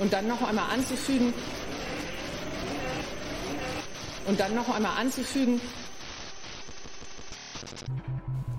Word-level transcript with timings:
Und 0.00 0.12
dann 0.12 0.26
noch 0.26 0.42
einmal 0.42 0.70
anzufügen, 0.72 1.32
und 4.26 4.40
dann 4.40 4.54
noch 4.54 4.74
einmal 4.74 4.98
anzufügen, 4.98 5.60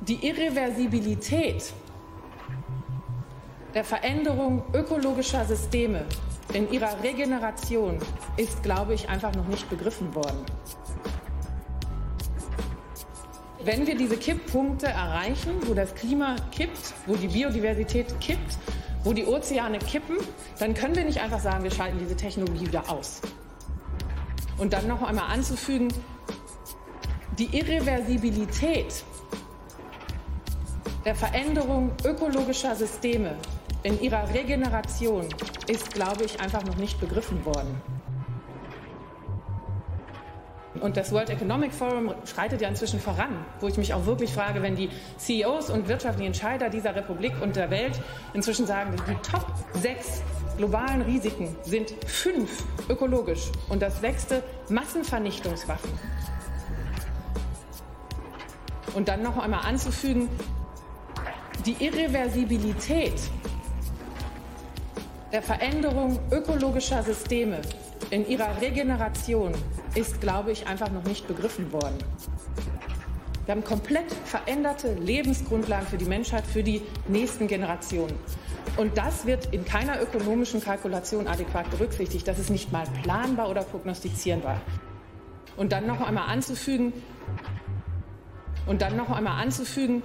die 0.01 0.27
Irreversibilität 0.27 1.73
der 3.73 3.83
Veränderung 3.83 4.63
ökologischer 4.73 5.45
Systeme 5.45 6.05
in 6.53 6.69
ihrer 6.71 7.01
Regeneration 7.01 7.97
ist, 8.37 8.61
glaube 8.63 8.93
ich, 8.93 9.07
einfach 9.09 9.33
noch 9.33 9.47
nicht 9.47 9.69
begriffen 9.69 10.13
worden. 10.13 10.45
Wenn 13.63 13.87
wir 13.87 13.95
diese 13.95 14.17
Kipppunkte 14.17 14.87
erreichen, 14.87 15.53
wo 15.67 15.73
das 15.73 15.95
Klima 15.95 16.35
kippt, 16.51 16.93
wo 17.05 17.15
die 17.15 17.27
Biodiversität 17.27 18.19
kippt, 18.19 18.57
wo 19.03 19.13
die 19.13 19.25
Ozeane 19.25 19.79
kippen, 19.79 20.17
dann 20.61 20.75
können 20.75 20.95
wir 20.95 21.03
nicht 21.03 21.19
einfach 21.19 21.39
sagen, 21.39 21.63
wir 21.63 21.71
schalten 21.71 21.97
diese 21.97 22.15
Technologie 22.15 22.67
wieder 22.67 22.87
aus. 22.87 23.19
Und 24.59 24.73
dann 24.73 24.87
noch 24.87 25.01
einmal 25.01 25.31
anzufügen, 25.31 25.87
die 27.39 27.57
Irreversibilität 27.57 29.03
der 31.03 31.15
Veränderung 31.15 31.91
ökologischer 32.05 32.75
Systeme 32.75 33.35
in 33.81 33.99
ihrer 34.01 34.31
Regeneration 34.35 35.25
ist, 35.65 35.95
glaube 35.95 36.25
ich, 36.25 36.39
einfach 36.39 36.63
noch 36.63 36.75
nicht 36.75 36.99
begriffen 36.99 37.43
worden. 37.43 37.81
Und 40.79 40.95
das 40.95 41.11
World 41.11 41.31
Economic 41.31 41.73
Forum 41.73 42.13
schreitet 42.25 42.61
ja 42.61 42.69
inzwischen 42.69 42.99
voran, 42.99 43.45
wo 43.61 43.67
ich 43.67 43.77
mich 43.77 43.95
auch 43.95 44.05
wirklich 44.05 44.31
frage, 44.31 44.61
wenn 44.61 44.75
die 44.75 44.89
CEOs 45.17 45.71
und 45.71 45.87
wirtschaftlichen 45.87 46.27
Entscheider 46.27 46.69
dieser 46.69 46.95
Republik 46.95 47.33
und 47.41 47.55
der 47.55 47.71
Welt 47.71 47.99
inzwischen 48.35 48.67
sagen, 48.67 48.95
die 49.07 49.15
Top 49.27 49.45
6 49.73 50.21
globalen 50.61 51.01
Risiken 51.01 51.55
sind 51.63 51.91
fünf 52.05 52.63
ökologisch 52.87 53.51
und 53.69 53.81
das 53.81 53.99
sechste 53.99 54.43
Massenvernichtungswaffen. 54.69 55.89
Und 58.93 59.07
dann 59.07 59.23
noch 59.23 59.39
einmal 59.39 59.65
anzufügen, 59.65 60.29
die 61.65 61.83
Irreversibilität 61.83 63.19
der 65.31 65.41
Veränderung 65.41 66.19
ökologischer 66.29 67.01
Systeme 67.01 67.61
in 68.11 68.27
ihrer 68.27 68.61
Regeneration 68.61 69.53
ist, 69.95 70.21
glaube 70.21 70.51
ich, 70.51 70.67
einfach 70.67 70.91
noch 70.91 71.05
nicht 71.05 71.27
begriffen 71.27 71.73
worden. 71.73 71.97
Wir 73.45 73.55
haben 73.55 73.63
komplett 73.63 74.11
veränderte 74.25 74.93
Lebensgrundlagen 74.93 75.87
für 75.87 75.97
die 75.97 76.05
Menschheit, 76.05 76.45
für 76.45 76.61
die 76.61 76.83
nächsten 77.07 77.47
Generationen. 77.47 78.13
Und 78.77 78.97
das 78.97 79.25
wird 79.25 79.47
in 79.53 79.65
keiner 79.65 80.01
ökonomischen 80.01 80.61
Kalkulation 80.61 81.27
adäquat 81.27 81.69
berücksichtigt. 81.71 82.27
Das 82.27 82.39
ist 82.39 82.49
nicht 82.49 82.71
mal 82.71 82.85
planbar 83.03 83.49
oder 83.49 83.63
prognostizierbar. 83.63 84.61
Und 85.57 85.71
dann 85.71 85.85
noch 85.87 86.01
einmal 86.01 86.29
anzufügen, 86.29 86.93
und 88.65 88.81
dann 88.81 88.95
noch 88.95 89.09
einmal 89.09 89.41
anzufügen, 89.41 90.03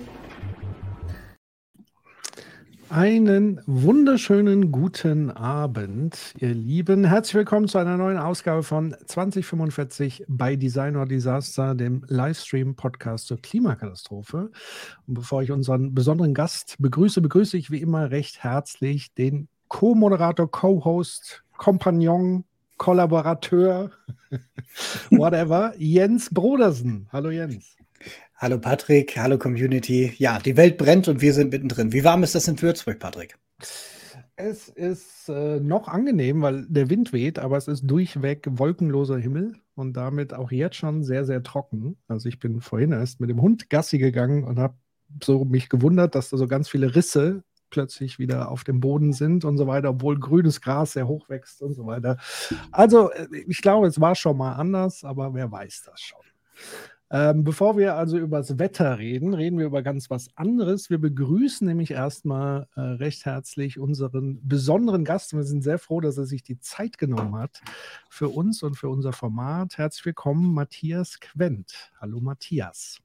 einen 2.90 3.60
wunderschönen 3.66 4.70
guten 4.70 5.30
Abend, 5.30 6.34
ihr 6.38 6.54
Lieben. 6.54 7.04
Herzlich 7.04 7.34
willkommen 7.34 7.68
zu 7.68 7.78
einer 7.78 7.96
neuen 7.96 8.18
Ausgabe 8.18 8.62
von 8.62 8.96
2045 9.06 10.24
bei 10.28 10.56
Design 10.56 10.96
or 10.96 11.06
Disaster, 11.06 11.74
dem 11.74 12.04
Livestream-Podcast 12.08 13.26
zur 13.26 13.38
Klimakatastrophe. 13.38 14.50
Und 15.06 15.14
bevor 15.14 15.42
ich 15.42 15.50
unseren 15.50 15.94
besonderen 15.94 16.34
Gast 16.34 16.76
begrüße, 16.78 17.20
begrüße 17.20 17.56
ich 17.56 17.70
wie 17.70 17.80
immer 17.80 18.10
recht 18.10 18.42
herzlich 18.42 19.12
den 19.14 19.48
Co-Moderator, 19.68 20.50
Co-Host, 20.50 21.42
Kompagnon, 21.56 22.44
Kollaborateur, 22.76 23.90
whatever, 25.10 25.74
Jens 25.78 26.30
Brodersen. 26.32 27.08
Hallo 27.12 27.30
Jens. 27.30 27.75
Hallo 28.38 28.58
Patrick, 28.58 29.16
hallo 29.16 29.38
Community. 29.38 30.12
Ja, 30.18 30.38
die 30.38 30.58
Welt 30.58 30.76
brennt 30.76 31.08
und 31.08 31.22
wir 31.22 31.32
sind 31.32 31.52
mittendrin. 31.52 31.94
Wie 31.94 32.04
warm 32.04 32.22
ist 32.22 32.34
das 32.34 32.46
in 32.46 32.60
Würzburg, 32.60 32.98
Patrick? 32.98 33.38
Es 34.36 34.68
ist 34.68 35.30
äh, 35.30 35.58
noch 35.58 35.88
angenehm, 35.88 36.42
weil 36.42 36.66
der 36.68 36.90
Wind 36.90 37.14
weht, 37.14 37.38
aber 37.38 37.56
es 37.56 37.66
ist 37.66 37.86
durchweg 37.86 38.46
wolkenloser 38.50 39.16
Himmel 39.16 39.54
und 39.74 39.94
damit 39.94 40.34
auch 40.34 40.50
jetzt 40.50 40.76
schon 40.76 41.02
sehr, 41.02 41.24
sehr 41.24 41.42
trocken. 41.42 41.96
Also 42.08 42.28
ich 42.28 42.38
bin 42.38 42.60
vorhin 42.60 42.92
erst 42.92 43.20
mit 43.20 43.30
dem 43.30 43.40
Hund 43.40 43.70
Gassi 43.70 43.96
gegangen 43.96 44.44
und 44.44 44.58
habe 44.58 44.74
so 45.24 45.46
mich 45.46 45.70
gewundert, 45.70 46.14
dass 46.14 46.28
da 46.28 46.36
so 46.36 46.46
ganz 46.46 46.68
viele 46.68 46.94
Risse 46.94 47.42
plötzlich 47.70 48.18
wieder 48.18 48.50
auf 48.50 48.64
dem 48.64 48.80
Boden 48.80 49.14
sind 49.14 49.46
und 49.46 49.56
so 49.56 49.66
weiter, 49.66 49.88
obwohl 49.88 50.20
grünes 50.20 50.60
Gras 50.60 50.92
sehr 50.92 51.08
hoch 51.08 51.30
wächst 51.30 51.62
und 51.62 51.72
so 51.72 51.86
weiter. 51.86 52.18
Also 52.70 53.10
äh, 53.12 53.28
ich 53.48 53.62
glaube, 53.62 53.86
es 53.86 53.98
war 53.98 54.14
schon 54.14 54.36
mal 54.36 54.52
anders, 54.56 55.04
aber 55.04 55.32
wer 55.32 55.50
weiß 55.50 55.84
das 55.86 56.02
schon. 56.02 56.20
Ähm, 57.08 57.44
bevor 57.44 57.76
wir 57.76 57.94
also 57.94 58.18
über 58.18 58.38
das 58.38 58.58
Wetter 58.58 58.98
reden, 58.98 59.32
reden 59.32 59.58
wir 59.58 59.66
über 59.66 59.82
ganz 59.82 60.10
was 60.10 60.28
anderes. 60.36 60.90
Wir 60.90 60.98
begrüßen 60.98 61.66
nämlich 61.66 61.92
erstmal 61.92 62.66
äh, 62.74 62.80
recht 62.80 63.24
herzlich 63.24 63.78
unseren 63.78 64.40
besonderen 64.42 65.04
Gast. 65.04 65.32
Wir 65.32 65.44
sind 65.44 65.62
sehr 65.62 65.78
froh, 65.78 66.00
dass 66.00 66.18
er 66.18 66.26
sich 66.26 66.42
die 66.42 66.58
Zeit 66.58 66.98
genommen 66.98 67.36
hat 67.36 67.60
für 68.10 68.28
uns 68.28 68.64
und 68.64 68.74
für 68.76 68.88
unser 68.88 69.12
Format. 69.12 69.78
Herzlich 69.78 70.04
willkommen, 70.04 70.52
Matthias 70.52 71.20
Quent. 71.20 71.92
Hallo, 72.00 72.20
Matthias. 72.20 72.98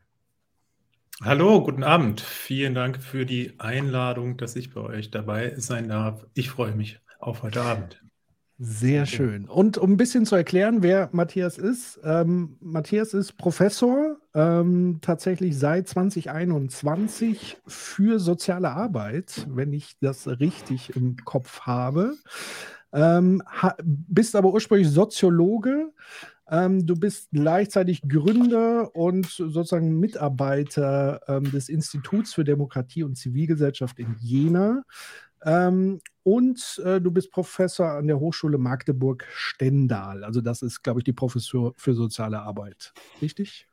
Hallo, 1.21 1.63
guten 1.63 1.83
Abend. 1.83 2.21
Vielen 2.21 2.73
Dank 2.73 2.97
für 2.97 3.27
die 3.27 3.59
Einladung, 3.59 4.37
dass 4.37 4.55
ich 4.55 4.73
bei 4.73 4.81
euch 4.81 5.11
dabei 5.11 5.53
sein 5.57 5.89
darf. 5.89 6.25
Ich 6.33 6.49
freue 6.49 6.73
mich 6.73 6.99
auf 7.19 7.43
heute 7.43 7.61
Abend. 7.61 8.01
Sehr 8.63 9.07
schön. 9.07 9.49
Und 9.49 9.79
um 9.79 9.93
ein 9.93 9.97
bisschen 9.97 10.27
zu 10.27 10.35
erklären, 10.35 10.83
wer 10.83 11.09
Matthias 11.13 11.57
ist. 11.57 11.99
Ähm, 12.03 12.57
Matthias 12.61 13.15
ist 13.15 13.35
Professor 13.35 14.17
ähm, 14.35 14.99
tatsächlich 15.01 15.57
seit 15.57 15.87
2021 15.87 17.57
für 17.65 18.19
soziale 18.19 18.69
Arbeit, 18.69 19.47
wenn 19.49 19.73
ich 19.73 19.97
das 19.99 20.27
richtig 20.27 20.95
im 20.95 21.15
Kopf 21.25 21.61
habe. 21.61 22.13
Ähm, 22.93 23.41
ha 23.47 23.75
bist 23.83 24.35
aber 24.35 24.53
ursprünglich 24.53 24.89
Soziologe. 24.89 25.91
Ähm, 26.47 26.85
du 26.85 26.95
bist 26.95 27.29
gleichzeitig 27.31 28.03
Gründer 28.07 28.95
und 28.95 29.25
sozusagen 29.25 29.99
Mitarbeiter 29.99 31.21
ähm, 31.27 31.49
des 31.49 31.67
Instituts 31.67 32.35
für 32.35 32.43
Demokratie 32.43 33.01
und 33.01 33.15
Zivilgesellschaft 33.15 33.97
in 33.97 34.17
Jena. 34.19 34.83
Ähm, 35.43 36.01
und 36.23 36.81
äh, 36.85 37.01
du 37.01 37.11
bist 37.11 37.31
Professor 37.31 37.87
an 37.91 38.07
der 38.07 38.19
Hochschule 38.19 38.57
Magdeburg-Stendal. 38.57 40.23
Also 40.23 40.41
das 40.41 40.61
ist, 40.61 40.83
glaube 40.83 40.99
ich, 40.99 41.03
die 41.03 41.13
Professur 41.13 41.73
für 41.77 41.93
soziale 41.93 42.39
Arbeit. 42.39 42.93
Richtig? 43.21 43.67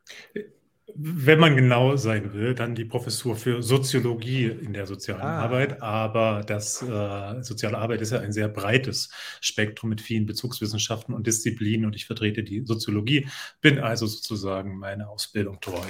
Wenn 0.95 1.39
man 1.39 1.55
genau 1.55 1.95
sein 1.95 2.33
will, 2.33 2.55
dann 2.55 2.73
die 2.73 2.85
Professur 2.85 3.35
für 3.35 3.61
Soziologie 3.61 4.45
in 4.45 4.73
der 4.73 4.87
sozialen 4.87 5.21
ah. 5.21 5.43
Arbeit. 5.43 5.83
Aber 5.83 6.41
das 6.43 6.81
äh, 6.81 7.43
soziale 7.43 7.77
Arbeit 7.77 8.01
ist 8.01 8.11
ja 8.11 8.19
ein 8.19 8.31
sehr 8.31 8.47
breites 8.47 9.11
Spektrum 9.39 9.91
mit 9.91 10.01
vielen 10.01 10.25
Bezugswissenschaften 10.25 11.13
und 11.13 11.27
Disziplinen. 11.27 11.85
Und 11.85 11.95
ich 11.95 12.07
vertrete 12.07 12.43
die 12.43 12.65
Soziologie, 12.65 13.27
bin 13.61 13.77
also 13.77 14.07
sozusagen 14.07 14.79
meine 14.79 15.07
Ausbildung 15.07 15.59
treu. 15.61 15.85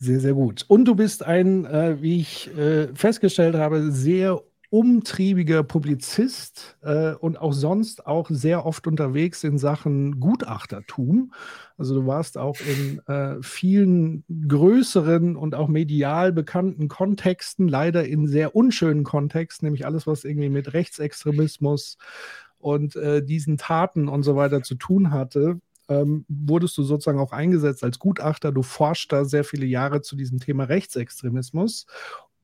Sehr, 0.00 0.20
sehr 0.20 0.34
gut. 0.34 0.64
Und 0.68 0.86
du 0.86 0.94
bist 0.94 1.22
ein, 1.22 1.66
äh, 1.66 2.00
wie 2.00 2.20
ich 2.20 2.56
äh, 2.56 2.88
festgestellt 2.94 3.54
habe, 3.54 3.92
sehr 3.92 4.42
umtriebiger 4.74 5.62
Publizist 5.62 6.76
äh, 6.82 7.12
und 7.12 7.40
auch 7.40 7.52
sonst 7.52 8.08
auch 8.08 8.28
sehr 8.28 8.66
oft 8.66 8.88
unterwegs 8.88 9.44
in 9.44 9.56
Sachen 9.56 10.18
Gutachtertum. 10.18 11.32
Also 11.78 11.94
du 11.94 12.08
warst 12.08 12.36
auch 12.36 12.56
in 12.58 12.98
äh, 13.06 13.40
vielen 13.40 14.24
größeren 14.48 15.36
und 15.36 15.54
auch 15.54 15.68
medial 15.68 16.32
bekannten 16.32 16.88
Kontexten, 16.88 17.68
leider 17.68 18.04
in 18.04 18.26
sehr 18.26 18.56
unschönen 18.56 19.04
Kontexten, 19.04 19.66
nämlich 19.66 19.86
alles, 19.86 20.08
was 20.08 20.24
irgendwie 20.24 20.48
mit 20.48 20.72
Rechtsextremismus 20.72 21.96
und 22.58 22.96
äh, 22.96 23.24
diesen 23.24 23.58
Taten 23.58 24.08
und 24.08 24.24
so 24.24 24.34
weiter 24.34 24.64
zu 24.64 24.74
tun 24.74 25.12
hatte. 25.12 25.60
Ähm, 25.88 26.24
wurdest 26.28 26.76
du 26.78 26.82
sozusagen 26.82 27.20
auch 27.20 27.30
eingesetzt 27.30 27.84
als 27.84 28.00
Gutachter. 28.00 28.50
Du 28.50 28.64
forscht 28.64 29.12
da 29.12 29.24
sehr 29.24 29.44
viele 29.44 29.66
Jahre 29.66 30.00
zu 30.00 30.16
diesem 30.16 30.40
Thema 30.40 30.64
Rechtsextremismus 30.64 31.86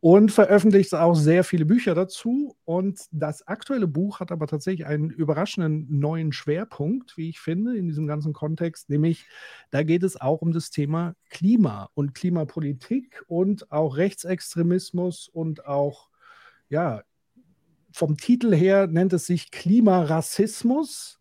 und 0.00 0.32
veröffentlicht 0.32 0.94
auch 0.94 1.14
sehr 1.14 1.44
viele 1.44 1.66
Bücher 1.66 1.94
dazu. 1.94 2.56
Und 2.64 3.00
das 3.10 3.46
aktuelle 3.46 3.86
Buch 3.86 4.20
hat 4.20 4.32
aber 4.32 4.46
tatsächlich 4.46 4.86
einen 4.86 5.10
überraschenden 5.10 5.86
neuen 5.90 6.32
Schwerpunkt, 6.32 7.16
wie 7.18 7.28
ich 7.28 7.38
finde, 7.38 7.76
in 7.76 7.86
diesem 7.86 8.06
ganzen 8.06 8.32
Kontext, 8.32 8.88
nämlich 8.88 9.26
da 9.70 9.82
geht 9.82 10.02
es 10.02 10.18
auch 10.18 10.40
um 10.40 10.52
das 10.52 10.70
Thema 10.70 11.14
Klima 11.28 11.90
und 11.94 12.14
Klimapolitik 12.14 13.22
und 13.26 13.70
auch 13.70 13.96
Rechtsextremismus 13.96 15.28
und 15.28 15.66
auch, 15.66 16.08
ja, 16.70 17.02
vom 17.92 18.16
Titel 18.16 18.54
her 18.54 18.86
nennt 18.86 19.12
es 19.12 19.26
sich 19.26 19.50
Klimarassismus. 19.50 21.20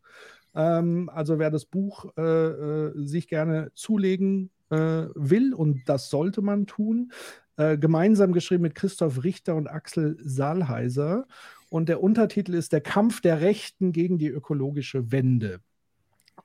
Ähm, 0.55 1.09
also 1.13 1.37
wer 1.37 1.51
das 1.51 1.65
Buch 1.65 2.05
äh, 2.15 2.21
äh, 2.21 3.05
sich 3.05 3.27
gerne 3.27 3.71
zulegen 3.73 4.51
will 4.69 5.53
und 5.53 5.81
das 5.87 6.09
sollte 6.09 6.41
man 6.41 6.67
tun, 6.67 7.11
äh, 7.59 7.77
gemeinsam 7.77 8.31
geschrieben 8.31 8.63
mit 8.63 8.73
Christoph 8.73 9.23
Richter 9.25 9.55
und 9.55 9.67
Axel 9.67 10.17
Saalheiser. 10.23 11.27
Und 11.69 11.89
der 11.89 12.01
Untertitel 12.01 12.53
ist 12.53 12.71
Der 12.71 12.79
Kampf 12.79 13.19
der 13.19 13.41
Rechten 13.41 13.91
gegen 13.91 14.17
die 14.17 14.29
ökologische 14.29 15.11
Wende. 15.11 15.59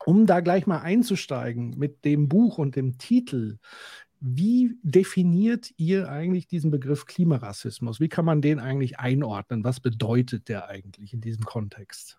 Um 0.05 0.26
da 0.26 0.41
gleich 0.41 0.67
mal 0.67 0.81
einzusteigen 0.81 1.79
mit 1.79 2.05
dem 2.05 2.29
Buch 2.29 2.59
und 2.59 2.75
dem 2.75 2.99
Titel, 2.99 3.59
wie 4.19 4.76
definiert 4.82 5.71
ihr 5.76 6.09
eigentlich 6.09 6.49
diesen 6.49 6.73
Begriff 6.73 7.06
Klimarassismus? 7.06 8.00
Wie 8.00 8.09
kann 8.09 8.25
man 8.25 8.43
den 8.43 8.59
eigentlich 8.59 8.99
einordnen? 8.99 9.62
Was 9.62 9.79
bedeutet 9.79 10.49
der 10.49 10.69
eigentlich 10.69 11.12
in 11.12 11.21
diesem 11.21 11.44
Kontext? 11.44 12.19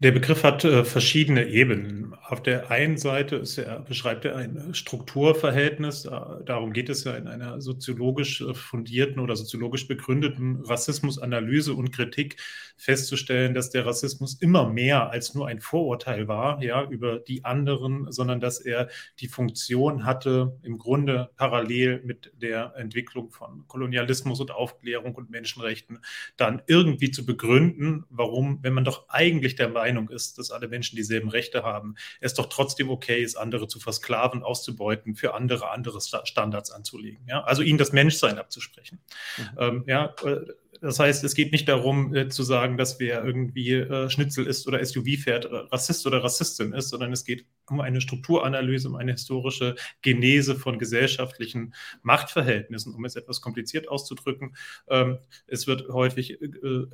Der 0.00 0.12
Begriff 0.12 0.44
hat 0.44 0.64
äh, 0.64 0.84
verschiedene 0.84 1.48
Ebenen. 1.48 2.14
Auf 2.14 2.40
der 2.40 2.70
einen 2.70 2.98
Seite 2.98 3.42
er, 3.56 3.80
beschreibt 3.80 4.24
er 4.24 4.36
ein 4.36 4.72
Strukturverhältnis. 4.72 6.04
darum 6.44 6.72
geht 6.72 6.88
es 6.88 7.02
ja 7.02 7.16
in 7.16 7.26
einer 7.26 7.60
soziologisch 7.60 8.40
äh, 8.40 8.54
fundierten 8.54 9.18
oder 9.18 9.34
soziologisch 9.34 9.88
begründeten 9.88 10.60
Rassismusanalyse 10.64 11.74
und 11.74 11.90
Kritik 11.90 12.36
festzustellen, 12.76 13.54
dass 13.54 13.70
der 13.70 13.86
Rassismus 13.86 14.34
immer 14.40 14.68
mehr 14.68 15.10
als 15.10 15.34
nur 15.34 15.48
ein 15.48 15.60
Vorurteil 15.60 16.28
war, 16.28 16.62
ja, 16.62 16.88
über 16.88 17.18
die 17.18 17.44
anderen, 17.44 18.12
sondern 18.12 18.38
dass 18.38 18.60
er 18.60 18.88
die 19.18 19.26
Funktion 19.26 20.04
hatte, 20.04 20.56
im 20.62 20.78
Grunde 20.78 21.30
parallel 21.34 22.02
mit 22.04 22.30
der 22.40 22.74
Entwicklung 22.76 23.30
von 23.30 23.66
Kolonialismus 23.66 24.38
und 24.38 24.52
Aufklärung 24.52 25.16
und 25.16 25.30
Menschenrechten 25.30 25.98
dann 26.36 26.62
irgendwie 26.68 27.10
zu 27.10 27.26
begründen, 27.26 28.04
warum, 28.10 28.60
wenn 28.62 28.74
man 28.74 28.84
doch 28.84 29.08
eigentlich 29.08 29.56
der 29.56 29.68
Meinung 29.70 29.87
Meinung 29.88 30.10
ist, 30.10 30.38
dass 30.38 30.50
alle 30.50 30.68
Menschen 30.68 30.96
dieselben 30.96 31.30
Rechte 31.30 31.62
haben, 31.62 31.94
es 32.20 32.34
doch 32.34 32.46
trotzdem 32.46 32.90
okay 32.90 33.22
ist, 33.22 33.36
andere 33.36 33.68
zu 33.68 33.80
versklaven, 33.80 34.42
auszubeuten, 34.42 35.14
für 35.14 35.34
andere 35.34 35.70
andere 35.70 36.00
Standards 36.00 36.70
anzulegen. 36.70 37.24
Ja? 37.26 37.42
Also 37.44 37.62
ihnen 37.62 37.78
das 37.78 37.92
Menschsein 37.92 38.38
abzusprechen. 38.38 39.00
Mhm. 39.38 39.58
Ähm, 39.58 39.84
ja, 39.86 40.14
äh, 40.24 40.40
das 40.80 40.98
heißt, 40.98 41.24
es 41.24 41.34
geht 41.34 41.52
nicht 41.52 41.68
darum 41.68 42.14
äh, 42.14 42.28
zu 42.28 42.42
sagen, 42.42 42.76
dass 42.76 43.00
wer 43.00 43.24
irgendwie 43.24 43.72
äh, 43.72 44.10
Schnitzel 44.10 44.46
ist 44.46 44.68
oder 44.68 44.84
SUV 44.84 45.22
fährt, 45.22 45.46
äh, 45.46 45.56
Rassist 45.72 46.06
oder 46.06 46.22
Rassistin 46.22 46.72
ist, 46.72 46.90
sondern 46.90 47.12
es 47.12 47.24
geht 47.24 47.46
um 47.70 47.80
eine 47.80 48.00
Strukturanalyse, 48.00 48.88
um 48.88 48.96
eine 48.96 49.12
historische 49.12 49.74
Genese 50.02 50.56
von 50.56 50.78
gesellschaftlichen 50.78 51.74
Machtverhältnissen, 52.02 52.94
um 52.94 53.04
es 53.04 53.16
etwas 53.16 53.40
kompliziert 53.40 53.88
auszudrücken. 53.88 54.56
Ähm, 54.88 55.18
es 55.46 55.66
wird 55.66 55.88
häufig 55.88 56.40
äh, 56.40 56.48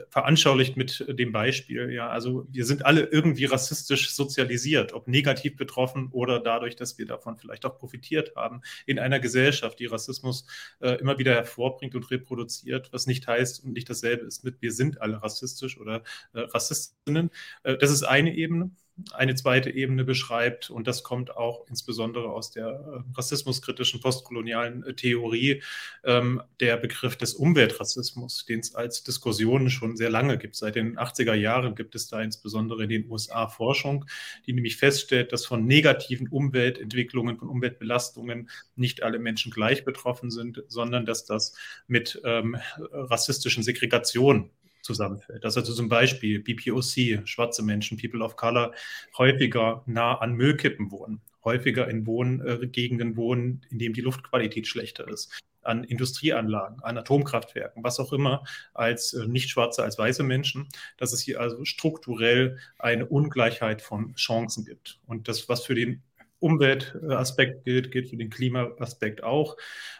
veranschaulicht 0.08 0.76
mit 0.76 1.04
dem 1.08 1.32
Beispiel, 1.32 1.90
ja, 1.90 2.08
also 2.08 2.46
wir 2.50 2.64
sind 2.64 2.84
alle 2.84 3.02
irgendwie 3.02 3.44
rassistisch 3.44 4.10
sozialisiert, 4.10 4.92
ob 4.92 5.08
negativ 5.08 5.56
betroffen 5.56 6.08
oder 6.10 6.40
dadurch, 6.40 6.76
dass 6.76 6.98
wir 6.98 7.06
davon 7.06 7.36
vielleicht 7.36 7.64
auch 7.64 7.78
profitiert 7.78 8.34
haben, 8.36 8.62
in 8.86 8.98
einer 8.98 9.20
Gesellschaft, 9.20 9.78
die 9.78 9.86
Rassismus 9.86 10.46
äh, 10.80 10.92
immer 11.00 11.18
wieder 11.18 11.34
hervorbringt 11.34 11.94
und 11.94 12.10
reproduziert, 12.10 12.92
was 12.92 13.06
nicht 13.06 13.26
heißt, 13.26 13.64
nicht 13.66 13.88
dasselbe 13.88 14.26
ist 14.26 14.44
mit 14.44 14.60
wir 14.60 14.72
sind 14.72 15.00
alle 15.02 15.22
rassistisch 15.22 15.78
oder 15.78 16.02
äh, 16.32 16.40
Rassistinnen. 16.40 17.30
Äh, 17.62 17.76
das 17.76 17.90
ist 17.90 18.02
eine 18.02 18.34
Ebene 18.34 18.70
eine 19.12 19.34
zweite 19.34 19.70
Ebene 19.70 20.04
beschreibt. 20.04 20.70
Und 20.70 20.86
das 20.86 21.02
kommt 21.02 21.36
auch 21.36 21.66
insbesondere 21.68 22.30
aus 22.30 22.50
der 22.52 22.66
äh, 22.66 23.16
rassismuskritischen 23.16 24.00
postkolonialen 24.00 24.84
äh, 24.84 24.94
Theorie, 24.94 25.62
ähm, 26.04 26.42
der 26.60 26.76
Begriff 26.76 27.16
des 27.16 27.34
Umweltrassismus, 27.34 28.44
den 28.46 28.60
es 28.60 28.74
als 28.74 29.02
Diskussion 29.02 29.68
schon 29.68 29.96
sehr 29.96 30.10
lange 30.10 30.38
gibt. 30.38 30.54
Seit 30.54 30.76
den 30.76 30.96
80er 30.96 31.34
Jahren 31.34 31.74
gibt 31.74 31.94
es 31.94 32.08
da 32.08 32.22
insbesondere 32.22 32.84
in 32.84 32.88
den 32.88 33.10
USA 33.10 33.48
Forschung, 33.48 34.04
die 34.46 34.52
nämlich 34.52 34.76
feststellt, 34.76 35.32
dass 35.32 35.44
von 35.44 35.66
negativen 35.66 36.28
Umweltentwicklungen, 36.28 37.36
von 37.36 37.48
Umweltbelastungen 37.48 38.48
nicht 38.76 39.02
alle 39.02 39.18
Menschen 39.18 39.50
gleich 39.50 39.84
betroffen 39.84 40.30
sind, 40.30 40.62
sondern 40.68 41.04
dass 41.04 41.24
das 41.24 41.54
mit 41.88 42.20
ähm, 42.24 42.56
rassistischen 42.78 43.64
Segregationen 43.64 44.50
zusammenfällt. 44.84 45.44
Dass 45.44 45.56
also 45.56 45.72
zum 45.74 45.88
Beispiel 45.88 46.40
BPOC, 46.40 47.26
schwarze 47.26 47.62
Menschen, 47.62 47.98
People 47.98 48.22
of 48.22 48.36
Color, 48.36 48.72
häufiger 49.18 49.82
nah 49.86 50.16
an 50.18 50.34
Müllkippen 50.34 50.90
wohnen, 50.90 51.20
häufiger 51.44 51.88
in 51.88 52.06
Wohngegenden 52.06 53.16
wohnen, 53.16 53.62
in 53.70 53.78
denen 53.78 53.94
die 53.94 54.00
Luftqualität 54.00 54.66
schlechter 54.66 55.08
ist, 55.08 55.40
an 55.62 55.84
Industrieanlagen, 55.84 56.82
an 56.82 56.98
Atomkraftwerken, 56.98 57.82
was 57.82 57.98
auch 57.98 58.12
immer, 58.12 58.44
als 58.74 59.14
äh, 59.14 59.26
nicht 59.26 59.48
schwarze, 59.50 59.82
als 59.82 59.98
weiße 59.98 60.22
Menschen, 60.22 60.68
dass 60.98 61.12
es 61.12 61.22
hier 61.22 61.40
also 61.40 61.64
strukturell 61.64 62.58
eine 62.78 63.06
Ungleichheit 63.06 63.82
von 63.82 64.14
Chancen 64.14 64.64
gibt. 64.64 65.00
Und 65.06 65.28
das, 65.28 65.48
was 65.48 65.64
für 65.64 65.74
den 65.74 66.02
Umweltaspekt 66.38 67.64
gilt, 67.64 67.90
gilt 67.90 68.10
für 68.10 68.18
den 68.18 68.28
Klimaaspekt 68.28 69.22
auch. 69.22 69.56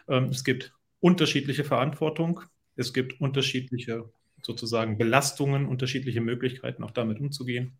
Ähm, 0.07 0.25
es 0.25 0.43
gibt 0.43 0.73
unterschiedliche 0.99 1.63
Verantwortung, 1.63 2.41
es 2.75 2.93
gibt 2.93 3.19
unterschiedliche 3.19 4.09
sozusagen 4.45 4.97
Belastungen, 4.97 5.67
unterschiedliche 5.67 6.21
Möglichkeiten, 6.21 6.83
auch 6.83 6.91
damit 6.91 7.19
umzugehen. 7.19 7.77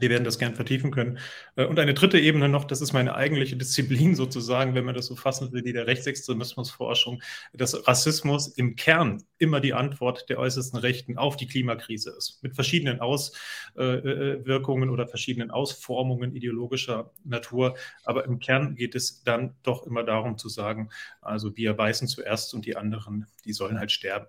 Wir 0.00 0.10
werden 0.10 0.24
das 0.24 0.40
gern 0.40 0.56
vertiefen 0.56 0.90
können. 0.90 1.18
Äh, 1.54 1.66
und 1.66 1.78
eine 1.78 1.94
dritte 1.94 2.18
Ebene 2.18 2.48
noch, 2.48 2.64
das 2.64 2.80
ist 2.80 2.92
meine 2.92 3.14
eigentliche 3.14 3.56
Disziplin 3.56 4.14
sozusagen, 4.16 4.74
wenn 4.74 4.84
man 4.84 4.94
das 4.94 5.06
so 5.06 5.14
fassen 5.14 5.52
will, 5.52 5.62
die 5.62 5.72
der 5.72 5.86
Rechtsextremismusforschung, 5.86 7.22
dass 7.52 7.86
Rassismus 7.86 8.48
im 8.48 8.74
Kern 8.74 9.22
immer 9.38 9.60
die 9.60 9.72
Antwort 9.72 10.28
der 10.28 10.38
äußersten 10.38 10.80
Rechten 10.80 11.16
auf 11.16 11.36
die 11.36 11.46
Klimakrise 11.46 12.10
ist. 12.10 12.42
Mit 12.42 12.56
verschiedenen 12.56 13.00
Auswirkungen 13.00 14.90
oder 14.90 15.06
verschiedenen 15.06 15.52
Ausformungen 15.52 16.34
ideologischer 16.34 17.12
Natur. 17.24 17.76
Aber 18.04 18.24
im 18.24 18.40
Kern 18.40 18.74
geht 18.74 18.96
es 18.96 19.22
dann 19.22 19.54
doch 19.62 19.86
immer 19.86 20.02
darum 20.02 20.38
zu 20.38 20.48
sagen, 20.48 20.90
also 21.20 21.56
wir 21.56 21.74
beißen 21.74 22.08
zuerst 22.08 22.52
und 22.54 22.66
die 22.66 22.76
anderen, 22.76 23.26
die 23.44 23.52
sollen 23.52 23.78
halt 23.78 23.92
sterben. 23.92 24.26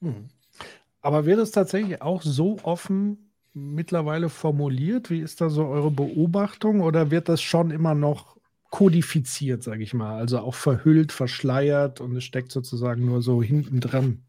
Hm. 0.00 0.28
Aber 1.04 1.26
wird 1.26 1.38
es 1.38 1.50
tatsächlich 1.50 2.00
auch 2.00 2.22
so 2.22 2.56
offen 2.62 3.30
mittlerweile 3.52 4.28
formuliert? 4.30 5.10
Wie 5.10 5.20
ist 5.20 5.40
da 5.40 5.50
so 5.50 5.66
eure 5.66 5.90
Beobachtung? 5.90 6.80
Oder 6.80 7.10
wird 7.10 7.28
das 7.28 7.42
schon 7.42 7.70
immer 7.70 7.94
noch 7.94 8.38
kodifiziert, 8.70 9.62
sage 9.62 9.82
ich 9.82 9.92
mal? 9.94 10.16
Also 10.16 10.38
auch 10.38 10.54
verhüllt, 10.54 11.12
verschleiert 11.12 12.00
und 12.00 12.16
es 12.16 12.24
steckt 12.24 12.50
sozusagen 12.52 13.04
nur 13.04 13.20
so 13.22 13.42
hinten 13.42 13.80
dran? 13.80 14.24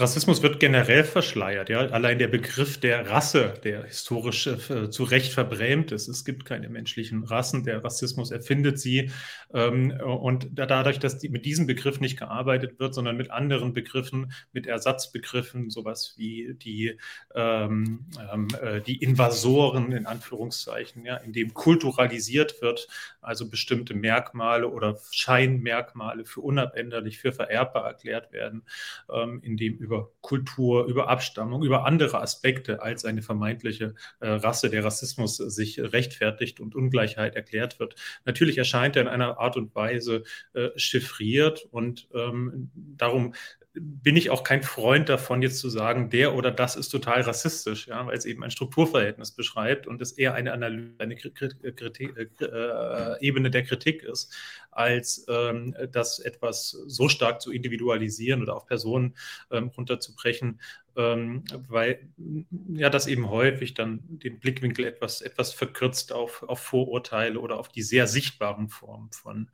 Rassismus 0.00 0.42
wird 0.42 0.60
generell 0.60 1.02
verschleiert. 1.02 1.68
Ja? 1.68 1.80
Allein 1.80 2.18
der 2.18 2.28
Begriff 2.28 2.78
der 2.78 3.10
Rasse, 3.10 3.54
der 3.64 3.84
historisch 3.84 4.46
äh, 4.46 4.90
zu 4.90 5.02
Recht 5.02 5.32
verbrämt 5.32 5.90
ist. 5.90 6.08
Es 6.08 6.24
gibt 6.24 6.44
keine 6.44 6.68
menschlichen 6.68 7.24
Rassen. 7.24 7.64
Der 7.64 7.82
Rassismus 7.82 8.30
erfindet 8.30 8.78
sie. 8.78 9.10
Ähm, 9.52 9.90
und 10.00 10.48
da, 10.52 10.66
dadurch, 10.66 11.00
dass 11.00 11.18
die, 11.18 11.28
mit 11.28 11.44
diesem 11.44 11.66
Begriff 11.66 12.00
nicht 12.00 12.18
gearbeitet 12.18 12.78
wird, 12.78 12.94
sondern 12.94 13.16
mit 13.16 13.30
anderen 13.30 13.72
Begriffen, 13.72 14.32
mit 14.52 14.66
Ersatzbegriffen, 14.66 15.70
sowas 15.70 16.14
wie 16.16 16.54
die, 16.54 16.98
ähm, 17.34 18.06
ähm 18.32 18.48
äh, 18.62 18.80
die 18.80 19.02
Invasoren 19.02 19.92
in 19.92 20.06
Anführungszeichen, 20.06 21.04
ja, 21.04 21.16
in 21.16 21.32
kulturalisiert 21.54 22.62
wird, 22.62 22.88
also 23.20 23.48
bestimmte 23.48 23.94
Merkmale 23.94 24.68
oder 24.68 24.98
Scheinmerkmale 25.10 26.24
für 26.24 26.40
unabänderlich, 26.40 27.18
für 27.18 27.32
vererbbar 27.32 27.86
erklärt 27.86 28.32
werden, 28.32 28.62
ähm, 29.12 29.40
in 29.42 29.56
dem 29.56 29.78
über 29.88 30.12
Kultur, 30.20 30.84
über 30.84 31.08
Abstammung, 31.08 31.62
über 31.62 31.86
andere 31.86 32.20
Aspekte 32.20 32.82
als 32.82 33.06
eine 33.06 33.22
vermeintliche 33.22 33.94
äh, 34.20 34.28
Rasse, 34.28 34.68
der 34.68 34.84
Rassismus 34.84 35.38
sich 35.38 35.80
rechtfertigt 35.80 36.60
und 36.60 36.74
Ungleichheit 36.74 37.36
erklärt 37.36 37.80
wird. 37.80 37.94
Natürlich 38.26 38.58
erscheint 38.58 38.96
er 38.96 39.02
in 39.02 39.08
einer 39.08 39.38
Art 39.38 39.56
und 39.56 39.74
Weise 39.74 40.24
äh, 40.52 40.68
chiffriert 40.76 41.66
und 41.70 42.06
ähm, 42.12 42.70
darum 42.74 43.32
bin 43.80 44.16
ich 44.16 44.30
auch 44.30 44.44
kein 44.44 44.62
Freund 44.62 45.08
davon, 45.08 45.42
jetzt 45.42 45.58
zu 45.58 45.68
sagen, 45.68 46.10
der 46.10 46.34
oder 46.34 46.50
das 46.50 46.76
ist 46.76 46.88
total 46.88 47.22
rassistisch, 47.22 47.88
ja, 47.88 48.06
weil 48.06 48.16
es 48.16 48.24
eben 48.24 48.42
ein 48.44 48.50
Strukturverhältnis 48.50 49.32
beschreibt 49.32 49.86
und 49.86 50.00
es 50.02 50.12
eher 50.12 50.34
eine 50.34 50.52
Analyse, 50.52 50.94
eine 50.98 51.16
Kritik, 51.16 52.16
äh, 52.16 53.20
Ebene 53.20 53.50
der 53.50 53.64
Kritik 53.64 54.02
ist, 54.02 54.34
als 54.70 55.26
ähm, 55.28 55.74
das 55.92 56.18
etwas 56.18 56.70
so 56.70 57.08
stark 57.08 57.40
zu 57.40 57.50
individualisieren 57.50 58.42
oder 58.42 58.56
auf 58.56 58.66
Personen 58.66 59.14
ähm, 59.50 59.68
runterzubrechen, 59.68 60.60
ähm, 60.96 61.44
weil 61.68 62.08
ja 62.74 62.90
das 62.90 63.06
eben 63.06 63.30
häufig 63.30 63.74
dann 63.74 64.00
den 64.04 64.40
Blickwinkel 64.40 64.84
etwas, 64.84 65.20
etwas 65.20 65.52
verkürzt 65.52 66.12
auf, 66.12 66.42
auf 66.42 66.60
Vorurteile 66.60 67.40
oder 67.40 67.58
auf 67.58 67.68
die 67.68 67.82
sehr 67.82 68.06
sichtbaren 68.06 68.68
Formen 68.68 69.10
von, 69.12 69.50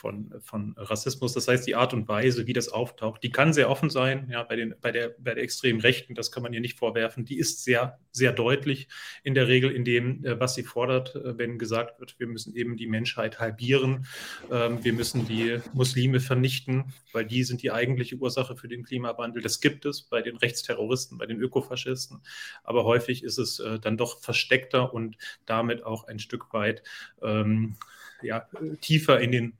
von, 0.00 0.34
von 0.40 0.74
Rassismus. 0.78 1.34
Das 1.34 1.46
heißt, 1.46 1.66
die 1.66 1.74
Art 1.74 1.92
und 1.92 2.08
Weise, 2.08 2.46
wie 2.46 2.54
das 2.54 2.70
auftaucht, 2.70 3.22
die 3.22 3.30
kann 3.30 3.52
sehr 3.52 3.68
offen 3.68 3.90
sein. 3.90 4.28
Ja, 4.30 4.42
bei, 4.42 4.56
den, 4.56 4.74
bei, 4.80 4.92
der, 4.92 5.14
bei 5.18 5.34
der 5.34 5.44
extremen 5.44 5.80
Rechten, 5.80 6.14
das 6.14 6.32
kann 6.32 6.42
man 6.42 6.54
ihr 6.54 6.60
nicht 6.60 6.78
vorwerfen. 6.78 7.26
Die 7.26 7.38
ist 7.38 7.62
sehr, 7.64 7.98
sehr 8.10 8.32
deutlich 8.32 8.88
in 9.24 9.34
der 9.34 9.46
Regel 9.46 9.70
in 9.70 9.84
dem, 9.84 10.24
äh, 10.24 10.40
was 10.40 10.54
sie 10.54 10.62
fordert, 10.62 11.14
äh, 11.14 11.36
wenn 11.36 11.58
gesagt 11.58 12.00
wird, 12.00 12.18
wir 12.18 12.26
müssen 12.26 12.56
eben 12.56 12.78
die 12.78 12.86
Menschheit 12.86 13.40
halbieren, 13.40 14.06
ähm, 14.50 14.82
wir 14.82 14.94
müssen 14.94 15.28
die 15.28 15.58
Muslime 15.74 16.20
vernichten, 16.20 16.94
weil 17.12 17.26
die 17.26 17.44
sind 17.44 17.62
die 17.62 17.70
eigentliche 17.70 18.16
Ursache 18.16 18.56
für 18.56 18.68
den 18.68 18.82
Klimawandel. 18.82 19.42
Das 19.42 19.60
gibt 19.60 19.84
es 19.84 20.00
bei 20.00 20.22
den 20.22 20.36
Rechtsterroristen, 20.36 21.18
bei 21.18 21.26
den 21.26 21.40
Ökofaschisten. 21.40 22.22
Aber 22.64 22.84
häufig 22.84 23.22
ist 23.22 23.36
es 23.36 23.60
äh, 23.60 23.78
dann 23.78 23.98
doch 23.98 24.22
versteckter 24.22 24.94
und 24.94 25.18
damit 25.44 25.84
auch 25.84 26.04
ein 26.04 26.18
Stück 26.18 26.54
weit 26.54 26.82
ähm, 27.22 27.76
ja, 28.22 28.46
tiefer 28.80 29.20
in 29.20 29.32
den 29.32 29.59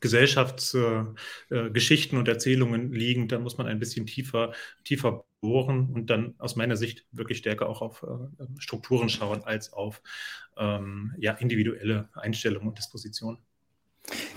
Gesellschaftsgeschichten 0.00 2.16
äh, 2.16 2.20
und 2.20 2.28
Erzählungen 2.28 2.92
liegen, 2.92 3.28
dann 3.28 3.42
muss 3.42 3.58
man 3.58 3.66
ein 3.66 3.78
bisschen 3.78 4.06
tiefer, 4.06 4.52
tiefer 4.84 5.24
bohren 5.40 5.90
und 5.92 6.10
dann 6.10 6.34
aus 6.38 6.56
meiner 6.56 6.76
Sicht 6.76 7.06
wirklich 7.12 7.38
stärker 7.38 7.68
auch 7.68 7.82
auf 7.82 8.02
äh, 8.02 8.44
Strukturen 8.58 9.08
schauen 9.08 9.44
als 9.44 9.72
auf 9.72 10.02
ähm, 10.56 11.14
ja, 11.18 11.32
individuelle 11.34 12.08
Einstellungen 12.14 12.68
und 12.68 12.78
Dispositionen. 12.78 13.38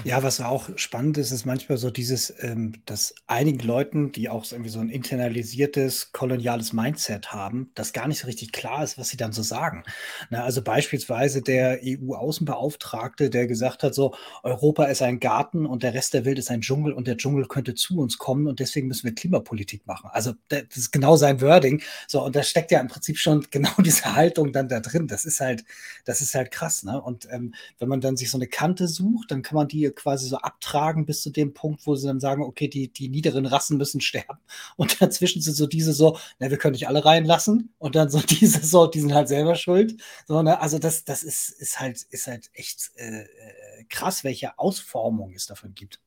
Ja, 0.03 0.23
was 0.23 0.41
auch 0.41 0.69
spannend 0.77 1.17
ist, 1.17 1.31
ist 1.31 1.45
manchmal 1.45 1.77
so 1.77 1.91
dieses, 1.91 2.33
ähm, 2.39 2.81
dass 2.85 3.13
einigen 3.27 3.59
Leuten, 3.59 4.11
die 4.11 4.29
auch 4.29 4.49
irgendwie 4.51 4.69
so 4.71 4.79
ein 4.79 4.89
internalisiertes 4.89 6.11
koloniales 6.11 6.73
Mindset 6.73 7.31
haben, 7.31 7.71
das 7.75 7.93
gar 7.93 8.07
nicht 8.07 8.19
so 8.19 8.27
richtig 8.27 8.51
klar 8.51 8.83
ist, 8.83 8.97
was 8.97 9.09
sie 9.09 9.17
dann 9.17 9.31
so 9.31 9.43
sagen. 9.43 9.83
Na, 10.29 10.43
also 10.43 10.63
beispielsweise 10.63 11.41
der 11.41 11.81
EU-Außenbeauftragte, 11.83 13.29
der 13.29 13.47
gesagt 13.47 13.83
hat, 13.83 13.93
so 13.93 14.15
Europa 14.43 14.85
ist 14.85 15.01
ein 15.01 15.19
Garten 15.19 15.65
und 15.65 15.83
der 15.83 15.93
Rest 15.93 16.13
der 16.13 16.25
Welt 16.25 16.39
ist 16.39 16.49
ein 16.49 16.61
Dschungel 16.61 16.93
und 16.93 17.07
der 17.07 17.17
Dschungel 17.17 17.47
könnte 17.47 17.75
zu 17.75 17.99
uns 17.99 18.17
kommen 18.17 18.47
und 18.47 18.59
deswegen 18.59 18.87
müssen 18.87 19.03
wir 19.03 19.15
Klimapolitik 19.15 19.85
machen. 19.85 20.09
Also 20.11 20.33
das 20.49 20.63
ist 20.75 20.91
genau 20.91 21.15
sein 21.15 21.41
Wording. 21.41 21.81
So, 22.07 22.23
und 22.25 22.35
da 22.35 22.43
steckt 22.43 22.71
ja 22.71 22.79
im 22.79 22.87
Prinzip 22.87 23.17
schon 23.17 23.45
genau 23.51 23.71
diese 23.79 24.15
Haltung 24.15 24.51
dann 24.51 24.67
da 24.67 24.79
drin. 24.79 25.07
Das 25.07 25.25
ist 25.25 25.39
halt, 25.39 25.63
das 26.05 26.21
ist 26.21 26.33
halt 26.33 26.51
krass. 26.51 26.83
Ne? 26.83 26.99
Und 26.99 27.27
ähm, 27.31 27.53
wenn 27.77 27.87
man 27.87 28.01
dann 28.01 28.17
sich 28.17 28.31
so 28.31 28.37
eine 28.37 28.47
Kante 28.47 28.87
sucht, 28.87 29.31
dann 29.31 29.43
kann 29.43 29.55
man 29.55 29.60
man 29.61 29.67
die 29.67 29.89
quasi 29.91 30.27
so 30.27 30.37
abtragen 30.37 31.05
bis 31.05 31.21
zu 31.21 31.29
dem 31.29 31.53
Punkt, 31.53 31.85
wo 31.85 31.95
sie 31.95 32.07
dann 32.07 32.19
sagen, 32.19 32.43
okay, 32.43 32.67
die, 32.67 32.91
die 32.91 33.09
niederen 33.09 33.45
Rassen 33.45 33.77
müssen 33.77 34.01
sterben. 34.11 34.39
Und 34.75 35.01
dazwischen 35.01 35.41
sind 35.41 35.55
so 35.55 35.67
diese 35.67 35.93
so, 35.93 36.17
na, 36.39 36.49
wir 36.49 36.57
können 36.57 36.73
nicht 36.73 36.87
alle 36.87 37.05
reinlassen. 37.05 37.73
Und 37.77 37.95
dann 37.95 38.09
so 38.09 38.19
diese 38.29 38.65
so, 38.65 38.87
die 38.87 38.99
sind 38.99 39.13
halt 39.13 39.27
selber 39.27 39.55
schuld. 39.55 40.01
So, 40.27 40.41
ne? 40.41 40.59
Also 40.59 40.79
das, 40.79 41.05
das 41.05 41.23
ist, 41.23 41.49
ist 41.49 41.79
halt, 41.79 42.01
ist 42.09 42.27
halt 42.27 42.49
echt 42.53 42.91
äh, 42.95 43.21
äh 43.21 43.25
krass, 43.89 44.23
welche 44.23 44.57
Ausformung 44.59 45.33
es 45.33 45.47
davon 45.47 45.73
gibt. 45.73 45.99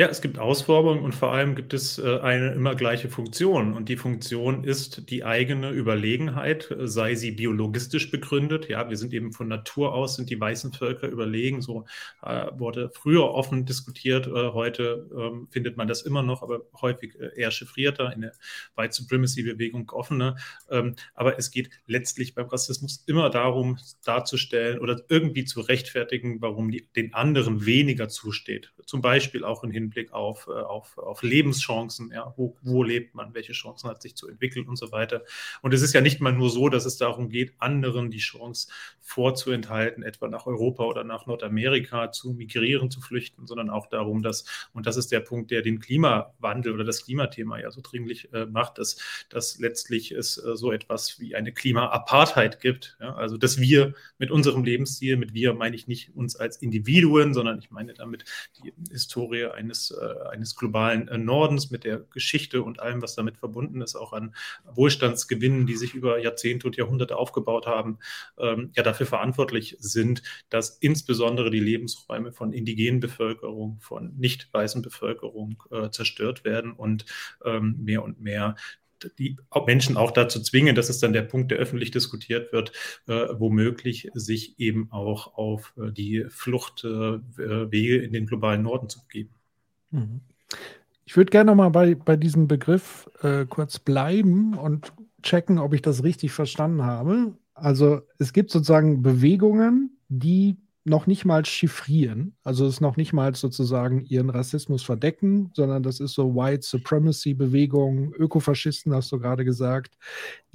Ja, 0.00 0.08
es 0.08 0.22
gibt 0.22 0.38
Ausformungen 0.38 1.04
und 1.04 1.14
vor 1.14 1.30
allem 1.30 1.54
gibt 1.54 1.74
es 1.74 1.98
äh, 1.98 2.20
eine 2.20 2.52
immer 2.52 2.74
gleiche 2.74 3.10
Funktion. 3.10 3.74
Und 3.74 3.90
die 3.90 3.98
Funktion 3.98 4.64
ist 4.64 5.10
die 5.10 5.24
eigene 5.24 5.72
Überlegenheit, 5.72 6.74
sei 6.84 7.14
sie 7.16 7.32
biologistisch 7.32 8.10
begründet. 8.10 8.70
Ja, 8.70 8.88
wir 8.88 8.96
sind 8.96 9.12
eben 9.12 9.34
von 9.34 9.48
Natur 9.48 9.92
aus, 9.92 10.16
sind 10.16 10.30
die 10.30 10.40
weißen 10.40 10.72
Völker 10.72 11.06
überlegen. 11.08 11.60
So 11.60 11.84
äh, 12.22 12.46
wurde 12.52 12.88
früher 12.94 13.24
offen 13.24 13.66
diskutiert. 13.66 14.26
Äh, 14.26 14.52
heute 14.54 15.06
ähm, 15.14 15.48
findet 15.50 15.76
man 15.76 15.86
das 15.86 16.00
immer 16.00 16.22
noch, 16.22 16.42
aber 16.42 16.62
häufig 16.80 17.20
äh, 17.20 17.38
eher 17.38 17.50
chiffrierter, 17.50 18.10
in 18.14 18.22
der 18.22 18.32
White 18.76 18.94
Supremacy-Bewegung 18.94 19.90
offener. 19.90 20.36
Ähm, 20.70 20.94
aber 21.12 21.38
es 21.38 21.50
geht 21.50 21.68
letztlich 21.86 22.34
beim 22.34 22.46
Rassismus 22.46 23.04
immer 23.06 23.28
darum, 23.28 23.76
darzustellen 24.02 24.78
oder 24.78 25.02
irgendwie 25.10 25.44
zu 25.44 25.60
rechtfertigen, 25.60 26.40
warum 26.40 26.70
die, 26.70 26.88
den 26.96 27.12
anderen 27.12 27.66
weniger 27.66 28.08
zusteht. 28.08 28.72
Zum 28.86 29.02
Beispiel 29.02 29.44
auch 29.44 29.62
in 29.62 29.70
Hinblick 29.70 29.89
Hinblick 29.90 30.12
auf, 30.12 30.46
äh, 30.46 30.52
auf, 30.52 30.96
auf 30.98 31.22
Lebenschancen, 31.22 32.12
ja, 32.12 32.32
wo, 32.36 32.56
wo 32.62 32.82
lebt 32.82 33.14
man, 33.14 33.34
welche 33.34 33.52
Chancen 33.52 33.90
hat 33.90 34.02
sich 34.02 34.14
zu 34.14 34.28
entwickeln 34.28 34.68
und 34.68 34.76
so 34.76 34.92
weiter. 34.92 35.22
Und 35.62 35.74
es 35.74 35.82
ist 35.82 35.92
ja 35.92 36.00
nicht 36.00 36.20
mal 36.20 36.32
nur 36.32 36.50
so, 36.50 36.68
dass 36.68 36.84
es 36.84 36.96
darum 36.96 37.28
geht, 37.28 37.54
anderen 37.58 38.10
die 38.10 38.18
Chance 38.18 38.68
vorzuenthalten, 39.00 40.02
etwa 40.02 40.28
nach 40.28 40.46
Europa 40.46 40.84
oder 40.84 41.04
nach 41.04 41.26
Nordamerika 41.26 42.12
zu 42.12 42.32
migrieren, 42.32 42.90
zu 42.90 43.00
flüchten, 43.00 43.46
sondern 43.46 43.70
auch 43.70 43.88
darum, 43.88 44.22
dass, 44.22 44.44
und 44.72 44.86
das 44.86 44.96
ist 44.96 45.10
der 45.10 45.20
Punkt, 45.20 45.50
der 45.50 45.62
den 45.62 45.80
Klimawandel 45.80 46.72
oder 46.72 46.84
das 46.84 47.04
Klimathema 47.04 47.58
ja 47.58 47.70
so 47.70 47.80
dringlich 47.82 48.32
äh, 48.32 48.46
macht, 48.46 48.78
dass, 48.78 48.96
dass 49.28 49.58
letztlich 49.58 50.12
es 50.12 50.38
äh, 50.38 50.56
so 50.56 50.70
etwas 50.72 51.18
wie 51.18 51.34
eine 51.34 51.52
Klimaapartheit 51.52 52.60
gibt. 52.60 52.96
Ja? 53.00 53.14
Also, 53.14 53.36
dass 53.36 53.58
wir 53.58 53.94
mit 54.18 54.30
unserem 54.30 54.64
Lebensstil, 54.64 55.16
mit 55.16 55.34
wir 55.34 55.54
meine 55.54 55.74
ich 55.74 55.88
nicht 55.88 56.14
uns 56.14 56.36
als 56.36 56.58
Individuen, 56.58 57.34
sondern 57.34 57.58
ich 57.58 57.70
meine 57.70 57.94
damit 57.94 58.24
die 58.62 58.72
Historie 58.90 59.46
eines 59.46 59.79
eines, 59.80 59.90
äh, 59.90 60.28
eines 60.28 60.56
globalen 60.56 61.08
äh, 61.08 61.18
Nordens 61.18 61.70
mit 61.70 61.84
der 61.84 61.98
Geschichte 61.98 62.62
und 62.62 62.80
allem, 62.80 63.02
was 63.02 63.14
damit 63.14 63.36
verbunden 63.36 63.80
ist, 63.80 63.96
auch 63.96 64.12
an 64.12 64.34
Wohlstandsgewinnen, 64.64 65.66
die 65.66 65.76
sich 65.76 65.94
über 65.94 66.18
Jahrzehnte 66.18 66.66
und 66.66 66.76
Jahrhunderte 66.76 67.16
aufgebaut 67.16 67.66
haben, 67.66 67.98
ähm, 68.38 68.70
ja 68.74 68.82
dafür 68.82 69.06
verantwortlich 69.06 69.76
sind, 69.78 70.22
dass 70.50 70.78
insbesondere 70.78 71.50
die 71.50 71.60
Lebensräume 71.60 72.32
von 72.32 72.52
indigenen 72.52 73.00
Bevölkerung, 73.00 73.78
von 73.80 74.14
nicht 74.16 74.52
weißen 74.52 74.82
Bevölkerung 74.82 75.62
äh, 75.70 75.90
zerstört 75.90 76.44
werden 76.44 76.72
und 76.72 77.04
ähm, 77.44 77.76
mehr 77.80 78.02
und 78.02 78.20
mehr 78.20 78.56
die 79.18 79.36
Menschen 79.66 79.96
auch 79.96 80.10
dazu 80.10 80.42
zwingen, 80.42 80.74
das 80.74 80.90
ist 80.90 81.02
dann 81.02 81.12
der 81.12 81.22
Punkt, 81.22 81.50
der 81.50 81.58
öffentlich 81.58 81.90
diskutiert 81.90 82.52
wird, 82.52 82.72
äh, 83.06 83.28
womöglich 83.32 84.10
sich 84.14 84.58
eben 84.58 84.90
auch 84.90 85.34
auf 85.34 85.72
die 85.76 86.26
Fluchtwege 86.28 87.96
äh, 87.96 88.04
in 88.04 88.12
den 88.12 88.26
globalen 88.26 88.62
Norden 88.62 88.88
zu 88.88 89.00
begeben. 89.02 89.39
Mhm. 89.90 90.20
Ich 91.04 91.16
würde 91.16 91.30
gerne 91.30 91.54
mal 91.54 91.70
bei, 91.70 91.94
bei 91.94 92.16
diesem 92.16 92.46
Begriff 92.46 93.10
äh, 93.22 93.44
kurz 93.46 93.78
bleiben 93.78 94.56
und 94.56 94.92
checken, 95.22 95.58
ob 95.58 95.74
ich 95.74 95.82
das 95.82 96.04
richtig 96.04 96.32
verstanden 96.32 96.84
habe. 96.84 97.34
Also 97.54 98.02
es 98.18 98.32
gibt 98.32 98.50
sozusagen 98.50 99.02
Bewegungen, 99.02 99.98
die 100.08 100.56
noch 100.84 101.06
nicht 101.06 101.24
mal 101.24 101.44
chiffrieren, 101.44 102.34
also 102.42 102.66
es 102.66 102.80
noch 102.80 102.96
nicht 102.96 103.12
mal 103.12 103.34
sozusagen 103.34 104.04
ihren 104.06 104.30
Rassismus 104.30 104.82
verdecken, 104.82 105.50
sondern 105.54 105.82
das 105.82 106.00
ist 106.00 106.14
so 106.14 106.34
White 106.34 106.62
Supremacy 106.62 107.34
Bewegung, 107.34 108.14
Ökofaschisten 108.14 108.94
hast 108.94 109.12
du 109.12 109.18
gerade 109.18 109.44
gesagt, 109.44 109.96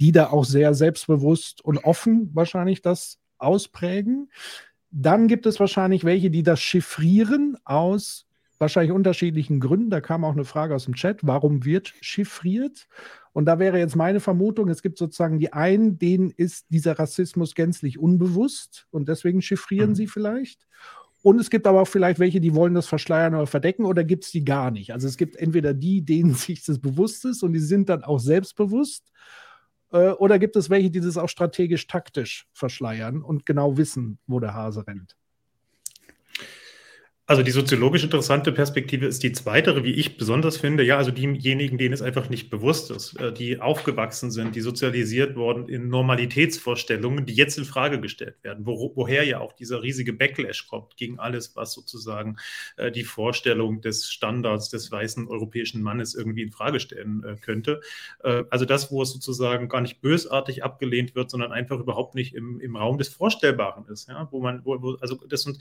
die 0.00 0.10
da 0.10 0.30
auch 0.30 0.44
sehr 0.44 0.74
selbstbewusst 0.74 1.64
und 1.64 1.78
offen 1.84 2.30
wahrscheinlich 2.34 2.82
das 2.82 3.18
ausprägen. 3.38 4.30
Dann 4.90 5.28
gibt 5.28 5.46
es 5.46 5.60
wahrscheinlich 5.60 6.04
welche, 6.04 6.30
die 6.30 6.42
das 6.42 6.60
chiffrieren 6.60 7.56
aus 7.64 8.25
wahrscheinlich 8.58 8.92
unterschiedlichen 8.92 9.60
Gründen. 9.60 9.90
Da 9.90 10.00
kam 10.00 10.24
auch 10.24 10.32
eine 10.32 10.44
Frage 10.44 10.74
aus 10.74 10.84
dem 10.84 10.94
Chat, 10.94 11.26
warum 11.26 11.64
wird 11.64 11.92
chiffriert? 12.00 12.88
Und 13.32 13.44
da 13.44 13.58
wäre 13.58 13.78
jetzt 13.78 13.96
meine 13.96 14.20
Vermutung, 14.20 14.68
es 14.68 14.82
gibt 14.82 14.98
sozusagen 14.98 15.38
die 15.38 15.52
einen, 15.52 15.98
denen 15.98 16.30
ist 16.30 16.66
dieser 16.70 16.98
Rassismus 16.98 17.54
gänzlich 17.54 17.98
unbewusst 17.98 18.86
und 18.90 19.08
deswegen 19.08 19.42
chiffrieren 19.42 19.90
mhm. 19.90 19.94
sie 19.94 20.06
vielleicht. 20.06 20.66
Und 21.22 21.40
es 21.40 21.50
gibt 21.50 21.66
aber 21.66 21.82
auch 21.82 21.88
vielleicht 21.88 22.20
welche, 22.20 22.40
die 22.40 22.54
wollen 22.54 22.74
das 22.74 22.86
verschleiern 22.86 23.34
oder 23.34 23.48
verdecken 23.48 23.84
oder 23.84 24.04
gibt 24.04 24.24
es 24.24 24.30
die 24.30 24.44
gar 24.44 24.70
nicht. 24.70 24.92
Also 24.92 25.08
es 25.08 25.16
gibt 25.16 25.36
entweder 25.36 25.74
die, 25.74 26.02
denen 26.02 26.34
sich 26.34 26.64
das 26.64 26.78
bewusst 26.78 27.24
ist 27.24 27.42
und 27.42 27.52
die 27.52 27.60
sind 27.60 27.88
dann 27.88 28.04
auch 28.04 28.20
selbstbewusst. 28.20 29.10
Äh, 29.90 30.10
oder 30.10 30.38
gibt 30.38 30.56
es 30.56 30.70
welche, 30.70 30.90
die 30.90 31.00
das 31.00 31.16
auch 31.16 31.28
strategisch 31.28 31.86
taktisch 31.86 32.46
verschleiern 32.52 33.22
und 33.22 33.44
genau 33.44 33.76
wissen, 33.76 34.18
wo 34.26 34.40
der 34.40 34.54
Hase 34.54 34.86
rennt? 34.86 35.16
Also 37.28 37.42
die 37.42 37.50
soziologisch 37.50 38.04
interessante 38.04 38.52
Perspektive 38.52 39.06
ist 39.06 39.20
die 39.24 39.32
zweite, 39.32 39.82
wie 39.82 39.94
ich 39.94 40.16
besonders 40.16 40.58
finde. 40.58 40.84
Ja, 40.84 40.96
also 40.96 41.10
diejenigen, 41.10 41.76
denen 41.76 41.92
es 41.92 42.00
einfach 42.00 42.28
nicht 42.28 42.50
bewusst 42.50 42.92
ist, 42.92 43.18
äh, 43.18 43.32
die 43.32 43.58
aufgewachsen 43.58 44.30
sind, 44.30 44.54
die 44.54 44.60
sozialisiert 44.60 45.34
worden 45.34 45.68
in 45.68 45.88
Normalitätsvorstellungen, 45.88 47.26
die 47.26 47.34
jetzt 47.34 47.58
in 47.58 47.64
Frage 47.64 48.00
gestellt 48.00 48.36
werden, 48.42 48.64
wo, 48.64 48.92
woher 48.94 49.24
ja 49.24 49.40
auch 49.40 49.54
dieser 49.54 49.82
riesige 49.82 50.12
Backlash 50.12 50.68
kommt 50.68 50.96
gegen 50.96 51.18
alles, 51.18 51.56
was 51.56 51.72
sozusagen 51.72 52.36
äh, 52.76 52.92
die 52.92 53.02
Vorstellung 53.02 53.80
des 53.80 54.08
Standards 54.08 54.68
des 54.68 54.92
weißen 54.92 55.26
europäischen 55.26 55.82
Mannes 55.82 56.14
irgendwie 56.14 56.42
in 56.42 56.52
Frage 56.52 56.78
stellen 56.78 57.24
äh, 57.24 57.34
könnte. 57.40 57.80
also 58.50 58.64
das, 58.64 58.90
wo 58.90 59.02
es 59.02 59.10
sozusagen 59.10 59.68
gar 59.68 59.80
nicht 59.80 60.00
bösartig 60.00 60.62
abgelehnt 60.64 61.14
wird, 61.14 61.30
sondern 61.30 61.52
einfach 61.52 61.78
überhaupt 61.78 62.14
nicht 62.14 62.34
im, 62.34 62.60
im 62.60 62.76
Raum 62.76 62.98
des 62.98 63.08
Vorstellbaren 63.08 63.86
ist. 63.88 64.08
Ja, 64.08 64.28
wo 64.30 64.40
man, 64.40 64.64
wo, 64.64 64.96
also 65.00 65.16
das 65.28 65.42
sind 65.42 65.58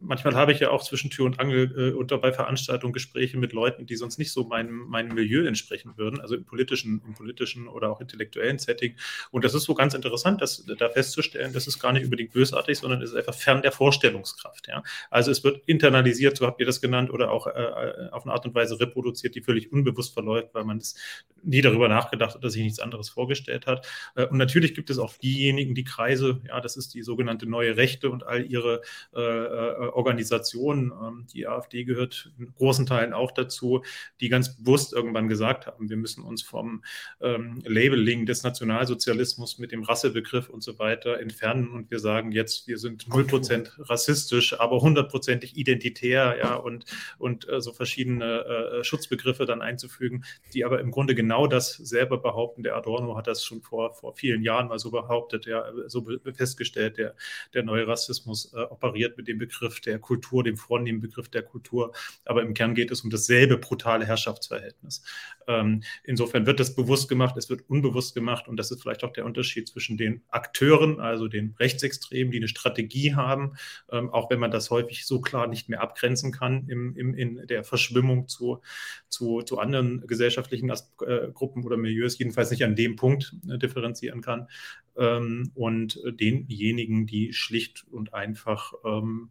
manchmal 0.00 0.34
habe 0.34 0.52
ich 0.52 0.60
ja 0.60 0.70
auch 0.70 0.82
zwischen 0.82 1.10
Tür 1.10 1.26
und 1.26 1.40
Angel 1.40 1.92
äh, 1.92 1.92
und 1.92 2.08
bei 2.20 2.32
Veranstaltungen 2.32 2.92
Gespräche 2.92 3.36
mit 3.38 3.52
Leuten, 3.52 3.86
die 3.86 3.96
sonst 3.96 4.18
nicht 4.18 4.32
so 4.32 4.44
meinem, 4.44 4.86
meinem 4.88 5.14
Milieu 5.14 5.46
entsprechen 5.46 5.96
würden, 5.96 6.20
also 6.20 6.34
im 6.36 6.44
politischen, 6.44 7.02
im 7.06 7.14
politischen 7.14 7.68
oder 7.68 7.90
auch 7.90 8.00
intellektuellen 8.00 8.58
Setting. 8.58 8.94
Und 9.30 9.44
das 9.44 9.54
ist 9.54 9.64
so 9.64 9.74
ganz 9.74 9.94
interessant, 9.94 10.40
das, 10.40 10.64
da 10.78 10.88
festzustellen, 10.88 11.52
das 11.52 11.66
ist 11.66 11.78
gar 11.78 11.92
nicht 11.92 12.04
unbedingt 12.04 12.32
bösartig, 12.32 12.78
sondern 12.78 13.02
es 13.02 13.10
ist 13.10 13.16
einfach 13.16 13.34
fern 13.34 13.62
der 13.62 13.72
Vorstellungskraft. 13.72 14.68
Ja? 14.68 14.82
Also 15.10 15.30
es 15.30 15.42
wird 15.42 15.62
internalisiert, 15.66 16.36
so 16.36 16.46
habt 16.46 16.60
ihr 16.60 16.66
das 16.66 16.80
genannt, 16.80 17.10
oder 17.10 17.30
auch 17.30 17.46
äh, 17.46 18.08
auf 18.10 18.24
eine 18.24 18.32
Art 18.32 18.46
und 18.46 18.54
Weise 18.54 18.78
reproduziert, 18.78 19.34
die 19.34 19.40
völlig 19.40 19.72
unbewusst 19.72 20.14
verläuft, 20.14 20.54
weil 20.54 20.64
man 20.64 20.78
das 20.78 20.94
nie 21.42 21.60
darüber 21.60 21.88
nachgedacht 21.88 22.34
hat, 22.34 22.38
oder 22.38 22.50
sich 22.50 22.62
nichts 22.62 22.78
anderes 22.78 23.08
vorgestellt 23.08 23.66
hat. 23.66 23.86
Äh, 24.14 24.26
und 24.26 24.38
natürlich 24.38 24.74
gibt 24.74 24.90
es 24.90 24.98
auch 24.98 25.12
diejenigen, 25.16 25.74
die 25.74 25.84
Kreise, 25.84 26.40
ja, 26.46 26.60
das 26.60 26.76
ist 26.76 26.94
die 26.94 27.02
sogenannte 27.02 27.46
neue 27.46 27.76
Rechte 27.76 28.10
und 28.10 28.24
all 28.24 28.44
ihre 28.44 28.82
äh, 29.14 29.20
äh 29.20 29.71
äh, 29.71 29.71
Organisationen, 29.72 30.92
ähm, 30.92 31.26
die 31.32 31.46
AfD 31.46 31.84
gehört 31.84 32.30
in 32.38 32.54
großen 32.54 32.86
Teilen 32.86 33.12
auch 33.12 33.32
dazu, 33.32 33.82
die 34.20 34.28
ganz 34.28 34.56
bewusst 34.56 34.92
irgendwann 34.92 35.28
gesagt 35.28 35.66
haben, 35.66 35.90
wir 35.90 35.96
müssen 35.96 36.22
uns 36.22 36.42
vom 36.42 36.84
ähm, 37.20 37.60
Labeling 37.64 38.24
des 38.24 38.42
Nationalsozialismus 38.42 39.58
mit 39.58 39.72
dem 39.72 39.82
Rassebegriff 39.82 40.48
und 40.48 40.62
so 40.62 40.78
weiter 40.78 41.20
entfernen 41.20 41.68
und 41.68 41.90
wir 41.90 41.98
sagen 41.98 42.32
jetzt, 42.32 42.68
wir 42.68 42.78
sind 42.78 43.06
0% 43.06 43.90
rassistisch, 43.90 44.58
aber 44.58 44.80
hundertprozentig 44.80 45.56
identitär, 45.56 46.36
ja, 46.38 46.54
und, 46.54 46.84
und 47.18 47.48
äh, 47.48 47.60
so 47.60 47.72
verschiedene 47.72 48.44
äh, 48.44 48.84
Schutzbegriffe 48.84 49.44
dann 49.44 49.60
einzufügen, 49.60 50.24
die 50.54 50.64
aber 50.64 50.80
im 50.80 50.90
Grunde 50.90 51.14
genau 51.14 51.32
genau 51.32 51.46
das 51.46 51.74
selber 51.76 52.18
behaupten. 52.18 52.62
Der 52.62 52.76
Adorno 52.76 53.16
hat 53.16 53.26
das 53.26 53.44
schon 53.44 53.62
vor, 53.62 53.94
vor 53.94 54.14
vielen 54.14 54.42
Jahren 54.42 54.68
mal 54.68 54.78
so 54.78 54.90
behauptet, 54.90 55.46
ja, 55.46 55.64
so 55.86 56.06
festgestellt, 56.34 56.98
der, 56.98 57.14
der 57.54 57.62
neue 57.62 57.86
Rassismus 57.86 58.52
äh, 58.52 58.60
operiert 58.60 59.16
mit 59.16 59.28
dem 59.28 59.38
Begriff 59.38 59.61
der 59.84 59.98
Kultur, 59.98 60.44
dem 60.44 60.56
vornehmen 60.56 61.00
Begriff 61.00 61.28
der 61.28 61.42
Kultur. 61.42 61.92
Aber 62.24 62.42
im 62.42 62.54
Kern 62.54 62.74
geht 62.74 62.90
es 62.90 63.02
um 63.02 63.10
dasselbe 63.10 63.58
brutale 63.58 64.06
Herrschaftsverhältnis. 64.06 65.02
Ähm, 65.46 65.82
insofern 66.04 66.46
wird 66.46 66.60
das 66.60 66.74
bewusst 66.74 67.08
gemacht, 67.08 67.36
es 67.36 67.50
wird 67.50 67.68
unbewusst 67.68 68.14
gemacht 68.14 68.48
und 68.48 68.56
das 68.56 68.70
ist 68.70 68.82
vielleicht 68.82 69.04
auch 69.04 69.12
der 69.12 69.24
Unterschied 69.24 69.68
zwischen 69.68 69.96
den 69.96 70.22
Akteuren, 70.28 71.00
also 71.00 71.28
den 71.28 71.54
Rechtsextremen, 71.58 72.30
die 72.30 72.38
eine 72.38 72.48
Strategie 72.48 73.14
haben, 73.14 73.56
ähm, 73.90 74.10
auch 74.10 74.30
wenn 74.30 74.38
man 74.38 74.50
das 74.50 74.70
häufig 74.70 75.06
so 75.06 75.20
klar 75.20 75.46
nicht 75.46 75.68
mehr 75.68 75.80
abgrenzen 75.80 76.32
kann 76.32 76.68
im, 76.68 76.96
im, 76.96 77.14
in 77.14 77.46
der 77.46 77.64
Verschwimmung 77.64 78.28
zu, 78.28 78.60
zu, 79.08 79.42
zu 79.42 79.58
anderen 79.58 80.06
gesellschaftlichen 80.06 80.70
As 80.70 80.92
äh, 81.06 81.28
Gruppen 81.32 81.64
oder 81.64 81.76
Milieus, 81.76 82.18
jedenfalls 82.18 82.50
nicht 82.50 82.64
an 82.64 82.76
dem 82.76 82.96
Punkt 82.96 83.34
äh, 83.48 83.58
differenzieren 83.58 84.20
kann. 84.20 84.48
Ähm, 84.96 85.50
und 85.54 85.98
denjenigen, 86.04 87.06
die 87.06 87.32
schlicht 87.32 87.86
und 87.90 88.12
einfach 88.12 88.74
ähm, 88.84 89.30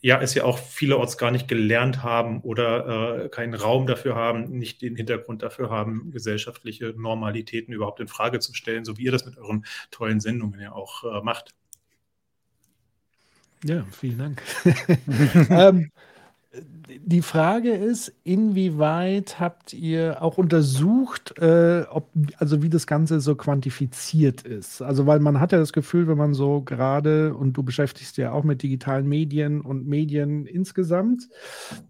ja, 0.00 0.20
es 0.20 0.34
ja 0.34 0.44
auch 0.44 0.58
vielerorts 0.58 1.18
gar 1.18 1.30
nicht 1.30 1.48
gelernt 1.48 2.02
haben 2.02 2.40
oder 2.40 3.24
äh, 3.24 3.28
keinen 3.28 3.54
Raum 3.54 3.86
dafür 3.86 4.14
haben, 4.14 4.50
nicht 4.58 4.82
den 4.82 4.96
Hintergrund 4.96 5.42
dafür 5.42 5.70
haben, 5.70 6.10
gesellschaftliche 6.10 6.94
Normalitäten 6.96 7.72
überhaupt 7.72 8.00
in 8.00 8.08
Frage 8.08 8.38
zu 8.38 8.54
stellen, 8.54 8.84
so 8.84 8.98
wie 8.98 9.04
ihr 9.04 9.12
das 9.12 9.24
mit 9.24 9.36
euren 9.36 9.64
tollen 9.90 10.20
Sendungen 10.20 10.60
ja 10.60 10.72
auch 10.72 11.04
äh, 11.04 11.22
macht. 11.22 11.54
Ja, 13.64 13.84
vielen 13.92 14.18
Dank. 14.18 14.42
ähm, 15.50 15.90
die 17.06 17.22
Frage 17.22 17.70
ist, 17.70 18.12
inwieweit 18.24 19.40
habt 19.40 19.72
ihr 19.72 20.22
auch 20.22 20.38
untersucht, 20.38 21.38
äh, 21.38 21.84
ob, 21.90 22.10
also 22.38 22.62
wie 22.62 22.68
das 22.68 22.86
Ganze 22.86 23.20
so 23.20 23.34
quantifiziert 23.34 24.42
ist? 24.42 24.82
Also, 24.82 25.06
weil 25.06 25.20
man 25.20 25.40
hat 25.40 25.52
ja 25.52 25.58
das 25.58 25.72
Gefühl, 25.72 26.06
wenn 26.08 26.18
man 26.18 26.34
so 26.34 26.62
gerade, 26.62 27.34
und 27.34 27.54
du 27.54 27.62
beschäftigst 27.62 28.16
ja 28.16 28.32
auch 28.32 28.44
mit 28.44 28.62
digitalen 28.62 29.08
Medien 29.08 29.60
und 29.60 29.86
Medien 29.86 30.46
insgesamt, 30.46 31.28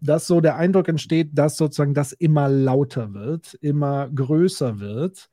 dass 0.00 0.26
so 0.26 0.40
der 0.40 0.56
Eindruck 0.56 0.88
entsteht, 0.88 1.30
dass 1.33 1.56
sozusagen 1.56 1.94
das 1.94 2.12
immer 2.12 2.49
lauter 2.49 3.12
wird, 3.14 3.54
immer 3.61 4.09
größer 4.09 4.80
wird. 4.80 5.28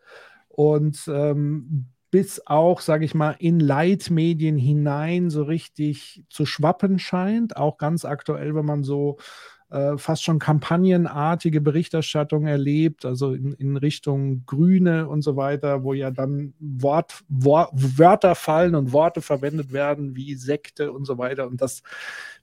Und 0.48 1.04
ähm, 1.08 1.86
bis 2.12 2.46
auch, 2.46 2.82
sage 2.82 3.06
ich 3.06 3.16
mal, 3.16 3.36
in 3.40 3.60
Leitmedien 3.60 4.58
hinein 4.58 5.30
so 5.30 5.44
richtig 5.44 6.24
zu 6.30 6.46
schwappen 6.46 7.00
scheint. 7.00 7.56
Auch 7.56 7.78
ganz 7.78 8.04
aktuell, 8.04 8.54
wenn 8.54 8.66
man 8.66 8.84
so 8.84 9.18
äh, 9.72 9.98
fast 9.98 10.24
schon 10.24 10.38
kampagnenartige 10.38 11.62
Berichterstattung 11.62 12.46
erlebt, 12.46 13.06
also 13.06 13.32
in, 13.32 13.54
in, 13.54 13.78
Richtung 13.78 14.46
Grüne 14.46 15.08
und 15.08 15.22
so 15.22 15.38
weiter, 15.38 15.84
wo 15.84 15.94
ja 15.94 16.12
dann 16.12 16.54
Wort, 16.60 17.22
Wort, 17.30 17.72
Wörter 17.72 18.36
fallen 18.36 18.76
und 18.76 18.92
Worte 18.92 19.22
verwendet 19.22 19.72
werden 19.72 20.14
wie 20.14 20.36
Sekte 20.36 20.92
und 20.92 21.06
so 21.06 21.18
weiter. 21.18 21.48
Und 21.48 21.62
das 21.62 21.84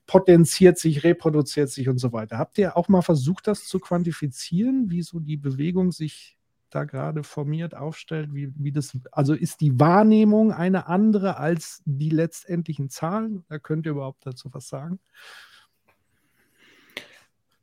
potenziert 0.07 0.79
sich, 0.79 1.03
reproduziert 1.03 1.69
sich 1.69 1.87
und 1.87 1.99
so 1.99 2.11
weiter. 2.11 2.39
Habt 2.39 2.57
ihr 2.57 2.75
auch 2.75 2.87
mal 2.87 3.03
versucht, 3.03 3.45
das 3.45 3.65
zu 3.65 3.79
quantifizieren, 3.79 4.89
wie 4.89 5.03
so 5.03 5.19
die 5.19 5.37
Bewegung 5.37 5.91
sich 5.91 6.38
da 6.69 6.83
gerade 6.83 7.23
formiert 7.23 7.75
aufstellt, 7.75 8.33
wie, 8.33 8.53
wie 8.55 8.71
das, 8.71 8.97
also 9.11 9.33
ist 9.33 9.61
die 9.61 9.79
Wahrnehmung 9.79 10.51
eine 10.51 10.87
andere 10.87 11.37
als 11.37 11.81
die 11.85 12.09
letztendlichen 12.09 12.89
Zahlen? 12.89 13.45
Da 13.49 13.59
könnt 13.59 13.85
ihr 13.85 13.93
überhaupt 13.93 14.25
dazu 14.25 14.49
was 14.53 14.67
sagen? 14.67 14.99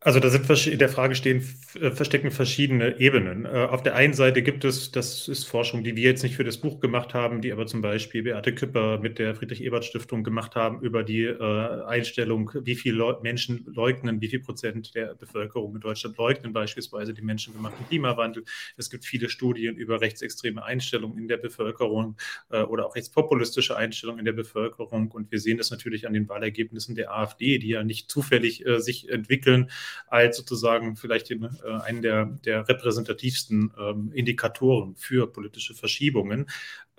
Also 0.07 0.21
da 0.21 0.31
sind 0.31 0.49
in 0.69 0.79
der 0.79 0.89
Frage 0.89 1.17
stehen, 1.17 1.45
äh, 1.81 1.91
verstecken 1.91 2.31
verschiedene 2.31 3.01
Ebenen. 3.01 3.45
Äh, 3.45 3.67
auf 3.69 3.83
der 3.83 3.97
einen 3.97 4.15
Seite 4.15 4.41
gibt 4.41 4.65
es, 4.65 4.93
das 4.93 5.27
ist 5.27 5.43
Forschung, 5.49 5.83
die 5.83 5.97
wir 5.97 6.05
jetzt 6.05 6.23
nicht 6.23 6.37
für 6.37 6.45
das 6.45 6.59
Buch 6.59 6.79
gemacht 6.79 7.13
haben, 7.13 7.41
die 7.41 7.51
aber 7.51 7.67
zum 7.67 7.83
Beispiel 7.83 8.23
Beate 8.23 8.55
Küpper 8.55 9.01
mit 9.01 9.19
der 9.19 9.35
Friedrich-Ebert-Stiftung 9.35 10.23
gemacht 10.23 10.55
haben 10.55 10.81
über 10.81 11.03
die 11.03 11.25
äh, 11.25 11.83
Einstellung, 11.87 12.53
wie 12.55 12.77
viele 12.77 13.19
Menschen 13.21 13.67
leugnen, 13.75 14.21
wie 14.21 14.29
viel 14.29 14.39
Prozent 14.39 14.95
der 14.95 15.17
Bevölkerung 15.17 15.75
in 15.75 15.81
Deutschland 15.81 16.17
leugnen 16.19 16.53
beispielsweise 16.53 17.13
den 17.13 17.27
menschengemachten 17.27 17.89
Klimawandel. 17.89 18.45
Es 18.77 18.91
gibt 18.91 19.05
viele 19.05 19.29
Studien 19.29 19.75
über 19.75 20.01
rechtsextreme 20.01 20.65
Einstellungen 20.65 21.19
in 21.19 21.27
der 21.27 21.39
Bevölkerung 21.39 22.17
oder 22.49 22.87
auch 22.87 22.95
rechtspopulistische 22.95 23.76
Einstellungen 23.76 24.21
in 24.21 24.25
der 24.25 24.33
Bevölkerung. 24.35 25.11
Und 25.11 25.33
wir 25.33 25.41
sehen 25.41 25.59
das 25.59 25.73
natürlich 25.73 26.07
an 26.07 26.13
den 26.13 26.28
Wahlergebnissen 26.28 26.95
der 26.95 27.13
AfD, 27.13 27.59
die 27.59 27.71
ja 27.71 27.83
nicht 27.83 28.09
zufällig 28.09 28.65
sich 28.78 29.09
entwickeln, 29.09 29.69
als 30.09 30.37
sozusagen 30.37 30.97
vielleicht 30.97 31.30
den, 31.30 31.45
äh, 31.45 31.80
einen 31.85 32.02
der, 32.02 32.26
der 32.45 32.69
repräsentativsten 32.69 33.73
ähm, 33.78 34.13
Indikatoren 34.13 34.97
für 34.97 35.30
politische 35.32 35.75
Verschiebungen. 35.75 36.47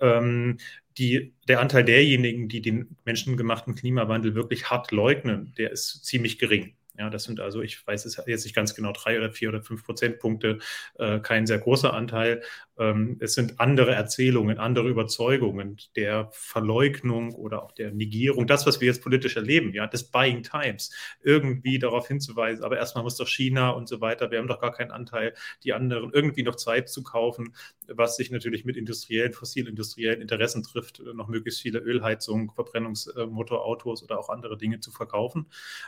Ähm, 0.00 0.58
die, 0.98 1.32
der 1.46 1.60
Anteil 1.60 1.84
derjenigen, 1.84 2.48
die 2.48 2.60
den 2.60 2.96
menschengemachten 3.04 3.74
Klimawandel 3.74 4.34
wirklich 4.34 4.70
hart 4.70 4.90
leugnen, 4.90 5.54
der 5.56 5.70
ist 5.70 6.04
ziemlich 6.04 6.38
gering. 6.38 6.74
Ja, 6.98 7.10
das 7.10 7.24
sind 7.24 7.38
also, 7.38 7.62
ich 7.62 7.86
weiß 7.86 8.04
es 8.06 8.20
jetzt 8.26 8.44
nicht 8.44 8.56
ganz 8.56 8.74
genau, 8.74 8.92
drei 8.92 9.18
oder 9.18 9.30
vier 9.30 9.50
oder 9.50 9.62
fünf 9.62 9.84
Prozentpunkte, 9.84 10.58
äh, 10.98 11.20
kein 11.20 11.46
sehr 11.46 11.58
großer 11.58 11.94
Anteil. 11.94 12.42
Ähm, 12.78 13.16
es 13.20 13.34
sind 13.34 13.60
andere 13.60 13.94
Erzählungen, 13.94 14.58
andere 14.58 14.88
Überzeugungen 14.88 15.76
der 15.96 16.28
Verleugnung 16.32 17.34
oder 17.34 17.62
auch 17.62 17.72
der 17.72 17.92
Negierung, 17.92 18.46
das, 18.46 18.66
was 18.66 18.80
wir 18.80 18.86
jetzt 18.86 19.02
politisch 19.02 19.36
erleben, 19.36 19.72
ja, 19.72 19.86
des 19.86 20.04
Buying 20.04 20.42
Times, 20.42 20.94
irgendwie 21.22 21.78
darauf 21.78 22.08
hinzuweisen, 22.08 22.64
aber 22.64 22.78
erstmal 22.78 23.04
muss 23.04 23.16
doch 23.16 23.28
China 23.28 23.70
und 23.70 23.88
so 23.88 24.00
weiter, 24.00 24.30
wir 24.30 24.38
haben 24.38 24.48
doch 24.48 24.60
gar 24.60 24.72
keinen 24.72 24.90
Anteil, 24.90 25.34
die 25.64 25.72
anderen 25.72 26.12
irgendwie 26.12 26.42
noch 26.42 26.56
Zeit 26.56 26.88
zu 26.88 27.02
kaufen, 27.02 27.54
was 27.88 28.16
sich 28.16 28.30
natürlich 28.30 28.64
mit 28.64 28.76
industriellen, 28.76 29.32
fossilindustriellen 29.32 30.20
Interessen 30.20 30.62
trifft, 30.62 31.00
noch 31.14 31.28
möglichst 31.28 31.60
viele 31.60 31.78
Ölheizungen, 31.78 32.50
Verbrennungsmotorautos 32.50 34.02
oder 34.02 34.18
auch 34.18 34.28
andere 34.28 34.56
Dinge 34.56 34.80
zu 34.80 34.90
verkaufen. 34.90 35.46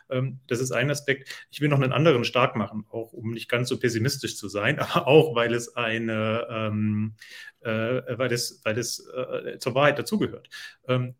Ähm, 0.09 0.41
das 0.47 0.61
ist 0.61 0.73
ein 0.73 0.91
Aspekt. 0.91 1.47
Ich 1.51 1.61
will 1.61 1.69
noch 1.69 1.81
einen 1.81 1.93
anderen 1.93 2.25
stark 2.25 2.57
machen, 2.57 2.87
auch 2.91 3.13
um 3.13 3.33
nicht 3.33 3.49
ganz 3.49 3.69
so 3.69 3.79
pessimistisch 3.79 4.37
zu 4.37 4.49
sein, 4.49 4.79
aber 4.81 5.07
auch, 5.07 5.35
weil 5.35 5.55
es 5.55 5.77
eine 5.77 6.47
ähm, 6.81 7.15
äh, 7.61 8.19
weil 8.19 8.33
es, 8.33 8.61
weil 8.65 8.79
es 8.79 9.07
äh, 9.15 9.59
zur 9.59 9.75
Wahrheit 9.75 9.99
dazugehört. 9.99 10.49
Ähm, 10.89 11.15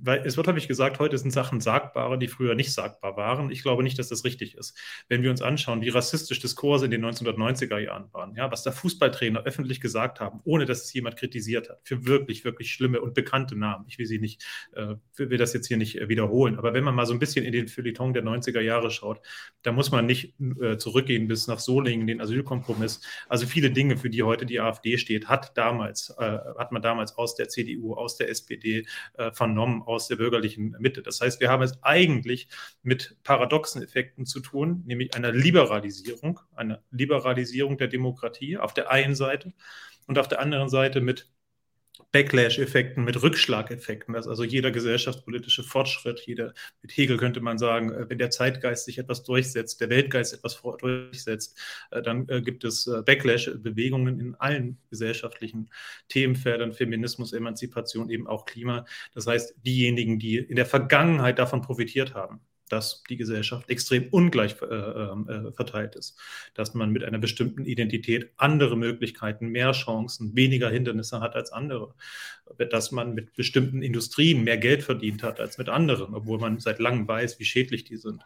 weil 0.00 0.22
es 0.24 0.36
wird 0.36 0.46
häufig 0.46 0.68
gesagt, 0.68 0.98
heute 0.98 1.18
sind 1.18 1.32
Sachen 1.32 1.60
sagbare, 1.60 2.18
die 2.18 2.28
früher 2.28 2.54
nicht 2.54 2.72
sagbar 2.72 3.16
waren. 3.16 3.50
Ich 3.50 3.62
glaube 3.62 3.82
nicht, 3.82 3.98
dass 3.98 4.08
das 4.08 4.24
richtig 4.24 4.56
ist. 4.56 4.78
Wenn 5.08 5.22
wir 5.22 5.30
uns 5.30 5.42
anschauen, 5.42 5.80
wie 5.80 5.88
rassistisch 5.88 6.40
Diskurse 6.40 6.84
in 6.84 6.90
den 6.92 7.04
1990er 7.04 7.78
Jahren 7.78 8.12
waren, 8.12 8.34
ja, 8.36 8.50
was 8.50 8.62
da 8.62 8.70
Fußballtrainer 8.70 9.42
öffentlich 9.44 9.80
gesagt 9.80 10.20
haben, 10.20 10.40
ohne 10.44 10.66
dass 10.66 10.84
es 10.84 10.92
jemand 10.92 11.16
kritisiert 11.16 11.68
hat, 11.68 11.80
für 11.82 12.06
wirklich, 12.06 12.44
wirklich 12.44 12.72
schlimme 12.72 13.00
und 13.00 13.14
bekannte 13.14 13.56
Namen. 13.56 13.84
Ich 13.88 13.98
will 13.98 14.06
sie 14.06 14.18
nicht, 14.18 14.44
äh, 14.74 14.94
will 15.16 15.38
das 15.38 15.52
jetzt 15.52 15.66
hier 15.66 15.76
nicht 15.76 16.00
äh, 16.00 16.08
wiederholen. 16.08 16.58
Aber 16.58 16.72
wenn 16.72 16.84
man 16.84 16.94
mal 16.94 17.06
so 17.06 17.12
ein 17.12 17.18
bisschen 17.18 17.44
in 17.44 17.52
den 17.52 17.66
Feuilleton 17.68 18.12
der 18.12 18.22
90er 18.22 18.60
Jahre 18.60 18.90
schaut, 18.90 19.20
da 19.62 19.72
muss 19.72 19.90
man 19.90 20.06
nicht 20.06 20.34
äh, 20.60 20.76
zurückgehen 20.76 21.26
bis 21.26 21.48
nach 21.48 21.58
Solingen, 21.58 22.06
den 22.06 22.20
Asylkompromiss. 22.20 23.00
Also 23.28 23.46
viele 23.46 23.70
Dinge, 23.70 23.96
für 23.96 24.10
die 24.10 24.22
heute 24.22 24.46
die 24.46 24.60
AfD 24.60 24.96
steht, 24.96 25.28
hat 25.28 25.56
damals, 25.56 26.14
äh, 26.18 26.38
hat 26.56 26.70
man 26.70 26.82
damals 26.82 27.18
aus 27.18 27.34
der 27.34 27.48
CDU, 27.48 27.94
aus 27.94 28.16
der 28.16 28.30
SPD 28.30 28.86
äh, 29.14 29.32
von 29.32 29.55
übernommen 29.56 29.82
aus 29.82 30.08
der 30.08 30.16
bürgerlichen 30.16 30.76
Mitte. 30.78 31.02
Das 31.02 31.20
heißt, 31.20 31.40
wir 31.40 31.48
haben 31.48 31.62
es 31.62 31.82
eigentlich 31.82 32.48
mit 32.82 33.16
paradoxen 33.24 33.82
Effekten 33.82 34.26
zu 34.26 34.40
tun, 34.40 34.82
nämlich 34.86 35.14
einer 35.14 35.32
Liberalisierung, 35.32 36.40
einer 36.54 36.82
Liberalisierung 36.90 37.78
der 37.78 37.88
Demokratie 37.88 38.58
auf 38.58 38.74
der 38.74 38.90
einen 38.90 39.14
Seite 39.14 39.54
und 40.06 40.18
auf 40.18 40.28
der 40.28 40.40
anderen 40.40 40.68
Seite 40.68 41.00
mit 41.00 41.30
Backlash-Effekten, 42.12 43.04
mit 43.04 43.22
Rückschlageffekten, 43.22 44.14
dass 44.14 44.28
also 44.28 44.44
jeder 44.44 44.70
gesellschaftspolitische 44.70 45.62
Fortschritt, 45.62 46.20
jeder, 46.20 46.54
mit 46.82 46.96
Hegel 46.96 47.16
könnte 47.16 47.40
man 47.40 47.58
sagen, 47.58 47.92
äh, 47.92 48.08
wenn 48.08 48.18
der 48.18 48.30
Zeitgeist 48.30 48.84
sich 48.84 48.98
etwas 48.98 49.22
durchsetzt, 49.22 49.80
der 49.80 49.90
Weltgeist 49.90 50.34
etwas 50.34 50.60
durchsetzt, 50.78 51.58
äh, 51.90 52.02
dann 52.02 52.28
äh, 52.28 52.42
gibt 52.42 52.64
es 52.64 52.84
Backlash-Bewegungen 53.04 54.20
in 54.20 54.34
allen 54.36 54.78
gesellschaftlichen 54.90 55.70
Themenfeldern, 56.08 56.72
Feminismus, 56.72 57.32
Emanzipation, 57.32 58.10
eben 58.10 58.26
auch 58.26 58.44
Klima. 58.46 58.84
Das 59.14 59.26
heißt, 59.26 59.54
diejenigen, 59.64 60.18
die 60.18 60.36
in 60.38 60.56
der 60.56 60.66
Vergangenheit 60.66 61.38
davon 61.38 61.62
profitiert 61.62 62.14
haben, 62.14 62.40
dass 62.68 63.02
die 63.08 63.16
Gesellschaft 63.16 63.68
extrem 63.70 64.08
ungleich 64.10 64.56
äh, 64.62 64.74
ähm, 64.74 65.28
äh, 65.28 65.52
verteilt 65.52 65.94
ist, 65.96 66.18
dass 66.54 66.74
man 66.74 66.90
mit 66.90 67.04
einer 67.04 67.18
bestimmten 67.18 67.64
Identität 67.64 68.30
andere 68.36 68.76
Möglichkeiten, 68.76 69.48
mehr 69.48 69.72
Chancen, 69.72 70.34
weniger 70.34 70.70
Hindernisse 70.70 71.20
hat 71.20 71.34
als 71.34 71.52
andere, 71.52 71.94
dass 72.70 72.92
man 72.92 73.14
mit 73.14 73.34
bestimmten 73.34 73.82
Industrien 73.82 74.44
mehr 74.44 74.58
Geld 74.58 74.82
verdient 74.82 75.22
hat 75.22 75.40
als 75.40 75.58
mit 75.58 75.68
anderen, 75.68 76.14
obwohl 76.14 76.38
man 76.38 76.58
seit 76.58 76.78
langem 76.78 77.06
weiß, 77.06 77.38
wie 77.38 77.44
schädlich 77.44 77.84
die 77.84 77.96
sind. 77.96 78.22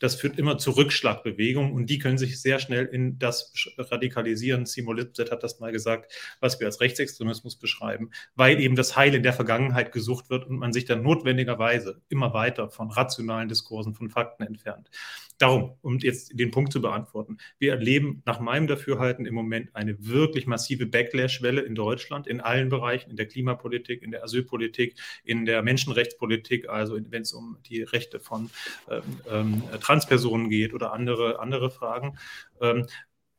Das 0.00 0.14
führt 0.14 0.38
immer 0.38 0.58
zu 0.58 0.70
Rückschlagbewegungen 0.72 1.72
und 1.72 1.90
die 1.90 1.98
können 1.98 2.18
sich 2.18 2.40
sehr 2.40 2.58
schnell 2.58 2.86
in 2.86 3.18
das 3.18 3.52
radikalisieren. 3.76 4.66
Simo 4.66 4.92
Lipset 4.92 5.30
hat 5.30 5.42
das 5.42 5.60
mal 5.60 5.72
gesagt, 5.72 6.12
was 6.40 6.60
wir 6.60 6.66
als 6.66 6.80
Rechtsextremismus 6.80 7.56
beschreiben, 7.56 8.10
weil 8.34 8.60
eben 8.60 8.76
das 8.76 8.96
Heil 8.96 9.14
in 9.14 9.22
der 9.22 9.32
Vergangenheit 9.32 9.92
gesucht 9.92 10.30
wird 10.30 10.46
und 10.46 10.58
man 10.58 10.72
sich 10.72 10.84
dann 10.84 11.02
notwendigerweise 11.02 12.00
immer 12.08 12.32
weiter 12.34 12.70
von 12.70 12.90
rationalen 12.90 13.48
Diskursen 13.48 13.64
Diskursen, 13.64 13.94
von 13.94 14.10
Fakten 14.10 14.44
entfernt. 14.44 14.90
Darum, 15.38 15.76
um 15.82 15.98
jetzt 15.98 16.38
den 16.38 16.50
Punkt 16.50 16.72
zu 16.72 16.80
beantworten, 16.80 17.38
wir 17.58 17.72
erleben 17.72 18.22
nach 18.24 18.38
meinem 18.40 18.66
Dafürhalten 18.66 19.26
im 19.26 19.34
Moment 19.34 19.74
eine 19.74 19.96
wirklich 19.98 20.46
massive 20.46 20.86
Backlash-Welle 20.86 21.60
in 21.60 21.74
Deutschland, 21.74 22.26
in 22.26 22.40
allen 22.40 22.68
Bereichen, 22.68 23.10
in 23.10 23.16
der 23.16 23.26
Klimapolitik, 23.26 24.02
in 24.02 24.12
der 24.12 24.22
Asylpolitik, 24.22 24.96
in 25.24 25.44
der 25.44 25.62
Menschenrechtspolitik, 25.62 26.68
also 26.68 26.98
wenn 27.10 27.22
es 27.22 27.32
um 27.32 27.58
die 27.66 27.82
Rechte 27.82 28.20
von 28.20 28.50
ähm, 28.88 29.02
ähm, 29.30 29.62
Transpersonen 29.80 30.50
geht 30.50 30.72
oder 30.72 30.92
andere, 30.92 31.40
andere 31.40 31.70
Fragen. 31.70 32.16
Ähm, 32.60 32.86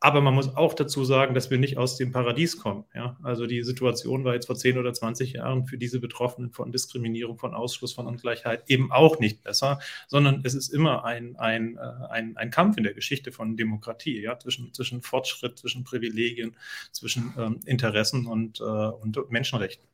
aber 0.06 0.22
man 0.22 0.36
muss 0.36 0.56
auch 0.56 0.76
dazu 0.76 1.04
sagen, 1.04 1.34
dass 1.34 1.50
wir 1.50 1.58
nicht 1.58 1.80
aus 1.80 1.98
dem 1.98 2.12
Paradies 2.12 2.60
kommen. 2.60 2.84
Ja? 2.94 3.18
Also 3.24 3.48
die 3.48 3.64
Situation 3.64 4.24
war 4.24 4.36
jetzt 4.36 4.46
vor 4.46 4.56
10 4.56 4.78
oder 4.78 4.94
20 4.94 5.34
Jahren 5.34 5.66
für 5.66 5.80
diese 5.80 6.00
Betroffenen 6.00 6.52
von 6.52 6.72
Diskriminierung, 6.72 7.40
von 7.40 7.56
Ausschluss, 7.56 7.94
von 7.94 8.06
Ungleichheit 8.06 8.66
eben 8.68 8.92
auch 8.92 9.18
nicht 9.18 9.42
besser, 9.42 9.80
sondern 10.08 10.42
es 10.44 10.54
ist 10.54 10.70
immer 10.70 11.06
ein, 11.06 11.36
ein, 11.38 11.78
äh, 11.78 12.08
ein, 12.12 12.38
ein 12.38 12.52
Kampf 12.52 12.78
in 12.78 12.84
der 12.84 12.94
Geschichte 12.94 13.32
von 13.32 13.58
Demokratie, 13.58 14.22
ja? 14.22 14.38
zwischen, 14.38 14.72
zwischen 14.76 15.02
Fortschritt, 15.02 15.58
zwischen 15.58 15.84
Privilegien, 15.84 16.56
zwischen 16.92 17.34
ähm, 17.40 17.60
Interessen 17.66 18.28
und, 18.28 18.60
äh, 18.60 18.64
und 18.64 19.32
Menschenrechten. 19.32 19.88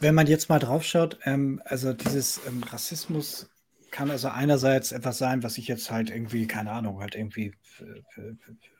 Wenn 0.00 0.14
man 0.14 0.26
jetzt 0.26 0.50
mal 0.50 0.58
drauf 0.58 0.84
schaut, 0.84 1.18
ähm, 1.24 1.62
also 1.64 1.94
dieses 1.94 2.42
ähm, 2.46 2.62
Rassismus 2.62 3.48
kann 3.96 4.10
also 4.10 4.28
einerseits 4.28 4.92
etwas 4.92 5.16
sein, 5.16 5.42
was 5.42 5.56
ich 5.56 5.68
jetzt 5.68 5.90
halt 5.90 6.10
irgendwie, 6.10 6.46
keine 6.46 6.70
Ahnung, 6.70 7.00
halt 7.00 7.14
irgendwie 7.14 7.54
äh, 7.80 8.20
äh, 8.20 8.34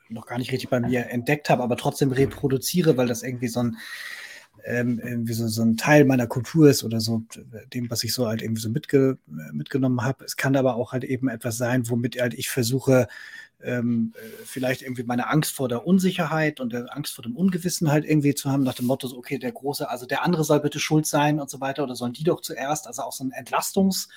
noch 0.09 0.27
gar 0.27 0.37
nicht 0.37 0.51
richtig 0.51 0.69
bei 0.69 0.79
mir 0.79 1.07
entdeckt 1.09 1.49
habe, 1.49 1.63
aber 1.63 1.75
trotzdem 1.75 2.11
reproduziere, 2.11 2.97
weil 2.97 3.07
das 3.07 3.23
irgendwie 3.23 3.47
so 3.47 3.61
ein, 3.61 3.77
ähm, 4.65 4.99
irgendwie 5.03 5.33
so, 5.33 5.47
so 5.47 5.61
ein 5.61 5.77
Teil 5.77 6.05
meiner 6.05 6.27
Kultur 6.27 6.69
ist 6.69 6.83
oder 6.83 6.99
so, 6.99 7.23
dem, 7.73 7.89
was 7.89 8.03
ich 8.03 8.13
so 8.13 8.27
halt 8.27 8.41
irgendwie 8.41 8.61
so 8.61 8.69
mitge 8.69 9.17
mitgenommen 9.51 10.03
habe. 10.03 10.25
Es 10.25 10.37
kann 10.37 10.55
aber 10.55 10.75
auch 10.75 10.91
halt 10.91 11.03
eben 11.03 11.29
etwas 11.29 11.57
sein, 11.57 11.89
womit 11.89 12.19
halt 12.19 12.33
ich 12.33 12.49
versuche, 12.49 13.07
ähm, 13.61 14.13
vielleicht 14.45 14.83
irgendwie 14.83 15.03
meine 15.03 15.29
Angst 15.29 15.53
vor 15.53 15.67
der 15.67 15.87
Unsicherheit 15.87 16.59
und 16.59 16.73
der 16.73 16.95
Angst 16.95 17.15
vor 17.15 17.23
dem 17.23 17.35
Ungewissen 17.35 17.91
halt 17.91 18.05
irgendwie 18.05 18.35
zu 18.35 18.51
haben, 18.51 18.63
nach 18.63 18.75
dem 18.75 18.85
Motto, 18.85 19.07
so, 19.07 19.17
okay, 19.17 19.39
der 19.39 19.51
Große, 19.51 19.89
also 19.89 20.05
der 20.05 20.23
andere 20.23 20.43
soll 20.43 20.59
bitte 20.59 20.79
schuld 20.79 21.07
sein 21.07 21.39
und 21.39 21.49
so 21.49 21.59
weiter 21.59 21.83
oder 21.83 21.95
sollen 21.95 22.13
die 22.13 22.23
doch 22.23 22.41
zuerst, 22.41 22.85
also 22.85 23.01
auch 23.01 23.13
so 23.13 23.23
ein 23.23 23.31
Entlastungs- 23.31 24.07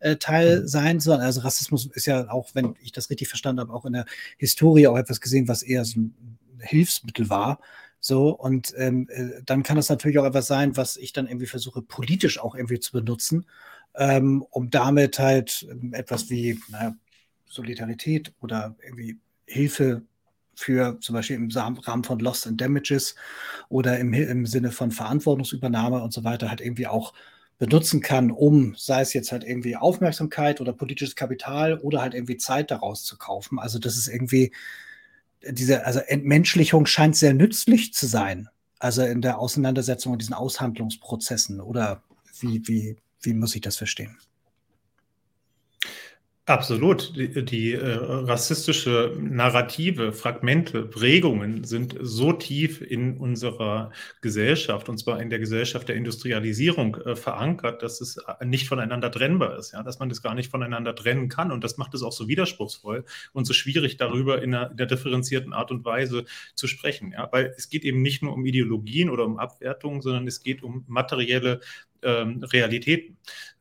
äh, 0.00 0.16
Teil 0.16 0.62
mhm. 0.62 0.68
sein 0.68 1.00
soll. 1.00 1.18
Also 1.18 1.40
Rassismus 1.40 1.86
ist 1.86 2.06
ja 2.06 2.28
auch, 2.30 2.50
wenn 2.54 2.74
ich 2.80 2.92
das 2.92 3.10
richtig 3.10 3.28
verstanden 3.28 3.60
habe, 3.60 3.72
auch 3.72 3.84
in 3.84 3.94
der 3.94 4.06
Historie 4.36 4.86
auch 4.86 4.96
etwas 4.96 5.20
gesehen, 5.20 5.48
was 5.48 5.62
eher 5.62 5.84
so 5.84 6.00
ein 6.00 6.38
Hilfsmittel 6.60 7.28
war. 7.30 7.60
So, 8.00 8.30
und 8.30 8.72
ähm, 8.76 9.08
äh, 9.10 9.42
dann 9.44 9.62
kann 9.62 9.76
das 9.76 9.88
natürlich 9.88 10.18
auch 10.18 10.24
etwas 10.24 10.46
sein, 10.46 10.76
was 10.76 10.96
ich 10.96 11.12
dann 11.12 11.26
irgendwie 11.26 11.46
versuche, 11.46 11.82
politisch 11.82 12.38
auch 12.38 12.54
irgendwie 12.54 12.78
zu 12.78 12.92
benutzen, 12.92 13.46
ähm, 13.96 14.42
um 14.50 14.70
damit 14.70 15.18
halt 15.18 15.66
ähm, 15.70 15.92
etwas 15.94 16.30
wie 16.30 16.60
naja, 16.68 16.94
Solidarität 17.46 18.32
oder 18.40 18.76
irgendwie 18.84 19.18
Hilfe 19.46 20.02
für 20.54 20.98
zum 21.00 21.14
Beispiel 21.14 21.36
im 21.36 21.50
Rahmen 21.50 22.04
von 22.04 22.18
Loss 22.18 22.46
and 22.46 22.60
Damages 22.60 23.14
oder 23.68 23.98
im, 23.98 24.12
im 24.14 24.46
Sinne 24.46 24.72
von 24.72 24.90
Verantwortungsübernahme 24.90 26.02
und 26.02 26.12
so 26.12 26.24
weiter 26.24 26.48
halt 26.48 26.60
irgendwie 26.60 26.86
auch 26.86 27.12
benutzen 27.58 28.00
kann, 28.02 28.30
um, 28.30 28.74
sei 28.76 29.00
es 29.00 29.12
jetzt 29.14 29.32
halt 29.32 29.44
irgendwie 29.44 29.76
Aufmerksamkeit 29.76 30.60
oder 30.60 30.72
politisches 30.72 31.16
Kapital 31.16 31.78
oder 31.78 32.02
halt 32.02 32.14
irgendwie 32.14 32.36
Zeit 32.36 32.70
daraus 32.70 33.04
zu 33.04 33.16
kaufen. 33.18 33.58
Also 33.58 33.78
das 33.78 33.96
ist 33.96 34.08
irgendwie, 34.08 34.52
diese, 35.50 35.84
also 35.84 36.00
Entmenschlichung 36.00 36.86
scheint 36.86 37.16
sehr 37.16 37.34
nützlich 37.34 37.92
zu 37.94 38.06
sein. 38.06 38.48
Also 38.78 39.02
in 39.02 39.22
der 39.22 39.38
Auseinandersetzung 39.38 40.12
und 40.12 40.20
diesen 40.20 40.34
Aushandlungsprozessen. 40.34 41.60
Oder 41.60 42.02
wie, 42.40 42.66
wie, 42.68 42.96
wie 43.22 43.32
muss 43.32 43.54
ich 43.54 43.62
das 43.62 43.76
verstehen? 43.76 44.18
Absolut. 46.48 47.16
Die, 47.16 47.44
die 47.44 47.72
äh, 47.72 47.80
rassistische 47.82 49.12
Narrative, 49.18 50.12
Fragmente, 50.12 50.82
Prägungen 50.84 51.64
sind 51.64 51.96
so 52.00 52.32
tief 52.32 52.80
in 52.80 53.16
unserer 53.16 53.90
Gesellschaft, 54.20 54.88
und 54.88 54.96
zwar 54.96 55.20
in 55.20 55.28
der 55.28 55.40
Gesellschaft 55.40 55.88
der 55.88 55.96
Industrialisierung 55.96 56.98
äh, 56.98 57.16
verankert, 57.16 57.82
dass 57.82 58.00
es 58.00 58.18
äh, 58.18 58.44
nicht 58.44 58.68
voneinander 58.68 59.10
trennbar 59.10 59.58
ist, 59.58 59.72
ja, 59.72 59.82
dass 59.82 59.98
man 59.98 60.08
das 60.08 60.22
gar 60.22 60.36
nicht 60.36 60.48
voneinander 60.48 60.94
trennen 60.94 61.28
kann. 61.28 61.50
Und 61.50 61.64
das 61.64 61.78
macht 61.78 61.94
es 61.94 62.04
auch 62.04 62.12
so 62.12 62.28
widerspruchsvoll 62.28 63.04
und 63.32 63.44
so 63.44 63.52
schwierig, 63.52 63.96
darüber 63.96 64.40
in 64.40 64.54
einer, 64.54 64.70
in 64.70 64.78
einer 64.78 64.86
differenzierten 64.86 65.52
Art 65.52 65.72
und 65.72 65.84
Weise 65.84 66.26
zu 66.54 66.68
sprechen. 66.68 67.10
Ja, 67.10 67.28
weil 67.32 67.54
es 67.56 67.70
geht 67.70 67.84
eben 67.84 68.02
nicht 68.02 68.22
nur 68.22 68.32
um 68.32 68.46
Ideologien 68.46 69.10
oder 69.10 69.24
um 69.24 69.40
Abwertungen, 69.40 70.00
sondern 70.00 70.28
es 70.28 70.44
geht 70.44 70.62
um 70.62 70.84
materielle 70.86 71.58
ähm, 72.02 72.44
Realitäten 72.44 73.16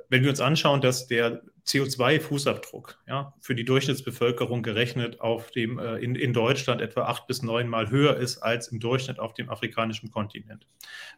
wenn 0.08 0.22
wir 0.22 0.30
uns 0.30 0.40
anschauen, 0.40 0.82
dass 0.82 1.08
der 1.08 1.42
CO2-Fußabdruck 1.66 2.96
ja, 3.08 3.34
für 3.40 3.56
die 3.56 3.66
Durchschnittsbevölkerung 3.66 4.62
gerechnet 4.62 5.20
auf 5.20 5.50
dem, 5.50 5.80
äh, 5.80 5.96
in, 5.98 6.16
in 6.16 6.32
Deutschland 6.32 6.80
etwa 6.80 7.06
acht 7.06 7.26
bis 7.26 7.42
neun 7.42 7.68
Mal 7.68 7.90
höher 7.90 8.18
ist 8.18 8.38
als 8.38 8.68
im 8.68 8.80
Durchschnitt 8.80 9.20
auf 9.20 9.34
dem 9.34 9.50
afrikanischen 9.50 10.12
Kontinent. 10.12 10.68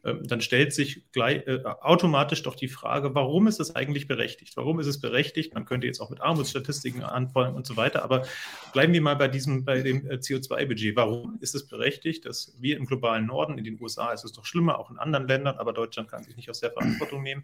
Ähm, 0.06 0.26
dann 0.26 0.40
stellt 0.40 0.74
sich 0.74 1.04
gleich, 1.12 1.46
äh, 1.48 1.64
automatisch 1.66 2.44
doch 2.44 2.56
die 2.56 2.70
Frage, 2.70 3.14
warum 3.14 3.48
ist 3.48 3.60
es 3.60 3.76
eigentlich 3.76 4.08
berechtigt? 4.08 4.56
Warum 4.56 4.80
ist 4.80 4.88
es 4.88 5.02
berechtigt? 5.02 5.54
Man 5.54 5.66
könnte 5.66 5.86
jetzt 5.86 6.00
auch 6.00 6.10
mit 6.10 6.22
Armutsstatistiken 6.22 7.04
anfangen 7.04 7.54
und 7.54 7.68
so 7.68 7.76
weiter, 7.76 8.04
aber 8.04 8.26
bleiben 8.72 8.94
wir 8.94 9.02
mal 9.02 9.16
bei 9.16 9.28
diesem, 9.28 9.66
bei 9.66 9.82
dem 9.82 10.10
äh, 10.10 10.16
CO2-Budget. 10.16 10.96
Warum 10.96 11.38
ist 11.42 11.56
es 11.56 11.68
berechtigt, 11.68 12.26
dass 12.26 12.56
wir 12.58 12.78
im 12.78 12.86
globalen 12.86 13.26
Norden, 13.26 13.58
in 13.58 13.66
den 13.66 13.82
USA 13.82 14.14
ist 14.14 14.24
es 14.24 14.32
doch 14.32 14.46
schlimmer, 14.46 14.80
auch 14.80 14.90
in 14.92 14.98
anderen 14.98 15.28
Ländern, 15.28 15.58
aber 15.58 15.74
Deutschland 15.74 16.10
kann 16.10 16.24
sich 16.24 16.38
nicht 16.38 16.50
aus 16.50 16.62
der 16.62 16.72
Verantwortung 16.72 17.22
nehmen, 17.22 17.44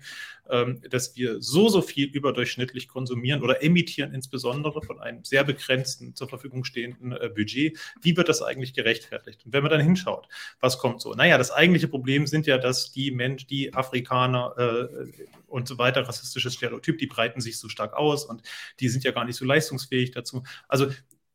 ähm, 0.50 0.82
dass 0.90 1.18
wir 1.18 1.42
so, 1.42 1.68
so 1.68 1.82
viel 1.82 2.08
überdurchschnittlich 2.08 2.93
konsumieren 2.94 3.42
oder 3.42 3.64
emittieren, 3.64 4.14
insbesondere 4.14 4.82
von 4.82 5.02
einem 5.02 5.24
sehr 5.24 5.44
begrenzten 5.44 6.16
zur 6.16 6.30
Verfügung 6.30 6.64
stehenden 6.64 7.12
äh, 7.12 7.30
Budget. 7.34 7.78
Wie 8.02 8.16
wird 8.16 8.30
das 8.30 8.42
eigentlich 8.42 8.74
gerechtfertigt? 8.74 9.46
Und 9.46 9.54
wenn 9.54 9.64
man 9.64 9.72
dann 9.72 9.82
hinschaut, 9.82 10.28
was 10.60 10.78
kommt 10.78 11.02
so? 11.02 11.14
Naja, 11.14 11.38
das 11.38 11.52
eigentliche 11.52 11.88
Problem 11.88 12.28
sind 12.28 12.46
ja, 12.46 12.58
dass 12.58 12.92
die 12.92 13.12
Menschen, 13.12 13.48
die 13.48 13.74
Afrikaner 13.74 14.54
äh, 14.58 15.06
und 15.48 15.68
so 15.68 15.78
weiter, 15.78 16.08
rassistisches 16.08 16.54
Stereotyp, 16.54 16.98
die 16.98 17.08
breiten 17.08 17.42
sich 17.42 17.60
so 17.60 17.68
stark 17.68 17.94
aus 17.94 18.26
und 18.26 18.44
die 18.80 18.90
sind 18.90 19.04
ja 19.04 19.12
gar 19.12 19.26
nicht 19.26 19.36
so 19.36 19.46
leistungsfähig 19.46 20.12
dazu. 20.12 20.44
Also 20.68 20.88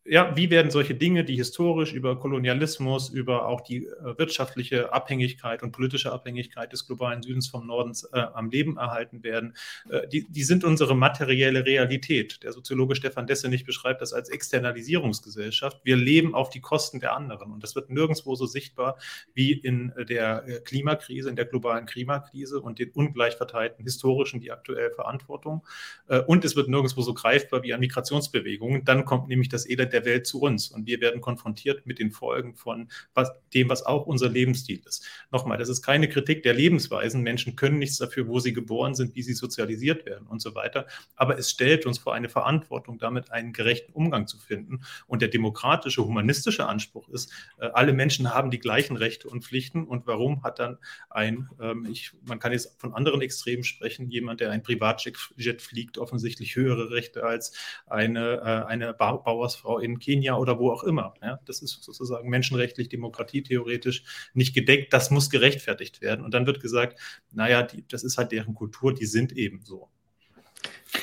ja, 0.08 0.34
wie 0.36 0.50
werden 0.50 0.70
solche 0.70 0.94
Dinge, 0.94 1.24
die 1.24 1.36
historisch 1.36 1.92
über 1.92 2.18
Kolonialismus, 2.18 3.10
über 3.10 3.46
auch 3.46 3.60
die 3.60 3.86
äh, 3.86 4.18
wirtschaftliche 4.18 4.92
Abhängigkeit 4.92 5.62
und 5.62 5.72
politische 5.72 6.12
Abhängigkeit 6.12 6.72
des 6.72 6.86
globalen 6.86 7.22
Südens 7.22 7.48
vom 7.48 7.66
Norden 7.66 7.92
äh, 8.12 8.20
am 8.20 8.50
Leben 8.50 8.78
erhalten 8.78 9.22
werden, 9.22 9.54
äh, 9.90 10.08
die, 10.08 10.26
die 10.28 10.44
sind 10.44 10.64
unsere 10.64 10.96
materielle 10.96 11.66
Realität. 11.66 12.42
Der 12.42 12.52
Soziologe 12.52 12.94
Stefan 12.94 13.26
Dessenich 13.26 13.64
beschreibt 13.64 14.00
das 14.00 14.14
als 14.14 14.30
Externalisierungsgesellschaft. 14.30 15.80
Wir 15.84 15.96
leben 15.96 16.34
auf 16.34 16.48
die 16.48 16.60
Kosten 16.60 17.00
der 17.00 17.14
anderen 17.14 17.52
und 17.52 17.62
das 17.62 17.74
wird 17.74 17.90
nirgendwo 17.90 18.34
so 18.34 18.46
sichtbar 18.46 18.96
wie 19.34 19.52
in 19.52 19.92
der 20.08 20.48
äh, 20.48 20.60
Klimakrise, 20.60 21.28
in 21.28 21.36
der 21.36 21.44
globalen 21.44 21.84
Klimakrise 21.84 22.60
und 22.60 22.78
den 22.78 22.90
ungleich 22.92 23.36
verteilten 23.36 23.84
historischen, 23.84 24.40
die 24.40 24.52
aktuelle 24.52 24.90
Verantwortung. 24.90 25.66
Äh, 26.06 26.20
und 26.20 26.46
es 26.46 26.56
wird 26.56 26.68
nirgendwo 26.68 27.02
so 27.02 27.12
greifbar 27.12 27.62
wie 27.62 27.74
an 27.74 27.80
Migrationsbewegungen. 27.80 28.84
Dann 28.84 29.04
kommt 29.04 29.28
nämlich 29.28 29.50
das 29.50 29.68
Elend 29.68 29.92
der 29.92 29.97
der 29.98 30.04
Welt 30.04 30.26
zu 30.26 30.40
uns. 30.40 30.68
Und 30.68 30.86
wir 30.86 31.00
werden 31.00 31.20
konfrontiert 31.20 31.86
mit 31.86 31.98
den 31.98 32.10
Folgen 32.10 32.54
von 32.54 32.88
was, 33.14 33.30
dem, 33.54 33.68
was 33.68 33.84
auch 33.84 34.06
unser 34.06 34.28
Lebensstil 34.28 34.80
ist. 34.84 35.06
Nochmal, 35.30 35.58
das 35.58 35.68
ist 35.68 35.82
keine 35.82 36.08
Kritik 36.08 36.42
der 36.42 36.54
Lebensweisen. 36.54 37.22
Menschen 37.22 37.56
können 37.56 37.78
nichts 37.78 37.98
dafür, 37.98 38.28
wo 38.28 38.38
sie 38.38 38.52
geboren 38.52 38.94
sind, 38.94 39.14
wie 39.14 39.22
sie 39.22 39.34
sozialisiert 39.34 40.06
werden 40.06 40.26
und 40.26 40.40
so 40.40 40.54
weiter. 40.54 40.86
Aber 41.16 41.38
es 41.38 41.50
stellt 41.50 41.86
uns 41.86 41.98
vor 41.98 42.14
eine 42.14 42.28
Verantwortung, 42.28 42.98
damit 42.98 43.30
einen 43.32 43.52
gerechten 43.52 43.92
Umgang 43.92 44.26
zu 44.26 44.38
finden. 44.38 44.80
Und 45.06 45.22
der 45.22 45.28
demokratische, 45.28 46.04
humanistische 46.04 46.66
Anspruch 46.66 47.08
ist, 47.08 47.32
äh, 47.58 47.66
alle 47.66 47.92
Menschen 47.92 48.32
haben 48.34 48.50
die 48.50 48.58
gleichen 48.58 48.96
Rechte 48.96 49.28
und 49.28 49.44
Pflichten. 49.44 49.84
Und 49.84 50.06
warum 50.06 50.42
hat 50.42 50.58
dann 50.58 50.78
ein, 51.10 51.48
ähm, 51.60 51.86
ich, 51.90 52.12
man 52.26 52.38
kann 52.38 52.52
jetzt 52.52 52.80
von 52.80 52.94
anderen 52.94 53.20
Extremen 53.20 53.64
sprechen, 53.64 54.10
jemand, 54.10 54.40
der 54.40 54.50
ein 54.50 54.62
Privatjet 54.62 55.16
fliegt, 55.60 55.98
offensichtlich 55.98 56.56
höhere 56.56 56.90
Rechte 56.90 57.24
als 57.24 57.52
eine, 57.86 58.36
äh, 58.36 58.66
eine 58.66 58.94
Bauersfrau 58.94 59.77
in 59.78 59.98
Kenia 59.98 60.36
oder 60.36 60.58
wo 60.58 60.70
auch 60.70 60.84
immer. 60.84 61.14
Ja, 61.22 61.40
das 61.46 61.62
ist 61.62 61.82
sozusagen 61.82 62.28
menschenrechtlich, 62.28 62.88
demokratietheoretisch 62.88 64.30
nicht 64.34 64.54
gedeckt. 64.54 64.92
Das 64.92 65.10
muss 65.10 65.30
gerechtfertigt 65.30 66.00
werden. 66.00 66.24
Und 66.24 66.34
dann 66.34 66.46
wird 66.46 66.60
gesagt, 66.60 66.98
naja, 67.32 67.62
die, 67.62 67.84
das 67.88 68.04
ist 68.04 68.18
halt 68.18 68.32
deren 68.32 68.54
Kultur, 68.54 68.94
die 68.94 69.06
sind 69.06 69.32
eben 69.32 69.62
so. 69.64 69.90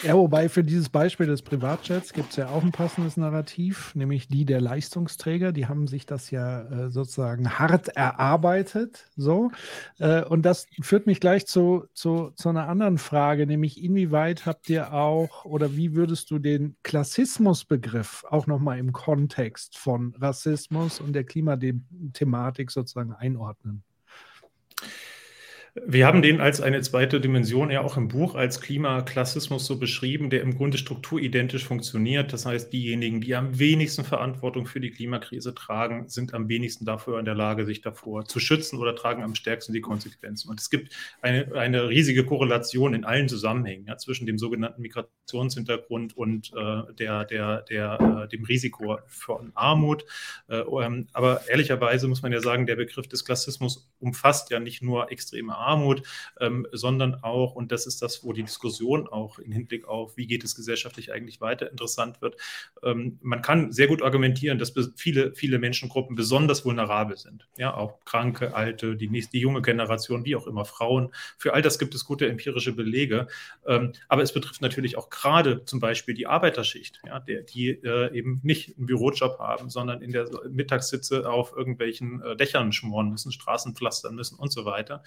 Ja, 0.01 0.15
wobei 0.15 0.49
für 0.49 0.63
dieses 0.63 0.89
Beispiel 0.89 1.27
des 1.27 1.43
Privatjets 1.43 2.11
gibt 2.11 2.31
es 2.31 2.37
ja 2.37 2.49
auch 2.49 2.63
ein 2.63 2.71
passendes 2.71 3.17
Narrativ, 3.17 3.93
nämlich 3.93 4.27
die 4.27 4.43
der 4.43 4.59
Leistungsträger. 4.59 5.51
Die 5.51 5.67
haben 5.67 5.87
sich 5.87 6.07
das 6.07 6.31
ja 6.31 6.63
äh, 6.63 6.89
sozusagen 6.89 7.59
hart 7.59 7.89
erarbeitet. 7.89 9.05
So. 9.15 9.51
Äh, 9.99 10.23
und 10.23 10.43
das 10.43 10.65
führt 10.81 11.05
mich 11.05 11.19
gleich 11.19 11.45
zu, 11.45 11.85
zu, 11.93 12.31
zu 12.35 12.49
einer 12.49 12.67
anderen 12.67 12.97
Frage, 12.97 13.45
nämlich 13.45 13.83
inwieweit 13.83 14.45
habt 14.47 14.69
ihr 14.69 14.91
auch 14.91 15.45
oder 15.45 15.75
wie 15.75 15.93
würdest 15.93 16.31
du 16.31 16.39
den 16.39 16.75
Klassismusbegriff 16.81 18.25
auch 18.29 18.47
nochmal 18.47 18.79
im 18.79 18.91
Kontext 18.91 19.77
von 19.77 20.15
Rassismus 20.19 20.99
und 20.99 21.13
der 21.13 21.25
Klimathematik 21.25 22.71
sozusagen 22.71 23.13
einordnen? 23.13 23.83
Wir 25.83 26.07
haben 26.07 26.21
den 26.21 26.39
als 26.39 26.61
eine 26.61 26.79
zweite 26.79 27.19
Dimension 27.19 27.69
ja 27.69 27.81
auch 27.81 27.97
im 27.97 28.07
Buch 28.07 28.35
als 28.35 28.61
Klimaklassismus 28.61 29.65
so 29.65 29.77
beschrieben, 29.77 30.29
der 30.29 30.39
im 30.39 30.55
Grunde 30.55 30.77
strukturidentisch 30.77 31.65
funktioniert. 31.65 32.31
Das 32.31 32.45
heißt, 32.45 32.71
diejenigen, 32.71 33.19
die 33.19 33.35
am 33.35 33.59
wenigsten 33.59 34.05
Verantwortung 34.05 34.67
für 34.67 34.79
die 34.79 34.91
Klimakrise 34.91 35.53
tragen, 35.53 36.07
sind 36.07 36.33
am 36.33 36.47
wenigsten 36.47 36.85
dafür 36.85 37.19
in 37.19 37.25
der 37.25 37.35
Lage, 37.35 37.65
sich 37.65 37.81
davor 37.81 38.23
zu 38.23 38.39
schützen 38.39 38.79
oder 38.79 38.95
tragen 38.95 39.21
am 39.21 39.35
stärksten 39.35 39.73
die 39.73 39.81
Konsequenzen. 39.81 40.49
Und 40.49 40.61
es 40.61 40.69
gibt 40.69 40.95
eine, 41.21 41.53
eine 41.55 41.89
riesige 41.89 42.25
Korrelation 42.25 42.93
in 42.93 43.03
allen 43.03 43.27
Zusammenhängen 43.27 43.85
ja, 43.85 43.97
zwischen 43.97 44.25
dem 44.25 44.37
sogenannten 44.37 44.81
Migrationshintergrund 44.81 46.15
und 46.15 46.53
äh, 46.55 46.93
der, 46.93 47.25
der, 47.25 47.63
der, 47.63 48.23
äh, 48.23 48.27
dem 48.29 48.45
Risiko 48.45 48.99
von 49.07 49.51
Armut. 49.55 50.05
Äh, 50.47 50.59
ähm, 50.59 51.07
aber 51.11 51.41
ehrlicherweise 51.49 52.07
muss 52.07 52.21
man 52.21 52.31
ja 52.31 52.39
sagen, 52.39 52.65
der 52.65 52.77
Begriff 52.77 53.09
des 53.09 53.25
Klassismus 53.25 53.91
umfasst 53.99 54.51
ja 54.51 54.61
nicht 54.61 54.81
nur 54.81 55.11
extreme 55.11 55.53
Armut, 55.53 55.64
Armut, 55.65 56.03
ähm, 56.39 56.67
sondern 56.71 57.15
auch, 57.23 57.55
und 57.55 57.71
das 57.71 57.87
ist 57.87 58.01
das, 58.01 58.23
wo 58.23 58.33
die 58.33 58.43
Diskussion 58.43 59.07
auch 59.07 59.39
im 59.39 59.51
Hinblick 59.51 59.87
auf, 59.87 60.17
wie 60.17 60.27
geht 60.27 60.43
es 60.43 60.55
gesellschaftlich 60.55 61.11
eigentlich 61.11 61.41
weiter, 61.41 61.69
interessant 61.69 62.21
wird. 62.21 62.37
Ähm, 62.83 63.19
man 63.21 63.41
kann 63.41 63.71
sehr 63.71 63.87
gut 63.87 64.01
argumentieren, 64.01 64.59
dass 64.59 64.73
viele, 64.95 65.33
viele 65.33 65.59
Menschengruppen 65.59 66.15
besonders 66.15 66.65
vulnerabel 66.65 67.17
sind. 67.17 67.47
Ja, 67.57 67.73
auch 67.75 68.03
Kranke, 68.05 68.53
Alte, 68.53 68.95
die, 68.95 69.09
nächste, 69.09 69.31
die 69.31 69.39
junge 69.39 69.61
Generation, 69.61 70.25
wie 70.25 70.35
auch 70.35 70.47
immer, 70.47 70.65
Frauen. 70.65 71.13
Für 71.37 71.53
all 71.53 71.61
das 71.61 71.79
gibt 71.79 71.95
es 71.95 72.05
gute 72.05 72.27
empirische 72.27 72.73
Belege. 72.73 73.27
Ähm, 73.65 73.93
aber 74.07 74.21
es 74.21 74.33
betrifft 74.33 74.61
natürlich 74.61 74.97
auch 74.97 75.09
gerade 75.09 75.65
zum 75.65 75.79
Beispiel 75.79 76.13
die 76.13 76.27
Arbeiterschicht, 76.27 77.01
ja, 77.05 77.19
der, 77.19 77.41
die 77.41 77.69
äh, 77.69 78.15
eben 78.15 78.39
nicht 78.43 78.77
einen 78.77 78.85
Bürojob 78.85 79.39
haben, 79.39 79.69
sondern 79.69 80.01
in 80.01 80.11
der 80.11 80.29
Mittagssitze 80.49 81.29
auf 81.29 81.53
irgendwelchen 81.55 82.21
äh, 82.21 82.35
Dächern 82.35 82.71
schmoren 82.71 83.09
müssen, 83.09 83.31
Straßen 83.31 83.75
pflastern 83.75 84.15
müssen 84.15 84.37
und 84.37 84.51
so 84.51 84.65
weiter 84.65 85.03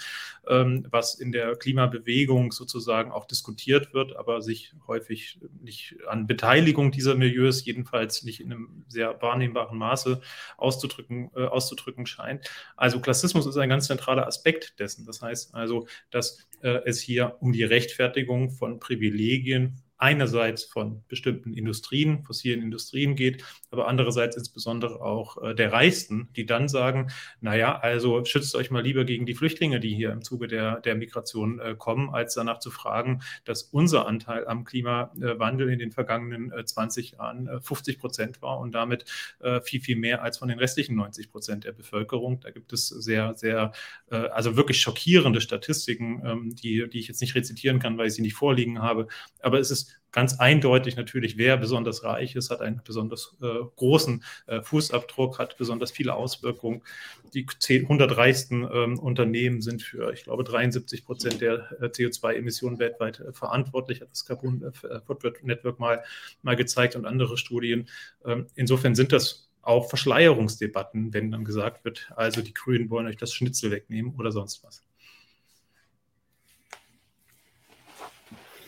was 0.90 1.14
in 1.14 1.32
der 1.32 1.56
Klimabewegung 1.56 2.52
sozusagen 2.52 3.12
auch 3.12 3.26
diskutiert 3.26 3.92
wird, 3.92 4.16
aber 4.16 4.40
sich 4.40 4.72
häufig 4.87 5.40
nicht 5.61 5.96
an 6.08 6.26
Beteiligung 6.26 6.90
dieser 6.90 7.14
Milieus, 7.14 7.64
jedenfalls 7.64 8.22
nicht 8.22 8.40
in 8.40 8.52
einem 8.52 8.84
sehr 8.88 9.20
wahrnehmbaren 9.20 9.78
Maße 9.78 10.20
auszudrücken, 10.56 11.30
äh, 11.37 11.44
auszudrücken 11.44 12.06
scheint. 12.06 12.50
Also 12.76 13.00
Klassismus 13.00 13.46
ist 13.46 13.56
ein 13.56 13.68
ganz 13.68 13.87
zentraler 13.87 14.26
Aspekt 14.26 14.78
dessen. 14.78 15.04
Das 15.04 15.20
heißt 15.20 15.54
also, 15.54 15.87
dass 16.11 16.48
äh, 16.62 16.80
es 16.84 17.00
hier 17.00 17.37
um 17.40 17.52
die 17.52 17.64
Rechtfertigung 17.64 18.50
von 18.50 18.80
Privilegien 18.80 19.82
einerseits 19.98 20.64
von 20.64 21.02
bestimmten 21.08 21.52
Industrien, 21.52 22.22
fossilen 22.24 22.62
Industrien 22.62 23.16
geht, 23.16 23.44
aber 23.70 23.88
andererseits 23.88 24.37
insbesondere 24.37 25.00
auch 25.00 25.42
äh, 25.42 25.54
der 25.54 25.72
Reichsten, 25.72 26.28
die 26.37 26.46
dann 26.46 26.68
sagen, 26.68 27.11
naja, 27.40 27.78
also 27.78 28.24
schützt 28.24 28.54
euch 28.54 28.70
mal 28.70 28.82
lieber 28.82 29.04
gegen 29.04 29.26
die 29.26 29.34
Flüchtlinge, 29.34 29.80
die 29.80 29.94
hier 29.94 30.12
im 30.12 30.22
Zuge 30.22 30.46
der, 30.46 30.80
der 30.80 30.94
Migration 30.94 31.58
äh, 31.58 31.74
kommen, 31.76 32.11
als 32.11 32.34
danach 32.34 32.61
zu 32.61 32.70
fragen, 32.70 33.22
dass 33.44 33.64
unser 33.64 34.06
Anteil 34.06 34.46
am 34.46 34.64
Klimawandel 34.64 35.68
in 35.70 35.80
den 35.80 35.90
vergangenen 35.90 36.52
äh, 36.52 36.64
20 36.64 37.12
Jahren 37.12 37.61
50 37.61 37.96
äh, 37.96 37.98
Prozent 37.98 38.40
war 38.40 38.61
und 38.61 38.72
damit 38.72 39.04
äh, 39.40 39.61
viel, 39.61 39.80
viel 39.80 39.96
mehr 39.96 40.22
als 40.22 40.38
von 40.38 40.48
den 40.48 40.58
restlichen 40.58 40.94
90 40.94 41.32
Prozent 41.32 41.64
der 41.64 41.72
Bevölkerung. 41.72 42.38
Da 42.40 42.50
gibt 42.50 42.72
es 42.72 42.87
sehr, 42.87 43.34
sehr, 43.34 43.72
äh, 44.11 44.16
also 44.16 44.56
wirklich 44.56 44.80
schockierende 44.80 45.40
Statistiken, 45.40 46.22
ähm, 46.24 46.54
die, 46.54 46.88
die 46.88 47.00
ich 47.00 47.08
jetzt 47.08 47.20
nicht 47.20 47.34
rezitieren 47.34 47.80
kann, 47.80 47.98
weil 47.98 48.06
ich 48.06 48.14
sie 48.14 48.22
nicht 48.22 48.34
vorliegen 48.34 48.80
habe. 48.80 49.08
Aber 49.40 49.58
es 49.58 49.72
ist 49.72 49.88
ganz 50.12 50.38
eindeutig 50.38 50.96
natürlich, 50.96 51.37
wer 51.37 51.57
besonders 51.57 52.03
reich 52.03 52.35
ist, 52.35 52.51
hat 52.51 52.61
einen 52.61 52.81
besonders 52.85 53.37
äh, 53.42 53.46
großen 53.77 54.24
äh, 54.46 54.62
Fußabdruck, 54.62 55.38
hat 55.38 55.59
besonders 55.59 55.90
viele 55.90 56.14
Auswirkungen. 56.14 56.83
Die 57.35 57.46
10, 57.46 57.83
100 57.83 58.16
reichsten 58.16 58.66
ähm, 58.72 58.98
Unternehmen 58.98 59.61
sind 59.61 59.83
für, 59.83 60.12
ich 60.12 60.24
glaube, 60.24 60.44
73 60.44 61.05
Prozent 61.05 61.40
der 61.40 61.70
äh, 61.81 61.87
CO2-Emissionen 61.87 62.79
weltweit 62.79 63.20
äh, 63.20 63.33
verantwortlich, 63.33 64.01
hat 64.01 64.11
das 64.11 64.24
Carbon 64.24 64.62
äh, 64.62 65.01
Footprint 65.07 65.44
Network 65.44 65.79
mal, 65.79 66.03
mal 66.42 66.57
gezeigt 66.57 66.96
und 66.96 67.05
andere 67.05 67.37
Studien. 67.37 67.88
Ähm, 68.24 68.46
insofern 68.55 68.94
sind 68.94 69.12
das 69.12 69.51
auch 69.61 69.88
Verschleierungsdebatten, 69.90 71.12
wenn 71.12 71.31
dann 71.31 71.44
gesagt 71.44 71.85
wird, 71.85 72.11
also 72.16 72.40
die 72.40 72.55
Grünen 72.55 72.88
wollen 72.88 73.07
euch 73.07 73.18
das 73.18 73.35
Schnitzel 73.35 73.70
wegnehmen 73.70 74.14
oder 74.16 74.33
sonst 74.33 74.64
was. 74.64 74.83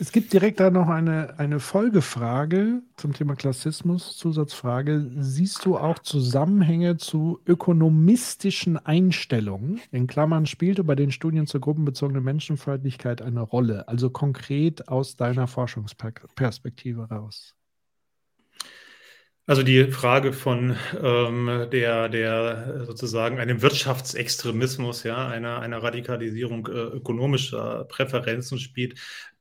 Es 0.01 0.13
gibt 0.13 0.33
direkt 0.33 0.61
da 0.61 0.71
noch 0.71 0.89
eine, 0.89 1.39
eine 1.39 1.61
Folgefrage 1.61 2.81
zum 2.97 3.13
Thema 3.13 3.37
Klassismus, 3.37 4.17
Zusatzfrage. 4.17 5.11
Siehst 5.19 5.67
du 5.67 5.77
auch 5.77 5.99
Zusammenhänge 5.99 6.97
zu 6.97 7.43
ökonomistischen 7.45 8.79
Einstellungen? 8.79 9.79
In 9.91 10.07
Klammern 10.07 10.47
spielte 10.47 10.85
bei 10.85 10.95
den 10.95 11.13
Studien 11.13 11.47
zur 11.47 11.61
gruppenbezogenen 11.61 12.25
Menschenfeindlichkeit 12.25 13.21
eine 13.21 13.43
Rolle, 13.43 13.89
also 13.89 14.09
konkret 14.09 14.89
aus 14.89 15.17
deiner 15.17 15.47
Forschungsperspektive 15.47 17.03
raus. 17.11 17.55
Also 19.51 19.65
die 19.65 19.91
Frage 19.91 20.33
von 20.33 20.77
ähm, 21.03 21.67
der, 21.73 22.09
der 22.09 22.85
sozusagen 22.87 23.41
einem 23.41 23.61
Wirtschaftsextremismus, 23.63 25.03
ja, 25.03 25.27
einer, 25.27 25.59
einer 25.59 25.83
Radikalisierung 25.83 26.69
äh, 26.69 26.71
ökonomischer 26.71 27.85
Präferenzen 27.87 28.61
spielt 28.61 29.01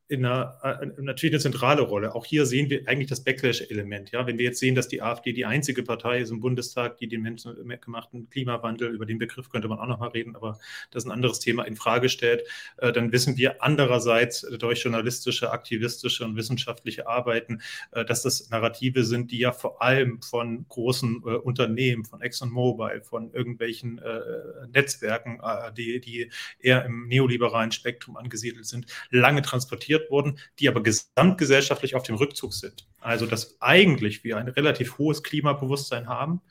in 0.09 0.25
einer, 0.25 0.57
äh, 0.63 1.01
natürlich 1.01 1.35
eine 1.35 1.39
zentrale 1.41 1.83
Rolle. 1.83 2.15
Auch 2.15 2.25
hier 2.25 2.47
sehen 2.47 2.71
wir 2.71 2.87
eigentlich 2.87 3.09
das 3.09 3.23
Backlash-Element. 3.23 4.11
Ja? 4.11 4.25
Wenn 4.25 4.39
wir 4.39 4.45
jetzt 4.45 4.59
sehen, 4.59 4.73
dass 4.73 4.87
die 4.87 5.03
AfD 5.03 5.33
die 5.33 5.45
einzige 5.45 5.83
Partei 5.83 6.19
ist 6.19 6.31
im 6.31 6.39
Bundestag, 6.39 6.97
die 6.97 7.07
den 7.07 7.21
menschengemachten 7.21 8.27
Klimawandel, 8.31 8.89
über 8.89 9.05
den 9.05 9.19
Begriff 9.19 9.49
könnte 9.49 9.67
man 9.67 9.77
auch 9.77 9.85
noch 9.85 9.99
mal 9.99 10.09
reden, 10.09 10.35
aber 10.35 10.57
das 10.89 11.03
ist 11.03 11.07
ein 11.07 11.11
anderes 11.11 11.39
Thema, 11.39 11.63
in 11.63 11.75
Frage 11.75 12.09
stellt, 12.09 12.41
äh, 12.77 12.91
dann 12.91 13.11
wissen 13.11 13.37
wir 13.37 13.61
andererseits 13.63 14.41
durch 14.57 14.83
journalistische, 14.83 15.51
aktivistische 15.51 16.25
und 16.25 16.35
wissenschaftliche 16.35 17.07
Arbeiten, 17.07 17.61
äh, 17.91 18.03
dass 18.03 18.23
das 18.23 18.49
Narrative 18.49 19.03
sind, 19.03 19.29
die 19.29 19.37
ja 19.37 19.51
vor 19.51 19.79
allem 19.79 20.23
von 20.23 20.65
großen 20.69 21.21
äh, 21.23 21.29
Unternehmen, 21.35 22.03
von 22.03 22.23
ExxonMobil, 22.23 23.01
von 23.03 23.31
irgendwelchen 23.31 23.99
äh, 23.99 24.21
Netzwerken, 24.73 25.39
äh, 25.43 25.71
die, 25.71 26.01
die 26.01 26.31
eher 26.59 26.83
im 26.85 27.07
neoliberalen 27.07 27.71
Spektrum 27.71 28.17
angesiedelt 28.17 28.65
sind, 28.65 28.87
lange 29.11 29.43
transportiert 29.43 29.98
produziert 29.99 30.11
wurden, 30.11 30.39
die 30.59 30.69
aber 30.69 30.81
gesamtgesellschaftlich 30.83 31.95
auf 31.95 32.03
dem 32.03 32.15
Rückzug 32.15 32.53
sind. 32.53 32.87
Also 32.99 33.25
dass 33.25 33.57
eigentlich 33.61 34.23
wir 34.23 34.37
ein 34.37 34.47
relativ 34.47 34.97
hohes 34.97 35.23
Klimabewusstsein 35.23 36.07
haben 36.07 36.41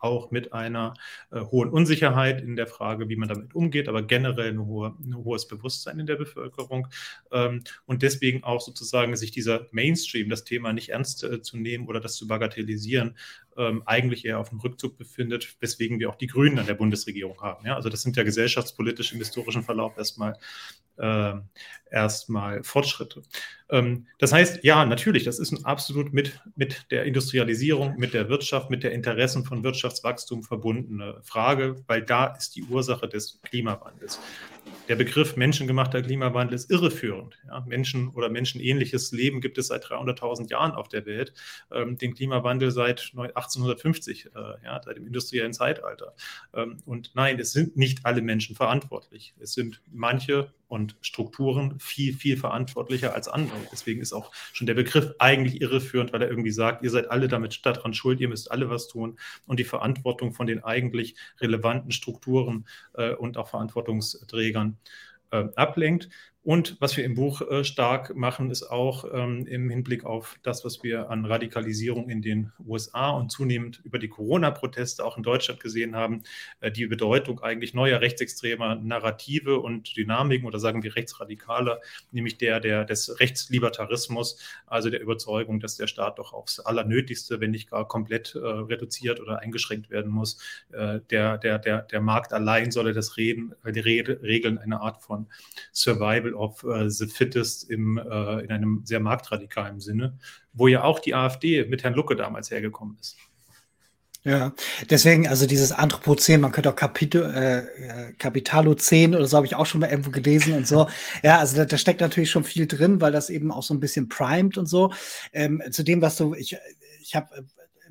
auch 0.00 0.30
mit 0.30 0.52
einer 0.52 0.94
äh, 1.32 1.40
hohen 1.40 1.70
Unsicherheit 1.70 2.40
in 2.40 2.54
der 2.54 2.68
Frage, 2.68 3.08
wie 3.08 3.16
man 3.16 3.28
damit 3.28 3.52
umgeht, 3.56 3.88
aber 3.88 4.02
generell 4.02 4.52
ein, 4.52 4.64
hohe, 4.64 4.94
ein 5.00 5.16
hohes 5.16 5.48
Bewusstsein 5.48 5.98
in 5.98 6.06
der 6.06 6.14
Bevölkerung 6.14 6.86
ähm, 7.32 7.64
und 7.84 8.02
deswegen 8.02 8.44
auch 8.44 8.60
sozusagen 8.60 9.16
sich 9.16 9.32
dieser 9.32 9.66
Mainstream, 9.72 10.28
das 10.28 10.44
Thema 10.44 10.72
nicht 10.72 10.90
ernst 10.90 11.24
äh, 11.24 11.42
zu 11.42 11.56
nehmen 11.56 11.88
oder 11.88 11.98
das 11.98 12.14
zu 12.14 12.28
bagatellisieren, 12.28 13.16
ähm, 13.56 13.82
eigentlich 13.86 14.24
eher 14.24 14.38
auf 14.38 14.50
dem 14.50 14.60
Rückzug 14.60 14.96
befindet, 14.96 15.56
weswegen 15.58 15.98
wir 15.98 16.10
auch 16.10 16.16
die 16.16 16.28
Grünen 16.28 16.60
an 16.60 16.66
der 16.66 16.74
Bundesregierung 16.74 17.40
haben. 17.40 17.66
Ja? 17.66 17.74
Also 17.74 17.88
das 17.88 18.02
sind 18.02 18.16
ja 18.16 18.22
gesellschaftspolitisch 18.22 19.12
im 19.12 19.18
historischen 19.18 19.64
Verlauf 19.64 19.98
erstmal 19.98 20.38
äh, 20.98 21.34
erstmal 21.90 22.62
Fortschritte. 22.62 23.22
Ähm, 23.70 24.06
das 24.18 24.32
heißt, 24.32 24.64
ja, 24.64 24.84
natürlich, 24.84 25.24
das 25.24 25.38
ist 25.38 25.64
absolut 25.64 26.12
mit, 26.12 26.40
mit 26.56 26.86
der 26.90 27.04
Industrialisierung, 27.04 27.96
mit 27.98 28.14
der 28.14 28.28
Wirtschaft, 28.28 28.70
mit 28.70 28.82
der 28.82 28.92
Interessen 28.92 29.44
von 29.44 29.62
Wirtschaftswachstum 29.62 30.42
verbundene 30.42 31.20
Frage, 31.22 31.82
weil 31.86 32.02
da 32.02 32.26
ist 32.26 32.56
die 32.56 32.64
Ursache 32.64 33.08
des 33.08 33.40
Klimawandels. 33.42 34.20
Der 34.88 34.96
Begriff 34.96 35.36
menschengemachter 35.36 36.00
Klimawandel 36.00 36.54
ist 36.54 36.70
irreführend. 36.70 37.38
Ja, 37.46 37.60
Menschen 37.66 38.08
oder 38.08 38.30
menschenähnliches 38.30 39.12
Leben 39.12 39.42
gibt 39.42 39.58
es 39.58 39.66
seit 39.68 39.84
300.000 39.84 40.50
Jahren 40.50 40.72
auf 40.72 40.88
der 40.88 41.04
Welt. 41.04 41.34
Ähm, 41.70 41.98
den 41.98 42.14
Klimawandel 42.14 42.70
seit 42.70 43.12
1850, 43.14 44.26
äh, 44.26 44.30
ja, 44.64 44.80
seit 44.82 44.96
dem 44.96 45.06
industriellen 45.06 45.52
Zeitalter. 45.52 46.14
Ähm, 46.54 46.78
und 46.86 47.10
nein, 47.14 47.38
es 47.38 47.52
sind 47.52 47.76
nicht 47.76 48.06
alle 48.06 48.22
Menschen 48.22 48.56
verantwortlich. 48.56 49.34
Es 49.38 49.52
sind 49.52 49.82
manche 49.92 50.52
und 50.68 50.96
Strukturen 51.00 51.80
viel, 51.80 52.14
viel 52.14 52.36
verantwortlicher 52.36 53.14
als 53.14 53.26
andere. 53.26 53.56
Deswegen 53.72 54.00
ist 54.00 54.12
auch 54.12 54.30
schon 54.52 54.66
der 54.66 54.74
Begriff 54.74 55.14
eigentlich 55.18 55.60
irreführend, 55.60 56.12
weil 56.12 56.22
er 56.22 56.28
irgendwie 56.28 56.50
sagt, 56.50 56.84
ihr 56.84 56.90
seid 56.90 57.10
alle 57.10 57.26
damit 57.26 57.64
daran 57.64 57.94
schuld, 57.94 58.20
ihr 58.20 58.28
müsst 58.28 58.50
alle 58.50 58.70
was 58.70 58.88
tun 58.88 59.18
und 59.46 59.58
die 59.58 59.64
Verantwortung 59.64 60.32
von 60.32 60.46
den 60.46 60.62
eigentlich 60.62 61.16
relevanten 61.40 61.90
Strukturen 61.90 62.66
äh, 62.94 63.14
und 63.14 63.38
auch 63.38 63.48
Verantwortungsträgern 63.48 64.76
äh, 65.30 65.48
ablenkt. 65.56 66.08
Und 66.44 66.76
was 66.80 66.96
wir 66.96 67.04
im 67.04 67.14
Buch 67.14 67.42
äh, 67.42 67.62
stark 67.62 68.16
machen, 68.16 68.50
ist 68.50 68.62
auch 68.62 69.04
ähm, 69.12 69.46
im 69.46 69.68
Hinblick 69.68 70.04
auf 70.04 70.38
das, 70.42 70.64
was 70.64 70.82
wir 70.82 71.10
an 71.10 71.26
Radikalisierung 71.26 72.08
in 72.08 72.22
den 72.22 72.52
USA 72.64 73.10
und 73.10 73.30
zunehmend 73.30 73.80
über 73.84 73.98
die 73.98 74.08
Corona-Proteste 74.08 75.04
auch 75.04 75.16
in 75.16 75.22
Deutschland 75.22 75.60
gesehen 75.60 75.94
haben, 75.94 76.22
äh, 76.60 76.70
die 76.70 76.86
Bedeutung 76.86 77.40
eigentlich 77.40 77.74
neuer 77.74 78.00
rechtsextremer 78.00 78.76
Narrative 78.76 79.58
und 79.58 79.94
Dynamiken 79.96 80.46
oder 80.46 80.58
sagen 80.58 80.82
wir 80.82 80.96
rechtsradikaler, 80.96 81.80
nämlich 82.12 82.38
der, 82.38 82.60
der 82.60 82.84
des 82.84 83.20
Rechtslibertarismus, 83.20 84.38
also 84.66 84.90
der 84.90 85.02
Überzeugung, 85.02 85.60
dass 85.60 85.76
der 85.76 85.86
Staat 85.86 86.18
doch 86.18 86.32
aufs 86.32 86.60
Allernötigste, 86.60 87.40
wenn 87.40 87.50
nicht 87.50 87.70
gar 87.70 87.86
komplett 87.86 88.34
äh, 88.34 88.38
reduziert 88.38 89.20
oder 89.20 89.40
eingeschränkt 89.40 89.90
werden 89.90 90.10
muss. 90.10 90.38
Äh, 90.72 91.00
der, 91.10 91.36
der, 91.36 91.58
der, 91.58 91.82
der 91.82 92.00
Markt 92.00 92.32
allein 92.32 92.70
solle 92.70 92.94
das 92.94 93.16
Reden, 93.16 93.54
äh, 93.64 93.72
die 93.72 93.80
Rede, 93.80 94.22
Regeln 94.22 94.56
eine 94.56 94.80
Art 94.80 95.02
von 95.02 95.26
Survival 95.72 96.27
of 96.34 96.64
uh, 96.64 96.88
the 96.88 97.06
Fittest 97.06 97.70
im, 97.70 97.98
uh, 97.98 98.38
in 98.38 98.50
einem 98.50 98.82
sehr 98.84 99.00
marktradikalen 99.00 99.80
Sinne, 99.80 100.18
wo 100.52 100.68
ja 100.68 100.84
auch 100.84 100.98
die 100.98 101.14
AfD 101.14 101.64
mit 101.64 101.84
Herrn 101.84 101.94
Lucke 101.94 102.16
damals 102.16 102.50
hergekommen 102.50 102.96
ist. 103.00 103.16
Ja, 104.24 104.52
deswegen, 104.90 105.28
also 105.28 105.46
dieses 105.46 105.72
Anthropozän, 105.72 106.40
man 106.40 106.52
könnte 106.52 106.70
auch 106.70 106.76
Kapito, 106.76 107.20
äh, 107.20 107.58
äh 107.60 108.12
Kapitalozän 108.18 109.14
oder 109.14 109.26
so 109.26 109.36
habe 109.36 109.46
ich 109.46 109.54
auch 109.54 109.64
schon 109.64 109.80
mal 109.80 109.88
irgendwo 109.88 110.10
gelesen 110.10 110.54
und 110.54 110.66
so. 110.66 110.88
Ja, 111.22 111.38
also 111.38 111.56
da, 111.56 111.64
da, 111.64 111.78
steckt 111.78 112.00
natürlich 112.00 112.30
schon 112.30 112.44
viel 112.44 112.66
drin, 112.66 113.00
weil 113.00 113.12
das 113.12 113.30
eben 113.30 113.52
auch 113.52 113.62
so 113.62 113.72
ein 113.72 113.80
bisschen 113.80 114.08
primed 114.08 114.58
und 114.58 114.66
so. 114.66 114.92
Ähm, 115.32 115.62
zu 115.70 115.84
dem, 115.84 116.02
was 116.02 116.16
du, 116.16 116.34
ich, 116.34 116.56
ich 117.00 117.14
habe 117.14 117.46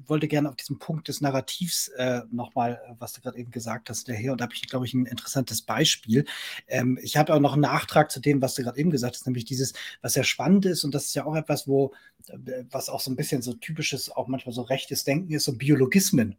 wollte 0.09 0.27
gerne 0.27 0.49
auf 0.49 0.55
diesen 0.55 0.79
Punkt 0.79 1.07
des 1.07 1.21
Narrativs 1.21 1.89
äh, 1.89 2.21
nochmal, 2.31 2.81
äh, 2.85 2.93
was 2.99 3.13
du 3.13 3.21
gerade 3.21 3.37
eben 3.37 3.51
gesagt 3.51 3.89
hast, 3.89 4.07
daher. 4.09 4.31
Und 4.31 4.41
da 4.41 4.45
habe 4.45 4.55
ich, 4.55 4.67
glaube 4.67 4.85
ich, 4.85 4.93
ein 4.93 5.05
interessantes 5.05 5.61
Beispiel. 5.61 6.25
Ähm, 6.67 6.99
ich 7.01 7.17
habe 7.17 7.33
auch 7.33 7.39
noch 7.39 7.53
einen 7.53 7.61
Nachtrag 7.61 8.11
zu 8.11 8.19
dem, 8.19 8.41
was 8.41 8.55
du 8.55 8.63
gerade 8.63 8.79
eben 8.79 8.91
gesagt 8.91 9.15
hast, 9.15 9.25
nämlich 9.25 9.45
dieses, 9.45 9.73
was 10.01 10.13
sehr 10.13 10.23
spannend 10.23 10.65
ist, 10.65 10.83
und 10.83 10.93
das 10.93 11.05
ist 11.05 11.15
ja 11.15 11.25
auch 11.25 11.35
etwas, 11.35 11.67
wo, 11.67 11.93
äh, 12.27 12.63
was 12.71 12.89
auch 12.89 12.99
so 12.99 13.11
ein 13.11 13.15
bisschen 13.15 13.41
so 13.41 13.53
typisches, 13.53 14.09
auch 14.09 14.27
manchmal 14.27 14.53
so 14.53 14.61
rechtes 14.61 15.03
Denken 15.03 15.33
ist, 15.33 15.45
so 15.45 15.53
Biologismen. 15.53 16.37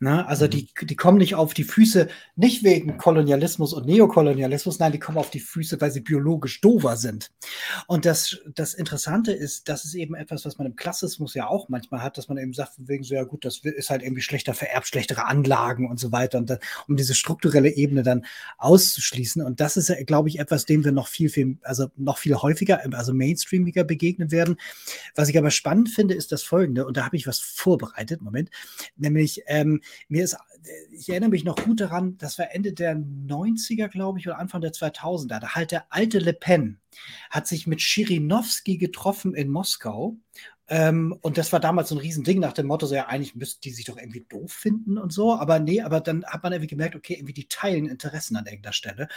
Ne? 0.00 0.26
Also 0.26 0.46
mhm. 0.46 0.50
die, 0.50 0.68
die 0.82 0.96
kommen 0.96 1.18
nicht 1.18 1.34
auf 1.34 1.54
die 1.54 1.64
Füße, 1.64 2.08
nicht 2.36 2.64
wegen 2.64 2.96
Kolonialismus 2.98 3.72
und 3.72 3.86
Neokolonialismus, 3.86 4.78
nein, 4.78 4.92
die 4.92 4.98
kommen 4.98 5.18
auf 5.18 5.30
die 5.30 5.40
Füße, 5.40 5.80
weil 5.80 5.90
sie 5.90 6.00
biologisch 6.00 6.60
dover 6.60 6.96
sind. 6.96 7.30
Und 7.86 8.04
das, 8.04 8.38
das 8.54 8.74
Interessante 8.74 9.32
ist, 9.32 9.68
das 9.68 9.84
ist 9.84 9.94
eben 9.94 10.14
etwas, 10.14 10.44
was 10.44 10.58
man 10.58 10.66
im 10.66 10.76
Klassismus 10.76 11.34
ja 11.34 11.46
auch 11.46 11.68
manchmal 11.68 12.02
hat, 12.02 12.18
dass 12.18 12.28
man 12.28 12.38
eben 12.38 12.52
sagt, 12.52 12.72
wegen 12.78 13.04
so, 13.04 13.14
ja 13.14 13.24
gut, 13.24 13.44
das 13.44 13.58
ist 13.58 13.90
halt 13.90 14.02
irgendwie 14.02 14.22
schlechter 14.22 14.54
vererbt, 14.54 14.86
schlechtere 14.86 15.26
Anlagen 15.26 15.88
und 15.88 16.00
so 16.00 16.12
weiter, 16.12 16.38
und 16.38 16.50
dann, 16.50 16.58
um 16.88 16.96
diese 16.96 17.14
strukturelle 17.14 17.70
Ebene 17.70 18.02
dann 18.02 18.24
auszuschließen. 18.58 19.42
Und 19.42 19.60
das 19.60 19.76
ist, 19.76 19.92
glaube 20.06 20.28
ich, 20.28 20.38
etwas, 20.38 20.64
dem 20.64 20.84
wir 20.84 20.92
noch 20.92 21.08
viel, 21.08 21.28
viel, 21.28 21.58
also 21.62 21.88
noch 21.96 22.18
viel 22.18 22.34
häufiger, 22.34 22.82
also 22.94 23.14
mainstreamiger 23.14 23.84
begegnen 23.84 24.30
werden. 24.30 24.56
Was 25.14 25.28
ich 25.28 25.38
aber 25.38 25.50
spannend 25.50 25.90
finde, 25.90 26.14
ist 26.14 26.32
das 26.32 26.42
folgende, 26.42 26.86
und 26.86 26.96
da 26.96 27.04
habe 27.04 27.16
ich 27.16 27.26
was 27.26 27.40
vorbereitet, 27.40 28.22
Moment, 28.22 28.50
nämlich 28.96 29.42
ähm, 29.46 29.80
mir 30.08 30.24
ist, 30.24 30.36
ich 30.90 31.08
erinnere 31.08 31.30
mich 31.30 31.44
noch 31.44 31.56
gut 31.56 31.80
daran, 31.80 32.16
das 32.18 32.38
war 32.38 32.52
Ende 32.52 32.72
der 32.72 32.96
90er, 32.96 33.88
glaube 33.88 34.18
ich, 34.18 34.26
oder 34.26 34.38
Anfang 34.38 34.60
der 34.60 34.72
2000er. 34.72 35.40
Da 35.40 35.54
halt 35.54 35.70
der 35.70 35.92
alte 35.92 36.18
Le 36.18 36.32
Pen 36.32 36.80
hat 37.30 37.46
sich 37.46 37.66
mit 37.66 37.80
Schirinowski 37.80 38.78
getroffen 38.78 39.34
in 39.34 39.50
Moskau. 39.50 40.16
Ähm, 40.66 41.14
und 41.20 41.36
das 41.36 41.52
war 41.52 41.60
damals 41.60 41.90
so 41.90 41.94
ein 41.94 42.00
Riesending 42.00 42.40
nach 42.40 42.54
dem 42.54 42.66
Motto, 42.66 42.86
so 42.86 42.94
ja, 42.94 43.06
eigentlich 43.06 43.34
müssten 43.34 43.60
die 43.60 43.70
sich 43.70 43.84
doch 43.84 43.98
irgendwie 43.98 44.24
doof 44.26 44.50
finden 44.50 44.96
und 44.96 45.12
so. 45.12 45.34
Aber 45.34 45.58
nee, 45.58 45.82
aber 45.82 46.00
dann 46.00 46.24
hat 46.24 46.42
man 46.42 46.52
irgendwie 46.52 46.68
gemerkt, 46.68 46.96
okay, 46.96 47.14
irgendwie 47.14 47.34
die 47.34 47.48
teilen 47.48 47.86
Interessen 47.86 48.36
an 48.36 48.46
irgendeiner 48.46 48.72
Stelle. 48.72 49.08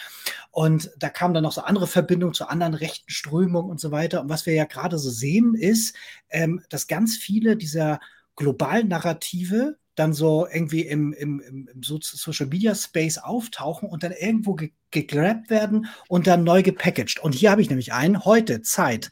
Und 0.51 0.91
da 0.97 1.09
kamen 1.09 1.33
dann 1.33 1.43
noch 1.43 1.53
so 1.53 1.61
andere 1.61 1.87
Verbindungen 1.87 2.33
zu 2.33 2.49
anderen 2.49 2.73
rechten 2.73 3.09
Strömungen 3.09 3.71
und 3.71 3.79
so 3.79 3.91
weiter. 3.91 4.21
Und 4.21 4.29
was 4.29 4.45
wir 4.45 4.53
ja 4.53 4.65
gerade 4.65 4.97
so 4.97 5.09
sehen, 5.09 5.55
ist, 5.55 5.95
ähm, 6.29 6.61
dass 6.69 6.87
ganz 6.87 7.15
viele 7.15 7.55
dieser 7.55 8.01
globalen 8.35 8.89
Narrative 8.89 9.77
dann 9.97 10.13
so 10.13 10.47
irgendwie 10.51 10.81
im, 10.81 11.11
im, 11.11 11.41
im 11.41 11.67
Social 11.81 12.45
Media 12.45 12.73
Space 12.75 13.17
auftauchen 13.17 13.89
und 13.89 14.03
dann 14.03 14.11
irgendwo 14.13 14.53
ge 14.53 14.71
gegrabt 14.89 15.49
werden 15.49 15.87
und 16.07 16.27
dann 16.27 16.45
neu 16.45 16.63
gepackaged. 16.63 17.19
Und 17.19 17.35
hier 17.35 17.51
habe 17.51 17.61
ich 17.61 17.69
nämlich 17.69 17.91
einen, 17.91 18.23
heute, 18.23 18.61
Zeit. 18.61 19.09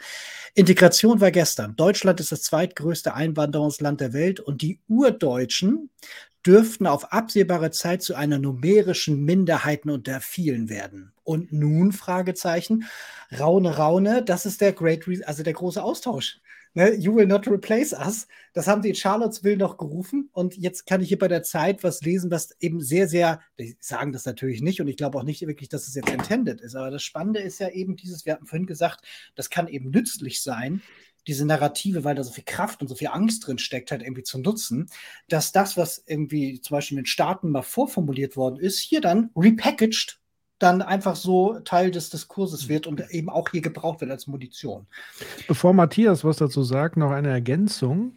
Integration 0.54 1.20
war 1.20 1.32
gestern. 1.32 1.76
Deutschland 1.76 2.22
ist 2.22 2.32
das 2.32 2.44
zweitgrößte 2.44 3.14
Einwanderungsland 3.14 4.00
der 4.00 4.14
Welt 4.14 4.40
und 4.40 4.62
die 4.62 4.80
Urdeutschen 4.88 5.90
dürften 6.46 6.88
auf 6.88 7.12
absehbare 7.12 7.72
Zeit 7.72 8.04
zu 8.04 8.16
einer 8.16 8.40
numerischen 8.40 9.26
Minderheiten 9.26 9.90
unter 9.90 10.22
vielen 10.22 10.70
werden. 10.70 11.12
Und 11.24 11.52
nun, 11.52 11.92
Fragezeichen, 11.92 12.86
Raune, 13.38 13.76
Raune, 13.76 14.24
das 14.24 14.46
ist 14.46 14.62
der 14.62 14.72
Great, 14.72 15.08
Re 15.10 15.20
also 15.26 15.44
der 15.44 15.54
große 15.54 15.84
Austausch 15.84 16.40
ne, 16.76 16.94
You 16.94 17.16
will 17.16 17.26
not 17.26 17.48
replace 17.48 17.94
us. 17.94 18.28
Das 18.54 18.68
haben 18.68 18.84
sie 18.84 18.90
in 18.90 18.96
Charlottesville 18.96 19.58
noch 19.58 19.78
gerufen. 19.78 20.30
Und 20.32 20.56
jetzt 20.56 20.86
kann 20.86 21.02
ich 21.02 21.08
hier 21.08 21.18
bei 21.18 21.28
der 21.28 21.44
Zeit 21.44 21.84
was 21.84 22.02
lesen, 22.02 22.30
was 22.30 22.52
eben 22.60 22.82
sehr, 22.82 23.08
sehr, 23.08 23.42
die 23.60 23.76
sagen 23.80 24.12
das 24.12 24.26
natürlich 24.26 24.62
nicht 24.62 24.82
und 24.82 24.88
ich 24.88 24.98
glaube 24.98 25.18
auch 25.18 25.24
nicht 25.24 25.46
wirklich, 25.46 25.70
dass 25.70 25.88
es 25.88 25.96
jetzt 25.96 26.10
intended 26.10 26.62
ist. 26.62 26.76
Aber 26.76 26.92
das 26.92 27.04
Spannende 27.04 27.40
ist 27.40 27.60
ja 27.60 27.70
eben 27.70 27.96
dieses, 27.96 28.26
wir 28.26 28.34
hatten 28.34 28.46
vorhin 28.46 28.68
gesagt, 28.68 29.04
das 29.36 29.50
kann 29.50 29.68
eben 29.68 29.90
nützlich 29.90 30.44
sein, 30.44 30.82
diese 31.28 31.46
Narrative, 31.46 32.04
weil 32.04 32.16
da 32.16 32.24
so 32.24 32.32
viel 32.32 32.44
Kraft 32.44 32.82
und 32.82 32.88
so 32.88 32.96
viel 32.96 33.08
Angst 33.08 33.48
drin 33.48 33.58
steckt, 33.58 33.90
halt 33.90 34.04
irgendwie 34.04 34.24
zu 34.24 34.38
nutzen, 34.38 34.90
dass 35.28 35.52
das, 35.52 35.76
was 35.76 36.04
irgendwie 36.06 36.62
zum 36.62 36.76
Beispiel 36.76 36.98
in 36.98 37.04
den 37.04 37.08
Staaten 37.08 37.50
mal 37.50 37.64
vorformuliert 37.64 38.38
worden 38.38 38.60
ist, 38.60 38.80
hier 38.80 39.02
dann 39.02 39.32
repackaged 39.36 40.20
dann 40.66 40.82
einfach 40.82 41.16
so 41.16 41.60
Teil 41.60 41.92
des 41.92 42.10
Diskurses 42.10 42.68
wird 42.68 42.88
und 42.88 43.00
eben 43.12 43.30
auch 43.30 43.50
hier 43.52 43.62
gebraucht 43.62 44.02
wird 44.02 44.10
als 44.10 44.26
Munition. 44.26 44.88
Bevor 45.48 45.74
Matthias 45.74 46.24
was 46.24 46.38
dazu 46.38 46.64
sagt, 46.64 46.98
noch 46.98 47.12
eine 47.12 47.30
Ergänzung. 47.30 48.14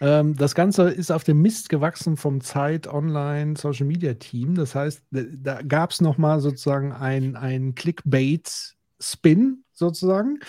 Ähm, 0.00 0.34
das 0.36 0.56
Ganze 0.56 0.90
ist 0.90 1.12
auf 1.12 1.22
dem 1.22 1.40
Mist 1.40 1.68
gewachsen 1.68 2.16
vom 2.16 2.40
Zeit 2.40 2.88
Online 2.88 3.54
Social 3.56 3.86
Media 3.86 4.14
Team. 4.14 4.56
Das 4.56 4.74
heißt, 4.74 5.02
da 5.10 5.62
gab 5.62 5.92
es 5.92 6.00
nochmal 6.00 6.40
sozusagen 6.40 6.92
ein, 6.92 7.74
Clickbait-Spin 7.76 9.62
sozusagen. 9.72 10.40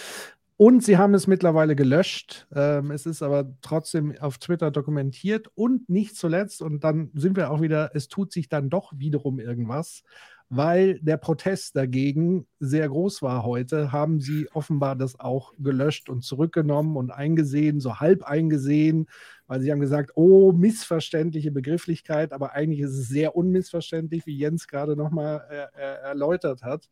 Und 0.57 0.83
sie 0.83 0.97
haben 0.97 1.13
es 1.13 1.27
mittlerweile 1.27 1.75
gelöscht. 1.75 2.47
Ähm, 2.55 2.89
es 2.89 3.05
ist 3.05 3.21
aber 3.21 3.53
trotzdem 3.61 4.17
auf 4.19 4.39
Twitter 4.39 4.71
dokumentiert. 4.71 5.49
Und 5.53 5.87
nicht 5.87 6.15
zuletzt, 6.15 6.63
und 6.63 6.83
dann 6.83 7.11
sind 7.13 7.35
wir 7.35 7.51
auch 7.51 7.61
wieder, 7.61 7.91
es 7.93 8.07
tut 8.07 8.31
sich 8.31 8.49
dann 8.49 8.71
doch 8.71 8.93
wiederum 8.95 9.39
irgendwas 9.39 10.03
weil 10.49 10.99
der 10.99 11.17
Protest 11.17 11.75
dagegen 11.75 12.45
sehr 12.59 12.87
groß 12.87 13.21
war 13.21 13.43
heute, 13.43 13.91
haben 13.91 14.19
sie 14.19 14.47
offenbar 14.53 14.95
das 14.95 15.19
auch 15.19 15.53
gelöscht 15.57 16.09
und 16.09 16.23
zurückgenommen 16.23 16.95
und 16.97 17.11
eingesehen, 17.11 17.79
so 17.79 17.99
halb 17.99 18.23
eingesehen, 18.23 19.07
weil 19.47 19.61
sie 19.61 19.71
haben 19.71 19.79
gesagt, 19.79 20.11
oh, 20.15 20.51
missverständliche 20.51 21.51
Begrifflichkeit, 21.51 22.33
aber 22.33 22.53
eigentlich 22.53 22.81
ist 22.81 22.97
es 22.97 23.07
sehr 23.07 23.35
unmissverständlich, 23.35 24.25
wie 24.25 24.37
Jens 24.37 24.67
gerade 24.67 24.95
nochmal 24.95 25.45
äh, 25.49 25.79
äh, 25.79 26.01
erläutert 26.03 26.63
hat. 26.63 26.89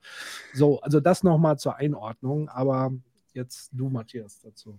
So, 0.54 0.80
also 0.82 1.00
das 1.00 1.24
nochmal 1.24 1.58
zur 1.58 1.76
Einordnung, 1.76 2.50
aber 2.50 2.92
jetzt 3.34 3.70
du, 3.74 3.90
Matthias, 3.90 4.40
dazu. 4.42 4.78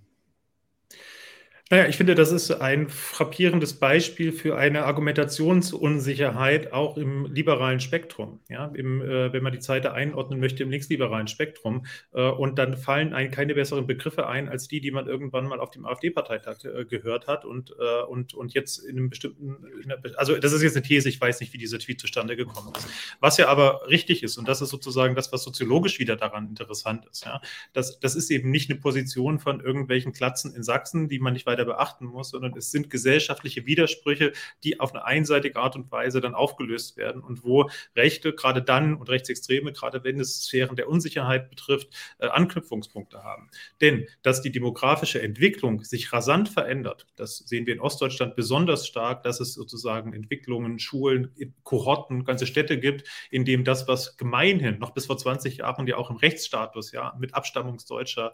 Naja, 1.72 1.86
ich 1.86 1.96
finde, 1.96 2.14
das 2.14 2.30
ist 2.32 2.50
ein 2.50 2.90
frappierendes 2.90 3.72
Beispiel 3.72 4.30
für 4.32 4.58
eine 4.58 4.84
Argumentationsunsicherheit 4.84 6.70
auch 6.70 6.98
im 6.98 7.24
liberalen 7.32 7.80
Spektrum. 7.80 8.40
Ja, 8.50 8.66
im, 8.74 9.00
äh, 9.00 9.32
wenn 9.32 9.42
man 9.42 9.54
die 9.54 9.58
Zeit 9.58 9.86
einordnen 9.86 10.38
möchte, 10.38 10.62
im 10.62 10.70
linksliberalen 10.70 11.28
Spektrum. 11.28 11.86
Äh, 12.12 12.28
und 12.28 12.58
dann 12.58 12.76
fallen 12.76 13.14
einem 13.14 13.30
keine 13.30 13.54
besseren 13.54 13.86
Begriffe 13.86 14.26
ein, 14.26 14.50
als 14.50 14.68
die, 14.68 14.82
die 14.82 14.90
man 14.90 15.06
irgendwann 15.06 15.46
mal 15.46 15.60
auf 15.60 15.70
dem 15.70 15.86
AfD-Parteitag 15.86 16.62
äh, 16.62 16.84
gehört 16.84 17.26
hat 17.26 17.46
und, 17.46 17.74
äh, 17.80 18.02
und, 18.02 18.34
und 18.34 18.52
jetzt 18.52 18.76
in 18.76 18.98
einem 18.98 19.08
bestimmten, 19.08 19.64
in 19.82 19.90
einer, 19.90 20.02
also 20.18 20.36
das 20.36 20.52
ist 20.52 20.60
jetzt 20.60 20.76
eine 20.76 20.84
These, 20.84 21.08
ich 21.08 21.18
weiß 21.18 21.40
nicht, 21.40 21.54
wie 21.54 21.58
dieser 21.58 21.78
Tweet 21.78 22.02
zustande 22.02 22.36
gekommen 22.36 22.70
ist. 22.76 22.86
Was 23.20 23.38
ja 23.38 23.48
aber 23.48 23.88
richtig 23.88 24.22
ist, 24.22 24.36
und 24.36 24.46
das 24.46 24.60
ist 24.60 24.68
sozusagen 24.68 25.14
das, 25.14 25.32
was 25.32 25.42
soziologisch 25.42 25.98
wieder 25.98 26.16
daran 26.16 26.48
interessant 26.48 27.06
ist, 27.10 27.24
ja, 27.24 27.40
das, 27.72 27.98
das 27.98 28.14
ist 28.14 28.30
eben 28.30 28.50
nicht 28.50 28.68
eine 28.68 28.78
Position 28.78 29.38
von 29.38 29.60
irgendwelchen 29.60 30.12
Klatzen 30.12 30.54
in 30.54 30.62
Sachsen, 30.62 31.08
die 31.08 31.18
man 31.18 31.32
nicht 31.32 31.46
weiter 31.46 31.61
beachten 31.64 32.06
muss, 32.06 32.30
sondern 32.30 32.56
es 32.56 32.70
sind 32.70 32.90
gesellschaftliche 32.90 33.66
Widersprüche, 33.66 34.32
die 34.64 34.80
auf 34.80 34.94
eine 34.94 35.04
einseitige 35.04 35.56
Art 35.56 35.76
und 35.76 35.90
Weise 35.90 36.20
dann 36.20 36.34
aufgelöst 36.34 36.96
werden 36.96 37.22
und 37.22 37.44
wo 37.44 37.68
Rechte 37.96 38.34
gerade 38.34 38.62
dann 38.62 38.94
und 38.94 39.08
Rechtsextreme, 39.08 39.72
gerade 39.72 40.04
wenn 40.04 40.20
es 40.20 40.44
Sphären 40.44 40.76
der 40.76 40.88
Unsicherheit 40.88 41.50
betrifft, 41.50 41.88
äh, 42.18 42.26
Anknüpfungspunkte 42.26 43.22
haben. 43.22 43.50
Denn 43.80 44.06
dass 44.22 44.42
die 44.42 44.52
demografische 44.52 45.22
Entwicklung 45.22 45.84
sich 45.84 46.12
rasant 46.12 46.48
verändert, 46.48 47.06
das 47.16 47.38
sehen 47.38 47.66
wir 47.66 47.74
in 47.74 47.80
Ostdeutschland 47.80 48.36
besonders 48.36 48.86
stark, 48.86 49.22
dass 49.22 49.40
es 49.40 49.54
sozusagen 49.54 50.12
Entwicklungen, 50.12 50.78
Schulen, 50.78 51.32
Kohorten, 51.62 52.24
ganze 52.24 52.46
Städte 52.46 52.78
gibt, 52.78 53.08
in 53.30 53.44
dem 53.44 53.64
das, 53.64 53.88
was 53.88 54.16
gemeinhin 54.16 54.78
noch 54.78 54.90
bis 54.90 55.06
vor 55.06 55.18
20 55.18 55.58
Jahren 55.58 55.86
ja 55.86 55.96
auch 55.96 56.10
im 56.10 56.16
Rechtsstatus 56.16 56.92
ja 56.92 57.14
mit 57.18 57.34
Abstammungsdeutscher 57.34 58.32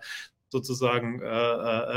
sozusagen 0.51 1.21
äh, 1.21 1.27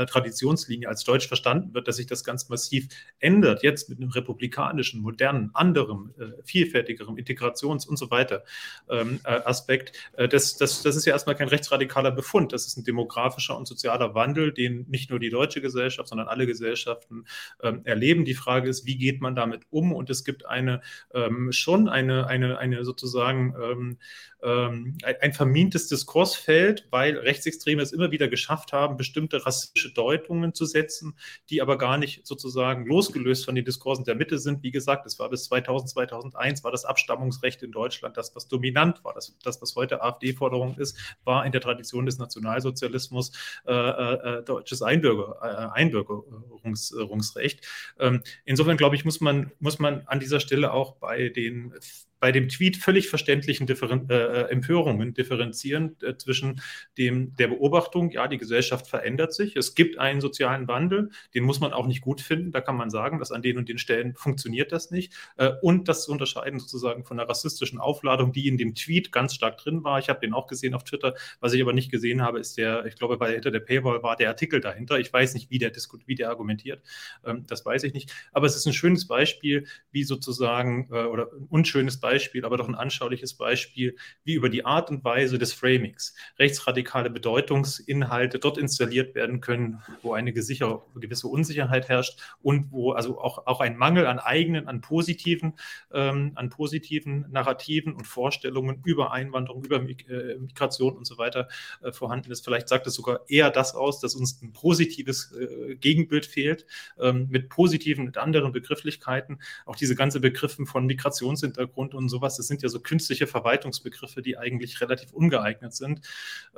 äh, 0.02 0.06
Traditionslinie 0.06 0.88
als 0.88 1.04
deutsch 1.04 1.26
verstanden 1.26 1.74
wird, 1.74 1.88
dass 1.88 1.96
sich 1.96 2.06
das 2.06 2.22
ganz 2.22 2.48
massiv 2.48 2.88
ändert, 3.18 3.62
jetzt 3.62 3.88
mit 3.88 3.98
einem 3.98 4.10
republikanischen, 4.10 5.00
modernen, 5.00 5.50
anderem, 5.54 6.12
äh, 6.18 6.42
vielfältigerem 6.44 7.16
Integrations- 7.16 7.86
und 7.86 7.98
so 7.98 8.10
weiter 8.10 8.44
ähm, 8.90 9.20
äh, 9.24 9.40
Aspekt. 9.44 9.92
Äh, 10.16 10.28
das, 10.28 10.56
das, 10.56 10.82
das 10.82 10.96
ist 10.96 11.06
ja 11.06 11.12
erstmal 11.12 11.36
kein 11.36 11.48
rechtsradikaler 11.48 12.10
Befund, 12.10 12.52
das 12.52 12.66
ist 12.66 12.76
ein 12.76 12.84
demografischer 12.84 13.56
und 13.56 13.66
sozialer 13.66 14.14
Wandel, 14.14 14.52
den 14.52 14.86
nicht 14.88 15.10
nur 15.10 15.18
die 15.18 15.30
deutsche 15.30 15.60
Gesellschaft, 15.60 16.08
sondern 16.08 16.28
alle 16.28 16.46
Gesellschaften 16.46 17.24
ähm, 17.62 17.80
erleben. 17.84 18.24
Die 18.24 18.34
Frage 18.34 18.68
ist, 18.68 18.86
wie 18.86 18.98
geht 18.98 19.20
man 19.20 19.34
damit 19.34 19.62
um? 19.70 19.92
Und 19.92 20.10
es 20.10 20.24
gibt 20.24 20.44
eine 20.46 20.82
ähm, 21.14 21.52
schon 21.52 21.88
eine, 21.88 22.26
eine, 22.26 22.58
eine 22.58 22.84
sozusagen 22.84 23.54
ähm, 23.60 23.98
ähm, 24.42 24.98
ein 25.20 25.32
vermintes 25.32 25.88
Diskursfeld, 25.88 26.86
weil 26.90 27.16
Rechtsextreme 27.16 27.80
es 27.80 27.92
immer 27.92 28.10
wieder 28.10 28.28
geschafft 28.28 28.41
haben, 28.48 28.96
bestimmte 28.96 29.44
rassistische 29.44 29.92
Deutungen 29.92 30.54
zu 30.54 30.64
setzen, 30.64 31.16
die 31.50 31.62
aber 31.62 31.78
gar 31.78 31.98
nicht 31.98 32.26
sozusagen 32.26 32.86
losgelöst 32.86 33.44
von 33.44 33.54
den 33.54 33.64
Diskursen 33.64 34.04
der 34.04 34.14
Mitte 34.14 34.38
sind. 34.38 34.62
Wie 34.62 34.70
gesagt, 34.70 35.06
es 35.06 35.18
war 35.18 35.30
bis 35.30 35.44
2000, 35.44 35.90
2001 35.90 36.64
war 36.64 36.70
das 36.70 36.84
Abstammungsrecht 36.84 37.62
in 37.62 37.72
Deutschland 37.72 38.16
das, 38.16 38.34
was 38.34 38.48
dominant 38.48 39.04
war. 39.04 39.14
Das, 39.14 39.36
das 39.42 39.60
was 39.62 39.76
heute 39.76 40.02
AfD-Forderung 40.02 40.76
ist, 40.78 40.98
war 41.24 41.44
in 41.46 41.52
der 41.52 41.60
Tradition 41.60 42.06
des 42.06 42.18
Nationalsozialismus 42.18 43.32
äh, 43.66 43.72
äh, 43.72 44.38
äh 44.38 44.42
deutsches 44.42 44.82
Einbürger, 44.82 45.36
äh, 45.42 45.78
Einbürgerungsrecht. 45.78 47.66
Ähm, 47.98 48.22
insofern 48.44 48.76
glaube 48.76 48.96
ich, 48.96 49.04
muss 49.04 49.20
man, 49.20 49.52
muss 49.58 49.78
man 49.78 50.02
an 50.06 50.20
dieser 50.20 50.40
Stelle 50.40 50.72
auch 50.72 50.96
bei 50.96 51.28
den 51.28 51.74
bei 52.22 52.30
dem 52.30 52.48
Tweet 52.48 52.76
völlig 52.76 53.08
verständlichen 53.08 53.66
Differen 53.66 54.08
äh, 54.08 54.14
äh, 54.14 54.50
Empörungen 54.52 55.12
differenzieren 55.12 55.96
äh, 56.02 56.16
zwischen 56.16 56.60
dem, 56.96 57.34
der 57.34 57.48
Beobachtung, 57.48 58.12
ja, 58.12 58.28
die 58.28 58.38
Gesellschaft 58.38 58.86
verändert 58.86 59.34
sich, 59.34 59.56
es 59.56 59.74
gibt 59.74 59.98
einen 59.98 60.20
sozialen 60.20 60.68
Wandel, 60.68 61.10
den 61.34 61.42
muss 61.42 61.58
man 61.58 61.72
auch 61.72 61.88
nicht 61.88 62.00
gut 62.00 62.20
finden, 62.20 62.52
da 62.52 62.60
kann 62.60 62.76
man 62.76 62.90
sagen, 62.90 63.18
dass 63.18 63.32
an 63.32 63.42
den 63.42 63.58
und 63.58 63.68
den 63.68 63.76
Stellen 63.76 64.14
funktioniert 64.14 64.70
das 64.70 64.92
nicht 64.92 65.14
äh, 65.36 65.50
und 65.62 65.88
das 65.88 66.04
zu 66.04 66.12
unterscheiden 66.12 66.60
sozusagen 66.60 67.04
von 67.04 67.16
der 67.16 67.28
rassistischen 67.28 67.80
Aufladung, 67.80 68.32
die 68.32 68.46
in 68.46 68.56
dem 68.56 68.76
Tweet 68.76 69.10
ganz 69.10 69.34
stark 69.34 69.58
drin 69.58 69.82
war. 69.82 69.98
Ich 69.98 70.08
habe 70.08 70.20
den 70.20 70.32
auch 70.32 70.46
gesehen 70.46 70.74
auf 70.74 70.84
Twitter, 70.84 71.16
was 71.40 71.54
ich 71.54 71.60
aber 71.60 71.72
nicht 71.72 71.90
gesehen 71.90 72.22
habe, 72.22 72.38
ist 72.38 72.56
der, 72.56 72.86
ich 72.86 72.94
glaube, 72.94 73.16
bei 73.16 73.32
hinter 73.32 73.50
der 73.50 73.58
Paywall 73.58 74.04
war 74.04 74.14
der 74.14 74.28
Artikel 74.28 74.60
dahinter. 74.60 75.00
Ich 75.00 75.12
weiß 75.12 75.34
nicht, 75.34 75.50
wie 75.50 75.58
der, 75.58 75.72
wie 76.06 76.14
der 76.14 76.28
argumentiert, 76.28 76.84
ähm, 77.26 77.46
das 77.48 77.66
weiß 77.66 77.82
ich 77.82 77.94
nicht, 77.94 78.12
aber 78.30 78.46
es 78.46 78.54
ist 78.54 78.66
ein 78.66 78.72
schönes 78.72 79.08
Beispiel, 79.08 79.66
wie 79.90 80.04
sozusagen, 80.04 80.88
äh, 80.92 81.06
oder 81.06 81.24
ein 81.32 81.48
unschönes 81.50 81.98
Beispiel, 81.98 82.11
Beispiel, 82.12 82.44
aber 82.44 82.58
doch 82.58 82.68
ein 82.68 82.74
anschauliches 82.74 83.32
Beispiel, 83.34 83.96
wie 84.22 84.34
über 84.34 84.50
die 84.50 84.66
Art 84.66 84.90
und 84.90 85.02
Weise 85.02 85.38
des 85.38 85.54
Framings 85.54 86.14
rechtsradikale 86.38 87.08
Bedeutungsinhalte 87.08 88.38
dort 88.38 88.58
installiert 88.58 89.14
werden 89.14 89.40
können, 89.40 89.82
wo 90.02 90.12
eine 90.12 90.34
gewisse 90.34 91.28
Unsicherheit 91.28 91.88
herrscht 91.88 92.20
und 92.42 92.70
wo 92.70 92.92
also 92.92 93.18
auch, 93.18 93.46
auch 93.46 93.60
ein 93.60 93.78
Mangel 93.78 94.06
an 94.06 94.18
eigenen, 94.18 94.68
an 94.68 94.82
positiven, 94.82 95.54
ähm, 95.90 96.32
an 96.34 96.50
positiven 96.50 97.30
Narrativen 97.30 97.94
und 97.94 98.06
Vorstellungen 98.06 98.82
über 98.84 99.12
Einwanderung, 99.12 99.64
über 99.64 99.76
äh, 99.76 100.36
Migration 100.36 100.94
und 100.94 101.06
so 101.06 101.16
weiter 101.16 101.48
äh, 101.80 101.92
vorhanden 101.92 102.30
ist. 102.30 102.44
Vielleicht 102.44 102.68
sagt 102.68 102.86
es 102.86 102.94
sogar 102.94 103.20
eher 103.28 103.50
das 103.50 103.74
aus, 103.74 104.00
dass 104.00 104.14
uns 104.14 104.42
ein 104.42 104.52
positives 104.52 105.32
äh, 105.32 105.76
Gegenbild 105.76 106.26
fehlt, 106.26 106.66
ähm, 107.00 107.28
mit 107.30 107.48
positiven, 107.48 108.04
mit 108.04 108.18
anderen 108.18 108.52
Begrifflichkeiten. 108.52 109.40
Auch 109.64 109.76
diese 109.76 109.94
ganze 109.94 110.20
Begriffe 110.20 110.66
von 110.66 110.84
Migrationshintergrund 110.84 111.94
und 111.94 112.01
und 112.02 112.08
sowas, 112.08 112.36
das 112.36 112.46
sind 112.46 112.62
ja 112.62 112.68
so 112.68 112.80
künstliche 112.80 113.26
Verwaltungsbegriffe, 113.26 114.22
die 114.22 114.36
eigentlich 114.36 114.80
relativ 114.80 115.12
ungeeignet 115.12 115.74
sind. 115.74 116.00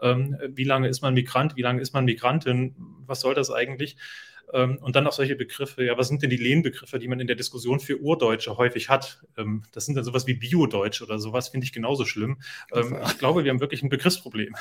Ähm, 0.02 0.36
wie 0.48 0.64
lange 0.64 0.88
ist 0.88 1.02
man 1.02 1.14
Migrant, 1.14 1.56
wie 1.56 1.62
lange 1.62 1.80
ist 1.80 1.94
man 1.94 2.04
Migrantin, 2.04 2.74
was 3.06 3.20
soll 3.20 3.34
das 3.34 3.50
eigentlich? 3.50 3.96
Ähm, 4.52 4.78
und 4.80 4.94
dann 4.94 5.06
auch 5.06 5.12
solche 5.12 5.36
Begriffe, 5.36 5.84
ja, 5.84 5.96
was 5.96 6.08
sind 6.08 6.22
denn 6.22 6.30
die 6.30 6.36
Lehnbegriffe, 6.36 6.98
die 6.98 7.08
man 7.08 7.20
in 7.20 7.26
der 7.26 7.36
Diskussion 7.36 7.80
für 7.80 8.00
Urdeutsche 8.00 8.56
häufig 8.56 8.88
hat? 8.88 9.22
Ähm, 9.36 9.62
das 9.72 9.86
sind 9.86 9.94
dann 9.94 10.04
sowas 10.04 10.26
wie 10.26 10.34
Biodeutsch 10.34 11.02
oder 11.02 11.18
sowas, 11.18 11.48
finde 11.48 11.64
ich 11.64 11.72
genauso 11.72 12.04
schlimm. 12.04 12.38
Ähm, 12.72 12.98
ich 13.06 13.18
glaube, 13.18 13.44
wir 13.44 13.50
haben 13.50 13.60
wirklich 13.60 13.82
ein 13.82 13.88
Begriffsproblem. 13.88 14.54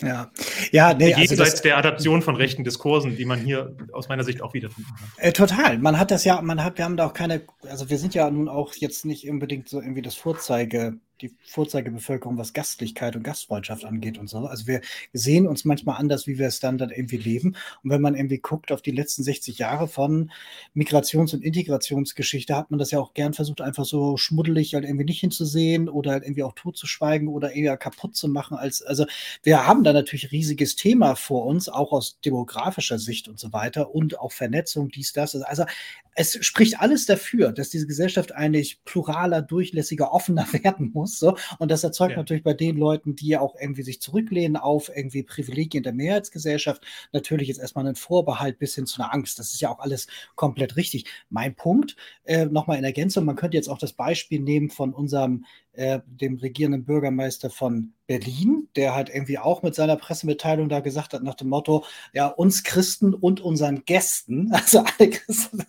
Ja, 0.00 0.30
ja, 0.70 0.94
nee, 0.94 1.08
jenseits 1.08 1.40
also 1.40 1.62
der 1.64 1.76
Adaption 1.76 2.22
von 2.22 2.36
rechten 2.36 2.62
Diskursen, 2.62 3.16
die 3.16 3.24
man 3.24 3.40
hier 3.40 3.74
aus 3.92 4.08
meiner 4.08 4.22
Sicht 4.22 4.42
auch 4.42 4.54
wiederfinden 4.54 4.90
kann. 4.96 5.08
Äh, 5.16 5.32
total. 5.32 5.78
Man 5.78 5.98
hat 5.98 6.12
das 6.12 6.24
ja, 6.24 6.40
man 6.40 6.62
hat, 6.62 6.78
wir 6.78 6.84
haben 6.84 6.96
da 6.96 7.06
auch 7.06 7.14
keine, 7.14 7.42
also 7.68 7.90
wir 7.90 7.98
sind 7.98 8.14
ja 8.14 8.30
nun 8.30 8.48
auch 8.48 8.74
jetzt 8.74 9.04
nicht 9.04 9.28
unbedingt 9.28 9.68
so 9.68 9.80
irgendwie 9.80 10.02
das 10.02 10.14
Vorzeige 10.14 10.98
die 11.20 11.34
Vorzeigebevölkerung, 11.44 12.38
was 12.38 12.52
Gastlichkeit 12.52 13.16
und 13.16 13.22
Gastfreundschaft 13.22 13.84
angeht 13.84 14.18
und 14.18 14.28
so. 14.28 14.38
Also 14.46 14.66
wir 14.66 14.80
sehen 15.12 15.46
uns 15.46 15.64
manchmal 15.64 15.98
anders, 15.98 16.26
wie 16.26 16.38
wir 16.38 16.46
es 16.46 16.60
dann 16.60 16.78
dann 16.78 16.90
irgendwie 16.90 17.16
leben. 17.16 17.56
Und 17.82 17.90
wenn 17.90 18.00
man 18.00 18.14
irgendwie 18.14 18.38
guckt 18.38 18.72
auf 18.72 18.82
die 18.82 18.90
letzten 18.90 19.22
60 19.22 19.58
Jahre 19.58 19.88
von 19.88 20.30
Migrations- 20.74 21.34
und 21.34 21.42
Integrationsgeschichte, 21.42 22.56
hat 22.56 22.70
man 22.70 22.78
das 22.78 22.90
ja 22.90 23.00
auch 23.00 23.14
gern 23.14 23.34
versucht, 23.34 23.60
einfach 23.60 23.84
so 23.84 24.16
schmuddelig 24.16 24.74
halt 24.74 24.84
irgendwie 24.84 25.04
nicht 25.04 25.20
hinzusehen 25.20 25.88
oder 25.88 26.12
halt 26.12 26.24
irgendwie 26.24 26.42
auch 26.42 26.54
totzuschweigen 26.54 27.28
oder 27.28 27.52
eher 27.52 27.76
kaputt 27.76 28.16
zu 28.16 28.28
machen. 28.28 28.56
Als, 28.56 28.82
also 28.82 29.06
wir 29.42 29.66
haben 29.66 29.84
da 29.84 29.92
natürlich 29.92 30.32
riesiges 30.32 30.76
Thema 30.76 31.16
vor 31.16 31.46
uns, 31.46 31.68
auch 31.68 31.92
aus 31.92 32.20
demografischer 32.20 32.98
Sicht 32.98 33.28
und 33.28 33.38
so 33.38 33.52
weiter 33.52 33.94
und 33.94 34.18
auch 34.18 34.32
Vernetzung, 34.32 34.88
dies, 34.88 35.12
das. 35.12 35.34
Also 35.34 35.64
es 36.14 36.44
spricht 36.44 36.80
alles 36.80 37.06
dafür, 37.06 37.52
dass 37.52 37.70
diese 37.70 37.86
Gesellschaft 37.86 38.32
eigentlich 38.32 38.84
pluraler, 38.84 39.40
durchlässiger, 39.40 40.12
offener 40.12 40.46
werden 40.64 40.90
muss 40.92 41.07
muss. 41.08 41.18
So. 41.18 41.36
Und 41.58 41.70
das 41.70 41.84
erzeugt 41.84 42.12
ja. 42.12 42.18
natürlich 42.18 42.42
bei 42.42 42.54
den 42.54 42.76
Leuten, 42.76 43.14
die 43.14 43.36
auch 43.36 43.54
irgendwie 43.60 43.82
sich 43.82 44.00
zurücklehnen 44.00 44.56
auf 44.56 44.90
irgendwie 44.94 45.22
Privilegien 45.22 45.82
der 45.82 45.92
Mehrheitsgesellschaft, 45.92 46.82
natürlich 47.12 47.48
jetzt 47.48 47.60
erstmal 47.60 47.86
einen 47.86 47.96
Vorbehalt 47.96 48.58
bis 48.58 48.74
hin 48.74 48.86
zu 48.86 49.00
einer 49.00 49.12
Angst. 49.12 49.38
Das 49.38 49.52
ist 49.52 49.60
ja 49.60 49.70
auch 49.70 49.80
alles 49.80 50.06
komplett 50.36 50.76
richtig. 50.76 51.04
Mein 51.30 51.54
Punkt, 51.54 51.96
äh, 52.24 52.46
nochmal 52.46 52.78
in 52.78 52.84
Ergänzung, 52.84 53.24
man 53.24 53.36
könnte 53.36 53.56
jetzt 53.56 53.68
auch 53.68 53.78
das 53.78 53.92
Beispiel 53.92 54.40
nehmen 54.40 54.70
von 54.70 54.92
unserem 54.92 55.44
äh, 55.78 56.00
dem 56.06 56.38
regierenden 56.38 56.84
Bürgermeister 56.84 57.50
von 57.50 57.92
Berlin, 58.08 58.68
der 58.74 58.96
halt 58.96 59.10
irgendwie 59.10 59.38
auch 59.38 59.62
mit 59.62 59.76
seiner 59.76 59.94
Pressemitteilung 59.94 60.68
da 60.68 60.80
gesagt 60.80 61.12
hat, 61.12 61.22
nach 61.22 61.34
dem 61.34 61.50
Motto, 61.50 61.84
ja, 62.12 62.26
uns 62.26 62.64
Christen 62.64 63.14
und 63.14 63.40
unseren 63.40 63.84
Gästen, 63.84 64.50
also 64.52 64.80
alle 64.80 65.10
Christen, 65.10 65.64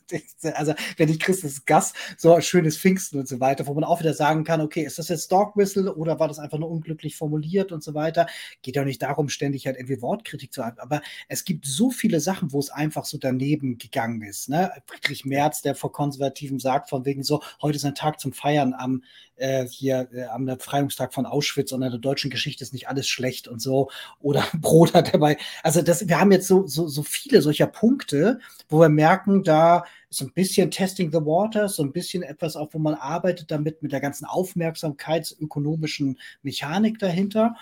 also 0.53 0.73
wenn 0.97 1.09
nicht 1.09 1.21
Christ 1.21 1.43
ist 1.43 1.67
Gast, 1.67 1.95
so 2.17 2.41
schönes 2.41 2.75
Pfingsten 2.75 3.19
und 3.19 3.27
so 3.27 3.39
weiter, 3.39 3.67
wo 3.67 3.73
man 3.75 3.83
auch 3.83 3.99
wieder 3.99 4.15
sagen 4.15 4.45
kann, 4.45 4.61
okay, 4.61 4.81
ist 4.81 4.97
das 4.97 5.09
jetzt 5.09 5.31
Dog 5.31 5.55
Whistle 5.55 5.93
oder 5.93 6.19
war 6.19 6.27
das 6.27 6.39
einfach 6.39 6.57
nur 6.57 6.71
unglücklich 6.71 7.15
formuliert 7.15 7.71
und 7.71 7.83
so 7.83 7.93
weiter? 7.93 8.25
Geht 8.63 8.77
ja 8.77 8.85
nicht 8.85 9.03
darum, 9.03 9.29
ständig 9.29 9.67
halt 9.67 9.77
irgendwie 9.77 10.01
Wortkritik 10.01 10.51
zu 10.51 10.65
haben, 10.65 10.79
aber 10.79 11.03
es 11.27 11.45
gibt 11.45 11.67
so 11.67 11.91
viele 11.91 12.19
Sachen, 12.19 12.51
wo 12.51 12.57
es 12.57 12.71
einfach 12.71 13.05
so 13.05 13.19
daneben 13.19 13.77
gegangen 13.77 14.23
ist. 14.23 14.49
Ne? 14.49 14.71
Friedrich 14.87 15.23
Merz, 15.23 15.61
der 15.61 15.75
vor 15.75 15.91
Konservativen 15.91 16.57
sagt, 16.57 16.89
von 16.89 17.05
wegen 17.05 17.21
so, 17.21 17.43
heute 17.61 17.75
ist 17.75 17.85
ein 17.85 17.93
Tag 17.93 18.19
zum 18.19 18.33
Feiern 18.33 18.73
am 18.73 19.03
äh, 19.35 19.67
hier 19.67 19.98
äh, 20.01 20.25
am 20.25 20.45
Befreiungstag 20.45 21.13
von 21.13 21.25
Auschwitz 21.25 21.71
und 21.71 21.81
in 21.81 21.91
der 21.91 21.99
deutschen 21.99 22.29
Geschichte 22.29 22.63
ist 22.63 22.73
nicht 22.73 22.87
alles 22.87 23.07
schlecht 23.07 23.47
und 23.47 23.61
so. 23.61 23.89
Oder 24.19 24.45
Broder 24.59 25.01
dabei. 25.01 25.37
Also 25.63 25.81
das, 25.81 26.07
wir 26.07 26.19
haben 26.19 26.31
jetzt 26.31 26.47
so, 26.47 26.67
so, 26.67 26.87
so 26.87 27.03
viele 27.03 27.41
solcher 27.41 27.67
Punkte, 27.67 28.39
wo 28.67 28.79
wir 28.79 28.89
merken, 28.89 29.43
da 29.43 29.83
ist 30.09 30.21
ein 30.21 30.33
bisschen 30.33 30.71
Testing 30.71 31.11
the 31.11 31.19
Waters, 31.19 31.75
so 31.75 31.83
ein 31.83 31.91
bisschen 31.91 32.23
etwas, 32.23 32.55
auch 32.55 32.69
wo 32.73 32.79
man 32.79 32.95
arbeitet 32.95 33.51
damit 33.51 33.83
mit 33.83 33.91
der 33.91 33.99
ganzen 33.99 34.25
aufmerksamkeitsökonomischen 34.25 36.19
Mechanik 36.41 36.99
dahinter. 36.99 37.55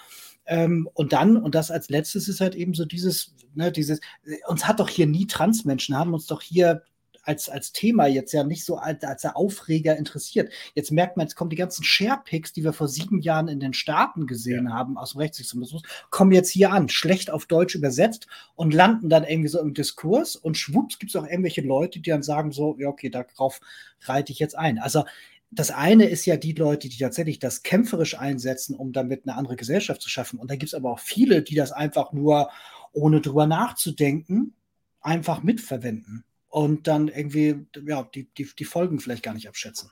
Ähm, 0.46 0.90
und 0.94 1.14
dann, 1.14 1.38
und 1.38 1.56
das 1.56 1.72
als 1.72 1.90
letztes 1.90 2.28
ist 2.28 2.40
halt 2.40 2.56
eben 2.56 2.74
so 2.74 2.86
dieses, 2.86 3.36
ne, 3.54 3.72
dieses, 3.72 4.00
uns 4.48 4.66
hat 4.66 4.80
doch 4.80 4.90
hier 4.90 5.08
nie 5.08 5.28
Transmenschen, 5.28 5.98
haben 5.98 6.14
uns 6.14 6.26
doch 6.26 6.42
hier 6.42 6.84
als, 7.28 7.50
als 7.50 7.74
Thema 7.74 8.08
jetzt 8.08 8.32
ja 8.32 8.44
nicht 8.44 8.64
so 8.64 8.78
als, 8.78 9.04
als 9.04 9.22
der 9.22 9.36
Aufreger 9.36 9.98
interessiert. 9.98 10.52
Jetzt 10.76 10.92
merkt 10.92 11.18
man, 11.18 11.26
jetzt 11.26 11.36
kommen 11.36 11.50
die 11.50 11.58
ganzen 11.58 11.84
Sharepics, 11.84 12.54
die 12.54 12.64
wir 12.64 12.74
vor 12.74 12.88
sieben 12.88 13.20
Jahren 13.20 13.50
in 13.50 13.60
den 13.60 13.74
Staaten 13.74 14.28
gesehen 14.28 14.68
ja. 14.68 14.74
haben 14.74 14.98
aus 14.98 15.12
dem 15.12 15.20
Rechtsextremismus, 15.20 15.84
kommen 16.10 16.32
jetzt 16.32 16.50
hier 16.50 16.72
an, 16.72 16.88
schlecht 16.88 17.30
auf 17.30 17.46
Deutsch 17.46 17.76
übersetzt 17.76 18.28
und 18.56 18.74
landen 18.74 19.10
dann 19.10 19.26
irgendwie 19.26 19.50
so 19.50 19.60
im 19.60 19.74
Diskurs 19.74 20.36
und 20.36 20.58
schwupps 20.58 21.00
gibt 21.00 21.12
es 21.12 21.16
auch 21.18 21.28
irgendwelche 21.28 21.62
Leute, 21.62 22.00
die 22.00 22.10
dann 22.10 22.24
sagen 22.24 22.52
so, 22.52 22.78
ja 22.80 22.88
okay, 22.88 23.10
darauf 23.10 23.60
reite 24.04 24.32
ich 24.32 24.40
jetzt 24.40 24.58
ein. 24.58 24.80
Also 24.80 25.04
das 25.52 25.72
eine 25.72 26.06
ist 26.06 26.26
ja 26.26 26.38
die 26.38 26.54
Leute, 26.54 26.88
die 26.88 26.98
tatsächlich 26.98 27.40
das 27.40 27.64
kämpferisch 27.64 28.18
einsetzen, 28.18 28.76
um 28.76 28.94
damit 28.94 29.24
eine 29.26 29.36
andere 29.36 29.56
Gesellschaft 29.56 30.02
zu 30.02 30.10
schaffen. 30.10 30.40
Und 30.40 30.50
da 30.50 30.56
gibt 30.56 30.70
es 30.70 30.74
aber 30.74 30.92
auch 30.92 31.00
viele, 31.00 31.42
die 31.42 31.56
das 31.56 31.72
einfach 31.72 32.14
nur, 32.14 32.50
ohne 32.94 33.22
drüber 33.22 33.48
nachzudenken, 33.48 34.56
einfach 35.02 35.44
mitverwenden 35.44 36.24
und 36.58 36.88
dann 36.88 37.08
irgendwie 37.08 37.68
ja, 37.86 38.04
die, 38.04 38.34
die, 38.34 38.50
die 38.58 38.66
Folgen 38.66 39.00
vielleicht 39.00 39.22
gar 39.22 39.36
nicht 39.36 39.48
abschätzen. 39.48 39.92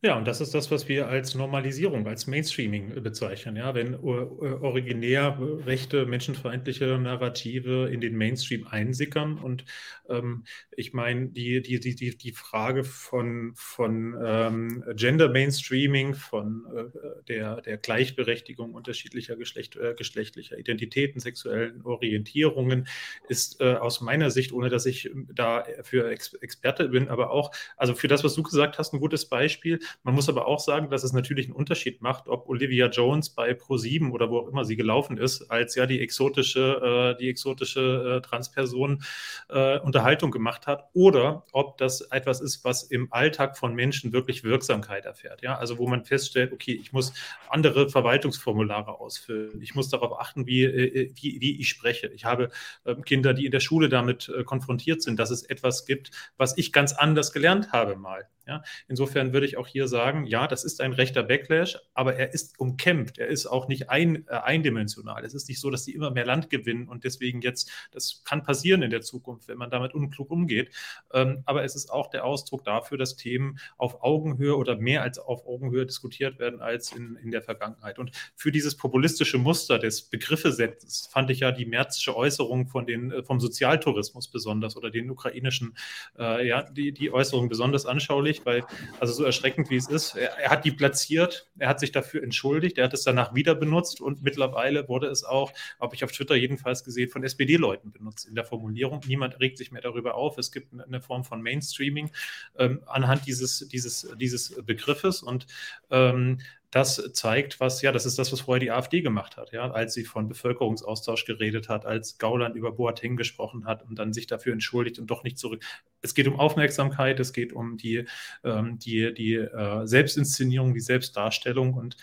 Ja, 0.00 0.16
und 0.16 0.28
das 0.28 0.40
ist 0.40 0.54
das, 0.54 0.70
was 0.70 0.86
wir 0.86 1.08
als 1.08 1.34
Normalisierung, 1.34 2.06
als 2.06 2.28
Mainstreaming 2.28 2.96
äh, 2.96 3.00
bezeichnen. 3.00 3.56
Ja, 3.56 3.74
wenn 3.74 3.94
äh, 3.94 3.96
originär 3.96 5.36
rechte, 5.66 6.06
menschenfeindliche 6.06 6.98
Narrative 6.98 7.88
in 7.88 8.00
den 8.00 8.16
Mainstream 8.16 8.64
einsickern. 8.68 9.38
Und 9.38 9.64
ähm, 10.08 10.44
ich 10.76 10.92
meine, 10.92 11.30
die, 11.30 11.62
die, 11.62 11.80
die, 11.80 12.16
die 12.16 12.30
Frage 12.30 12.84
von, 12.84 13.50
von 13.56 14.16
ähm, 14.24 14.84
Gender 14.94 15.30
Mainstreaming, 15.30 16.14
von 16.14 16.64
äh, 16.76 17.24
der, 17.26 17.60
der 17.62 17.78
Gleichberechtigung 17.78 18.74
unterschiedlicher 18.74 19.34
Geschlecht, 19.34 19.74
äh, 19.74 19.94
geschlechtlicher 19.98 20.58
Identitäten, 20.58 21.18
sexuellen 21.20 21.82
Orientierungen, 21.82 22.86
ist 23.28 23.60
äh, 23.60 23.74
aus 23.74 24.00
meiner 24.00 24.30
Sicht, 24.30 24.52
ohne 24.52 24.68
dass 24.68 24.86
ich 24.86 25.10
da 25.34 25.64
für 25.82 26.08
Ex 26.08 26.34
Experte 26.34 26.88
bin, 26.90 27.08
aber 27.08 27.30
auch, 27.30 27.50
also 27.76 27.96
für 27.96 28.06
das, 28.06 28.22
was 28.22 28.34
du 28.34 28.44
gesagt 28.44 28.78
hast, 28.78 28.92
ein 28.94 29.00
gutes 29.00 29.28
Beispiel 29.28 29.80
man 30.02 30.14
muss 30.14 30.28
aber 30.28 30.46
auch 30.46 30.60
sagen, 30.60 30.90
dass 30.90 31.04
es 31.04 31.12
natürlich 31.12 31.46
einen 31.46 31.54
Unterschied 31.54 32.02
macht, 32.02 32.28
ob 32.28 32.48
Olivia 32.48 32.88
Jones 32.88 33.30
bei 33.30 33.52
Pro7 33.52 34.10
oder 34.10 34.30
wo 34.30 34.38
auch 34.38 34.48
immer 34.48 34.64
sie 34.64 34.76
gelaufen 34.76 35.18
ist, 35.18 35.50
als 35.50 35.74
ja 35.74 35.86
die 35.86 36.00
exotische, 36.00 37.14
äh, 37.16 37.20
die 37.20 37.28
exotische 37.28 38.18
äh, 38.18 38.20
Transperson 38.20 39.02
äh, 39.48 39.78
Unterhaltung 39.80 40.30
gemacht 40.30 40.66
hat, 40.66 40.88
oder 40.92 41.44
ob 41.52 41.78
das 41.78 42.00
etwas 42.00 42.40
ist, 42.40 42.64
was 42.64 42.82
im 42.82 43.12
Alltag 43.12 43.56
von 43.56 43.74
Menschen 43.74 44.12
wirklich 44.12 44.44
Wirksamkeit 44.44 45.04
erfährt. 45.04 45.42
Ja, 45.42 45.56
also 45.56 45.78
wo 45.78 45.86
man 45.88 46.04
feststellt, 46.04 46.52
okay, 46.52 46.78
ich 46.80 46.92
muss 46.92 47.12
andere 47.48 47.88
Verwaltungsformulare 47.88 48.98
ausfüllen, 48.98 49.60
ich 49.62 49.74
muss 49.74 49.88
darauf 49.88 50.18
achten, 50.20 50.46
wie, 50.46 50.64
äh, 50.64 51.12
wie, 51.20 51.40
wie 51.40 51.60
ich 51.60 51.68
spreche. 51.68 52.08
Ich 52.08 52.24
habe 52.24 52.50
ähm, 52.86 53.04
Kinder, 53.04 53.34
die 53.34 53.46
in 53.46 53.52
der 53.52 53.60
Schule 53.60 53.88
damit 53.88 54.28
äh, 54.28 54.44
konfrontiert 54.44 55.02
sind, 55.02 55.18
dass 55.18 55.30
es 55.30 55.42
etwas 55.42 55.86
gibt, 55.86 56.10
was 56.36 56.56
ich 56.56 56.72
ganz 56.72 56.92
anders 56.92 57.32
gelernt 57.32 57.72
habe 57.72 57.96
mal. 57.96 58.28
Ja, 58.48 58.62
insofern 58.88 59.34
würde 59.34 59.44
ich 59.44 59.58
auch 59.58 59.66
hier 59.66 59.88
sagen, 59.88 60.24
ja, 60.24 60.46
das 60.46 60.64
ist 60.64 60.80
ein 60.80 60.94
rechter 60.94 61.22
Backlash, 61.22 61.76
aber 61.92 62.14
er 62.14 62.32
ist 62.32 62.58
umkämpft. 62.58 63.18
Er 63.18 63.26
ist 63.26 63.44
auch 63.44 63.68
nicht 63.68 63.90
ein, 63.90 64.26
äh, 64.26 64.36
eindimensional. 64.36 65.22
Es 65.22 65.34
ist 65.34 65.50
nicht 65.50 65.60
so, 65.60 65.68
dass 65.70 65.84
die 65.84 65.92
immer 65.92 66.10
mehr 66.10 66.24
Land 66.24 66.48
gewinnen 66.48 66.88
und 66.88 67.04
deswegen 67.04 67.42
jetzt, 67.42 67.70
das 67.92 68.22
kann 68.24 68.42
passieren 68.42 68.80
in 68.80 68.90
der 68.90 69.02
Zukunft, 69.02 69.48
wenn 69.48 69.58
man 69.58 69.68
damit 69.68 69.92
unklug 69.92 70.30
umgeht. 70.30 70.70
Ähm, 71.12 71.42
aber 71.44 71.62
es 71.62 71.76
ist 71.76 71.92
auch 71.92 72.08
der 72.08 72.24
Ausdruck 72.24 72.64
dafür, 72.64 72.96
dass 72.96 73.16
Themen 73.16 73.58
auf 73.76 74.02
Augenhöhe 74.02 74.56
oder 74.56 74.76
mehr 74.76 75.02
als 75.02 75.18
auf 75.18 75.46
Augenhöhe 75.46 75.84
diskutiert 75.84 76.38
werden 76.38 76.62
als 76.62 76.92
in, 76.92 77.16
in 77.16 77.30
der 77.30 77.42
Vergangenheit. 77.42 77.98
Und 77.98 78.12
für 78.34 78.50
dieses 78.50 78.78
populistische 78.78 79.36
Muster 79.36 79.78
des 79.78 80.08
Begriffesetzens 80.08 81.10
fand 81.12 81.28
ich 81.28 81.40
ja 81.40 81.52
die 81.52 81.66
märzische 81.66 82.16
Äußerung 82.16 82.66
von 82.66 82.86
den, 82.86 83.10
äh, 83.10 83.22
vom 83.22 83.40
Sozialtourismus 83.40 84.28
besonders 84.28 84.74
oder 84.74 84.90
den 84.90 85.10
ukrainischen, 85.10 85.76
äh, 86.18 86.48
ja, 86.48 86.62
die, 86.62 86.92
die 86.92 87.12
Äußerung 87.12 87.50
besonders 87.50 87.84
anschaulich 87.84 88.37
nicht, 88.38 88.46
weil, 88.46 88.64
also 89.00 89.12
so 89.12 89.24
erschreckend 89.24 89.70
wie 89.70 89.76
es 89.76 89.88
ist, 89.88 90.14
er, 90.14 90.38
er, 90.38 90.50
hat 90.50 90.64
die 90.64 90.70
platziert, 90.70 91.48
er 91.58 91.68
hat 91.68 91.80
sich 91.80 91.92
dafür 91.92 92.22
entschuldigt, 92.22 92.78
er 92.78 92.84
hat 92.84 92.94
es 92.94 93.02
danach 93.02 93.34
wieder 93.34 93.54
benutzt 93.54 94.00
und 94.00 94.22
mittlerweile 94.22 94.88
wurde 94.88 95.08
es 95.08 95.24
auch, 95.24 95.52
habe 95.80 95.94
ich 95.94 96.04
auf 96.04 96.12
Twitter 96.12 96.34
jedenfalls 96.34 96.84
gesehen, 96.84 97.10
von 97.10 97.24
SPD-Leuten 97.24 97.92
benutzt 97.92 98.26
in 98.26 98.34
der 98.34 98.44
Formulierung. 98.44 99.00
Niemand 99.06 99.38
regt 99.40 99.58
sich 99.58 99.72
mehr 99.72 99.82
darüber 99.82 100.14
auf. 100.14 100.38
Es 100.38 100.52
gibt 100.52 100.72
eine 100.72 101.00
Form 101.00 101.24
von 101.24 101.42
Mainstreaming 101.42 102.10
ähm, 102.56 102.82
anhand 102.86 103.26
dieses, 103.26 103.66
dieses, 103.68 104.08
dieses 104.18 104.54
Begriffes 104.64 105.22
und 105.22 105.46
ähm, 105.90 106.38
das 106.70 107.12
zeigt, 107.14 107.60
was, 107.60 107.80
ja, 107.80 107.92
das 107.92 108.04
ist 108.04 108.18
das, 108.18 108.30
was 108.30 108.42
vorher 108.42 108.60
die 108.60 108.70
AfD 108.70 109.00
gemacht 109.00 109.38
hat, 109.38 109.52
ja, 109.52 109.70
als 109.70 109.94
sie 109.94 110.04
von 110.04 110.28
Bevölkerungsaustausch 110.28 111.24
geredet 111.24 111.68
hat, 111.70 111.86
als 111.86 112.18
Gauland 112.18 112.56
über 112.56 112.72
Boateng 112.72 113.16
gesprochen 113.16 113.64
hat 113.64 113.82
und 113.82 113.98
dann 113.98 114.12
sich 114.12 114.26
dafür 114.26 114.52
entschuldigt 114.52 114.98
und 114.98 115.06
doch 115.06 115.22
nicht 115.22 115.38
zurück. 115.38 115.64
Es 116.02 116.14
geht 116.14 116.28
um 116.28 116.38
Aufmerksamkeit, 116.38 117.20
es 117.20 117.32
geht 117.32 117.54
um 117.54 117.78
die, 117.78 118.04
ähm, 118.44 118.78
die, 118.78 119.14
die 119.14 119.34
äh, 119.34 119.86
Selbstinszenierung, 119.86 120.74
die 120.74 120.80
Selbstdarstellung 120.80 121.72
und 121.72 121.96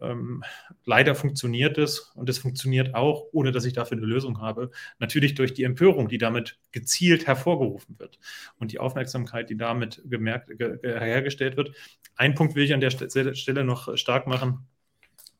ähm, 0.00 0.44
leider 0.84 1.14
funktioniert 1.14 1.78
es 1.78 2.00
und 2.14 2.28
es 2.28 2.38
funktioniert 2.38 2.94
auch, 2.94 3.26
ohne 3.32 3.52
dass 3.52 3.64
ich 3.64 3.72
dafür 3.72 3.98
eine 3.98 4.06
Lösung 4.06 4.40
habe, 4.40 4.70
natürlich 4.98 5.34
durch 5.34 5.54
die 5.54 5.64
Empörung, 5.64 6.08
die 6.08 6.18
damit 6.18 6.58
gezielt 6.72 7.26
hervorgerufen 7.26 7.98
wird 7.98 8.18
und 8.58 8.72
die 8.72 8.78
Aufmerksamkeit, 8.78 9.50
die 9.50 9.56
damit 9.56 10.02
gemerkt, 10.04 10.58
ge 10.58 10.78
hergestellt 10.82 11.56
wird. 11.56 11.74
Ein 12.16 12.34
Punkt 12.34 12.54
will 12.54 12.64
ich 12.64 12.74
an 12.74 12.80
der 12.80 12.90
Stelle 12.90 13.64
noch 13.64 13.96
stark 13.96 14.26
machen. 14.26 14.66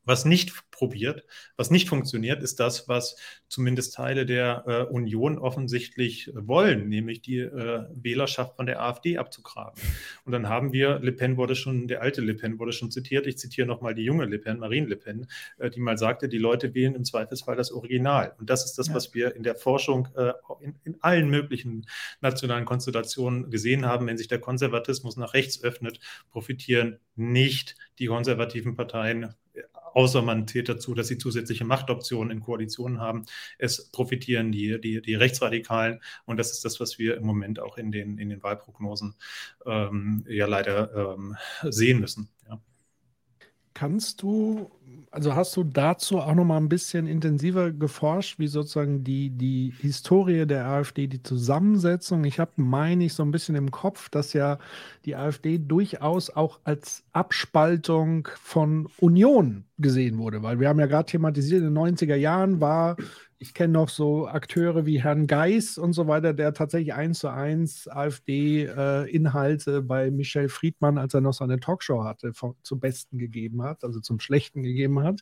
Was 0.05 0.25
nicht 0.25 0.53
probiert, 0.79 1.25
was 1.57 1.71
nicht 1.71 1.89
funktioniert, 1.89 2.41
ist 2.41 2.59
das, 2.61 2.87
was 2.87 3.17
zumindest 3.49 3.95
Teile 3.95 4.25
der 4.25 4.63
äh, 4.65 4.93
Union 4.93 5.37
offensichtlich 5.37 6.31
wollen, 6.33 6.87
nämlich 6.87 7.21
die 7.21 7.39
äh, 7.39 7.83
Wählerschaft 7.93 8.55
von 8.55 8.65
der 8.65 8.81
AfD 8.81 9.17
abzugraben. 9.17 9.79
Und 10.23 10.31
dann 10.31 10.47
haben 10.47 10.71
wir, 10.71 10.99
Le 10.99 11.11
Pen 11.11 11.35
wurde 11.35 11.55
schon, 11.55 11.89
der 11.89 12.01
alte 12.01 12.21
Le 12.21 12.33
Pen 12.33 12.59
wurde 12.59 12.71
schon 12.71 12.91
zitiert, 12.91 13.27
ich 13.27 13.37
zitiere 13.37 13.67
nochmal 13.67 13.93
die 13.93 14.03
junge 14.03 14.25
Le 14.25 14.39
Pen, 14.39 14.59
Marine 14.59 14.87
Le 14.87 14.95
Pen, 14.95 15.27
äh, 15.57 15.69
die 15.69 15.81
mal 15.81 15.97
sagte, 15.97 16.29
die 16.29 16.37
Leute 16.37 16.73
wählen 16.73 16.95
im 16.95 17.03
Zweifelsfall 17.03 17.57
das 17.57 17.73
Original. 17.73 18.33
Und 18.39 18.49
das 18.49 18.63
ist 18.63 18.79
das, 18.79 18.87
ja. 18.87 18.93
was 18.93 19.13
wir 19.13 19.35
in 19.35 19.43
der 19.43 19.55
Forschung 19.55 20.07
äh, 20.15 20.31
in, 20.61 20.75
in 20.85 20.95
allen 21.01 21.29
möglichen 21.29 21.87
nationalen 22.21 22.63
Konstellationen 22.63 23.51
gesehen 23.51 23.85
haben. 23.85 24.07
Wenn 24.07 24.17
sich 24.17 24.29
der 24.29 24.39
Konservatismus 24.39 25.17
nach 25.17 25.33
rechts 25.33 25.61
öffnet, 25.61 25.99
profitieren 26.31 26.99
nicht 27.17 27.75
die 27.99 28.05
konservativen 28.05 28.75
Parteien 28.75 29.35
außer 29.93 30.21
man 30.21 30.47
zählt 30.47 30.69
dazu, 30.69 30.93
dass 30.93 31.07
sie 31.07 31.17
zusätzliche 31.17 31.65
Machtoptionen 31.65 32.31
in 32.31 32.41
Koalitionen 32.41 32.99
haben. 32.99 33.25
Es 33.57 33.89
profitieren 33.91 34.51
die, 34.51 34.79
die, 34.79 35.01
die 35.01 35.15
Rechtsradikalen 35.15 36.01
und 36.25 36.37
das 36.37 36.51
ist 36.51 36.65
das, 36.65 36.79
was 36.79 36.99
wir 36.99 37.17
im 37.17 37.25
Moment 37.25 37.59
auch 37.59 37.77
in 37.77 37.91
den, 37.91 38.17
in 38.17 38.29
den 38.29 38.43
Wahlprognosen 38.43 39.15
ähm, 39.65 40.25
ja 40.27 40.45
leider 40.45 41.15
ähm, 41.15 41.35
sehen 41.63 41.99
müssen. 41.99 42.29
Ja. 42.47 42.61
Kannst 43.73 44.21
du, 44.21 44.71
also 45.11 45.35
hast 45.35 45.55
du 45.57 45.63
dazu 45.63 46.19
auch 46.19 46.35
noch 46.35 46.45
mal 46.45 46.57
ein 46.57 46.69
bisschen 46.69 47.07
intensiver 47.07 47.71
geforscht, 47.71 48.37
wie 48.37 48.47
sozusagen 48.47 49.03
die, 49.03 49.29
die 49.31 49.73
Historie 49.79 50.45
der 50.45 50.65
AfD, 50.65 51.07
die 51.07 51.23
Zusammensetzung? 51.23 52.23
Ich 52.25 52.39
habe, 52.39 52.51
meine 52.57 53.05
ich, 53.05 53.13
so 53.13 53.23
ein 53.23 53.31
bisschen 53.31 53.55
im 53.55 53.71
Kopf, 53.71 54.09
dass 54.09 54.33
ja 54.33 54.59
die 55.05 55.15
AfD 55.15 55.57
durchaus 55.57 56.29
auch 56.29 56.59
als 56.63 57.03
Abspaltung 57.11 58.27
von 58.41 58.87
Union 58.99 59.65
gesehen 59.79 60.17
wurde, 60.19 60.43
weil 60.43 60.59
wir 60.59 60.69
haben 60.69 60.79
ja 60.79 60.85
gerade 60.85 61.09
thematisiert, 61.09 61.61
in 61.63 61.73
den 61.73 61.77
90er 61.77 62.15
Jahren 62.15 62.61
war 62.61 62.97
ich 63.41 63.53
kenne 63.53 63.73
noch 63.73 63.87
so 63.87 64.27
Akteure 64.27 64.85
wie 64.85 65.01
Herrn 65.01 65.25
Geis 65.25 65.77
und 65.77 65.93
so 65.93 66.07
weiter, 66.07 66.33
der 66.33 66.53
tatsächlich 66.53 66.93
eins 66.93 67.19
zu 67.19 67.29
eins 67.29 67.87
AfD-Inhalte 67.87 69.77
äh, 69.77 69.81
bei 69.81 70.11
Michel 70.11 70.49
Friedmann, 70.49 70.97
als 70.97 71.13
er 71.13 71.21
noch 71.21 71.33
seine 71.33 71.59
Talkshow 71.59 72.03
hatte, 72.03 72.33
vom, 72.33 72.55
zum 72.63 72.81
Besten 72.81 73.17
gegeben 73.17 73.63
hat, 73.63 73.85
also 73.85 74.01
zum 74.01 74.19
Schlechten 74.19 74.61
gegeben 74.61 75.01
hat. 75.01 75.21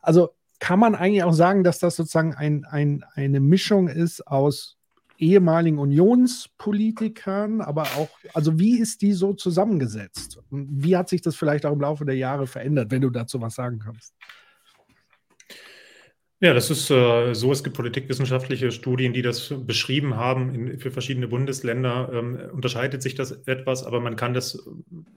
Also 0.00 0.30
kann 0.60 0.78
man 0.78 0.94
eigentlich 0.94 1.24
auch 1.24 1.32
sagen, 1.32 1.64
dass 1.64 1.80
das 1.80 1.96
sozusagen 1.96 2.34
ein, 2.34 2.64
ein, 2.64 3.04
eine 3.14 3.40
Mischung 3.40 3.88
ist 3.88 4.24
aus 4.26 4.76
ehemaligen 5.18 5.80
Unionspolitikern, 5.80 7.60
aber 7.60 7.82
auch, 7.82 8.08
also 8.34 8.60
wie 8.60 8.78
ist 8.78 9.02
die 9.02 9.12
so 9.12 9.34
zusammengesetzt? 9.34 10.40
Wie 10.50 10.96
hat 10.96 11.08
sich 11.08 11.22
das 11.22 11.34
vielleicht 11.34 11.66
auch 11.66 11.72
im 11.72 11.80
Laufe 11.80 12.04
der 12.04 12.16
Jahre 12.16 12.46
verändert, 12.46 12.92
wenn 12.92 13.02
du 13.02 13.10
dazu 13.10 13.40
was 13.40 13.56
sagen 13.56 13.80
kannst? 13.80 14.14
Ja, 16.40 16.54
das 16.54 16.70
ist 16.70 16.88
äh, 16.90 17.34
so. 17.34 17.50
Es 17.50 17.64
gibt 17.64 17.74
politikwissenschaftliche 17.76 18.70
Studien, 18.70 19.12
die 19.12 19.22
das 19.22 19.52
beschrieben 19.66 20.14
haben. 20.14 20.54
In, 20.54 20.78
für 20.78 20.92
verschiedene 20.92 21.26
Bundesländer 21.26 22.10
ähm, 22.12 22.38
unterscheidet 22.52 23.02
sich 23.02 23.16
das 23.16 23.32
etwas, 23.46 23.82
aber 23.82 23.98
man 23.98 24.14
kann 24.14 24.34
das 24.34 24.68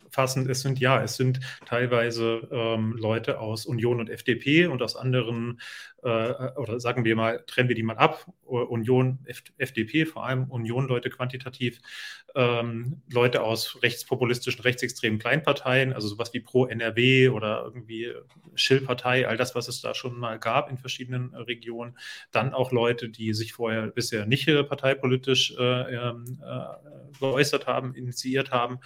fassen. 0.09 0.49
Es 0.49 0.61
sind 0.61 0.80
ja, 0.80 1.03
es 1.03 1.17
sind 1.17 1.39
teilweise 1.65 2.47
ähm, 2.51 2.95
Leute 2.97 3.39
aus 3.39 3.67
Union 3.67 3.99
und 3.99 4.09
FDP 4.09 4.65
und 4.65 4.82
aus 4.82 4.95
anderen 4.95 5.61
oder 6.02 6.80
sagen 6.80 7.06
wir 7.06 7.16
mal, 7.16 7.43
trennen 7.45 7.70
wir 7.70 7.76
die 7.76 7.84
mal 7.84 7.97
ab, 7.97 8.26
Union, 8.43 9.20
FDP, 9.58 10.06
vor 10.06 10.26
allem 10.26 10.45
Union-Leute 10.49 11.10
quantitativ, 11.10 11.80
ähm, 12.36 13.02
Leute 13.10 13.43
aus 13.43 13.82
rechtspopulistischen, 13.82 14.62
rechtsextremen 14.62 15.20
Kleinparteien, 15.20 15.93
also 15.93 16.08
sowas 16.08 16.34
wie 16.34 16.39
Pro 16.39 16.66
NRW 16.66 17.30
oder 17.30 17.64
irgendwie 17.64 18.12
Schill-Partei, 18.56 19.28
all 19.28 19.38
das, 19.38 19.56
was 19.56 19.68
es 19.68 19.82
da 19.82 19.93
schon 19.93 20.18
mal 20.18 20.39
gab 20.39 20.70
in 20.70 20.78
verschiedenen 20.78 21.34
äh, 21.34 21.38
Regionen. 21.38 21.97
Dann 22.32 22.54
auch 22.54 22.72
Leute, 22.72 23.10
die 23.10 23.34
sich 23.34 23.54
vorher 23.54 23.88
bisher 23.88 24.26
nicht 24.26 24.47
äh, 24.47 24.64
parteipolitisch 24.64 25.54
äh, 25.58 25.64
ähm, 25.64 26.41
äh, 26.41 27.20
geäußert 27.20 27.68
haben, 27.68 27.93
initiiert 27.95 28.52
haben. 28.52 28.80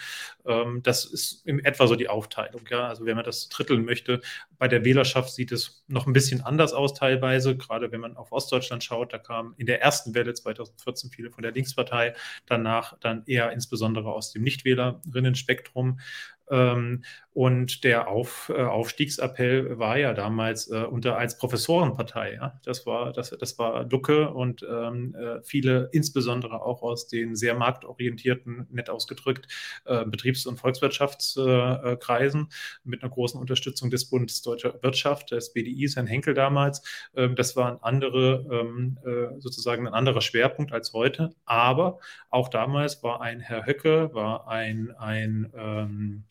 Ähm, 0.46 0.82
das 0.84 1.06
ist 1.06 1.46
in 1.46 1.64
etwa 1.64 1.88
so 1.88 1.96
die 1.96 2.10
Aufteilung. 2.10 2.62
Ja? 2.70 2.88
Also 2.88 3.06
wenn 3.06 3.16
man 3.16 3.26
das 3.26 3.50
dritteln 3.50 3.86
möchte, 3.86 4.22
bei 4.58 4.68
der 4.68 4.84
Wählerschaft 4.86 5.34
sieht 5.34 5.52
es 5.52 5.84
noch 5.88 6.08
ein 6.08 6.14
bisschen 6.14 6.42
anders 6.42 6.74
aus 6.74 6.94
teilweise, 7.06 7.56
gerade 7.56 7.92
wenn 7.92 8.02
man 8.02 8.18
auf 8.18 8.32
Ostdeutschland 8.32 8.84
schaut, 8.84 9.14
da 9.14 9.20
kamen 9.20 9.54
in 9.58 9.68
der 9.68 9.80
ersten 9.82 10.16
Welle 10.16 10.34
2014 10.34 11.12
viele 11.12 11.30
von 11.30 11.44
der 11.44 11.52
Linkspartei, 11.52 12.16
danach 12.48 12.98
dann 13.00 13.24
eher 13.28 13.52
insbesondere 13.52 14.12
aus 14.12 14.32
dem 14.32 14.42
Nichtwählerinnen-Spektrum. 14.42 16.00
Ähm, 16.50 17.04
Und 17.36 17.84
der 17.84 18.08
Auf, 18.08 18.50
äh, 18.56 18.62
Aufstiegsappell 18.62 19.78
war 19.78 19.98
ja 19.98 20.14
damals 20.14 20.72
äh, 20.72 20.86
unter 20.86 21.18
als 21.18 21.38
Professorenpartei. 21.38 22.36
Ja? 22.36 22.62
Das 22.64 22.86
war 22.86 23.12
das, 23.12 23.32
das 23.32 23.60
war 23.60 23.84
Lucke 23.90 24.30
und 24.30 24.64
ähm, 24.64 25.14
äh, 25.16 25.44
viele, 25.44 25.90
insbesondere 25.92 26.62
auch 26.62 26.82
aus 26.82 27.10
den 27.10 27.36
sehr 27.36 27.54
marktorientierten, 27.54 28.68
nett 28.72 28.90
ausgedrückt, 28.90 29.50
äh, 29.84 30.06
Betriebs- 30.06 30.46
und 30.46 30.62
Volkswirtschaftskreisen 30.62 32.48
mit 32.86 33.04
einer 33.04 33.12
großen 33.12 33.38
Unterstützung 33.38 33.90
des 33.90 34.06
Bundes 34.06 34.42
Deutscher 34.42 34.82
Wirtschaft, 34.82 35.32
des 35.32 35.52
BDI, 35.52 35.90
Herrn 35.94 36.08
Henkel 36.08 36.36
damals. 36.36 36.84
Ähm, 37.18 37.36
das 37.36 37.58
war 37.58 37.70
ein 37.70 37.80
andere, 37.82 38.46
ähm, 38.50 38.98
äh, 39.04 39.42
sozusagen 39.42 39.86
ein 39.88 39.94
anderer 39.94 40.22
Schwerpunkt 40.22 40.72
als 40.72 40.94
heute. 40.94 41.36
Aber 41.44 42.00
auch 42.30 42.48
damals 42.48 43.04
war 43.04 43.20
ein 43.20 43.42
Herr 43.42 43.66
Höcke, 43.66 44.14
war 44.14 44.48
ein, 44.48 44.92
ein 44.98 45.52
ähm, 45.54 46.24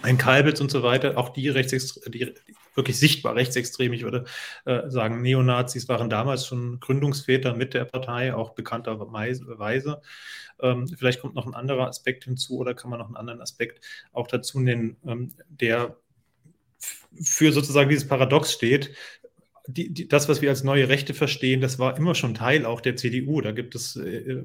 ein 0.00 0.16
Kalbitz 0.16 0.60
und 0.60 0.70
so 0.70 0.82
weiter, 0.82 1.18
auch 1.18 1.28
die, 1.30 1.52
die 1.52 2.34
wirklich 2.74 2.98
sichtbar 2.98 3.34
rechtsextrem, 3.34 3.92
ich 3.92 4.02
würde 4.02 4.24
äh, 4.64 4.88
sagen, 4.88 5.20
Neonazis 5.20 5.88
waren 5.88 6.08
damals 6.08 6.46
schon 6.46 6.80
Gründungsväter 6.80 7.54
mit 7.54 7.74
der 7.74 7.84
Partei, 7.84 8.34
auch 8.34 8.54
bekannterweise. 8.54 10.00
Ähm, 10.60 10.88
vielleicht 10.88 11.20
kommt 11.20 11.34
noch 11.34 11.46
ein 11.46 11.54
anderer 11.54 11.88
Aspekt 11.88 12.24
hinzu 12.24 12.58
oder 12.58 12.74
kann 12.74 12.90
man 12.90 13.00
noch 13.00 13.06
einen 13.06 13.16
anderen 13.16 13.42
Aspekt 13.42 13.84
auch 14.12 14.26
dazu 14.26 14.60
nennen, 14.60 14.96
ähm, 15.06 15.34
der 15.48 15.96
für 17.20 17.52
sozusagen 17.52 17.90
dieses 17.90 18.08
Paradox 18.08 18.52
steht, 18.52 18.94
die, 19.66 19.92
die, 19.92 20.08
das, 20.08 20.28
was 20.28 20.42
wir 20.42 20.50
als 20.50 20.64
neue 20.64 20.88
Rechte 20.88 21.14
verstehen, 21.14 21.60
das 21.60 21.78
war 21.78 21.96
immer 21.96 22.14
schon 22.14 22.34
Teil 22.34 22.66
auch 22.66 22.80
der 22.80 22.96
CDU. 22.96 23.40
Da 23.40 23.52
gibt 23.52 23.74
es 23.74 23.96
äh, 23.96 24.42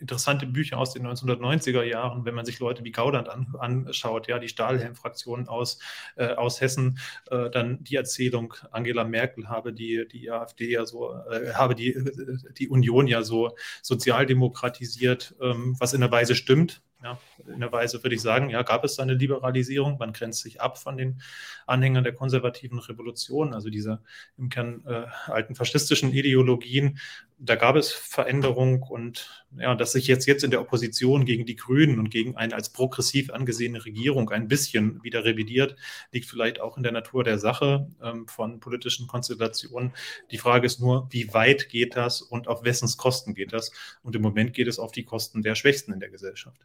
interessante 0.00 0.46
Bücher 0.46 0.78
aus 0.78 0.92
den 0.92 1.06
1990er 1.06 1.82
Jahren, 1.82 2.24
wenn 2.24 2.34
man 2.34 2.46
sich 2.46 2.58
Leute 2.58 2.84
wie 2.84 2.92
Gauland 2.92 3.28
an, 3.28 3.54
anschaut, 3.58 4.26
ja, 4.28 4.38
die 4.38 4.48
Stahlhelm-Fraktion 4.48 5.48
aus, 5.48 5.78
äh, 6.16 6.28
aus 6.28 6.60
Hessen, 6.60 6.98
äh, 7.30 7.50
dann 7.50 7.82
die 7.84 7.96
Erzählung, 7.96 8.54
Angela 8.70 9.04
Merkel 9.04 9.48
habe 9.48 9.72
die, 9.72 10.06
die 10.10 10.30
AfD 10.30 10.70
ja 10.70 10.86
so, 10.86 11.12
äh, 11.12 11.52
habe 11.54 11.74
die, 11.74 11.96
die 12.58 12.68
Union 12.68 13.06
ja 13.06 13.22
so 13.22 13.54
sozialdemokratisiert, 13.82 15.34
ähm, 15.42 15.76
was 15.78 15.92
in 15.92 16.00
der 16.00 16.10
Weise 16.10 16.34
stimmt. 16.34 16.82
Ja, 17.00 17.16
in 17.46 17.60
der 17.60 17.70
Weise 17.70 18.02
würde 18.02 18.16
ich 18.16 18.22
sagen, 18.22 18.50
ja, 18.50 18.62
gab 18.62 18.82
es 18.82 18.96
da 18.96 19.04
eine 19.04 19.14
Liberalisierung. 19.14 19.98
Man 19.98 20.12
grenzt 20.12 20.42
sich 20.42 20.60
ab 20.60 20.78
von 20.78 20.96
den 20.96 21.22
Anhängern 21.64 22.02
der 22.02 22.12
konservativen 22.12 22.80
Revolution, 22.80 23.54
also 23.54 23.70
dieser 23.70 24.02
im 24.36 24.48
Kern 24.48 24.82
äh, 24.84 25.04
alten 25.30 25.54
faschistischen 25.54 26.12
Ideologien. 26.12 26.98
Da 27.38 27.54
gab 27.54 27.76
es 27.76 27.92
Veränderung 27.92 28.82
und 28.82 29.46
ja, 29.56 29.76
dass 29.76 29.92
sich 29.92 30.08
jetzt, 30.08 30.26
jetzt 30.26 30.42
in 30.42 30.50
der 30.50 30.60
Opposition 30.60 31.24
gegen 31.24 31.46
die 31.46 31.54
Grünen 31.54 32.00
und 32.00 32.10
gegen 32.10 32.36
eine 32.36 32.56
als 32.56 32.70
progressiv 32.70 33.30
angesehene 33.30 33.84
Regierung 33.84 34.30
ein 34.30 34.48
bisschen 34.48 35.00
wieder 35.04 35.24
revidiert, 35.24 35.76
liegt 36.10 36.26
vielleicht 36.26 36.60
auch 36.60 36.76
in 36.76 36.82
der 36.82 36.90
Natur 36.90 37.22
der 37.22 37.38
Sache 37.38 37.86
ähm, 38.02 38.26
von 38.26 38.58
politischen 38.58 39.06
Konstellationen. 39.06 39.92
Die 40.32 40.38
Frage 40.38 40.66
ist 40.66 40.80
nur, 40.80 41.06
wie 41.10 41.32
weit 41.32 41.68
geht 41.68 41.94
das 41.94 42.22
und 42.22 42.48
auf 42.48 42.64
wessens 42.64 42.96
Kosten 42.96 43.34
geht 43.34 43.52
das? 43.52 43.70
Und 44.02 44.16
im 44.16 44.22
Moment 44.22 44.52
geht 44.52 44.66
es 44.66 44.80
auf 44.80 44.90
die 44.90 45.04
Kosten 45.04 45.42
der 45.42 45.54
Schwächsten 45.54 45.92
in 45.92 46.00
der 46.00 46.10
Gesellschaft. 46.10 46.58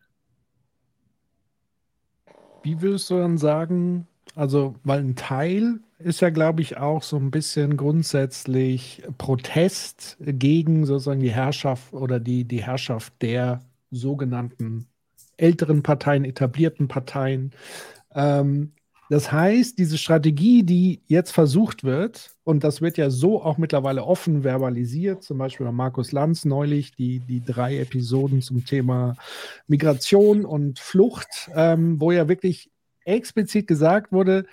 Wie 2.64 2.82
würdest 2.82 3.10
du 3.10 3.18
dann 3.18 3.38
sagen, 3.38 4.08
also, 4.36 4.76
weil 4.84 5.00
ein 5.02 5.16
Teil 5.16 5.80
ist 6.00 6.22
ja, 6.22 6.30
glaube 6.30 6.62
ich, 6.62 6.78
auch 6.78 7.04
so 7.04 7.18
ein 7.18 7.32
bisschen 7.32 7.78
grundsätzlich 7.78 9.04
Protest 9.18 10.18
gegen 10.22 10.86
sozusagen 10.86 11.20
die 11.22 11.32
Herrschaft 11.32 11.94
oder 11.94 12.20
die, 12.20 12.46
die 12.46 12.64
Herrschaft 12.64 13.14
der 13.22 13.62
sogenannten 13.92 14.88
älteren 15.38 15.84
Parteien, 15.84 16.26
etablierten 16.26 16.88
Parteien. 16.88 17.52
Ähm, 18.16 18.74
das 19.10 19.32
heißt, 19.32 19.78
diese 19.78 19.98
Strategie, 19.98 20.64
die 20.64 21.02
jetzt 21.08 21.32
versucht 21.32 21.84
wird, 21.84 22.32
und 22.44 22.64
das 22.64 22.82
wird 22.82 22.98
ja 22.98 23.10
so 23.10 23.42
auch 23.42 23.58
mittlerweile 23.58 24.04
offen 24.04 24.44
verbalisiert, 24.44 25.24
zum 25.24 25.38
Beispiel 25.38 25.66
bei 25.66 25.72
Markus 25.72 26.12
Lanz 26.12 26.46
neulich, 26.46 26.94
die, 26.96 27.20
die 27.20 27.44
drei 27.44 27.78
Episoden 27.80 28.42
zum 28.42 28.66
Thema 28.66 29.16
Migration 29.68 30.46
und 30.46 30.80
Flucht, 30.80 31.50
ähm, 31.56 32.00
wo 32.00 32.12
ja 32.12 32.28
wirklich 32.28 32.72
explizit 33.06 33.68
gesagt 33.68 34.12
wurde, 34.12 34.46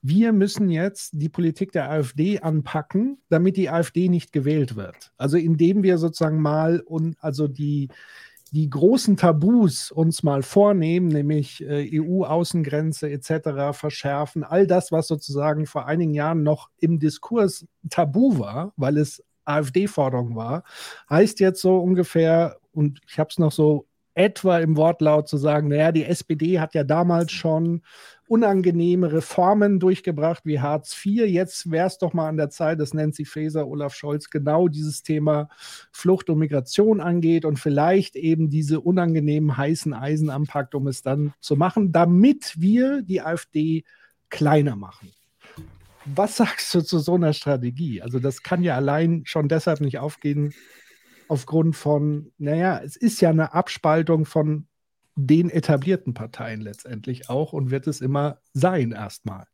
wir 0.00 0.32
müssen 0.32 0.70
jetzt 0.70 1.10
die 1.14 1.28
Politik 1.28 1.72
der 1.72 1.90
AfD 1.90 2.40
anpacken, 2.40 3.18
damit 3.28 3.56
die 3.56 3.68
AfD 3.68 4.08
nicht 4.08 4.32
gewählt 4.32 4.76
wird. 4.76 5.12
Also 5.16 5.36
indem 5.36 5.82
wir 5.82 5.98
sozusagen 5.98 6.40
mal 6.40 6.80
und 6.80 7.16
also 7.20 7.48
die, 7.48 7.88
die 8.50 8.70
großen 8.70 9.16
Tabus 9.16 9.90
uns 9.90 10.22
mal 10.22 10.42
vornehmen, 10.42 11.08
nämlich 11.08 11.62
äh, 11.62 12.00
EU-Außengrenze 12.00 13.10
etc. 13.10 13.76
verschärfen, 13.76 14.44
all 14.44 14.66
das, 14.66 14.92
was 14.92 15.06
sozusagen 15.08 15.66
vor 15.66 15.86
einigen 15.86 16.14
Jahren 16.14 16.42
noch 16.42 16.70
im 16.78 16.98
Diskurs 16.98 17.66
tabu 17.90 18.38
war, 18.38 18.72
weil 18.76 18.96
es 18.98 19.22
AfD-Forderung 19.44 20.36
war, 20.36 20.64
heißt 21.08 21.40
jetzt 21.40 21.60
so 21.60 21.78
ungefähr, 21.78 22.56
und 22.72 23.00
ich 23.08 23.18
habe 23.18 23.30
es 23.30 23.38
noch 23.38 23.52
so 23.52 23.86
etwa 24.14 24.58
im 24.58 24.76
Wortlaut 24.76 25.28
zu 25.28 25.36
sagen, 25.36 25.68
naja, 25.68 25.92
die 25.92 26.04
SPD 26.04 26.58
hat 26.58 26.74
ja 26.74 26.84
damals 26.84 27.32
schon 27.32 27.82
unangenehme 28.28 29.12
Reformen 29.12 29.80
durchgebracht 29.80 30.44
wie 30.44 30.60
Hartz 30.60 30.94
IV. 31.04 31.26
Jetzt 31.26 31.70
wäre 31.70 31.86
es 31.86 31.98
doch 31.98 32.12
mal 32.12 32.28
an 32.28 32.36
der 32.36 32.50
Zeit, 32.50 32.80
dass 32.80 32.94
Nancy 32.94 33.24
Faeser, 33.24 33.66
Olaf 33.66 33.94
Scholz 33.94 34.30
genau 34.30 34.68
dieses 34.68 35.02
Thema 35.02 35.48
Flucht 35.92 36.30
und 36.30 36.38
Migration 36.38 37.00
angeht 37.00 37.44
und 37.44 37.58
vielleicht 37.58 38.16
eben 38.16 38.50
diese 38.50 38.80
unangenehmen 38.80 39.56
heißen 39.56 39.94
Eisen 39.94 40.30
anpackt, 40.30 40.74
um 40.74 40.86
es 40.86 41.02
dann 41.02 41.34
zu 41.40 41.56
machen, 41.56 41.92
damit 41.92 42.60
wir 42.60 43.02
die 43.02 43.22
AfD 43.22 43.84
kleiner 44.30 44.76
machen. 44.76 45.10
Was 46.04 46.36
sagst 46.36 46.74
du 46.74 46.80
zu 46.80 46.98
so 46.98 47.14
einer 47.14 47.32
Strategie? 47.32 48.02
Also 48.02 48.18
das 48.18 48.42
kann 48.42 48.62
ja 48.62 48.76
allein 48.76 49.22
schon 49.24 49.48
deshalb 49.48 49.80
nicht 49.80 49.98
aufgehen, 49.98 50.54
aufgrund 51.28 51.76
von, 51.76 52.32
naja, 52.38 52.80
es 52.82 52.96
ist 52.96 53.20
ja 53.20 53.30
eine 53.30 53.52
Abspaltung 53.52 54.24
von 54.24 54.66
den 55.20 55.50
etablierten 55.50 56.14
Parteien 56.14 56.60
letztendlich 56.60 57.28
auch 57.28 57.52
und 57.52 57.72
wird 57.72 57.88
es 57.88 58.00
immer 58.00 58.40
sein 58.52 58.92
erstmal. 58.92 59.46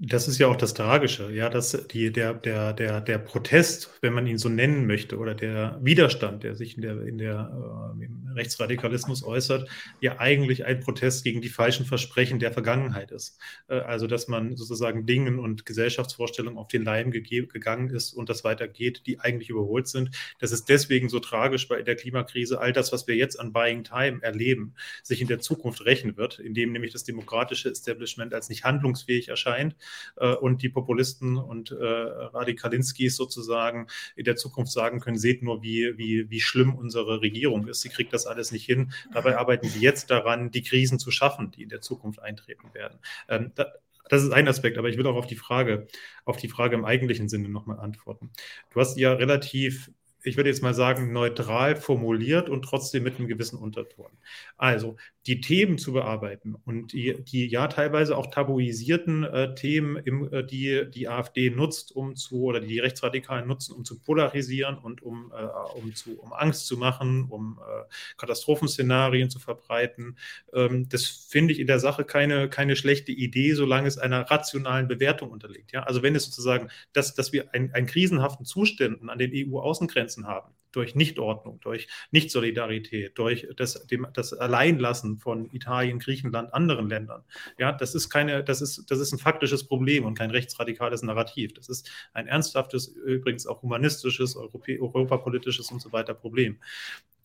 Das 0.00 0.28
ist 0.28 0.38
ja 0.38 0.46
auch 0.46 0.54
das 0.54 0.74
Tragische, 0.74 1.32
ja, 1.32 1.48
dass 1.48 1.72
die, 1.88 2.12
der, 2.12 2.32
der, 2.32 2.72
der, 2.72 3.00
der 3.00 3.18
Protest, 3.18 3.90
wenn 4.00 4.12
man 4.12 4.28
ihn 4.28 4.38
so 4.38 4.48
nennen 4.48 4.86
möchte, 4.86 5.18
oder 5.18 5.34
der 5.34 5.76
Widerstand, 5.82 6.44
der 6.44 6.54
sich 6.54 6.76
in 6.76 6.82
der, 6.82 7.02
in 7.02 7.18
der 7.18 7.96
äh, 7.98 8.04
im 8.04 8.28
Rechtsradikalismus 8.32 9.24
äußert, 9.24 9.68
ja 10.00 10.20
eigentlich 10.20 10.64
ein 10.64 10.78
Protest 10.78 11.24
gegen 11.24 11.40
die 11.40 11.48
falschen 11.48 11.84
Versprechen 11.84 12.38
der 12.38 12.52
Vergangenheit 12.52 13.10
ist. 13.10 13.40
Äh, 13.66 13.80
also, 13.80 14.06
dass 14.06 14.28
man 14.28 14.54
sozusagen 14.54 15.04
Dingen 15.04 15.40
und 15.40 15.66
Gesellschaftsvorstellungen 15.66 16.60
auf 16.60 16.68
den 16.68 16.84
Leim 16.84 17.10
gegangen 17.10 17.90
ist 17.90 18.12
und 18.12 18.28
das 18.28 18.44
weitergeht, 18.44 19.02
die 19.06 19.18
eigentlich 19.18 19.50
überholt 19.50 19.88
sind. 19.88 20.10
Das 20.38 20.52
ist 20.52 20.68
deswegen 20.68 21.08
so 21.08 21.18
tragisch 21.18 21.66
bei 21.66 21.82
der 21.82 21.96
Klimakrise. 21.96 22.60
All 22.60 22.72
das, 22.72 22.92
was 22.92 23.08
wir 23.08 23.16
jetzt 23.16 23.40
an 23.40 23.52
Buying 23.52 23.82
Time 23.82 24.22
erleben, 24.22 24.74
sich 25.02 25.20
in 25.20 25.26
der 25.26 25.40
Zukunft 25.40 25.84
rächen 25.84 26.16
wird, 26.16 26.38
indem 26.38 26.70
nämlich 26.70 26.92
das 26.92 27.02
demokratische 27.02 27.68
Establishment 27.68 28.32
als 28.32 28.48
nicht 28.48 28.62
handlungsfähig 28.62 29.26
erscheint 29.26 29.74
äh, 30.16 30.34
und 30.34 30.62
die 30.62 30.68
Populisten 30.68 31.36
und 31.36 31.70
äh, 31.70 31.74
Radikalinskis 31.74 33.16
sozusagen 33.16 33.86
in 34.16 34.24
der 34.24 34.36
Zukunft 34.36 34.72
sagen 34.72 35.00
können, 35.00 35.18
seht 35.18 35.42
nur, 35.42 35.62
wie, 35.62 35.96
wie, 35.98 36.30
wie 36.30 36.40
schlimm 36.40 36.74
unsere 36.74 37.20
Regierung 37.20 37.66
ist. 37.68 37.80
Sie 37.80 37.88
kriegt 37.88 38.12
das 38.12 38.26
alles 38.26 38.52
nicht 38.52 38.64
hin. 38.64 38.92
Dabei 39.12 39.36
arbeiten 39.36 39.68
sie 39.68 39.80
jetzt 39.80 40.10
daran, 40.10 40.50
die 40.50 40.62
Krisen 40.62 40.98
zu 40.98 41.10
schaffen, 41.10 41.50
die 41.50 41.62
in 41.62 41.68
der 41.68 41.80
Zukunft 41.80 42.20
eintreten 42.20 42.72
werden. 42.74 42.98
Ähm, 43.28 43.52
da, 43.54 43.66
das 44.08 44.22
ist 44.22 44.32
ein 44.32 44.48
Aspekt, 44.48 44.78
aber 44.78 44.88
ich 44.88 44.96
will 44.96 45.06
auch 45.06 45.16
auf 45.16 45.26
die 45.26 45.36
Frage, 45.36 45.86
auf 46.24 46.38
die 46.38 46.48
Frage 46.48 46.76
im 46.76 46.84
eigentlichen 46.84 47.28
Sinne 47.28 47.48
nochmal 47.48 47.78
antworten. 47.78 48.30
Du 48.70 48.80
hast 48.80 48.96
ja 48.98 49.12
relativ 49.12 49.90
ich 50.28 50.36
würde 50.36 50.50
jetzt 50.50 50.62
mal 50.62 50.74
sagen, 50.74 51.12
neutral 51.12 51.76
formuliert 51.76 52.48
und 52.48 52.62
trotzdem 52.62 53.02
mit 53.02 53.18
einem 53.18 53.28
gewissen 53.28 53.58
Unterton. 53.58 54.10
Also 54.56 54.96
die 55.28 55.40
Themen 55.42 55.76
zu 55.76 55.92
bearbeiten 55.92 56.56
und 56.64 56.92
die, 56.92 57.22
die 57.22 57.46
ja 57.48 57.68
teilweise 57.68 58.16
auch 58.16 58.28
tabuisierten 58.28 59.24
äh, 59.24 59.54
Themen, 59.54 59.96
im, 59.96 60.32
äh, 60.32 60.42
die 60.42 60.86
die 60.90 61.08
AfD 61.08 61.50
nutzt, 61.50 61.94
um 61.94 62.16
zu, 62.16 62.44
oder 62.44 62.60
die, 62.60 62.68
die 62.68 62.78
Rechtsradikalen 62.78 63.46
nutzen, 63.46 63.74
um 63.74 63.84
zu 63.84 64.00
polarisieren 64.00 64.78
und 64.78 65.02
um, 65.02 65.30
äh, 65.36 65.78
um, 65.78 65.94
zu, 65.94 66.18
um 66.18 66.32
Angst 66.32 66.66
zu 66.66 66.78
machen, 66.78 67.26
um 67.28 67.58
äh, 67.60 67.84
Katastrophenszenarien 68.16 69.28
zu 69.28 69.38
verbreiten. 69.38 70.16
Ähm, 70.54 70.88
das 70.88 71.04
finde 71.04 71.52
ich 71.52 71.60
in 71.60 71.66
der 71.66 71.78
Sache 71.78 72.04
keine, 72.04 72.48
keine 72.48 72.74
schlechte 72.74 73.12
Idee, 73.12 73.52
solange 73.52 73.86
es 73.86 73.98
einer 73.98 74.22
rationalen 74.30 74.88
Bewertung 74.88 75.30
unterliegt. 75.30 75.72
Ja? 75.72 75.82
Also 75.82 76.02
wenn 76.02 76.14
es 76.14 76.24
sozusagen, 76.24 76.70
dass, 76.94 77.14
dass 77.14 77.32
wir 77.32 77.52
einen 77.52 77.86
krisenhaften 77.86 78.46
Zuständen 78.46 79.10
an 79.10 79.18
den 79.18 79.32
EU-Außengrenzen 79.34 80.17
Konsequenzen 80.18 80.26
haben 80.26 80.54
durch 80.72 80.94
Nichtordnung, 80.94 81.60
durch 81.60 81.88
Nichtsolidarität, 82.10 83.16
durch 83.16 83.48
das, 83.56 83.86
dem, 83.86 84.06
das 84.12 84.34
Alleinlassen 84.34 85.16
von 85.18 85.50
Italien, 85.52 85.98
Griechenland, 85.98 86.52
anderen 86.52 86.90
Ländern. 86.90 87.24
Ja, 87.56 87.72
das 87.72 87.94
ist 87.94 88.10
keine, 88.10 88.44
das 88.44 88.60
ist, 88.60 88.90
das 88.90 88.98
ist 88.98 89.12
ein 89.12 89.18
faktisches 89.18 89.66
Problem 89.66 90.04
und 90.04 90.16
kein 90.16 90.30
rechtsradikales 90.30 91.02
Narrativ. 91.02 91.54
Das 91.54 91.70
ist 91.70 91.90
ein 92.12 92.26
ernsthaftes, 92.26 92.88
übrigens 92.88 93.46
auch 93.46 93.62
humanistisches, 93.62 94.36
europä 94.36 94.78
europapolitisches 94.78 95.72
und 95.72 95.80
so 95.80 95.90
weiter 95.90 96.12
Problem. 96.12 96.58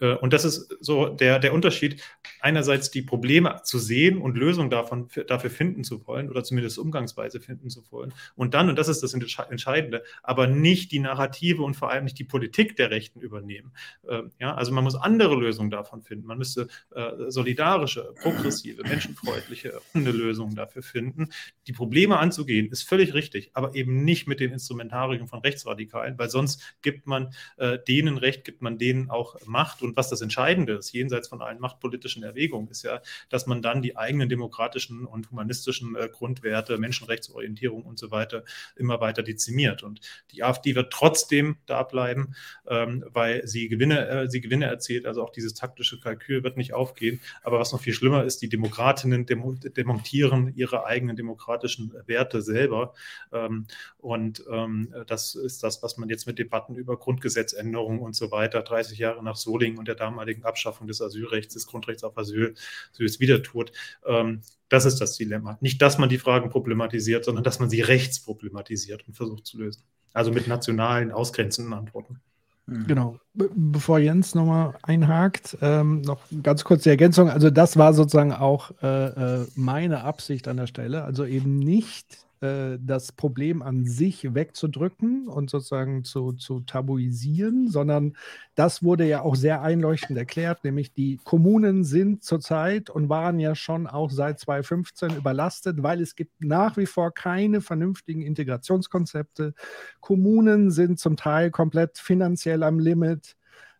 Äh, 0.04 0.16
und 0.16 0.34
das 0.34 0.45
ist 0.45 0.76
so 0.82 1.08
der, 1.08 1.39
der 1.39 1.54
Unterschied, 1.54 2.04
einerseits 2.41 2.91
die 2.91 3.01
Probleme 3.01 3.62
zu 3.64 3.80
sehen 3.80 4.18
und 4.20 4.38
Lösungen 4.38 4.70
davon, 4.70 5.08
dafür 5.28 5.49
finden 5.49 5.84
zu 5.84 6.06
wollen 6.06 6.30
oder 6.30 6.43
zumindest 6.43 6.78
Umgangsweise 6.78 7.39
finden 7.39 7.70
zu 7.70 7.84
wollen. 7.91 8.14
Und 8.36 8.54
dann, 8.54 8.70
und 8.70 8.78
das 8.78 8.89
ist 8.89 9.01
das 9.01 9.14
Entscheidende, 9.14 10.04
aber 10.22 10.47
nicht 10.47 10.91
die 10.91 10.99
Narrative 10.99 11.64
und 11.64 11.76
vor 11.76 11.89
allem 11.89 12.04
nicht 12.04 12.20
die 12.20 12.26
Politik 12.26 12.76
der 12.76 12.91
Rechten 12.91 13.22
übernehmen. 13.22 13.72
Ähm, 14.08 14.32
ja, 14.39 14.54
also 14.54 14.72
man 14.74 14.84
muss 14.84 14.95
andere 14.95 15.36
Lösungen 15.36 15.72
davon 15.72 16.01
finden. 16.01 16.28
Man 16.28 16.38
müsste 16.38 16.68
äh, 16.93 17.30
solidarische, 17.30 18.14
progressive, 18.22 18.84
menschenfreundliche 18.84 19.80
Lösungen 19.93 20.56
dafür 20.56 20.84
finden. 20.84 21.30
Die 21.68 21.74
Probleme 21.74 22.20
anzugehen, 22.20 22.70
ist 22.70 22.84
völlig 22.84 23.14
richtig, 23.14 23.51
aber 23.54 23.74
eben 23.76 24.04
nicht 24.04 24.28
mit 24.28 24.41
den 24.41 24.51
Instrumentarien 24.51 25.28
von 25.28 25.39
Rechtsradikalen, 25.39 26.18
weil 26.20 26.30
sonst 26.30 26.76
gibt 26.82 27.08
man 27.08 27.34
äh, 27.58 27.80
denen 27.88 28.18
Recht, 28.18 28.43
gibt 28.43 28.62
man 28.62 28.78
denen 28.78 29.10
auch 29.10 29.38
Macht. 29.45 29.82
Und 29.82 29.92
was 29.95 30.09
das 30.09 30.21
Entscheidende 30.21 30.73
ist, 30.73 30.91
jenseits 30.93 31.27
von 31.27 31.41
allen 31.41 31.59
machtpolitischen 31.59 32.23
Erwägungen, 32.23 32.69
ist 32.69 32.83
ja, 32.83 33.01
dass 33.29 33.47
man 33.47 33.61
dann 33.61 33.81
die 33.81 33.97
eigenen 33.97 34.29
demokratischen 34.29 35.05
und 35.05 35.31
humanistischen 35.31 35.95
äh, 35.95 36.09
Grundwerte, 36.11 36.77
Menschenrechtsorientierung 36.77 37.83
und 37.83 37.99
so 37.99 38.11
weiter 38.11 38.43
immer 38.75 39.01
weiter 39.01 39.23
dezimiert. 39.23 39.83
Und 39.83 40.01
die 40.31 40.43
AfD 40.43 40.75
wird 40.75 40.91
trotzdem 40.91 41.57
da 41.65 41.83
bleiben, 41.83 42.35
ähm, 42.67 43.03
weil 43.07 43.45
sie 43.47 43.67
Gewinne, 43.69 44.07
äh, 44.07 44.29
sie 44.29 44.41
Gewinne 44.41 44.65
erzielt. 44.65 45.05
Also 45.05 45.23
auch 45.23 45.31
dieses 45.31 45.53
taktische 45.53 45.99
Kalkül 45.99 46.43
wird 46.43 46.57
nicht 46.57 46.73
aufgehen. 46.73 47.19
Aber 47.43 47.59
was 47.59 47.71
noch 47.71 47.81
viel 47.81 47.93
schlimmer 47.93 48.23
ist, 48.23 48.41
die 48.41 48.49
Demokratinnen 48.49 49.25
demontieren 49.25 50.53
ihre 50.55 50.85
eigenen 50.85 51.15
demokratischen 51.15 51.93
Werte 52.05 52.41
selber. 52.41 52.93
Ähm, 53.31 53.67
und 53.97 54.43
ähm, 54.49 54.93
das 55.07 55.35
ist 55.35 55.63
das, 55.63 55.83
was 55.83 55.97
man 55.97 56.09
jetzt 56.09 56.27
mit 56.27 56.39
Debatten 56.39 56.75
über 56.75 56.97
Grundgesetzänderungen 56.97 57.99
und 57.99 58.15
so 58.15 58.31
weiter 58.31 58.61
30 58.61 58.97
Jahre 58.97 59.23
nach 59.23 59.35
Solingen 59.35 59.79
und 59.84 59.88
der 59.89 59.95
damaligen 59.95 60.45
Abschaffung 60.45 60.88
des 60.88 61.01
Asylrechts, 61.01 61.55
des 61.55 61.67
Grundrechts 61.67 62.05
auf 62.05 62.17
Asyl, 62.17 62.55
Asyls 62.93 63.19
wieder 63.19 63.43
tut. 63.43 63.73
Ähm, 64.05 64.41
das 64.69 64.86
ist 64.86 65.01
das 65.01 65.17
Dilemma. 65.17 65.57
Nicht, 65.59 65.81
dass 65.81 65.97
man 65.97 66.07
die 66.07 66.17
Fragen 66.17 66.49
problematisiert, 66.49 67.25
sondern 67.25 67.43
dass 67.43 67.59
man 67.59 67.69
sie 67.69 67.81
rechtsproblematisiert 67.81 69.05
und 69.05 69.13
versucht 69.13 69.45
zu 69.45 69.57
lösen. 69.57 69.84
Also 70.13 70.31
mit 70.31 70.47
nationalen, 70.47 71.11
ausgrenzenden 71.11 71.73
Antworten. 71.73 72.21
Mhm. 72.65 72.88
Genau. 72.88 73.19
Be 73.34 73.49
bevor 73.53 73.99
Jens 73.99 74.36
nochmal 74.36 74.73
einhakt, 74.84 75.57
ähm, 75.61 76.01
noch 76.01 76.21
ganz 76.41 76.63
kurz 76.63 76.84
die 76.84 76.89
Ergänzung. 76.89 77.29
Also 77.29 77.49
das 77.49 77.75
war 77.75 77.93
sozusagen 77.93 78.31
auch 78.31 78.71
äh, 78.81 79.41
äh, 79.41 79.47
meine 79.55 80.05
Absicht 80.05 80.47
an 80.47 80.55
der 80.55 80.67
Stelle. 80.67 81.03
Also 81.03 81.25
eben 81.25 81.59
nicht 81.59 82.25
äh, 82.43 82.77
das 82.81 83.13
Problem 83.13 83.61
an 83.61 83.85
sich 83.85 84.33
wegzudrücken 84.33 85.29
und 85.29 85.49
sozusagen 85.49 86.03
zu, 86.03 86.33
zu 86.33 86.59
tabuisieren, 86.59 87.69
sondern 87.69 88.17
das 88.55 88.83
wurde 88.83 89.07
ja 89.07 89.21
auch 89.21 89.35
sehr 89.35 89.61
einleuchtend 89.61 90.17
erklärt, 90.17 90.65
nämlich 90.65 90.93
die 90.93 91.21
Kommunen 91.23 91.85
sind 91.85 92.23
zurzeit 92.23 92.89
und 92.89 93.07
waren 93.07 93.39
ja 93.39 93.55
schon 93.55 93.87
auch 93.87 94.11
seit 94.11 94.39
2015 94.39 95.15
überlastet, 95.15 95.83
weil 95.83 96.01
es 96.01 96.15
gibt 96.15 96.43
nach 96.43 96.75
wie 96.75 96.85
vor 96.85 97.13
keine 97.13 97.61
vernünftigen 97.61 98.21
Integrationskonzepte. 98.21 99.53
Kommunen 100.01 100.69
sind 100.69 100.99
zum 100.99 101.15
Teil 101.15 101.49
komplett 101.49 101.97
finanziell 101.97 102.63
am 102.63 102.77
Limit. 102.77 103.37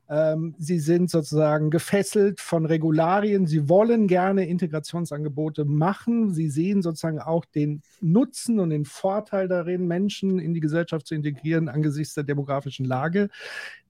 Ähm, 0.10 0.54
sie 0.58 0.80
sind 0.80 1.10
sozusagen 1.10 1.70
gefesselt 1.70 2.41
von 2.41 2.66
Regularien. 2.66 3.47
Sie 3.47 3.70
wollen 3.70 4.08
gerne 4.08 4.47
Integrationsangebote 4.47 5.64
machen. 5.64 6.34
Sie 6.34 6.49
sehen 6.49 6.82
sozusagen 6.82 7.20
auch 7.20 7.45
den 7.45 7.82
Nutzen 8.01 8.60
und 8.60 8.72
den 8.72 8.84
Vorteil 8.84 9.47
darin, 9.47 9.88
Menschen 9.88 10.39
in 10.39 10.54
die 10.54 10.60
Gesellschaft 10.60 11.08
zu 11.08 11.16
integrieren 11.16 11.70
angesichts 11.70 12.16
der 12.16 12.26
demografischen 12.26 12.86
Lage. 12.86 13.30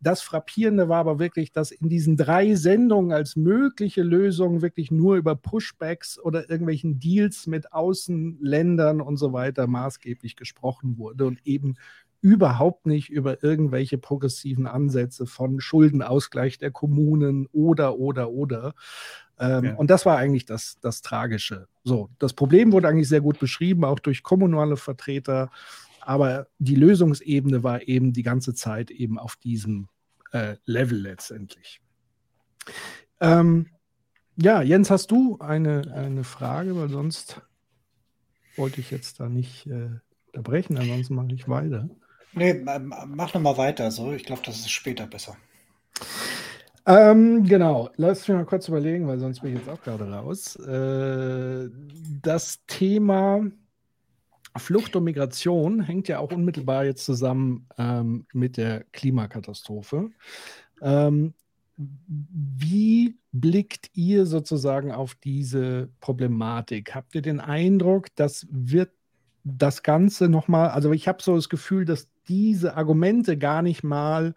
Das 0.01 0.22
Frappierende 0.22 0.88
war 0.88 0.99
aber 0.99 1.18
wirklich, 1.18 1.51
dass 1.51 1.72
in 1.72 1.89
diesen 1.89 2.16
drei 2.16 2.55
Sendungen 2.55 3.11
als 3.11 3.36
mögliche 3.36 4.03
Lösung 4.03 4.61
wirklich 4.61 4.91
nur 4.91 5.16
über 5.16 5.36
Pushbacks 5.36 6.20
oder 6.20 6.49
irgendwelchen 6.49 6.99
Deals 6.99 7.47
mit 7.47 7.74
Außenländern 7.74 9.01
und 9.01 9.18
so 9.18 9.34
weiter 9.34 9.66
maßgeblich 9.66 10.36
gesprochen 10.36 10.97
wurde 10.97 11.26
und 11.26 11.39
eben 11.45 11.76
überhaupt 12.24 12.86
nicht 12.86 13.09
über 13.09 13.43
irgendwelche 13.43 13.97
progressiven 13.97 14.65
Ansätze 14.65 15.26
von 15.26 15.59
Schuldenausgleich 15.59 16.57
der 16.57 16.71
Kommunen 16.71 17.47
oder, 17.51 17.99
oder, 17.99 18.32
oder. 18.32 18.74
Ähm, 19.38 19.65
ja. 19.65 19.76
Und 19.76 19.89
das 19.89 20.05
war 20.05 20.17
eigentlich 20.17 20.45
das, 20.45 20.80
das 20.80 21.01
Tragische. 21.01 21.67
So, 21.84 22.09
das 22.19 22.32
Problem 22.32 22.71
wurde 22.71 22.88
eigentlich 22.88 23.09
sehr 23.09 23.19
gut 23.19 23.39
beschrieben, 23.39 23.84
auch 23.84 23.99
durch 23.99 24.24
kommunale 24.24 24.78
Vertreter. 24.78 25.51
Aber 25.99 26.47
die 26.59 26.76
Lösungsebene 26.76 27.61
war 27.61 27.89
eben 27.89 28.13
die 28.13 28.24
ganze 28.24 28.53
Zeit 28.53 28.89
eben 28.89 29.19
auf 29.19 29.36
diesem 29.36 29.89
äh, 30.32 30.55
Level 30.63 30.99
letztendlich. 30.99 31.82
Ähm, 33.19 33.67
ja, 34.38 34.61
Jens, 34.61 34.89
hast 34.89 35.11
du 35.11 35.38
eine, 35.39 35.93
eine 35.93 36.24
Frage, 36.24 36.74
weil 36.78 36.88
sonst 36.88 37.41
wollte 38.55 38.80
ich 38.80 38.91
jetzt 38.91 39.19
da 39.19 39.28
nicht 39.28 39.67
äh, 39.67 39.89
unterbrechen, 40.28 40.78
ansonsten 40.78 41.15
mache 41.15 41.34
ich 41.34 41.49
weiter. 41.49 41.89
Nee, 42.36 42.54
mach 42.64 43.34
nochmal 43.34 43.58
weiter. 43.58 43.92
So, 43.92 44.12
ich 44.14 44.24
glaube, 44.24 44.42
das 44.46 44.58
ist 44.58 44.72
später 44.72 45.08
besser. 45.08 45.38
Ähm, 46.86 47.46
genau, 47.46 47.90
lass 47.96 48.28
mich 48.28 48.36
mal 48.36 48.46
kurz 48.46 48.68
überlegen, 48.68 49.08
weil 49.08 49.20
sonst 49.20 49.42
bin 49.42 49.54
ich 49.54 49.60
jetzt 49.60 49.70
auch 49.70 49.82
gerade 49.82 50.12
raus. 50.12 50.56
Äh, 50.58 51.70
das 52.22 52.60
Thema 52.68 53.46
Flucht 54.58 54.96
und 54.96 55.06
Migration 55.06 55.82
hängt 55.82 56.08
ja 56.08 56.20
auch 56.20 56.32
unmittelbar 56.32 56.86
jetzt 56.86 57.06
zusammen 57.06 57.68
ähm, 57.78 58.26
mit 58.34 58.58
der 58.58 58.84
Klimakatastrophe. 58.92 60.10
Ähm, 60.82 61.34
wie 61.78 63.18
blickt 63.32 63.90
ihr 63.96 64.26
sozusagen 64.26 64.92
auf 64.92 65.16
diese 65.16 65.90
Problematik? 66.02 66.94
Habt 66.94 67.16
ihr 67.16 67.22
den 67.22 67.40
Eindruck, 67.40 68.08
das 68.16 68.46
wird 68.52 68.92
das 69.44 69.84
Ganze 69.84 70.30
nochmal, 70.30 70.70
also 70.70 70.92
ich 70.92 71.08
habe 71.08 71.24
so 71.24 71.36
das 71.36 71.50
Gefühl, 71.50 71.86
dass 71.86 72.10
diese 72.28 72.76
Argumente 72.76 73.38
gar 73.38 73.61
nicht 73.61 73.84
mal 73.84 74.36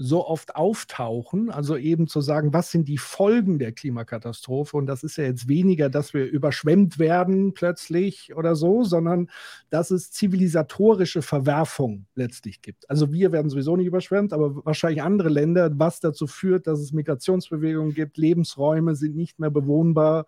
so 0.00 0.24
oft 0.24 0.54
auftauchen. 0.54 1.50
Also 1.50 1.76
eben 1.76 2.06
zu 2.06 2.20
sagen, 2.20 2.52
was 2.52 2.70
sind 2.70 2.86
die 2.86 2.98
Folgen 2.98 3.58
der 3.58 3.72
Klimakatastrophe? 3.72 4.76
Und 4.76 4.86
das 4.86 5.02
ist 5.02 5.16
ja 5.18 5.24
jetzt 5.24 5.48
weniger, 5.48 5.90
dass 5.90 6.14
wir 6.14 6.24
überschwemmt 6.24 7.00
werden 7.00 7.52
plötzlich 7.52 8.34
oder 8.36 8.54
so, 8.54 8.84
sondern 8.84 9.28
dass 9.70 9.90
es 9.90 10.12
zivilisatorische 10.12 11.20
Verwerfung 11.20 12.06
letztlich 12.14 12.62
gibt. 12.62 12.88
Also 12.88 13.12
wir 13.12 13.32
werden 13.32 13.50
sowieso 13.50 13.76
nicht 13.76 13.88
überschwemmt, 13.88 14.32
aber 14.32 14.64
wahrscheinlich 14.64 15.02
andere 15.02 15.30
Länder, 15.30 15.68
was 15.74 15.98
dazu 15.98 16.28
führt, 16.28 16.68
dass 16.68 16.78
es 16.78 16.92
Migrationsbewegungen 16.92 17.92
gibt, 17.92 18.18
Lebensräume 18.18 18.94
sind 18.94 19.16
nicht 19.16 19.40
mehr 19.40 19.50
bewohnbar. 19.50 20.26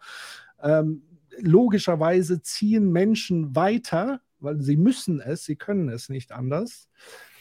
Ähm, 0.60 1.02
logischerweise 1.38 2.42
ziehen 2.42 2.90
Menschen 2.90 3.54
weiter, 3.54 4.20
weil 4.40 4.60
sie 4.60 4.76
müssen 4.76 5.20
es, 5.20 5.44
sie 5.44 5.56
können 5.56 5.88
es 5.88 6.08
nicht 6.08 6.32
anders. 6.32 6.88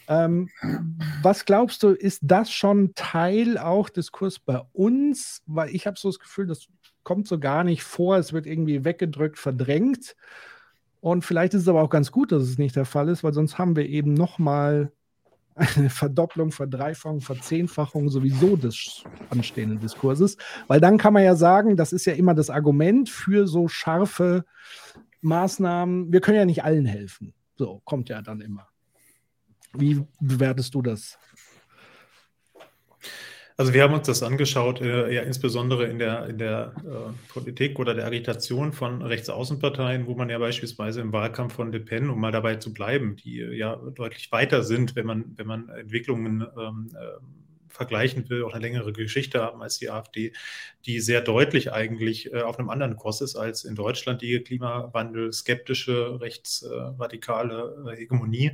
Ähm, 0.07 0.49
was 1.21 1.45
glaubst 1.45 1.83
du, 1.83 1.89
ist 1.89 2.21
das 2.23 2.51
schon 2.51 2.93
Teil 2.95 3.59
auch 3.59 3.89
des 3.89 4.11
Kurs 4.11 4.39
bei 4.39 4.59
uns? 4.73 5.43
Weil 5.45 5.69
ich 5.69 5.85
habe 5.85 5.99
so 5.99 6.09
das 6.09 6.19
Gefühl, 6.19 6.47
das 6.47 6.67
kommt 7.03 7.27
so 7.27 7.39
gar 7.39 7.63
nicht 7.63 7.83
vor, 7.83 8.17
es 8.17 8.33
wird 8.33 8.47
irgendwie 8.47 8.83
weggedrückt, 8.83 9.37
verdrängt. 9.37 10.15
Und 10.99 11.23
vielleicht 11.23 11.53
ist 11.53 11.61
es 11.61 11.67
aber 11.67 11.83
auch 11.83 11.89
ganz 11.89 12.11
gut, 12.11 12.31
dass 12.31 12.43
es 12.43 12.57
nicht 12.57 12.75
der 12.75 12.85
Fall 12.85 13.07
ist, 13.07 13.23
weil 13.23 13.33
sonst 13.33 13.57
haben 13.57 13.75
wir 13.75 13.85
eben 13.85 14.13
nochmal 14.15 14.91
eine 15.55 15.89
Verdopplung, 15.89 16.51
Verdreifachung, 16.51 17.21
Verzehnfachung 17.21 18.09
sowieso 18.09 18.55
des 18.55 19.03
anstehenden 19.29 19.79
Diskurses. 19.79 20.37
Weil 20.67 20.79
dann 20.79 20.97
kann 20.97 21.13
man 21.13 21.23
ja 21.23 21.35
sagen, 21.35 21.77
das 21.77 21.93
ist 21.93 22.05
ja 22.05 22.13
immer 22.13 22.33
das 22.33 22.49
Argument 22.49 23.09
für 23.09 23.47
so 23.47 23.67
scharfe 23.67 24.45
Maßnahmen. 25.21 26.11
Wir 26.11 26.21
können 26.21 26.37
ja 26.37 26.45
nicht 26.45 26.63
allen 26.63 26.85
helfen. 26.85 27.33
So 27.57 27.81
kommt 27.85 28.09
ja 28.09 28.21
dann 28.21 28.41
immer. 28.41 28.67
Wie 29.73 30.01
bewertest 30.19 30.73
du 30.73 30.81
das? 30.81 31.17
Also 33.59 33.73
wir 33.73 33.83
haben 33.83 33.93
uns 33.93 34.07
das 34.07 34.23
angeschaut, 34.23 34.79
äh, 34.79 35.13
ja 35.13 35.21
insbesondere 35.23 35.83
in 35.87 35.99
der, 35.99 36.27
in 36.27 36.37
der 36.37 36.71
äh, 36.77 37.11
Politik 37.33 37.77
oder 37.77 37.93
der 37.93 38.05
Agitation 38.05 38.71
von 38.71 39.01
Rechtsaußenparteien, 39.01 40.07
wo 40.07 40.15
man 40.15 40.29
ja 40.29 40.39
beispielsweise 40.39 41.01
im 41.01 41.11
Wahlkampf 41.11 41.55
von 41.55 41.69
Le 41.73 41.81
Pen, 41.81 42.09
um 42.09 42.21
mal 42.21 42.31
dabei 42.31 42.55
zu 42.55 42.73
bleiben, 42.73 43.17
die 43.17 43.41
äh, 43.41 43.53
ja 43.57 43.75
deutlich 43.75 44.31
weiter 44.31 44.63
sind, 44.63 44.95
wenn 44.95 45.05
man, 45.05 45.33
wenn 45.35 45.45
man 45.45 45.67
Entwicklungen 45.67 46.47
ähm, 46.57 46.89
äh, 46.93 47.19
vergleichen 47.79 48.29
will, 48.29 48.43
auch 48.43 48.53
eine 48.53 48.61
längere 48.61 48.91
Geschichte 48.91 49.41
haben 49.41 49.61
als 49.61 49.79
die 49.79 49.89
AfD, 49.89 50.33
die 50.85 50.99
sehr 50.99 51.21
deutlich 51.21 51.71
eigentlich 51.71 52.31
äh, 52.33 52.41
auf 52.41 52.59
einem 52.59 52.69
anderen 52.69 52.97
Kurs 52.97 53.21
ist 53.21 53.37
als 53.37 53.63
in 53.63 53.75
Deutschland 53.75 54.21
die 54.21 54.37
Klimawandel 54.41 55.31
skeptische, 55.31 56.19
rechtsradikale 56.19 57.93
äh, 57.93 57.97
Hegemonie, 57.97 58.51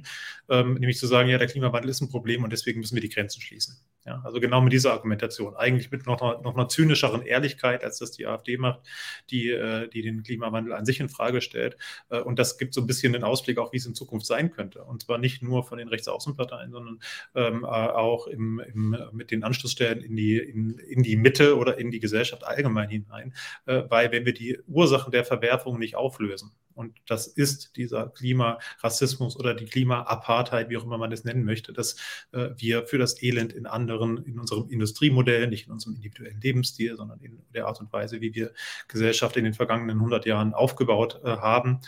ähm, 0.49 0.75
nämlich 0.75 0.99
zu 0.99 1.07
sagen, 1.07 1.27
ja, 1.29 1.39
der 1.39 1.47
Klimawandel 1.47 1.89
ist 1.89 2.01
ein 2.01 2.09
Problem 2.09 2.43
und 2.43 2.53
deswegen 2.53 2.79
müssen 2.79 2.95
wir 2.95 3.01
die 3.01 3.09
Grenzen 3.09 3.41
schließen. 3.41 3.75
Ja, 4.05 4.21
also 4.23 4.39
genau 4.39 4.61
mit 4.61 4.71
dieser 4.71 4.93
Argumentation. 4.93 5.55
Eigentlich 5.55 5.89
mit 5.89 6.05
noch 6.05 6.21
einer, 6.21 6.39
noch 6.41 6.53
einer 6.53 6.67
zynischeren 6.67 7.23
Ehrlichkeit, 7.23 7.83
als 7.83 7.97
das 7.97 8.11
die 8.11 8.27
AfD 8.27 8.57
macht, 8.57 8.81
die, 9.31 9.49
äh, 9.49 9.89
die 9.89 10.03
den 10.03 10.21
Klimawandel 10.21 10.73
an 10.73 10.85
sich 10.85 10.99
in 10.99 11.09
Frage 11.09 11.41
stellt. 11.41 11.75
Äh, 12.09 12.19
und 12.19 12.37
das 12.37 12.59
gibt 12.59 12.75
so 12.75 12.81
ein 12.81 12.87
bisschen 12.87 13.13
den 13.13 13.23
Ausblick 13.23 13.57
auch, 13.57 13.73
wie 13.73 13.77
es 13.77 13.85
in 13.87 13.95
Zukunft 13.95 14.27
sein 14.27 14.51
könnte. 14.51 14.83
Und 14.83 15.01
zwar 15.01 15.17
nicht 15.17 15.41
nur 15.41 15.63
von 15.63 15.79
den 15.79 15.87
Rechtsaußenparteien, 15.87 16.71
sondern 16.71 16.99
ähm, 17.33 17.63
äh, 17.63 17.67
auch 17.67 18.27
im, 18.27 18.59
im, 18.59 18.95
mit 19.11 19.31
den 19.31 19.43
Anschlussstellen 19.43 20.03
in 20.03 20.15
die, 20.15 20.37
in, 20.37 20.77
in 20.77 21.01
die 21.01 21.15
Mitte 21.15 21.57
oder 21.57 21.79
in 21.79 21.89
die 21.89 21.99
Gesellschaft 21.99 22.43
allgemein 22.43 22.89
hinein. 22.89 23.33
Weil 23.65 24.11
wenn 24.11 24.25
wir 24.25 24.33
die 24.33 24.59
Ursachen 24.67 25.11
der 25.11 25.25
Verwerfung 25.25 25.79
nicht 25.79 25.95
auflösen, 25.95 26.51
und 26.73 26.97
das 27.07 27.27
ist 27.27 27.77
dieser 27.77 28.09
Klimarassismus 28.09 29.37
oder 29.37 29.53
die 29.53 29.65
Klimaapartheid, 29.65 30.69
wie 30.69 30.77
auch 30.77 30.83
immer 30.83 30.97
man 30.97 31.09
das 31.09 31.23
nennen 31.23 31.45
möchte, 31.45 31.71
dass 31.73 31.95
wir 32.31 32.85
für 32.85 32.97
das 32.97 33.21
Elend 33.21 33.53
in 33.53 33.65
anderen, 33.65 33.94
in 34.01 34.39
unserem 34.39 34.69
Industriemodell, 34.69 35.47
nicht 35.47 35.67
in 35.67 35.73
unserem 35.73 35.95
individuellen 35.95 36.39
Lebensstil, 36.41 36.95
sondern 36.95 37.19
in 37.21 37.39
der 37.53 37.67
Art 37.67 37.79
und 37.79 37.91
Weise, 37.93 38.21
wie 38.21 38.33
wir 38.33 38.51
Gesellschaft 38.87 39.37
in 39.37 39.43
den 39.43 39.53
vergangenen 39.53 39.97
100 39.97 40.25
Jahren 40.25 40.53
aufgebaut 40.53 41.21
äh, 41.23 41.37
haben, 41.37 41.79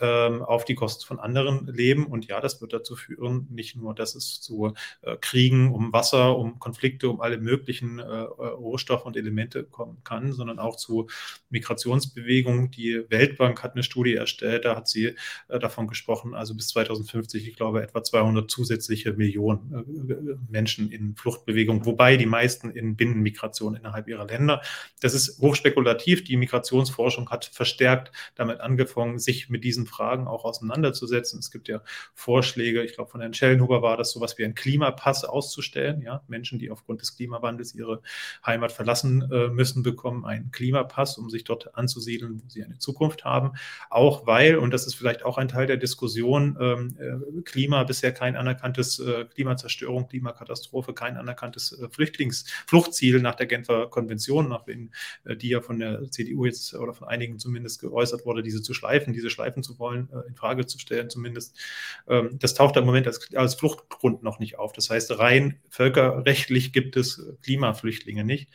auf 0.00 0.64
die 0.64 0.74
Kosten 0.74 1.04
von 1.04 1.20
anderen 1.20 1.66
leben. 1.66 2.06
Und 2.06 2.26
ja, 2.26 2.40
das 2.40 2.60
wird 2.60 2.72
dazu 2.72 2.96
führen, 2.96 3.46
nicht 3.50 3.76
nur, 3.76 3.94
dass 3.94 4.14
es 4.14 4.40
zu 4.40 4.74
äh, 5.02 5.16
Kriegen 5.16 5.72
um 5.72 5.92
Wasser, 5.92 6.36
um 6.36 6.58
Konflikte, 6.58 7.08
um 7.08 7.20
alle 7.20 7.38
möglichen 7.38 7.98
äh, 7.98 8.02
Rohstoffe 8.02 9.04
und 9.04 9.16
Elemente 9.16 9.64
kommen 9.64 9.98
kann, 10.04 10.32
sondern 10.32 10.58
auch 10.58 10.76
zu 10.76 11.08
Migrationsbewegungen. 11.50 12.70
Die 12.70 13.04
Weltbank 13.08 13.62
hat 13.62 13.74
eine 13.74 13.82
Studie 13.82 14.14
erstellt, 14.14 14.64
da 14.64 14.76
hat 14.76 14.88
sie 14.88 15.14
äh, 15.48 15.58
davon 15.58 15.86
gesprochen, 15.86 16.34
also 16.34 16.54
bis 16.54 16.68
2050, 16.68 17.46
ich 17.46 17.56
glaube, 17.56 17.82
etwa 17.82 18.02
200 18.02 18.50
zusätzliche 18.50 19.12
Millionen 19.12 19.72
äh, 19.72 20.36
Menschen 20.50 20.90
in 20.90 21.14
Fluchtbewegung, 21.16 21.84
wobei 21.86 22.16
die 22.16 22.26
meisten 22.26 22.70
in 22.70 22.96
Binnenmigration 22.96 23.76
innerhalb 23.76 24.08
ihrer 24.08 24.26
Länder. 24.26 24.62
Das 25.00 25.14
ist 25.14 25.40
hochspekulativ. 25.40 26.24
Die 26.24 26.36
Migrationsforschung 26.36 27.30
hat 27.30 27.44
verstärkt 27.44 28.12
damit 28.34 28.60
angefangen, 28.60 29.18
sich 29.18 29.48
mit 29.48 29.64
diesen 29.64 29.81
Fragen 29.86 30.26
auch 30.26 30.44
auseinanderzusetzen. 30.44 31.38
Es 31.38 31.50
gibt 31.50 31.68
ja 31.68 31.82
Vorschläge, 32.14 32.82
ich 32.82 32.94
glaube 32.94 33.10
von 33.10 33.20
Herrn 33.20 33.34
Schellenhuber 33.34 33.82
war 33.82 33.96
das 33.96 34.12
sowas 34.12 34.38
wie 34.38 34.44
ein 34.44 34.54
Klimapass 34.54 35.24
auszustellen. 35.24 36.02
Ja, 36.02 36.22
Menschen, 36.28 36.58
die 36.58 36.70
aufgrund 36.70 37.00
des 37.00 37.16
Klimawandels 37.16 37.74
ihre 37.74 38.02
Heimat 38.44 38.72
verlassen 38.72 39.30
äh, 39.30 39.48
müssen, 39.48 39.82
bekommen 39.82 40.24
einen 40.24 40.50
Klimapass, 40.50 41.18
um 41.18 41.30
sich 41.30 41.44
dort 41.44 41.74
anzusiedeln, 41.76 42.42
wo 42.42 42.48
sie 42.48 42.64
eine 42.64 42.78
Zukunft 42.78 43.24
haben. 43.24 43.52
Auch 43.90 44.26
weil, 44.26 44.56
und 44.56 44.72
das 44.72 44.86
ist 44.86 44.94
vielleicht 44.94 45.24
auch 45.24 45.38
ein 45.38 45.48
Teil 45.48 45.66
der 45.66 45.76
Diskussion, 45.76 46.56
ähm, 46.60 46.96
äh, 46.98 47.42
Klima 47.42 47.84
bisher 47.84 48.12
kein 48.12 48.36
anerkanntes 48.36 48.98
äh, 48.98 49.24
Klimazerstörung, 49.24 50.08
Klimakatastrophe, 50.08 50.94
kein 50.94 51.16
anerkanntes 51.16 51.72
äh, 51.72 51.88
Flüchtlings 51.88 52.44
Fluchtziel 52.66 53.20
nach 53.20 53.34
der 53.34 53.46
Genfer 53.46 53.88
Konvention, 53.88 54.48
nach 54.48 54.66
wen, 54.66 54.92
äh, 55.24 55.36
die 55.36 55.48
ja 55.50 55.60
von 55.60 55.78
der 55.78 56.10
CDU 56.10 56.46
jetzt 56.46 56.74
oder 56.74 56.94
von 56.94 57.08
einigen 57.08 57.38
zumindest 57.38 57.80
geäußert 57.80 58.26
wurde, 58.26 58.42
diese 58.42 58.62
zu 58.62 58.74
schleifen, 58.74 59.12
diese 59.12 59.30
schleifen 59.30 59.62
zu 59.62 59.71
wollen, 59.78 60.08
äh, 60.12 60.28
in 60.28 60.34
Frage 60.34 60.66
zu 60.66 60.78
stellen 60.78 61.10
zumindest. 61.10 61.56
Ähm, 62.08 62.38
das 62.38 62.54
taucht 62.54 62.76
im 62.76 62.84
Moment 62.84 63.06
als, 63.06 63.34
als 63.34 63.54
Fluchtgrund 63.54 64.22
noch 64.22 64.38
nicht 64.38 64.58
auf. 64.58 64.72
Das 64.72 64.90
heißt, 64.90 65.18
rein 65.18 65.60
völkerrechtlich 65.68 66.72
gibt 66.72 66.96
es 66.96 67.22
Klimaflüchtlinge 67.42 68.24
nicht. 68.24 68.50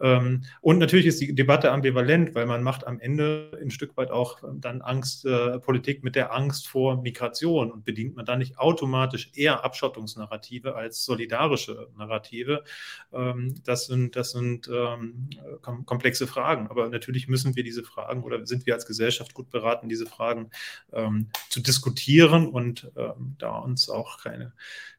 Ähm, 0.00 0.44
und 0.60 0.78
natürlich 0.78 1.06
ist 1.06 1.20
die 1.20 1.34
Debatte 1.34 1.72
ambivalent, 1.72 2.34
weil 2.34 2.46
man 2.46 2.62
macht 2.62 2.86
am 2.86 3.00
Ende 3.00 3.50
ein 3.60 3.70
Stück 3.70 3.96
weit 3.96 4.10
auch 4.10 4.42
dann 4.54 4.82
Angst, 4.82 5.24
äh, 5.24 5.58
Politik 5.58 6.04
mit 6.04 6.14
der 6.14 6.32
Angst 6.32 6.68
vor 6.68 7.02
Migration 7.02 7.70
und 7.72 7.84
bedient 7.84 8.16
man 8.16 8.24
dann 8.24 8.38
nicht 8.38 8.58
automatisch 8.58 9.30
eher 9.34 9.64
Abschottungsnarrative 9.64 10.74
als 10.74 11.04
solidarische 11.04 11.88
Narrative. 11.96 12.64
Ähm, 13.12 13.54
das 13.64 13.86
sind, 13.86 14.16
das 14.16 14.30
sind 14.30 14.68
ähm, 14.68 15.30
kom 15.62 15.86
komplexe 15.86 16.26
Fragen. 16.26 16.68
Aber 16.68 16.88
natürlich 16.88 17.28
müssen 17.28 17.56
wir 17.56 17.64
diese 17.64 17.82
Fragen 17.82 18.22
oder 18.22 18.46
sind 18.46 18.66
wir 18.66 18.74
als 18.74 18.86
Gesellschaft 18.86 19.34
gut 19.34 19.50
beraten, 19.50 19.88
diese 19.88 20.06
Fragen 20.06 20.50
ähm, 20.92 21.28
zu 21.48 21.60
diskutieren 21.60 22.48
und 22.48 22.90
ähm, 22.96 23.36
da 23.38 23.58
uns 23.58 23.88
auch 23.88 24.22
keine, 24.22 24.52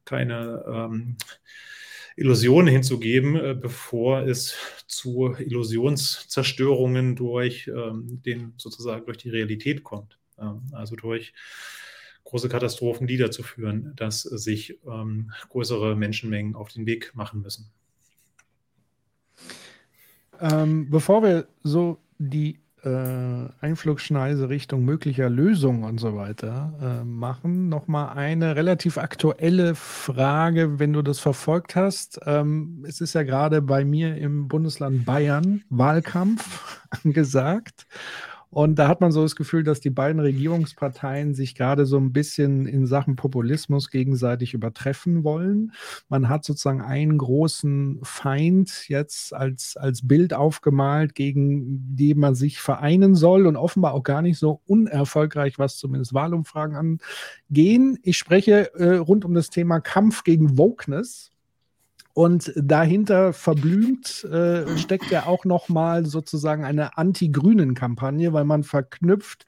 keine 0.05 0.63
ähm, 0.67 1.17
Illusionen 2.19 2.67
hinzugeben, 2.67 3.35
äh, 3.35 3.55
bevor 3.59 4.23
es 4.23 4.55
zu 4.87 5.35
Illusionszerstörungen 5.39 7.15
durch 7.15 7.67
ähm, 7.67 8.21
den 8.25 8.53
sozusagen 8.57 9.05
durch 9.05 9.17
die 9.17 9.29
Realität 9.29 9.83
kommt. 9.83 10.19
Ähm, 10.37 10.63
also 10.73 10.95
durch 10.95 11.33
große 12.25 12.49
Katastrophen, 12.49 13.07
die 13.07 13.17
dazu 13.17 13.41
führen, 13.41 13.93
dass 13.95 14.23
sich 14.23 14.77
ähm, 14.85 15.31
größere 15.49 15.95
Menschenmengen 15.95 16.55
auf 16.55 16.69
den 16.69 16.85
Weg 16.85 17.11
machen 17.15 17.41
müssen. 17.41 17.71
Ähm, 20.41 20.89
bevor 20.89 21.23
wir 21.23 21.47
so 21.63 21.99
die 22.17 22.59
äh, 22.83 23.65
Einflugschneise 23.65 24.49
Richtung 24.49 24.85
möglicher 24.85 25.29
Lösungen 25.29 25.83
und 25.83 25.99
so 25.99 26.15
weiter 26.15 26.73
äh, 26.81 27.03
machen. 27.03 27.69
Nochmal 27.69 28.17
eine 28.17 28.55
relativ 28.55 28.97
aktuelle 28.97 29.75
Frage, 29.75 30.79
wenn 30.79 30.93
du 30.93 31.01
das 31.01 31.19
verfolgt 31.19 31.75
hast. 31.75 32.19
Ähm, 32.25 32.85
es 32.87 33.01
ist 33.01 33.13
ja 33.13 33.23
gerade 33.23 33.61
bei 33.61 33.85
mir 33.85 34.15
im 34.17 34.47
Bundesland 34.47 35.05
Bayern 35.05 35.63
Wahlkampf 35.69 36.81
angesagt. 37.03 37.85
Und 38.51 38.79
da 38.79 38.87
hat 38.87 38.99
man 38.99 39.11
so 39.11 39.21
das 39.21 39.35
Gefühl, 39.35 39.63
dass 39.63 39.79
die 39.79 39.91
beiden 39.91 40.19
Regierungsparteien 40.19 41.35
sich 41.35 41.53
gerade 41.53 41.85
so 41.85 41.97
ein 41.97 42.11
bisschen 42.11 42.65
in 42.65 42.87
Sachen 42.87 43.15
Populismus 43.15 43.91
gegenseitig 43.91 44.55
übertreffen 44.55 45.23
wollen. 45.23 45.71
Man 46.07 46.29
hat 46.29 46.43
sozusagen 46.45 46.81
einen 46.81 47.19
großen 47.19 47.99
Feind 48.01 48.89
jetzt 48.89 49.35
als, 49.35 49.77
als 49.77 50.07
Bild 50.07 50.33
aufgemalt, 50.33 51.13
gegen 51.13 51.95
den 51.95 52.19
man 52.19 52.33
sich 52.33 52.59
vereinen 52.59 53.13
soll 53.13 53.45
und 53.45 53.55
offenbar 53.55 53.93
auch 53.93 54.03
gar 54.03 54.23
nicht 54.23 54.39
so 54.39 54.61
unerfolgreich, 54.65 55.59
was 55.59 55.77
zumindest 55.77 56.15
Wahlumfragen 56.15 56.75
angehen. 57.49 57.99
Ich 58.01 58.17
spreche 58.17 58.73
äh, 58.73 58.95
rund 58.95 59.25
um 59.25 59.35
das 59.35 59.51
Thema 59.51 59.79
Kampf 59.79 60.23
gegen 60.23 60.57
Wokeness. 60.57 61.31
Und 62.19 62.51
dahinter 62.57 63.31
verblümt 63.31 64.25
äh, 64.25 64.77
steckt 64.77 65.09
ja 65.09 65.25
auch 65.25 65.45
nochmal 65.45 66.05
sozusagen 66.05 66.65
eine 66.65 66.97
Anti-Grünen-Kampagne, 66.97 68.33
weil 68.33 68.43
man 68.43 68.63
verknüpft 68.63 69.47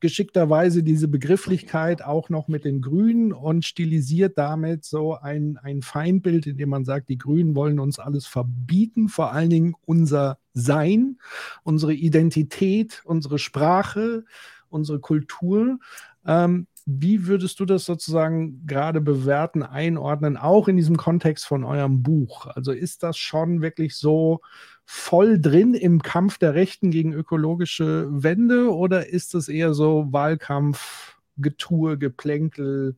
geschickterweise 0.00 0.82
diese 0.82 1.08
Begrifflichkeit 1.08 2.00
auch 2.00 2.30
noch 2.30 2.48
mit 2.48 2.64
den 2.64 2.80
Grünen 2.80 3.34
und 3.34 3.66
stilisiert 3.66 4.38
damit 4.38 4.86
so 4.86 5.14
ein, 5.14 5.58
ein 5.62 5.82
Feindbild, 5.82 6.46
indem 6.46 6.70
man 6.70 6.86
sagt, 6.86 7.10
die 7.10 7.18
Grünen 7.18 7.54
wollen 7.54 7.78
uns 7.78 7.98
alles 7.98 8.26
verbieten, 8.26 9.10
vor 9.10 9.32
allen 9.32 9.50
Dingen 9.50 9.74
unser 9.84 10.38
Sein, 10.54 11.18
unsere 11.64 11.92
Identität, 11.92 13.02
unsere 13.04 13.38
Sprache, 13.38 14.24
unsere 14.70 15.00
Kultur. 15.00 15.80
Ähm, 16.26 16.66
wie 16.86 17.26
würdest 17.26 17.58
du 17.58 17.64
das 17.64 17.84
sozusagen 17.84 18.64
gerade 18.64 19.00
bewerten, 19.00 19.64
einordnen, 19.64 20.36
auch 20.36 20.68
in 20.68 20.76
diesem 20.76 20.96
Kontext 20.96 21.44
von 21.44 21.64
eurem 21.64 22.04
Buch? 22.04 22.46
Also 22.46 22.70
ist 22.70 23.02
das 23.02 23.18
schon 23.18 23.60
wirklich 23.60 23.96
so 23.96 24.40
voll 24.84 25.40
drin 25.40 25.74
im 25.74 26.00
Kampf 26.00 26.38
der 26.38 26.54
Rechten 26.54 26.92
gegen 26.92 27.12
ökologische 27.12 28.06
Wende 28.10 28.72
oder 28.72 29.08
ist 29.08 29.34
es 29.34 29.48
eher 29.48 29.74
so 29.74 30.06
Wahlkampf, 30.12 31.18
Getue, 31.38 31.98
Geplänkel 31.98 32.96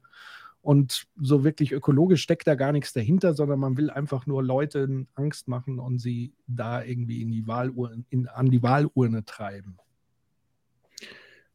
und 0.60 1.06
so 1.16 1.42
wirklich 1.42 1.72
ökologisch 1.72 2.22
steckt 2.22 2.46
da 2.46 2.56
gar 2.56 2.72
nichts 2.72 2.92
dahinter, 2.92 3.32
sondern 3.32 3.58
man 3.58 3.78
will 3.78 3.88
einfach 3.88 4.26
nur 4.26 4.44
Leuten 4.44 5.08
Angst 5.14 5.48
machen 5.48 5.78
und 5.78 5.98
sie 5.98 6.34
da 6.46 6.82
irgendwie 6.84 7.22
in 7.22 7.30
die 7.30 7.46
Wahlurne, 7.46 8.04
in, 8.10 8.28
an 8.28 8.50
die 8.50 8.62
Wahlurne 8.62 9.24
treiben? 9.24 9.78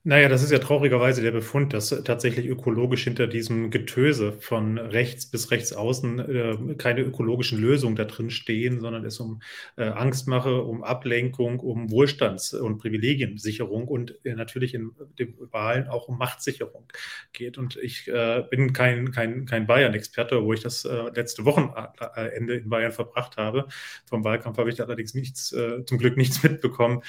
Naja, 0.05 0.27
das 0.27 0.43
ist 0.43 0.51
ja 0.51 0.59
traurigerweise 0.59 1.21
der 1.21 1.31
Befund, 1.31 1.71
dass 1.71 1.87
tatsächlich 2.03 2.47
ökologisch 2.47 3.05
hinter 3.05 3.25
diesem 3.25 3.71
Getöse 3.71 4.33
von 4.33 4.77
rechts 4.77 5.25
bis 5.27 5.49
rechts 5.49 5.71
außen 5.71 6.19
äh, 6.19 6.75
keine 6.77 7.01
ökologischen 7.03 7.57
Lösungen 7.61 7.95
da 7.95 8.03
drin 8.03 8.29
stehen, 8.29 8.81
sondern 8.81 9.05
es 9.05 9.17
um 9.21 9.41
äh, 9.77 9.83
Angstmache, 9.85 10.61
um 10.61 10.83
Ablenkung, 10.83 11.61
um 11.61 11.89
Wohlstands- 11.89 12.53
und 12.53 12.79
Privilegiensicherung 12.79 13.87
und 13.87 14.13
äh, 14.25 14.35
natürlich 14.35 14.73
in 14.73 14.91
den 15.17 15.35
Wahlen 15.51 15.87
auch 15.87 16.09
um 16.09 16.17
Machtsicherung 16.17 16.85
geht. 17.31 17.57
Und 17.57 17.77
ich 17.77 18.09
äh, 18.09 18.43
bin 18.49 18.73
kein, 18.73 19.11
kein, 19.13 19.45
kein 19.45 19.67
Bayern-Experte, 19.67 20.43
wo 20.43 20.51
ich 20.51 20.59
das 20.59 20.83
äh, 20.83 21.11
letzte 21.15 21.45
Wochenende 21.45 22.55
in 22.55 22.67
Bayern 22.69 22.91
verbracht 22.91 23.37
habe. 23.37 23.67
Vom 24.05 24.25
Wahlkampf 24.25 24.57
habe 24.57 24.69
ich 24.69 24.75
da 24.75 24.83
allerdings 24.83 25.13
nichts, 25.13 25.53
äh, 25.53 25.85
zum 25.85 25.97
Glück 25.97 26.17
nichts 26.17 26.43
mitbekommen. 26.43 27.03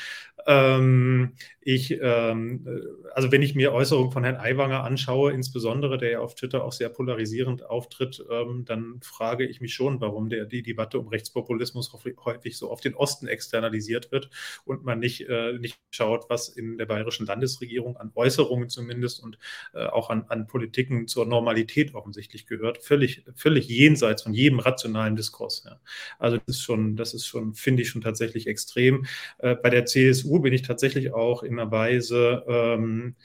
Ähm, 0.47 1.35
ich, 1.61 1.99
ähm, 2.01 2.67
also 3.15 3.33
wenn 3.33 3.41
ich 3.43 3.55
mir 3.55 3.73
Äußerungen 3.73 4.13
von 4.13 4.25
Herrn 4.25 4.37
Aiwanger 4.37 4.85
anschaue, 4.85 5.33
insbesondere, 5.33 5.97
der 5.97 6.11
ja 6.11 6.19
auf 6.21 6.35
Twitter 6.35 6.63
auch 6.65 6.73
sehr 6.73 6.91
polarisierend 6.91 7.65
auftritt, 7.65 8.23
ähm, 8.31 8.65
dann 8.67 9.01
frage 9.03 9.47
ich 9.47 9.61
mich 9.61 9.73
schon, 9.73 10.01
warum 10.01 10.29
der, 10.29 10.45
die 10.45 10.63
Debatte 10.63 10.99
um 10.99 11.09
Rechtspopulismus 11.09 11.93
häufig 12.25 12.59
so 12.59 12.71
auf 12.71 12.81
den 12.81 12.95
Osten 12.95 13.27
externalisiert 13.27 14.13
wird 14.13 14.29
und 14.67 14.85
man 14.85 14.99
nicht, 14.99 15.27
äh, 15.29 15.55
nicht 15.55 15.79
schaut, 15.91 16.29
was 16.29 16.49
in 16.49 16.77
der 16.77 16.87
bayerischen 16.87 17.27
Landesregierung 17.27 17.97
an 17.97 18.13
Äußerungen 18.15 18.69
zumindest 18.69 19.23
und 19.23 19.39
äh, 19.73 19.87
auch 19.87 20.11
an, 20.11 20.27
an 20.29 20.47
Politiken 20.47 21.09
zur 21.09 21.25
Normalität 21.25 21.95
offensichtlich 21.95 22.47
gehört. 22.47 22.85
Völlig, 22.85 23.25
völlig 23.37 23.69
jenseits 23.69 24.23
von 24.23 24.35
jedem 24.35 24.59
rationalen 24.59 25.17
Diskurs. 25.17 25.63
Ja. 25.65 25.81
Also 26.19 26.37
das 26.37 26.57
ist 26.57 26.63
schon, 26.63 26.97
das 26.97 27.15
ist 27.15 27.27
schon, 27.27 27.55
finde 27.55 27.83
ich 27.83 27.89
schon 27.89 28.03
tatsächlich 28.03 28.47
extrem. 28.47 29.07
Äh, 29.39 29.55
bei 29.55 29.71
der 29.71 29.87
CSU 29.87 30.34
bin 30.41 30.53
ich 30.53 30.63
tatsächlich 30.63 31.13
auch 31.13 31.43
in 31.43 31.59
einer 31.59 31.71
Weise 31.71 32.45
ähm, 32.49 33.17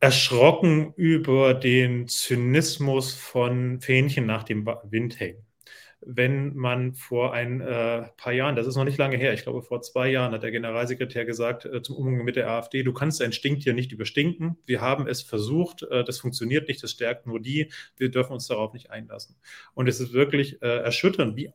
erschrocken 0.00 0.92
über 0.96 1.54
den 1.54 2.08
Zynismus 2.08 3.12
von 3.14 3.80
Fähnchen 3.80 4.26
nach 4.26 4.44
dem 4.44 4.66
Wind 4.84 5.18
hängen 5.20 5.46
wenn 6.08 6.54
man 6.54 6.94
vor 6.94 7.32
ein 7.32 7.60
äh, 7.60 8.04
paar 8.16 8.32
Jahren, 8.32 8.54
das 8.54 8.66
ist 8.66 8.76
noch 8.76 8.84
nicht 8.84 8.98
lange 8.98 9.16
her, 9.16 9.32
ich 9.32 9.42
glaube 9.42 9.62
vor 9.62 9.82
zwei 9.82 10.08
Jahren 10.08 10.32
hat 10.32 10.42
der 10.42 10.52
Generalsekretär 10.52 11.24
gesagt 11.24 11.64
äh, 11.64 11.82
zum 11.82 11.96
Umgang 11.96 12.24
mit 12.24 12.36
der 12.36 12.48
AfD, 12.48 12.84
du 12.84 12.92
kannst 12.92 13.20
dein 13.20 13.32
Stinktier 13.32 13.74
nicht 13.74 13.90
überstinken. 13.90 14.56
Wir 14.66 14.80
haben 14.80 15.08
es 15.08 15.22
versucht, 15.22 15.82
äh, 15.82 16.04
das 16.04 16.20
funktioniert 16.20 16.68
nicht, 16.68 16.82
das 16.82 16.92
stärkt 16.92 17.26
nur 17.26 17.40
die, 17.40 17.72
wir 17.96 18.10
dürfen 18.10 18.32
uns 18.34 18.46
darauf 18.46 18.72
nicht 18.72 18.90
einlassen. 18.90 19.36
Und 19.74 19.88
es 19.88 19.98
ist 19.98 20.12
wirklich 20.12 20.62
äh, 20.62 20.78
erschütternd, 20.78 21.36
wie 21.36 21.50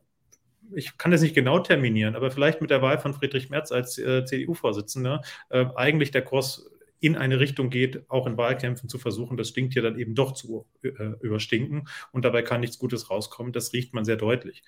ich 0.74 0.98
kann 0.98 1.10
das 1.10 1.22
nicht 1.22 1.34
genau 1.34 1.58
terminieren, 1.58 2.16
aber 2.16 2.30
vielleicht 2.30 2.60
mit 2.60 2.70
der 2.70 2.82
Wahl 2.82 2.98
von 2.98 3.14
Friedrich 3.14 3.50
Merz 3.50 3.72
als 3.72 3.98
äh, 3.98 4.24
CDU-Vorsitzender 4.24 5.22
äh, 5.50 5.66
eigentlich 5.76 6.10
der 6.10 6.22
Kurs 6.22 6.70
in 7.02 7.16
eine 7.16 7.40
Richtung 7.40 7.68
geht, 7.68 8.08
auch 8.08 8.28
in 8.28 8.36
Wahlkämpfen 8.36 8.88
zu 8.88 8.96
versuchen, 8.96 9.36
das 9.36 9.48
Stinktier 9.48 9.82
dann 9.82 9.98
eben 9.98 10.14
doch 10.14 10.32
zu 10.34 10.66
äh, 10.84 10.88
überstinken. 11.20 11.88
Und 12.12 12.24
dabei 12.24 12.42
kann 12.42 12.60
nichts 12.60 12.78
Gutes 12.78 13.10
rauskommen. 13.10 13.52
Das 13.52 13.72
riecht 13.72 13.92
man 13.92 14.04
sehr 14.04 14.14
deutlich. 14.14 14.62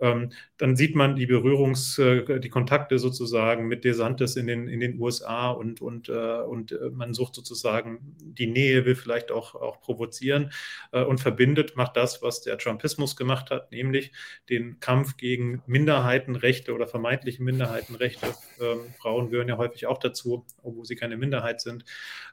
Ähm, 0.00 0.30
dann 0.56 0.76
sieht 0.76 0.94
man 0.94 1.16
die 1.16 1.26
Berührungs-, 1.26 2.00
äh, 2.00 2.38
die 2.38 2.48
Kontakte 2.48 3.00
sozusagen 3.00 3.66
mit 3.66 3.84
DeSantis 3.84 4.36
in 4.36 4.46
den, 4.46 4.68
in 4.68 4.78
den 4.78 5.00
USA 5.00 5.50
und, 5.50 5.80
und, 5.80 6.08
äh, 6.08 6.12
und 6.12 6.70
äh, 6.70 6.90
man 6.92 7.12
sucht 7.12 7.34
sozusagen 7.34 8.14
die 8.20 8.46
Nähe, 8.46 8.84
will 8.84 8.94
vielleicht 8.94 9.32
auch, 9.32 9.56
auch 9.56 9.80
provozieren 9.80 10.52
äh, 10.92 11.02
und 11.02 11.20
verbindet, 11.20 11.74
macht 11.74 11.96
das, 11.96 12.22
was 12.22 12.40
der 12.40 12.56
Trumpismus 12.56 13.16
gemacht 13.16 13.50
hat, 13.50 13.72
nämlich 13.72 14.12
den 14.48 14.78
Kampf 14.78 15.16
gegen 15.16 15.60
Minderheitenrechte 15.66 16.72
oder 16.72 16.86
vermeintliche 16.86 17.42
Minderheitenrechte. 17.42 18.26
Ähm, 18.60 18.94
Frauen 19.00 19.30
gehören 19.30 19.48
ja 19.48 19.56
häufig 19.56 19.88
auch 19.88 19.98
dazu, 19.98 20.46
obwohl 20.62 20.84
sie 20.84 20.94
keine 20.94 21.16
Minderheit 21.16 21.60
sind 21.60 21.79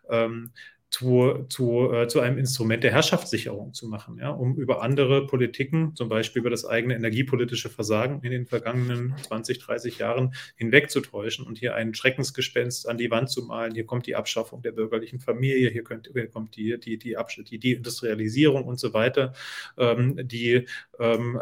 ähm, 0.10 0.52
zu, 0.90 1.46
zu, 1.50 1.92
äh, 1.92 2.08
zu 2.08 2.22
einem 2.22 2.38
Instrument 2.38 2.84
der 2.84 2.92
Herrschaftssicherung 2.92 3.74
zu 3.74 3.88
machen, 3.88 4.18
ja, 4.20 4.30
um 4.30 4.56
über 4.56 4.82
andere 4.82 5.28
Politiken, 5.28 5.96
zum 5.96 6.08
Beispiel 6.08 6.40
über 6.40 6.50
das 6.50 6.66
eigene 6.66 6.96
energiepolitische 6.96 7.70
Versagen 7.70 8.22
in 8.24 8.32
den 8.32 8.46
vergangenen 8.46 9.14
20, 9.28 9.60
30 9.60 9.98
Jahren 9.98 10.34
hinwegzutäuschen 10.56 11.46
und 11.46 11.58
hier 11.58 11.76
ein 11.76 11.94
Schreckensgespenst 11.94 12.88
an 12.88 12.98
die 12.98 13.12
Wand 13.12 13.30
zu 13.30 13.44
malen. 13.44 13.74
Hier 13.74 13.86
kommt 13.86 14.08
die 14.08 14.16
Abschaffung 14.16 14.62
der 14.62 14.72
bürgerlichen 14.72 15.20
Familie, 15.20 15.70
hier, 15.70 15.84
könnt, 15.84 16.10
hier 16.14 16.30
kommt 16.30 16.56
die, 16.56 16.80
die, 16.80 16.98
die, 16.98 17.18
die, 17.50 17.60
die 17.60 17.74
Industrialisierung 17.74 18.64
und 18.64 18.80
so 18.80 18.94
weiter, 18.94 19.34
ähm, 19.78 20.18
die 20.26 20.66
ähm, 21.00 21.40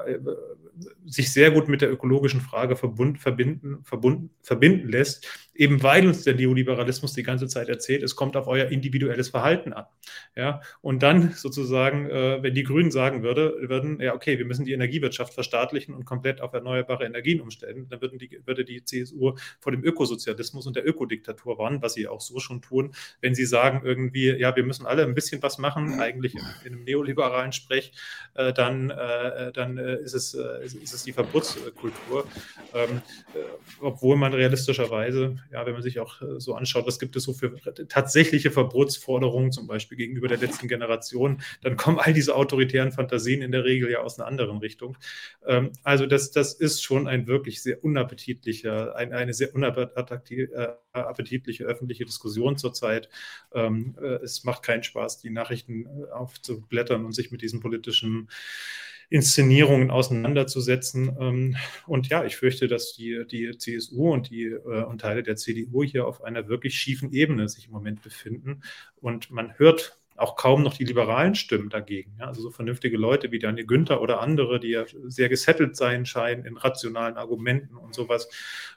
sich 1.05 1.31
sehr 1.31 1.51
gut 1.51 1.69
mit 1.69 1.81
der 1.81 1.91
ökologischen 1.91 2.41
Frage 2.41 2.75
verbund, 2.75 3.19
verbinden, 3.19 3.83
verbunden, 3.83 4.31
verbinden 4.41 4.89
lässt, 4.89 5.27
eben 5.53 5.81
weil 5.83 6.07
uns 6.07 6.23
der 6.23 6.35
Neoliberalismus 6.35 7.13
die 7.13 7.23
ganze 7.23 7.47
Zeit 7.47 7.69
erzählt, 7.69 8.03
es 8.03 8.15
kommt 8.15 8.35
auf 8.35 8.47
euer 8.47 8.67
individuelles 8.67 9.31
Verhalten 9.35 9.73
an. 9.73 9.85
Ja? 10.35 10.61
Und 10.81 11.03
dann 11.03 11.33
sozusagen, 11.33 12.09
äh, 12.09 12.41
wenn 12.41 12.53
die 12.53 12.63
Grünen 12.63 12.89
sagen 12.89 13.21
würde, 13.21 13.55
würden, 13.67 13.99
ja, 13.99 14.13
okay, 14.13 14.37
wir 14.37 14.45
müssen 14.45 14.63
die 14.63 14.71
Energiewirtschaft 14.71 15.33
verstaatlichen 15.33 15.93
und 15.93 16.05
komplett 16.05 16.39
auf 16.39 16.53
erneuerbare 16.53 17.05
Energien 17.05 17.41
umstellen, 17.41 17.87
dann 17.89 17.99
würden 17.99 18.17
die, 18.17 18.39
würde 18.45 18.63
die 18.63 18.83
CSU 18.83 19.35
vor 19.59 19.71
dem 19.73 19.83
Ökosozialismus 19.83 20.67
und 20.67 20.77
der 20.77 20.87
Ökodiktatur 20.87 21.57
warnen, 21.57 21.81
was 21.81 21.95
sie 21.95 22.07
auch 22.07 22.21
so 22.21 22.39
schon 22.39 22.61
tun, 22.61 22.93
wenn 23.19 23.35
sie 23.35 23.45
sagen 23.45 23.81
irgendwie, 23.83 24.29
ja, 24.29 24.55
wir 24.55 24.63
müssen 24.63 24.85
alle 24.85 25.03
ein 25.03 25.15
bisschen 25.15 25.43
was 25.43 25.57
machen, 25.57 25.99
eigentlich 25.99 26.35
in, 26.35 26.41
in 26.63 26.73
einem 26.73 26.83
neoliberalen 26.85 27.51
Sprech, 27.51 27.91
äh, 28.35 28.53
dann, 28.53 28.89
äh, 28.89 29.51
dann 29.51 29.77
äh, 29.77 29.97
ist, 29.97 30.13
es, 30.13 30.33
äh, 30.33 30.63
ist 30.63 30.93
es 30.93 31.03
die 31.03 31.11
Verbotskultur. 31.11 32.25
Ähm, 32.73 33.01
äh, 33.33 33.39
obwohl 33.81 34.15
man 34.15 34.33
realistischerweise 34.33 35.35
ja, 35.51 35.65
wenn 35.65 35.73
man 35.73 35.81
sich 35.81 35.99
auch 35.99 36.21
so 36.37 36.53
anschaut, 36.55 36.87
was 36.87 36.99
gibt 36.99 37.15
es 37.15 37.23
so 37.23 37.33
für 37.33 37.53
tatsächliche 37.87 38.51
Verbotsforderungen, 38.51 39.24
zum 39.51 39.67
Beispiel 39.67 39.97
gegenüber 39.97 40.27
der 40.27 40.37
letzten 40.37 40.67
Generation, 40.67 41.41
dann 41.61 41.77
kommen 41.77 41.99
all 41.99 42.13
diese 42.13 42.35
autoritären 42.35 42.91
Fantasien 42.91 43.41
in 43.41 43.51
der 43.51 43.63
Regel 43.63 43.89
ja 43.89 43.99
aus 43.99 44.19
einer 44.19 44.27
anderen 44.27 44.57
Richtung. 44.57 44.97
Ähm, 45.45 45.71
also 45.83 46.05
das, 46.05 46.31
das 46.31 46.53
ist 46.53 46.83
schon 46.83 47.07
ein 47.07 47.27
wirklich 47.27 47.61
sehr 47.61 47.83
unappetitlicher, 47.83 48.95
ein, 48.95 49.13
eine 49.13 49.33
sehr 49.33 49.53
unappetitliche 49.53 51.63
äh, 51.63 51.65
öffentliche 51.65 52.05
Diskussion 52.05 52.57
zurzeit. 52.57 53.09
Ähm, 53.53 53.95
äh, 54.01 54.23
es 54.23 54.43
macht 54.43 54.63
keinen 54.63 54.83
Spaß, 54.83 55.19
die 55.19 55.29
Nachrichten 55.29 55.87
aufzublättern 56.11 57.05
und 57.05 57.13
sich 57.13 57.31
mit 57.31 57.41
diesen 57.41 57.59
politischen 57.59 58.29
Inszenierungen 59.09 59.91
auseinanderzusetzen. 59.91 61.15
Ähm, 61.19 61.57
und 61.87 62.09
ja, 62.09 62.25
ich 62.25 62.37
fürchte, 62.37 62.67
dass 62.67 62.93
die, 62.93 63.25
die 63.29 63.57
CSU 63.57 64.13
und, 64.13 64.29
die, 64.29 64.45
äh, 64.45 64.83
und 64.83 65.01
Teile 65.01 65.23
der 65.23 65.35
CDU 65.35 65.83
hier 65.83 66.07
auf 66.07 66.23
einer 66.23 66.47
wirklich 66.47 66.75
schiefen 66.75 67.11
Ebene 67.11 67.47
sich 67.49 67.67
im 67.67 67.71
Moment 67.71 68.01
befinden. 68.01 68.61
Und 68.95 69.31
man 69.31 69.57
hört 69.57 69.97
auch 70.17 70.35
kaum 70.35 70.63
noch 70.63 70.75
die 70.75 70.85
liberalen 70.85 71.35
Stimmen 71.35 71.69
dagegen. 71.69 72.15
Ja, 72.19 72.27
also 72.27 72.41
so 72.41 72.49
vernünftige 72.49 72.97
Leute 72.97 73.31
wie 73.31 73.39
Daniel 73.39 73.67
Günther 73.67 74.01
oder 74.01 74.21
andere, 74.21 74.59
die 74.59 74.69
ja 74.69 74.85
sehr 75.03 75.29
gesettelt 75.29 75.75
sein 75.75 76.05
scheinen 76.05 76.45
in 76.45 76.57
rationalen 76.57 77.17
Argumenten 77.17 77.75
und 77.75 77.93
sowas, 77.93 78.29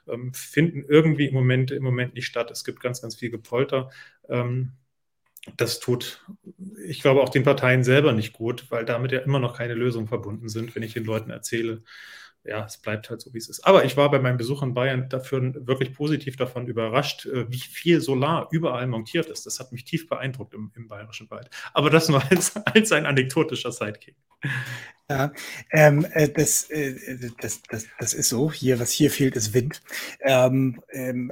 ähm, 0.07 0.33
finden 0.33 0.83
irgendwie 0.87 1.27
im 1.27 1.33
Moment, 1.33 1.71
im 1.71 1.83
Moment 1.83 2.13
nicht 2.13 2.25
statt. 2.25 2.51
Es 2.51 2.65
gibt 2.65 2.81
ganz, 2.81 3.01
ganz 3.01 3.15
viel 3.15 3.29
Gepolter. 3.29 3.89
Ähm, 4.27 4.73
das 5.57 5.79
tut, 5.79 6.25
ich 6.85 7.01
glaube, 7.01 7.21
auch 7.21 7.29
den 7.29 7.43
Parteien 7.43 7.83
selber 7.83 8.13
nicht 8.13 8.33
gut, 8.33 8.65
weil 8.69 8.85
damit 8.85 9.11
ja 9.11 9.19
immer 9.19 9.39
noch 9.39 9.57
keine 9.57 9.73
Lösungen 9.73 10.07
verbunden 10.07 10.49
sind, 10.49 10.75
wenn 10.75 10.83
ich 10.83 10.93
den 10.93 11.05
Leuten 11.05 11.29
erzähle, 11.29 11.83
ja, 12.43 12.65
es 12.65 12.77
bleibt 12.77 13.09
halt 13.09 13.21
so, 13.21 13.33
wie 13.33 13.37
es 13.37 13.49
ist. 13.49 13.65
Aber 13.65 13.83
ich 13.83 13.97
war 13.97 14.09
bei 14.09 14.19
meinem 14.19 14.37
Besuch 14.37 14.63
in 14.63 14.73
Bayern 14.73 15.09
dafür 15.09 15.53
wirklich 15.67 15.93
positiv 15.93 16.37
davon 16.37 16.67
überrascht, 16.67 17.25
äh, 17.25 17.51
wie 17.51 17.59
viel 17.59 18.01
Solar 18.01 18.47
überall 18.51 18.87
montiert 18.87 19.27
ist. 19.27 19.45
Das 19.45 19.59
hat 19.59 19.71
mich 19.71 19.83
tief 19.83 20.07
beeindruckt 20.07 20.53
im, 20.53 20.71
im 20.75 20.87
Bayerischen 20.87 21.29
Wald. 21.29 21.49
Aber 21.73 21.89
das 21.89 22.09
nur 22.09 22.23
als, 22.31 22.55
als 22.55 22.91
ein 22.91 23.05
anekdotischer 23.05 23.71
Sidekick. 23.71 24.15
Ja, 25.09 25.33
ähm, 25.71 26.05
äh, 26.13 26.29
das, 26.29 26.69
äh, 26.69 26.95
das, 27.41 27.61
das, 27.63 27.87
das 27.99 28.13
ist 28.13 28.29
so. 28.29 28.51
Hier, 28.51 28.79
was 28.79 28.91
hier 28.91 29.11
fehlt, 29.11 29.35
ist 29.35 29.53
Wind. 29.53 29.81
Ähm, 30.21 30.81
ähm, 30.91 31.31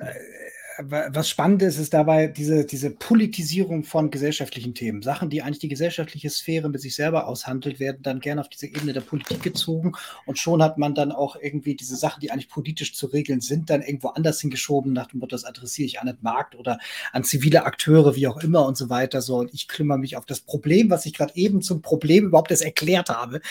was 0.79 1.29
spannend 1.29 1.61
ist, 1.63 1.79
ist 1.79 1.93
dabei 1.93 2.27
diese, 2.27 2.65
diese 2.65 2.91
Politisierung 2.91 3.83
von 3.83 4.11
gesellschaftlichen 4.11 4.75
Themen. 4.75 5.01
Sachen, 5.01 5.29
die 5.29 5.41
eigentlich 5.41 5.59
die 5.59 5.67
gesellschaftliche 5.67 6.29
Sphäre 6.29 6.69
mit 6.69 6.81
sich 6.81 6.95
selber 6.95 7.27
aushandelt, 7.27 7.79
werden 7.79 8.03
dann 8.03 8.19
gerne 8.19 8.41
auf 8.41 8.49
diese 8.49 8.67
Ebene 8.67 8.93
der 8.93 9.01
Politik 9.01 9.41
gezogen 9.41 9.93
und 10.25 10.37
schon 10.37 10.61
hat 10.61 10.77
man 10.77 10.93
dann 10.93 11.11
auch 11.11 11.35
irgendwie 11.35 11.75
diese 11.75 11.95
Sachen, 11.95 12.21
die 12.21 12.31
eigentlich 12.31 12.49
politisch 12.49 12.93
zu 12.95 13.07
regeln 13.07 13.41
sind, 13.41 13.69
dann 13.69 13.81
irgendwo 13.81 14.09
anders 14.09 14.39
hingeschoben, 14.41 14.93
nach 14.93 15.07
dem 15.07 15.19
Motto, 15.19 15.35
das 15.35 15.45
adressiere 15.45 15.87
ich 15.87 15.99
an 15.99 16.07
den 16.07 16.17
Markt 16.21 16.55
oder 16.55 16.79
an 17.11 17.23
zivile 17.23 17.65
Akteure, 17.65 18.15
wie 18.15 18.27
auch 18.27 18.37
immer 18.37 18.65
und 18.65 18.77
so 18.77 18.89
weiter. 18.89 19.21
So, 19.21 19.37
und 19.37 19.53
ich 19.53 19.67
kümmere 19.67 19.97
mich 19.97 20.15
auf 20.15 20.25
das 20.25 20.41
Problem, 20.41 20.89
was 20.89 21.05
ich 21.05 21.13
gerade 21.13 21.35
eben 21.35 21.61
zum 21.61 21.81
Problem 21.81 22.25
überhaupt 22.25 22.51
erst 22.51 22.63
erklärt 22.63 23.09
habe. 23.09 23.41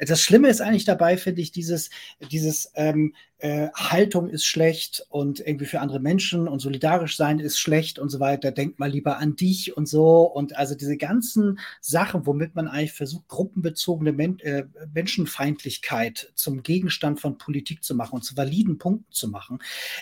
Das 0.00 0.20
Schlimme 0.20 0.48
ist 0.48 0.60
eigentlich 0.60 0.84
dabei, 0.84 1.16
finde 1.16 1.40
ich, 1.40 1.52
dieses, 1.52 1.90
dieses 2.30 2.70
ähm, 2.74 3.14
äh, 3.44 3.68
Haltung 3.74 4.30
ist 4.30 4.46
schlecht 4.46 5.04
und 5.10 5.38
irgendwie 5.38 5.66
für 5.66 5.80
andere 5.80 6.00
Menschen 6.00 6.48
und 6.48 6.60
solidarisch 6.60 7.18
sein 7.18 7.40
ist 7.40 7.58
schlecht 7.58 7.98
und 7.98 8.08
so 8.08 8.18
weiter. 8.18 8.52
Denk 8.52 8.78
mal 8.78 8.90
lieber 8.90 9.18
an 9.18 9.36
dich 9.36 9.76
und 9.76 9.86
so. 9.86 10.22
Und 10.22 10.56
also 10.56 10.74
diese 10.74 10.96
ganzen 10.96 11.58
Sachen, 11.82 12.24
womit 12.24 12.54
man 12.54 12.68
eigentlich 12.68 12.94
versucht, 12.94 13.28
gruppenbezogene 13.28 14.12
Men 14.12 14.38
äh, 14.38 14.64
Menschenfeindlichkeit 14.94 16.32
zum 16.34 16.62
Gegenstand 16.62 17.20
von 17.20 17.36
Politik 17.36 17.84
zu 17.84 17.94
machen 17.94 18.14
und 18.14 18.22
zu 18.22 18.34
validen 18.34 18.78
Punkten 18.78 19.12
zu 19.12 19.28
machen, 19.28 19.58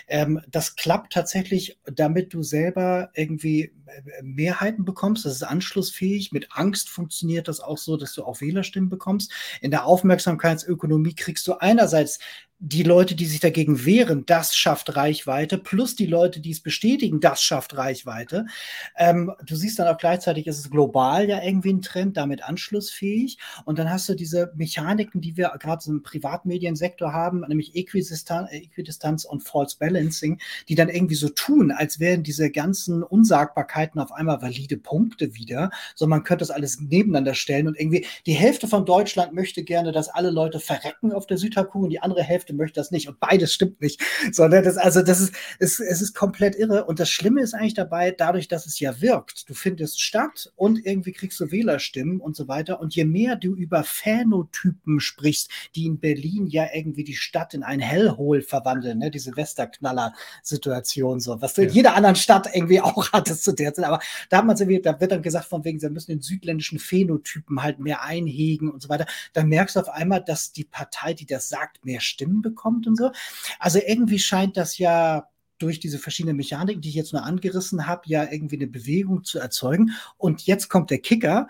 ähm, 0.07 0.39
das 0.49 0.77
klappt 0.77 1.11
tatsächlich, 1.11 1.77
damit 1.83 2.33
du 2.33 2.43
selber 2.43 3.09
irgendwie 3.13 3.73
äh, 3.87 4.23
Mehrheiten 4.23 4.85
bekommst. 4.85 5.25
Das 5.25 5.33
ist 5.33 5.43
anschlussfähig. 5.43 6.31
Mit 6.31 6.47
Angst 6.51 6.87
funktioniert 6.87 7.49
das 7.49 7.59
auch 7.59 7.77
so, 7.77 7.97
dass 7.97 8.13
du 8.13 8.23
auch 8.23 8.39
Wählerstimmen 8.39 8.89
bekommst. 8.89 9.33
In 9.59 9.71
der 9.71 9.85
Aufmerksamkeitsökonomie 9.85 11.13
kriegst 11.13 11.45
du 11.45 11.55
einerseits 11.55 12.19
die 12.59 12.83
Leute, 12.83 13.13
die 13.15 13.25
sich 13.25 13.41
dagegen 13.41 13.85
wehren, 13.85 14.25
das 14.25 14.55
schafft 14.55 14.95
Reichweite, 14.95 15.57
plus 15.57 15.97
die 15.97 16.05
Leute, 16.05 16.39
die 16.39 16.51
es 16.51 16.61
bestätigen, 16.61 17.19
das 17.19 17.43
schafft 17.43 17.75
Reichweite. 17.75 18.45
Ähm, 18.97 19.33
du 19.45 19.55
siehst 19.55 19.79
dann 19.79 19.87
auch 19.87 19.97
gleichzeitig, 19.97 20.47
ist 20.47 20.59
es 20.59 20.71
global 20.71 21.27
ja 21.27 21.43
irgendwie 21.43 21.73
ein 21.73 21.81
Trend, 21.81 22.15
damit 22.15 22.43
anschlussfähig. 22.43 23.37
Und 23.65 23.79
dann 23.79 23.89
hast 23.89 24.07
du 24.07 24.15
diese 24.15 24.53
Mechaniken, 24.55 25.19
die 25.19 25.35
wir 25.35 25.51
gerade 25.59 25.83
im 25.87 26.03
Privatmediensektor 26.03 27.11
haben, 27.11 27.41
nämlich 27.41 27.75
Äquidistanz, 27.75 28.49
Äquidistanz 28.51 29.25
und 29.25 29.41
False 29.41 29.77
Balancing, 29.77 30.39
die 30.69 30.75
dann 30.75 30.87
irgendwie 30.89 31.15
so 31.15 31.27
tun, 31.29 31.71
als 31.71 31.99
wären 31.99 32.23
diese 32.23 32.49
ganzen 32.49 33.03
Unsagbarkeiten 33.03 33.99
auf 33.99 34.13
einmal 34.13 34.41
valide 34.41 34.77
Punkte 34.77 35.35
wieder. 35.35 35.69
So, 35.95 36.07
man 36.07 36.23
könnte 36.23 36.43
das 36.43 36.51
alles 36.51 36.79
nebeneinander 36.79 37.33
stellen 37.33 37.67
und 37.67 37.77
irgendwie 37.77 38.05
die 38.25 38.33
Hälfte 38.33 38.67
von 38.69 38.85
Deutschland 38.85 39.33
möchte 39.33 39.63
gerne, 39.63 39.91
dass 39.91 40.07
alle 40.07 40.31
Leute 40.31 40.61
verrecken 40.61 41.11
auf 41.11 41.27
der 41.27 41.37
Südhalbkugel 41.37 41.85
und 41.85 41.89
die 41.89 41.99
andere 41.99 42.23
Hälfte 42.23 42.52
Hälfte 42.53 42.63
möchte 42.63 42.79
das 42.79 42.91
nicht 42.91 43.07
und 43.07 43.19
beides 43.19 43.53
stimmt 43.53 43.81
nicht. 43.81 44.01
Sondern 44.31 44.63
das, 44.63 44.77
also 44.77 45.01
das 45.01 45.19
ist, 45.19 45.33
es, 45.59 45.79
es 45.79 46.01
ist 46.01 46.13
komplett 46.15 46.55
irre. 46.55 46.85
Und 46.85 46.99
das 46.99 47.09
Schlimme 47.09 47.41
ist 47.41 47.53
eigentlich 47.53 47.73
dabei, 47.73 48.11
dadurch, 48.11 48.47
dass 48.47 48.65
es 48.65 48.79
ja 48.79 49.01
wirkt, 49.01 49.49
du 49.49 49.53
findest 49.53 50.01
statt 50.01 50.51
und 50.55 50.85
irgendwie 50.85 51.11
kriegst 51.11 51.39
du 51.39 51.51
Wählerstimmen 51.51 52.19
und 52.19 52.35
so 52.35 52.47
weiter. 52.47 52.79
Und 52.79 52.95
je 52.95 53.05
mehr 53.05 53.35
du 53.35 53.55
über 53.55 53.83
Phänotypen 53.83 54.99
sprichst, 54.99 55.49
die 55.75 55.85
in 55.85 55.99
Berlin 55.99 56.47
ja 56.47 56.67
irgendwie 56.73 57.03
die 57.03 57.15
Stadt 57.15 57.53
in 57.53 57.63
ein 57.63 57.79
Hellhole 57.79 58.41
verwandeln, 58.41 58.99
ne? 58.99 59.11
diese 59.11 59.35
Westerknaller-Situation, 59.35 61.19
so, 61.19 61.41
was 61.41 61.53
du 61.53 61.63
ja. 61.63 61.67
in 61.67 61.73
jeder 61.73 61.95
anderen 61.95 62.15
Stadt 62.15 62.49
irgendwie 62.53 62.81
auch 62.81 63.11
hattest 63.11 63.43
zu 63.43 63.53
der 63.53 63.73
Zeit. 63.73 63.85
Aber 63.85 63.99
da 64.29 64.37
hat 64.37 64.45
man 64.45 64.57
irgendwie, 64.57 64.81
da 64.81 64.99
wird 64.99 65.11
dann 65.11 65.21
gesagt, 65.21 65.45
von 65.45 65.63
wegen, 65.63 65.79
sie 65.79 65.89
müssen 65.89 66.11
den 66.11 66.21
südländischen 66.21 66.79
Phänotypen 66.79 67.61
halt 67.61 67.79
mehr 67.79 68.03
einhegen 68.03 68.69
und 68.69 68.81
so 68.81 68.89
weiter. 68.89 69.05
Dann 69.33 69.49
merkst 69.49 69.75
du 69.75 69.79
auf 69.79 69.89
einmal, 69.89 70.23
dass 70.23 70.51
die 70.51 70.63
Partei, 70.63 71.13
die 71.13 71.25
das 71.25 71.49
sagt, 71.49 71.83
mehr 71.83 72.01
Stimmen 72.01 72.32
bekommt 72.41 72.87
und 72.87 72.97
so. 72.97 73.11
Also 73.59 73.79
irgendwie 73.85 74.19
scheint 74.19 74.57
das 74.57 74.77
ja 74.77 75.27
durch 75.63 75.79
diese 75.79 75.99
verschiedenen 75.99 76.35
Mechaniken, 76.35 76.81
die 76.81 76.89
ich 76.89 76.95
jetzt 76.95 77.13
nur 77.13 77.23
angerissen 77.23 77.87
habe, 77.87 78.01
ja 78.05 78.29
irgendwie 78.29 78.57
eine 78.57 78.67
Bewegung 78.67 79.23
zu 79.23 79.39
erzeugen. 79.39 79.91
Und 80.17 80.45
jetzt 80.45 80.69
kommt 80.69 80.89
der 80.89 80.99
Kicker. 80.99 81.47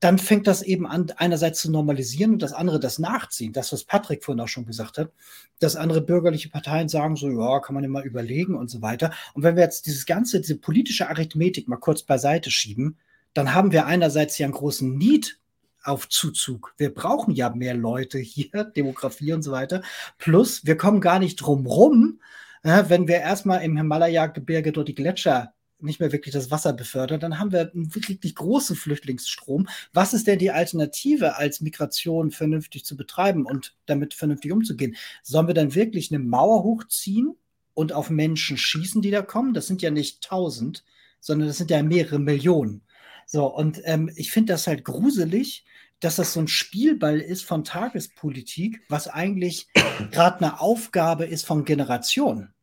Dann 0.00 0.18
fängt 0.18 0.46
das 0.46 0.62
eben 0.62 0.86
an, 0.86 1.12
einerseits 1.16 1.60
zu 1.60 1.72
normalisieren 1.72 2.34
und 2.34 2.42
das 2.42 2.52
andere 2.52 2.78
das 2.78 3.00
nachziehen. 3.00 3.52
Das, 3.52 3.72
was 3.72 3.82
Patrick 3.82 4.22
vorhin 4.22 4.40
auch 4.40 4.48
schon 4.48 4.64
gesagt 4.64 4.96
hat, 4.96 5.10
dass 5.58 5.74
andere 5.74 6.00
bürgerliche 6.00 6.50
Parteien 6.50 6.88
sagen 6.88 7.16
so, 7.16 7.28
ja, 7.28 7.58
kann 7.58 7.74
man 7.74 7.82
ja 7.82 7.90
mal 7.90 8.06
überlegen 8.06 8.54
und 8.54 8.70
so 8.70 8.80
weiter. 8.80 9.12
Und 9.34 9.42
wenn 9.42 9.56
wir 9.56 9.64
jetzt 9.64 9.86
dieses 9.86 10.06
ganze, 10.06 10.40
diese 10.40 10.56
politische 10.56 11.08
Arithmetik 11.08 11.66
mal 11.66 11.78
kurz 11.78 12.04
beiseite 12.04 12.52
schieben, 12.52 12.96
dann 13.34 13.54
haben 13.54 13.72
wir 13.72 13.86
einerseits 13.86 14.38
ja 14.38 14.46
einen 14.46 14.54
großen 14.54 14.96
Need 14.96 15.40
auf 15.88 16.08
Zuzug. 16.08 16.74
Wir 16.76 16.92
brauchen 16.92 17.34
ja 17.34 17.50
mehr 17.50 17.74
Leute 17.74 18.18
hier, 18.18 18.64
Demografie 18.76 19.32
und 19.32 19.42
so 19.42 19.52
weiter. 19.52 19.82
Plus, 20.18 20.64
wir 20.66 20.76
kommen 20.76 21.00
gar 21.00 21.18
nicht 21.18 21.36
drum 21.36 21.66
rum, 21.66 22.20
äh, 22.62 22.84
wenn 22.88 23.08
wir 23.08 23.16
erstmal 23.16 23.62
im 23.62 23.76
Himalaya-Gebirge 23.76 24.72
dort 24.72 24.88
die 24.88 24.94
Gletscher 24.94 25.54
nicht 25.80 26.00
mehr 26.00 26.12
wirklich 26.12 26.32
das 26.32 26.50
Wasser 26.50 26.72
befördern, 26.72 27.20
dann 27.20 27.38
haben 27.38 27.52
wir 27.52 27.72
einen 27.72 27.94
wirklich 27.94 28.34
großen 28.34 28.74
Flüchtlingsstrom. 28.74 29.68
Was 29.92 30.12
ist 30.12 30.26
denn 30.26 30.38
die 30.38 30.50
Alternative, 30.50 31.36
als 31.36 31.60
Migration 31.60 32.30
vernünftig 32.30 32.84
zu 32.84 32.96
betreiben 32.96 33.46
und 33.46 33.76
damit 33.86 34.14
vernünftig 34.14 34.52
umzugehen? 34.52 34.96
Sollen 35.22 35.46
wir 35.46 35.54
dann 35.54 35.74
wirklich 35.74 36.10
eine 36.10 36.18
Mauer 36.18 36.64
hochziehen 36.64 37.36
und 37.74 37.92
auf 37.92 38.10
Menschen 38.10 38.56
schießen, 38.56 39.02
die 39.02 39.12
da 39.12 39.22
kommen? 39.22 39.54
Das 39.54 39.68
sind 39.68 39.80
ja 39.82 39.90
nicht 39.90 40.22
tausend, 40.22 40.84
sondern 41.20 41.46
das 41.46 41.58
sind 41.58 41.70
ja 41.70 41.82
mehrere 41.82 42.18
Millionen. 42.18 42.82
So, 43.26 43.46
und 43.46 43.80
ähm, 43.84 44.10
ich 44.16 44.32
finde 44.32 44.54
das 44.54 44.66
halt 44.66 44.84
gruselig, 44.84 45.64
dass 46.00 46.16
das 46.16 46.32
so 46.32 46.40
ein 46.40 46.48
Spielball 46.48 47.20
ist 47.20 47.44
von 47.44 47.64
Tagespolitik, 47.64 48.82
was 48.88 49.08
eigentlich 49.08 49.68
gerade 50.10 50.38
eine 50.38 50.60
Aufgabe 50.60 51.24
ist 51.24 51.46
von 51.46 51.64
Generationen. 51.64 52.54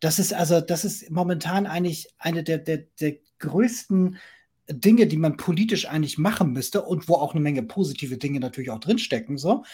Das 0.00 0.18
ist 0.18 0.32
also, 0.32 0.60
das 0.60 0.84
ist 0.84 1.10
momentan 1.10 1.66
eigentlich 1.66 2.08
eine 2.18 2.42
der, 2.42 2.58
der, 2.58 2.78
der 3.00 3.16
größten 3.38 4.18
Dinge, 4.68 5.06
die 5.06 5.16
man 5.16 5.36
politisch 5.36 5.86
eigentlich 5.86 6.18
machen 6.18 6.52
müsste 6.52 6.82
und 6.82 7.08
wo 7.08 7.14
auch 7.14 7.32
eine 7.32 7.40
Menge 7.40 7.62
positive 7.62 8.16
Dinge 8.16 8.40
natürlich 8.40 8.70
auch 8.70 8.80
drinstecken, 8.80 9.36
so. 9.36 9.64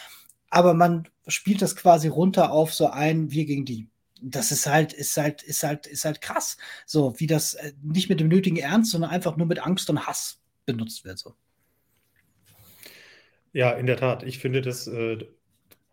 Aber 0.50 0.74
man 0.74 1.08
spielt 1.28 1.62
das 1.62 1.76
quasi 1.76 2.08
runter 2.08 2.50
auf 2.50 2.74
so 2.74 2.88
ein 2.88 3.30
Wir 3.30 3.44
gegen 3.44 3.64
die. 3.64 3.88
Das 4.20 4.50
ist 4.50 4.66
halt, 4.66 4.92
ist 4.92 5.16
halt, 5.16 5.42
ist 5.42 5.62
halt, 5.62 5.86
ist 5.86 6.04
halt 6.04 6.20
krass. 6.20 6.56
So, 6.86 7.14
wie 7.18 7.28
das 7.28 7.54
äh, 7.54 7.72
nicht 7.82 8.08
mit 8.08 8.18
dem 8.18 8.28
nötigen 8.28 8.56
Ernst, 8.56 8.90
sondern 8.90 9.10
einfach 9.10 9.36
nur 9.36 9.46
mit 9.46 9.60
Angst 9.60 9.88
und 9.90 10.06
Hass 10.06 10.40
benutzt 10.66 11.04
wird, 11.04 11.18
so. 11.18 11.34
Ja, 13.52 13.72
in 13.72 13.86
der 13.86 13.96
Tat. 13.96 14.22
Ich 14.22 14.38
finde 14.38 14.60
das 14.62 14.86
äh, 14.86 15.18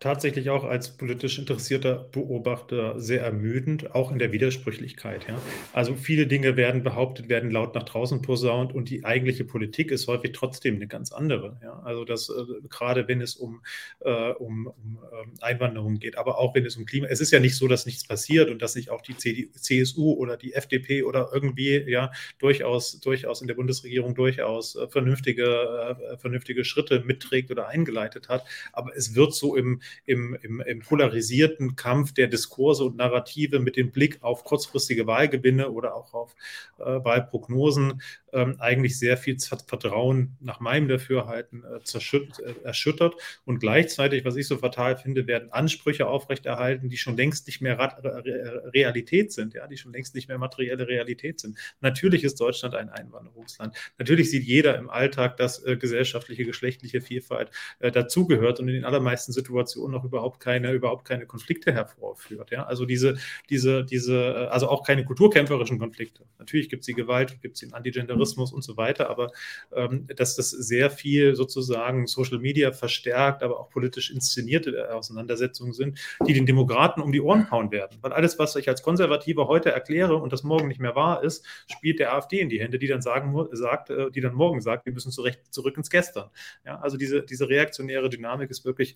tatsächlich 0.00 0.48
auch 0.50 0.62
als 0.62 0.96
politisch 0.96 1.38
interessierter 1.38 2.08
Beobachter 2.12 3.00
sehr 3.00 3.22
ermüdend, 3.22 3.94
auch 3.96 4.12
in 4.12 4.20
der 4.20 4.30
Widersprüchlichkeit. 4.30 5.26
Ja. 5.28 5.40
Also 5.72 5.96
viele 5.96 6.28
Dinge 6.28 6.56
werden 6.56 6.84
behauptet, 6.84 7.28
werden 7.28 7.50
laut 7.50 7.74
nach 7.74 7.82
draußen 7.82 8.22
posaunt 8.22 8.72
und 8.72 8.90
die 8.90 9.04
eigentliche 9.04 9.44
Politik 9.44 9.90
ist 9.90 10.06
häufig 10.06 10.32
trotzdem 10.32 10.76
eine 10.76 10.86
ganz 10.86 11.10
andere. 11.10 11.58
Ja. 11.62 11.80
Also 11.80 12.04
das 12.04 12.28
äh, 12.28 12.68
gerade 12.68 13.08
wenn 13.08 13.20
es 13.20 13.34
um, 13.34 13.60
äh, 14.00 14.30
um, 14.32 14.68
um 14.68 14.98
äh, 15.10 15.42
Einwanderung 15.44 15.98
geht, 15.98 16.16
aber 16.16 16.38
auch 16.38 16.54
wenn 16.54 16.64
es 16.64 16.76
um 16.76 16.84
Klima. 16.84 17.08
Es 17.08 17.20
ist 17.20 17.32
ja 17.32 17.40
nicht 17.40 17.56
so, 17.56 17.66
dass 17.66 17.84
nichts 17.84 18.06
passiert 18.06 18.50
und 18.50 18.62
dass 18.62 18.76
nicht 18.76 18.90
auch 18.90 19.02
die 19.02 19.16
CD, 19.16 19.50
CSU 19.50 20.12
oder 20.12 20.36
die 20.36 20.54
FDP 20.54 21.02
oder 21.02 21.30
irgendwie 21.32 21.76
ja 21.88 22.12
durchaus 22.38 23.00
durchaus 23.00 23.40
in 23.40 23.48
der 23.48 23.54
Bundesregierung 23.54 24.14
durchaus 24.14 24.76
äh, 24.76 24.86
vernünftige 24.86 25.96
äh, 26.12 26.18
vernünftige 26.18 26.64
Schritte 26.64 27.02
mitträgt 27.04 27.50
oder 27.50 27.66
eingeleitet 27.66 28.28
hat. 28.28 28.44
Aber 28.72 28.96
es 28.96 29.16
wird 29.16 29.34
so 29.34 29.56
im 29.56 29.80
im, 30.04 30.36
im, 30.42 30.60
im 30.60 30.80
polarisierten 30.80 31.76
Kampf 31.76 32.12
der 32.12 32.28
Diskurse 32.28 32.84
und 32.84 32.96
Narrative 32.96 33.58
mit 33.60 33.76
dem 33.76 33.90
Blick 33.90 34.22
auf 34.22 34.44
kurzfristige 34.44 35.06
Wahlgewinne 35.06 35.70
oder 35.70 35.94
auch 35.94 36.14
auf 36.14 36.34
äh, 36.78 36.84
Wahlprognosen 36.84 38.02
ähm, 38.32 38.56
eigentlich 38.58 38.98
sehr 38.98 39.16
viel 39.16 39.38
Vertrauen 39.38 40.36
nach 40.40 40.60
meinem 40.60 40.88
Dafürhalten 40.88 41.64
äh, 41.64 41.78
äh, 41.78 42.54
erschüttert. 42.64 43.14
Und 43.44 43.60
gleichzeitig, 43.60 44.24
was 44.24 44.36
ich 44.36 44.46
so 44.46 44.58
fatal 44.58 44.96
finde, 44.96 45.26
werden 45.26 45.52
Ansprüche 45.52 46.06
aufrechterhalten, 46.06 46.88
die 46.88 46.96
schon 46.96 47.16
längst 47.16 47.46
nicht 47.46 47.60
mehr 47.60 47.78
Realität 47.78 49.32
sind, 49.32 49.54
ja, 49.54 49.66
die 49.66 49.76
schon 49.76 49.92
längst 49.92 50.14
nicht 50.14 50.28
mehr 50.28 50.38
materielle 50.38 50.88
Realität 50.88 51.40
sind. 51.40 51.58
Natürlich 51.80 52.24
ist 52.24 52.40
Deutschland 52.40 52.74
ein 52.74 52.88
Einwanderungsland. 52.88 53.76
Natürlich 53.98 54.30
sieht 54.30 54.44
jeder 54.44 54.76
im 54.76 54.90
Alltag, 54.90 55.36
dass 55.36 55.64
äh, 55.64 55.76
gesellschaftliche, 55.76 56.44
geschlechtliche 56.44 57.00
Vielfalt 57.00 57.50
äh, 57.78 57.90
dazugehört 57.90 58.60
und 58.60 58.68
in 58.68 58.74
den 58.74 58.84
allermeisten 58.84 59.32
Situationen 59.32 59.77
noch 59.86 60.04
überhaupt 60.04 60.40
keine, 60.40 60.72
überhaupt 60.72 61.04
keine 61.04 61.26
Konflikte 61.26 61.72
hervorführt. 61.72 62.50
Ja? 62.50 62.64
Also 62.64 62.84
diese, 62.84 63.16
diese, 63.48 63.84
diese, 63.84 64.16
äh, 64.16 64.46
also 64.48 64.68
auch 64.68 64.84
keine 64.84 65.04
kulturkämpferischen 65.04 65.78
Konflikte. 65.78 66.24
Natürlich 66.38 66.68
gibt 66.68 66.80
es 66.80 66.86
die 66.86 66.94
Gewalt, 66.94 67.40
gibt 67.40 67.54
es 67.54 67.60
den 67.60 67.74
Antigender 67.74 68.18
Terrorismus 68.18 68.52
und 68.52 68.62
so 68.62 68.76
weiter, 68.76 69.08
aber 69.08 69.30
ähm, 69.72 70.06
dass 70.16 70.36
das 70.36 70.50
sehr 70.50 70.90
viel 70.90 71.34
sozusagen 71.36 72.06
Social 72.06 72.38
Media 72.38 72.72
verstärkt, 72.72 73.42
aber 73.42 73.60
auch 73.60 73.70
politisch 73.70 74.10
inszenierte 74.10 74.92
Auseinandersetzungen 74.94 75.72
sind, 75.72 75.98
die 76.26 76.32
den 76.32 76.46
Demokraten 76.46 77.00
um 77.00 77.12
die 77.12 77.20
Ohren 77.20 77.50
hauen 77.50 77.70
werden. 77.70 77.98
Weil 78.00 78.12
alles, 78.12 78.38
was 78.38 78.56
ich 78.56 78.68
als 78.68 78.82
Konservativer 78.82 79.46
heute 79.48 79.70
erkläre 79.70 80.16
und 80.16 80.32
das 80.32 80.42
morgen 80.42 80.68
nicht 80.68 80.80
mehr 80.80 80.96
wahr 80.96 81.22
ist, 81.22 81.46
spielt 81.70 82.00
der 82.00 82.14
AfD 82.14 82.40
in 82.40 82.48
die 82.48 82.60
Hände, 82.60 82.78
die 82.78 82.86
dann 82.86 83.02
sagen, 83.02 83.34
sagt, 83.52 83.90
äh, 83.90 84.10
die 84.10 84.20
dann 84.20 84.34
morgen 84.34 84.60
sagt, 84.60 84.86
wir 84.86 84.92
müssen 84.92 85.12
zurecht, 85.12 85.40
zurück 85.50 85.76
ins 85.76 85.90
Gestern. 85.90 86.30
Ja, 86.66 86.80
also 86.80 86.96
diese, 86.96 87.22
diese 87.22 87.48
reaktionäre 87.48 88.08
Dynamik 88.08 88.50
ist 88.50 88.64
wirklich 88.64 88.94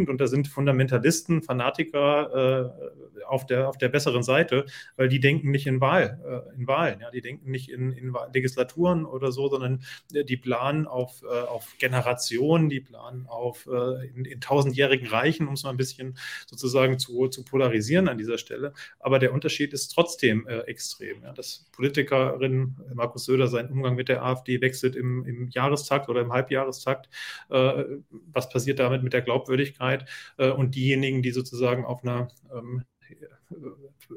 ermüdend 0.00 0.10
und 0.10 0.20
da 0.20 0.26
sind 0.26 0.48
Fundamentalisten, 0.48 1.42
Fanatiker 1.42 2.72
äh, 3.20 3.24
auf, 3.26 3.46
der, 3.46 3.68
auf 3.68 3.78
der 3.78 3.88
besseren 3.88 4.22
Seite, 4.22 4.66
weil 4.96 5.08
die 5.08 5.20
denken 5.20 5.50
nicht 5.50 5.66
in 5.66 5.80
Wahl, 5.80 6.20
äh, 6.24 6.56
in 6.56 6.66
Wahlen, 6.66 7.00
ja, 7.00 7.10
die 7.10 7.20
denken 7.20 7.50
nicht 7.50 7.70
in, 7.70 7.92
in 7.92 8.14
Legislaturen 8.32 9.04
oder 9.04 9.32
so, 9.32 9.48
sondern 9.48 9.82
äh, 10.12 10.24
die 10.24 10.36
planen 10.36 10.86
auf, 10.86 11.22
äh, 11.22 11.26
auf 11.26 11.76
Generationen, 11.78 12.68
die 12.68 12.80
planen 12.80 13.26
auf 13.26 13.66
äh, 13.66 14.08
in, 14.08 14.24
in 14.24 14.40
tausendjährigen 14.40 15.06
Reichen, 15.06 15.46
um 15.48 15.54
es 15.54 15.62
mal 15.62 15.70
ein 15.70 15.76
bisschen 15.76 16.16
sozusagen 16.46 16.98
zu, 16.98 17.28
zu 17.28 17.44
polarisieren 17.44 18.08
an 18.08 18.18
dieser 18.18 18.38
Stelle. 18.38 18.72
Aber 18.98 19.18
der 19.18 19.32
Unterschied 19.32 19.72
ist 19.72 19.88
trotzdem 19.88 20.46
äh, 20.46 20.60
extrem. 20.60 21.22
Ja. 21.22 21.32
Dass 21.32 21.66
Politikerin 21.72 22.76
Markus 22.94 23.24
Söder 23.24 23.48
seinen 23.48 23.70
Umgang 23.70 23.94
mit 23.94 24.08
der 24.08 24.24
AfD 24.24 24.60
wechselt 24.60 24.96
im, 24.96 25.24
im 25.24 25.48
Jahrestakt 25.48 26.08
oder 26.08 26.20
im 26.20 26.32
Halbjahrestakt. 26.32 27.08
Was 27.48 28.48
passiert 28.48 28.78
damit 28.78 29.02
mit 29.02 29.12
der 29.12 29.22
Glaubwürdigkeit? 29.22 29.89
Äh, 30.38 30.50
und 30.50 30.74
diejenigen, 30.74 31.22
die 31.22 31.32
sozusagen 31.32 31.84
auf 31.84 32.02
einer 32.02 32.28
ähm, 32.52 32.84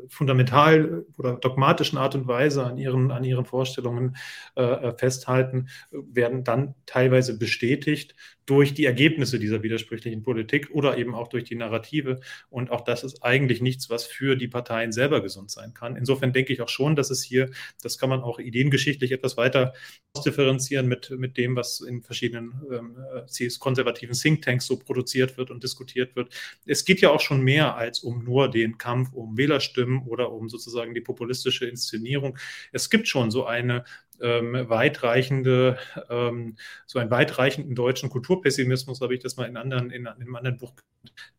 fundamental 0.08 1.06
oder 1.18 1.36
dogmatischen 1.36 1.98
Art 1.98 2.16
und 2.16 2.28
Weise 2.28 2.64
an 2.64 2.78
ihren, 2.78 3.12
an 3.12 3.24
ihren 3.24 3.46
Vorstellungen 3.46 4.16
äh, 4.56 4.94
festhalten, 4.98 5.70
werden 5.91 6.44
dann 6.44 6.76
teilweise 6.86 7.38
bestätigt 7.38 8.16
durch 8.46 8.74
die 8.74 8.86
Ergebnisse 8.86 9.39
dieser 9.39 9.64
widersprüchlichen 9.64 10.24
Politik 10.24 10.70
oder 10.72 10.98
eben 10.98 11.16
auch 11.16 11.28
durch 11.28 11.46
die 11.46 11.56
Narrative. 11.56 12.20
Und 12.50 12.72
auch 12.72 12.82
das 12.82 13.04
ist 13.04 13.24
eigentlich 13.24 13.62
nichts, 13.62 13.89
was 13.89 14.06
für 14.06 14.36
die 14.36 14.48
Parteien 14.48 14.91
selber 14.91 15.22
gesund 15.22 15.50
sein 15.50 15.74
kann. 15.74 15.96
Insofern 15.96 16.34
denke 16.34 16.52
ich 16.52 16.62
auch 16.62 16.70
schon, 16.70 16.96
dass 16.96 17.10
es 17.10 17.24
hier, 17.24 17.50
das 17.82 17.98
kann 17.98 18.10
man 18.10 18.22
auch 18.22 18.39
ideengeschichtlich 18.39 19.12
etwas 19.12 19.38
weiter 19.38 19.74
ausdifferenzieren 20.14 20.88
mit, 20.88 21.10
mit 21.12 21.38
dem, 21.38 21.56
was 21.56 21.80
in 21.80 22.02
verschiedenen 22.02 22.62
ähm, 22.72 22.98
äh, 23.16 23.50
konservativen 23.60 24.16
Thinktanks 24.16 24.66
so 24.66 24.78
produziert 24.78 25.38
wird 25.38 25.50
und 25.50 25.64
diskutiert 25.64 26.16
wird. 26.16 26.34
Es 26.66 26.86
geht 26.86 27.02
ja 27.02 27.12
auch 27.12 27.22
schon 27.22 27.41
mehr 27.41 27.76
als 27.76 28.00
um 28.00 28.24
nur 28.24 28.50
den 28.50 28.78
Kampf 28.78 29.14
um 29.14 29.38
Wählerstimmen 29.38 29.83
oder 30.08 30.32
um 30.32 30.50
sozusagen 30.50 30.94
die 30.94 31.02
populistische 31.02 31.66
Inszenierung. 31.66 32.38
Es 32.72 32.90
gibt 32.90 33.08
schon 33.08 33.32
so 33.32 33.46
eine 33.46 33.84
ähm, 34.22 34.70
weitreichende, 34.70 35.78
ähm, 36.10 36.56
so 36.86 37.00
einen 37.00 37.12
weitreichenden 37.12 37.76
deutschen 37.76 38.10
Kulturpessimismus, 38.10 39.02
habe 39.02 39.14
ich 39.14 39.22
das 39.22 39.38
mal 39.38 39.46
in, 39.46 39.58
anderen, 39.58 39.90
in, 39.90 40.02
in 40.02 40.08
einem 40.08 40.36
anderen 40.36 40.58
Buch, 40.58 40.74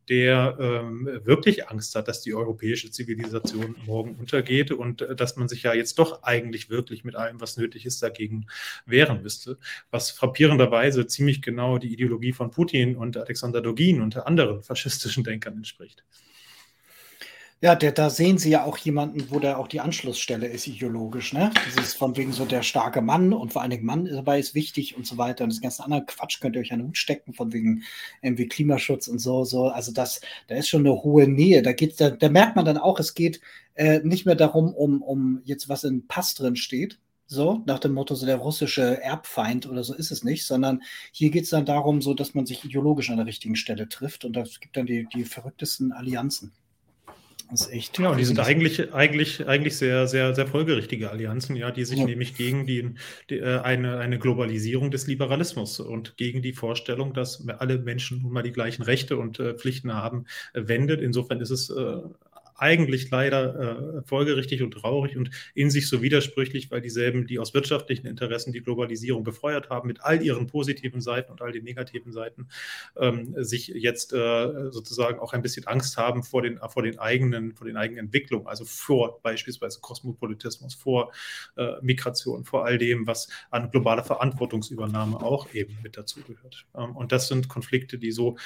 der 0.09 0.57
ähm, 0.59 1.09
wirklich 1.23 1.67
Angst 1.69 1.95
hat, 1.95 2.07
dass 2.07 2.21
die 2.21 2.35
europäische 2.35 2.91
Zivilisation 2.91 3.75
morgen 3.85 4.15
untergeht 4.15 4.71
und 4.71 5.01
äh, 5.01 5.15
dass 5.15 5.35
man 5.35 5.47
sich 5.47 5.63
ja 5.63 5.73
jetzt 5.73 5.97
doch 5.97 6.23
eigentlich 6.23 6.69
wirklich 6.69 7.03
mit 7.03 7.15
allem, 7.15 7.41
was 7.41 7.57
nötig 7.57 7.85
ist, 7.85 8.03
dagegen 8.03 8.47
wehren 8.85 9.23
müsste. 9.23 9.57
Was 9.89 10.11
frappierenderweise 10.11 11.07
ziemlich 11.07 11.41
genau 11.41 11.77
die 11.77 11.91
Ideologie 11.91 12.33
von 12.33 12.51
Putin 12.51 12.95
und 12.95 13.17
Alexander 13.17 13.61
Dogin 13.61 14.01
und 14.01 14.17
anderen 14.17 14.61
faschistischen 14.61 15.23
Denkern 15.23 15.55
entspricht. 15.57 16.03
Ja, 17.61 17.73
der, 17.73 17.93
da 17.93 18.09
sehen 18.09 18.37
Sie 18.37 18.49
ja 18.49 18.65
auch 18.65 18.77
jemanden, 18.77 19.31
wo 19.31 19.39
da 19.39 19.55
auch 19.55 19.67
die 19.67 19.79
Anschlussstelle 19.79 20.45
ist, 20.45 20.67
ideologisch. 20.67 21.33
Ne? 21.33 21.51
Das 21.65 21.83
ist 21.83 21.95
von 21.95 22.15
wegen 22.17 22.33
so 22.33 22.45
der 22.45 22.63
starke 22.63 23.01
Mann 23.01 23.33
und 23.33 23.53
vor 23.53 23.61
allen 23.61 23.71
Dingen 23.71 23.85
Mann 23.85 24.05
dabei 24.05 24.39
ist 24.39 24.53
wichtig 24.53 24.97
und 24.97 25.07
so 25.07 25.17
weiter. 25.17 25.45
Und 25.45 25.53
das 25.53 25.61
ganze 25.61 25.83
andere 25.83 26.05
Quatsch 26.05 26.41
könnt 26.41 26.55
ihr 26.55 26.61
euch 26.61 26.73
an 26.73 26.79
den 26.79 26.89
Hut 26.89 26.97
stecken, 26.97 27.33
von 27.33 27.53
wegen 27.53 27.83
irgendwie 28.21 28.47
Klimaschutz 28.47 29.07
und 29.07 29.19
so. 29.19 29.45
so. 29.45 29.69
Also 29.69 29.93
das, 29.93 30.21
da 30.47 30.55
ist 30.55 30.67
schon 30.67 30.85
eine 30.85 31.01
hohe 31.01 31.27
Nähe. 31.27 31.61
Da, 31.61 31.71
geht, 31.71 31.99
da, 31.99 32.09
da 32.09 32.29
merkt 32.29 32.57
man 32.57 32.65
dann 32.65 32.77
auch, 32.77 32.99
es 32.99 33.13
geht 33.15 33.39
äh, 33.75 33.99
nicht 34.03 34.25
mehr 34.25 34.35
darum, 34.35 34.73
um, 34.73 35.01
um 35.01 35.41
jetzt 35.45 35.69
was 35.69 35.85
in 35.85 36.07
Pass 36.07 36.35
drin 36.35 36.57
steht, 36.57 36.99
so, 37.27 37.63
nach 37.65 37.79
dem 37.79 37.93
Motto, 37.93 38.15
so 38.15 38.25
der 38.25 38.37
russische 38.37 39.01
Erbfeind 39.01 39.67
oder 39.67 39.83
so 39.83 39.95
ist 39.95 40.11
es 40.11 40.23
nicht, 40.23 40.45
sondern 40.45 40.83
hier 41.11 41.31
geht 41.31 41.45
es 41.45 41.49
dann 41.49 41.65
darum, 41.65 42.01
so 42.01 42.13
dass 42.13 42.35
man 42.35 42.45
sich 42.45 42.63
ideologisch 42.63 43.09
an 43.09 43.17
der 43.17 43.25
richtigen 43.25 43.55
Stelle 43.55 43.89
trifft 43.89 44.25
und 44.25 44.33
das 44.33 44.59
gibt 44.59 44.77
dann 44.77 44.85
die, 44.85 45.07
die 45.13 45.23
verrücktesten 45.23 45.91
Allianzen. 45.91 46.53
Das 47.49 47.61
ist 47.61 47.73
echt. 47.73 47.99
Ja, 47.99 48.09
und 48.09 48.17
die 48.17 48.25
sind 48.25 48.39
eigentlich, 48.39 48.93
eigentlich, 48.93 49.47
eigentlich 49.47 49.77
sehr, 49.77 50.07
sehr, 50.07 50.33
sehr 50.33 50.47
folgerichtige 50.47 51.11
Allianzen, 51.11 51.55
ja, 51.55 51.69
die 51.69 51.85
sich 51.85 51.99
ja. 51.99 52.05
nämlich 52.05 52.35
gegen 52.35 52.65
die, 52.65 52.95
die, 53.29 53.37
äh, 53.37 53.59
eine, 53.59 53.97
eine 53.99 54.17
Globalisierung 54.17 54.89
des 54.89 55.05
Liberalismus 55.05 55.79
und 55.79 56.17
gegen 56.17 56.41
die 56.41 56.53
Vorstellung, 56.53 57.13
dass 57.13 57.47
alle 57.47 57.77
Menschen 57.77 58.23
nun 58.23 58.33
mal 58.33 58.41
die 58.41 58.51
gleichen 58.51 58.81
Rechte 58.81 59.17
und 59.17 59.39
äh, 59.39 59.53
Pflichten 59.53 59.93
haben, 59.93 60.25
äh, 60.53 60.67
wendet. 60.67 61.01
Insofern 61.01 61.39
ist 61.39 61.51
es 61.51 61.69
äh, 61.69 61.97
eigentlich 62.55 63.09
leider 63.11 63.99
äh, 63.99 64.01
folgerichtig 64.03 64.63
und 64.63 64.71
traurig 64.71 65.17
und 65.17 65.29
in 65.53 65.69
sich 65.69 65.89
so 65.89 66.01
widersprüchlich, 66.01 66.71
weil 66.71 66.81
dieselben, 66.81 67.27
die 67.27 67.39
aus 67.39 67.53
wirtschaftlichen 67.53 68.07
Interessen 68.07 68.53
die 68.53 68.61
Globalisierung 68.61 69.23
befeuert 69.23 69.69
haben, 69.69 69.87
mit 69.87 70.03
all 70.03 70.21
ihren 70.21 70.47
positiven 70.47 71.01
Seiten 71.01 71.31
und 71.31 71.41
all 71.41 71.51
den 71.51 71.63
negativen 71.63 72.11
Seiten, 72.11 72.47
ähm, 72.97 73.35
sich 73.43 73.67
jetzt 73.67 74.13
äh, 74.13 74.71
sozusagen 74.71 75.19
auch 75.19 75.33
ein 75.33 75.41
bisschen 75.41 75.67
Angst 75.67 75.97
haben 75.97 76.23
vor 76.23 76.41
den, 76.41 76.59
vor 76.69 76.83
den 76.83 76.99
eigenen, 76.99 77.53
vor 77.55 77.67
den 77.67 77.77
eigenen 77.77 78.05
Entwicklungen, 78.05 78.47
also 78.47 78.65
vor 78.65 79.21
beispielsweise 79.21 79.79
Kosmopolitismus, 79.81 80.75
vor 80.75 81.11
äh, 81.57 81.73
Migration, 81.81 82.45
vor 82.45 82.65
all 82.65 82.77
dem, 82.77 83.05
was 83.07 83.27
an 83.51 83.69
globaler 83.71 84.03
Verantwortungsübernahme 84.03 85.21
auch 85.21 85.53
eben 85.53 85.77
mit 85.83 85.97
dazugehört. 85.97 86.65
Ähm, 86.75 86.95
und 86.95 87.11
das 87.11 87.27
sind 87.27 87.49
Konflikte, 87.49 87.97
die 87.97 88.11
so 88.11 88.37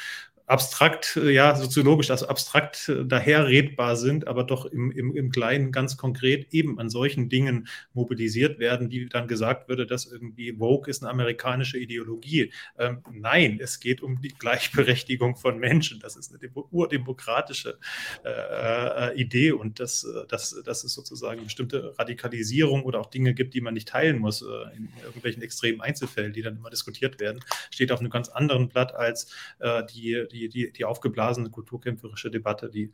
abstrakt, 0.49 1.15
äh, 1.15 1.29
ja, 1.29 1.55
soziologisch, 1.55 2.09
also 2.09 2.27
abstrakt 2.27 2.89
äh, 2.89 3.05
daherredbar 3.05 3.95
sind, 3.95 4.27
aber 4.27 4.43
doch 4.43 4.65
im, 4.65 4.91
im, 4.91 5.15
im 5.15 5.31
Kleinen 5.31 5.71
ganz 5.71 5.95
konkret 5.95 6.47
eben 6.51 6.79
an 6.79 6.89
solchen 6.89 7.29
Dingen 7.29 7.67
mobilisiert 7.93 8.57
werden, 8.57 8.89
wie 8.89 9.05
dann 9.05 9.27
gesagt 9.27 9.69
würde, 9.69 9.85
dass 9.85 10.07
irgendwie 10.07 10.59
Woke 10.59 10.89
ist 10.89 11.03
eine 11.03 11.11
amerikanische 11.11 11.77
Ideologie. 11.77 12.51
Ähm, 12.79 13.03
nein, 13.11 13.59
es 13.61 13.79
geht 13.79 14.01
um 14.01 14.21
die 14.21 14.29
Gleichberechtigung 14.29 15.35
von 15.35 15.59
Menschen. 15.59 15.99
Das 15.99 16.15
ist 16.15 16.33
eine 16.33 16.51
urdemokratische 16.71 17.77
äh, 18.25 19.11
äh, 19.11 19.21
Idee 19.21 19.51
und 19.51 19.79
dass, 19.79 20.07
dass, 20.29 20.59
dass 20.65 20.83
es 20.83 20.93
sozusagen 20.95 21.43
bestimmte 21.43 21.93
Radikalisierung 21.99 22.83
oder 22.83 23.01
auch 23.01 23.11
Dinge 23.11 23.35
gibt, 23.35 23.53
die 23.53 23.61
man 23.61 23.75
nicht 23.75 23.89
teilen 23.89 24.17
muss 24.17 24.41
äh, 24.41 24.45
in 24.75 24.89
irgendwelchen 25.03 25.43
extremen 25.43 25.81
Einzelfällen, 25.81 26.33
die 26.33 26.41
dann 26.41 26.57
immer 26.57 26.71
diskutiert 26.71 27.19
werden, 27.19 27.39
steht 27.69 27.91
auf 27.91 27.99
einem 27.99 28.09
ganz 28.09 28.29
anderen 28.29 28.67
Blatt 28.67 28.95
als 28.95 29.31
äh, 29.59 29.83
die, 29.85 30.25
die 30.31 30.38
die, 30.39 30.49
die, 30.49 30.71
die 30.71 30.85
aufgeblasene 30.85 31.49
kulturkämpferische 31.49 32.31
Debatte, 32.31 32.69
die 32.69 32.91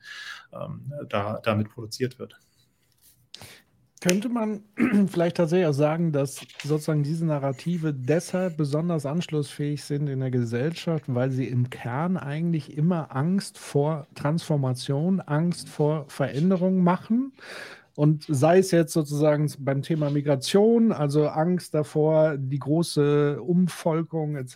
ähm, 0.53 0.91
da, 1.09 1.39
damit 1.43 1.69
produziert 1.69 2.19
wird. 2.19 2.39
Könnte 4.01 4.30
man 4.30 4.63
vielleicht 5.07 5.38
tatsächlich 5.38 5.67
auch 5.67 5.73
sagen, 5.73 6.11
dass 6.11 6.45
sozusagen 6.63 7.03
diese 7.03 7.26
Narrative 7.26 7.93
deshalb 7.93 8.57
besonders 8.57 9.05
anschlussfähig 9.05 9.84
sind 9.84 10.07
in 10.07 10.19
der 10.19 10.31
Gesellschaft, 10.31 11.05
weil 11.07 11.31
sie 11.31 11.47
im 11.47 11.69
Kern 11.69 12.17
eigentlich 12.17 12.77
immer 12.77 13.15
Angst 13.15 13.57
vor 13.57 14.07
Transformation, 14.13 15.22
Angst 15.22 15.69
vor 15.69 16.05
Veränderung 16.07 16.84
machen 16.84 17.34
und 17.95 18.26
sei 18.27 18.59
es 18.59 18.72
jetzt 18.72 18.91
sozusagen 18.91 19.49
beim 19.59 19.81
Thema 19.81 20.09
Migration, 20.09 20.91
also 20.91 21.27
Angst 21.27 21.73
davor, 21.73 22.35
die 22.38 22.59
große 22.59 23.41
Umvolkung 23.41 24.35
etc., 24.35 24.55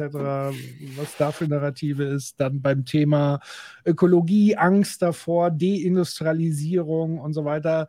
was 0.98 1.16
da 1.18 1.32
für 1.32 1.48
Narrative 1.48 2.04
ist, 2.04 2.40
dann 2.42 2.62
beim 2.62 2.84
Thema 2.84 3.40
Ökologie, 3.86 4.58
Angst 4.58 5.02
davor, 5.02 5.52
Deindustrialisierung 5.52 7.20
und 7.20 7.34
so 7.34 7.46
weiter. 7.46 7.88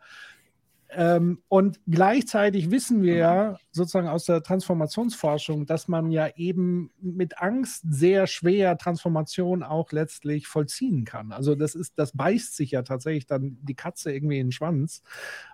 Ähm, 0.93 1.41
und 1.47 1.79
gleichzeitig 1.87 2.69
wissen 2.69 3.01
wir 3.01 3.15
ja 3.15 3.57
sozusagen 3.71 4.09
aus 4.09 4.25
der 4.25 4.43
Transformationsforschung, 4.43 5.65
dass 5.65 5.87
man 5.87 6.11
ja 6.11 6.27
eben 6.35 6.91
mit 6.99 7.41
Angst 7.41 7.85
sehr 7.89 8.27
schwer 8.27 8.77
Transformation 8.77 9.63
auch 9.63 9.93
letztlich 9.93 10.47
vollziehen 10.47 11.05
kann. 11.05 11.31
Also 11.31 11.55
das 11.55 11.75
ist, 11.75 11.93
das 11.97 12.11
beißt 12.11 12.57
sich 12.57 12.71
ja 12.71 12.81
tatsächlich 12.81 13.25
dann 13.25 13.57
die 13.61 13.75
Katze 13.75 14.11
irgendwie 14.11 14.39
in 14.39 14.47
den 14.47 14.51
Schwanz. 14.51 15.01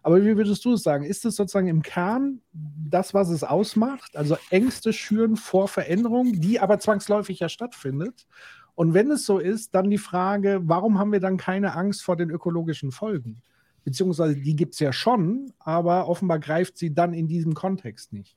Aber 0.01 0.23
wie 0.23 0.37
würdest 0.37 0.65
du 0.65 0.73
es 0.73 0.81
sagen? 0.81 1.05
Ist 1.05 1.23
es 1.23 1.35
sozusagen 1.35 1.67
im 1.67 1.83
Kern 1.83 2.41
das, 2.51 3.13
was 3.13 3.29
es 3.29 3.43
ausmacht? 3.43 4.17
Also 4.17 4.37
Ängste 4.49 4.91
schüren 4.91 5.35
vor 5.35 5.67
Veränderung, 5.67 6.33
die 6.33 6.59
aber 6.59 6.79
zwangsläufig 6.79 7.39
ja 7.39 7.49
stattfindet. 7.49 8.25
Und 8.73 8.95
wenn 8.95 9.11
es 9.11 9.25
so 9.25 9.37
ist, 9.37 9.75
dann 9.75 9.91
die 9.91 9.99
Frage, 9.99 10.61
warum 10.63 10.97
haben 10.97 11.11
wir 11.11 11.19
dann 11.19 11.37
keine 11.37 11.75
Angst 11.75 12.03
vor 12.03 12.15
den 12.15 12.31
ökologischen 12.31 12.91
Folgen? 12.91 13.43
Beziehungsweise 13.87 14.35
die 14.35 14.57
gibt 14.57 14.73
es 14.73 14.81
ja 14.81 14.91
schon, 14.91 15.53
aber 15.59 16.09
offenbar 16.09 16.39
greift 16.39 16.77
sie 16.77 16.93
dann 16.93 17.13
in 17.13 17.29
diesem 17.29 17.53
Kontext 17.53 18.11
nicht. 18.11 18.35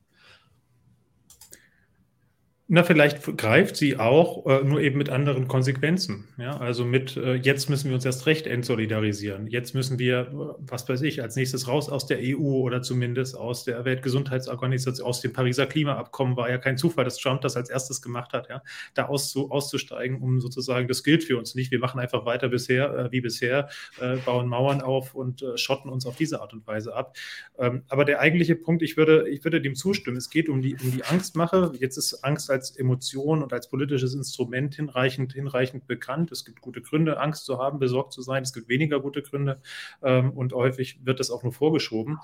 Na, 2.73 2.83
vielleicht 2.83 3.37
greift 3.37 3.75
sie 3.75 3.97
auch, 3.97 4.45
äh, 4.45 4.63
nur 4.63 4.79
eben 4.79 4.97
mit 4.97 5.09
anderen 5.09 5.49
Konsequenzen. 5.49 6.29
Ja, 6.37 6.55
also 6.55 6.85
mit, 6.85 7.17
äh, 7.17 7.33
jetzt 7.33 7.69
müssen 7.69 7.89
wir 7.89 7.95
uns 7.95 8.05
erst 8.05 8.27
recht 8.27 8.47
entsolidarisieren. 8.47 9.47
Jetzt 9.47 9.75
müssen 9.75 9.99
wir, 9.99 10.19
äh, 10.19 10.55
was 10.57 10.87
weiß 10.87 11.01
ich, 11.01 11.21
als 11.21 11.35
nächstes 11.35 11.67
raus 11.67 11.89
aus 11.89 12.05
der 12.05 12.19
EU 12.21 12.61
oder 12.61 12.81
zumindest 12.81 13.35
aus 13.35 13.65
der 13.65 13.83
Weltgesundheitsorganisation, 13.83 15.05
aus 15.05 15.19
dem 15.19 15.33
Pariser 15.33 15.65
Klimaabkommen. 15.65 16.37
War 16.37 16.49
ja 16.49 16.57
kein 16.59 16.77
Zufall, 16.77 17.03
dass 17.03 17.17
Trump 17.17 17.41
das 17.41 17.57
als 17.57 17.69
erstes 17.69 18.01
gemacht 18.01 18.31
hat, 18.31 18.47
ja, 18.47 18.63
da 18.93 19.07
auszu, 19.07 19.51
auszusteigen, 19.51 20.21
um 20.21 20.39
sozusagen, 20.39 20.87
das 20.87 21.03
gilt 21.03 21.25
für 21.25 21.37
uns 21.37 21.55
nicht. 21.55 21.71
Wir 21.71 21.79
machen 21.79 21.99
einfach 21.99 22.25
weiter 22.25 22.47
bisher, 22.47 22.95
äh, 22.95 23.11
wie 23.11 23.19
bisher, 23.19 23.67
äh, 23.99 24.15
bauen 24.15 24.47
Mauern 24.47 24.79
auf 24.79 25.13
und 25.13 25.41
äh, 25.41 25.57
schotten 25.57 25.91
uns 25.91 26.05
auf 26.05 26.15
diese 26.15 26.39
Art 26.39 26.53
und 26.53 26.65
Weise 26.65 26.95
ab. 26.95 27.17
Ähm, 27.59 27.83
aber 27.89 28.05
der 28.05 28.21
eigentliche 28.21 28.55
Punkt, 28.55 28.81
ich 28.81 28.95
würde, 28.95 29.27
ich 29.27 29.43
würde 29.43 29.59
dem 29.59 29.75
zustimmen. 29.75 30.15
Es 30.15 30.29
geht 30.29 30.47
um 30.47 30.61
die, 30.61 30.77
um 30.81 30.89
die 30.89 31.03
Angstmache. 31.03 31.73
Jetzt 31.77 31.97
ist 31.97 32.23
Angst 32.23 32.49
als 32.49 32.60
als 32.61 32.77
Emotion 32.77 33.41
und 33.41 33.53
als 33.53 33.69
politisches 33.69 34.13
Instrument 34.13 34.75
hinreichend, 34.75 35.33
hinreichend 35.33 35.87
bekannt. 35.87 36.31
Es 36.31 36.45
gibt 36.45 36.61
gute 36.61 36.81
Gründe, 36.81 37.19
Angst 37.19 37.45
zu 37.45 37.57
haben, 37.57 37.79
besorgt 37.79 38.13
zu 38.13 38.21
sein. 38.21 38.43
Es 38.43 38.53
gibt 38.53 38.69
weniger 38.69 38.99
gute 38.99 39.23
Gründe 39.23 39.59
ähm, 40.03 40.31
und 40.31 40.53
häufig 40.53 40.99
wird 41.03 41.19
das 41.19 41.31
auch 41.31 41.41
nur 41.41 41.53
vorgeschoben. 41.53 42.19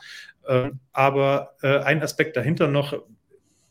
Ähm, 0.48 0.80
aber 0.94 1.56
äh, 1.64 1.80
ein 1.80 2.04
Aspekt 2.04 2.38
dahinter 2.38 2.68
noch, 2.68 2.94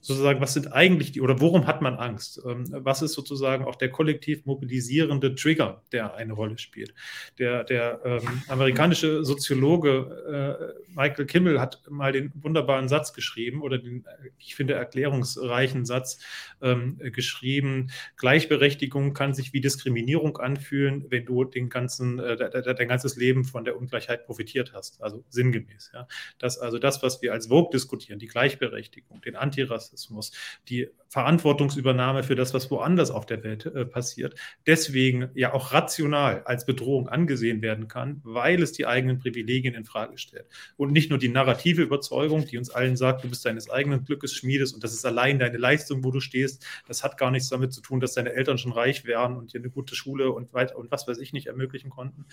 sozusagen, 0.07 0.41
was 0.41 0.55
sind 0.55 0.73
eigentlich 0.73 1.11
die, 1.11 1.20
oder 1.20 1.41
worum 1.41 1.66
hat 1.66 1.83
man 1.83 1.97
Angst? 1.97 2.41
Ähm, 2.47 2.65
was 2.70 3.03
ist 3.03 3.15
sozusagen 3.15 3.65
auch 3.65 3.74
der 3.74 3.91
kollektiv 3.91 4.47
mobilisierende 4.47 5.35
Trigger, 5.35 5.83
der 5.91 6.15
eine 6.15 6.33
Rolle 6.33 6.59
spielt? 6.59 6.95
Der, 7.41 7.65
der 7.65 8.01
ähm, 8.05 8.43
amerikanische 8.47 9.24
Soziologe 9.24 10.77
äh, 10.87 10.93
Michael 10.95 11.27
Kimmel 11.27 11.61
hat 11.61 11.83
mal 11.91 12.12
den 12.12 12.31
wunderbaren 12.37 12.89
Satz 12.89 13.15
geschrieben 13.15 13.62
oder 13.62 13.78
den, 13.78 14.05
ich 14.39 14.55
finde, 14.55 14.74
erklärungsreichen 14.74 15.85
Satz 15.85 16.20
ähm, 16.62 16.99
geschrieben, 16.99 17.91
Gleichberechtigung 18.16 19.12
kann 19.12 19.35
sich 19.35 19.53
wie 19.53 19.61
Diskriminierung 19.61 20.37
anfühlen, 20.37 21.07
wenn 21.09 21.24
du 21.24 21.43
den 21.43 21.69
ganzen, 21.69 22.20
äh, 22.20 22.37
dein 22.37 22.89
ganzes 22.89 23.16
Leben 23.16 23.45
von 23.45 23.65
der 23.65 23.77
Ungleichheit 23.77 24.24
profitiert 24.24 24.73
hast, 24.73 25.03
also 25.03 25.24
sinngemäß. 25.31 25.91
Ja? 25.93 26.07
Das, 26.39 26.59
also 26.59 26.78
das, 26.78 27.03
was 27.03 27.23
wir 27.23 27.33
als 27.33 27.49
Vogue 27.49 27.70
diskutieren, 27.73 28.20
die 28.20 28.28
Gleichberechtigung, 28.28 29.20
den 29.23 29.35
Antirassismus, 29.35 29.95
Rassismus, 29.97 30.32
die 30.68 30.90
Verantwortungsübernahme 31.09 32.23
für 32.23 32.35
das, 32.35 32.53
was 32.55 32.70
woanders 32.70 33.11
auf 33.11 33.27
der 33.27 33.43
Welt 33.45 33.66
äh, 33.66 33.85
passiert, 33.85 34.35
deswegen 34.66 35.28
ja 35.35 35.53
auch 35.53 35.73
rational 35.73 36.43
als 36.45 36.66
Bedrohung 36.66 37.09
angesehen 37.09 37.62
werden 37.62 37.89
kann, 37.89 38.20
weil 38.24 38.62
es 38.62 38.73
die 38.73 38.87
eigenen 38.87 39.19
Privilegien 39.19 39.74
in 39.74 39.85
Frage 39.85 40.19
stellt. 40.19 40.47
Und 40.77 40.93
nicht 40.93 41.11
nur 41.11 41.19
die 41.19 41.28
narrative 41.28 41.83
Überzeugung, 41.83 42.47
die 42.47 42.59
uns 42.59 42.70
allen 42.70 42.97
sagt, 42.97 43.24
du 43.24 43.28
bist 43.28 43.45
deines 43.45 43.70
eigenen 43.70 44.05
Glückes 44.05 44.35
Schmiedes 44.35 44.73
und 44.73 44.83
das 44.83 44.93
ist 44.93 45.05
allein 45.05 45.39
deine 45.39 45.59
Leistung, 45.59 46.05
wo 46.05 46.11
du 46.11 46.20
stehst. 46.20 46.66
Das 46.87 47.05
hat 47.05 47.19
gar 47.19 47.31
nichts 47.31 47.49
damit 47.49 47.73
zu 47.73 47.81
tun, 47.81 48.01
dass 48.01 48.15
deine 48.15 48.33
Eltern 48.33 48.59
schon 48.59 48.73
reich 48.73 49.05
wären 49.05 49.37
und 49.37 49.53
dir 49.53 49.59
eine 49.59 49.70
gute 49.70 49.95
Schule 49.95 50.33
und 50.33 50.53
weiter 50.55 50.77
und 50.77 50.91
was 50.91 51.07
weiß 51.07 51.19
ich 51.19 51.33
nicht 51.33 51.47
ermöglichen 51.47 51.91
konnten, 51.91 52.27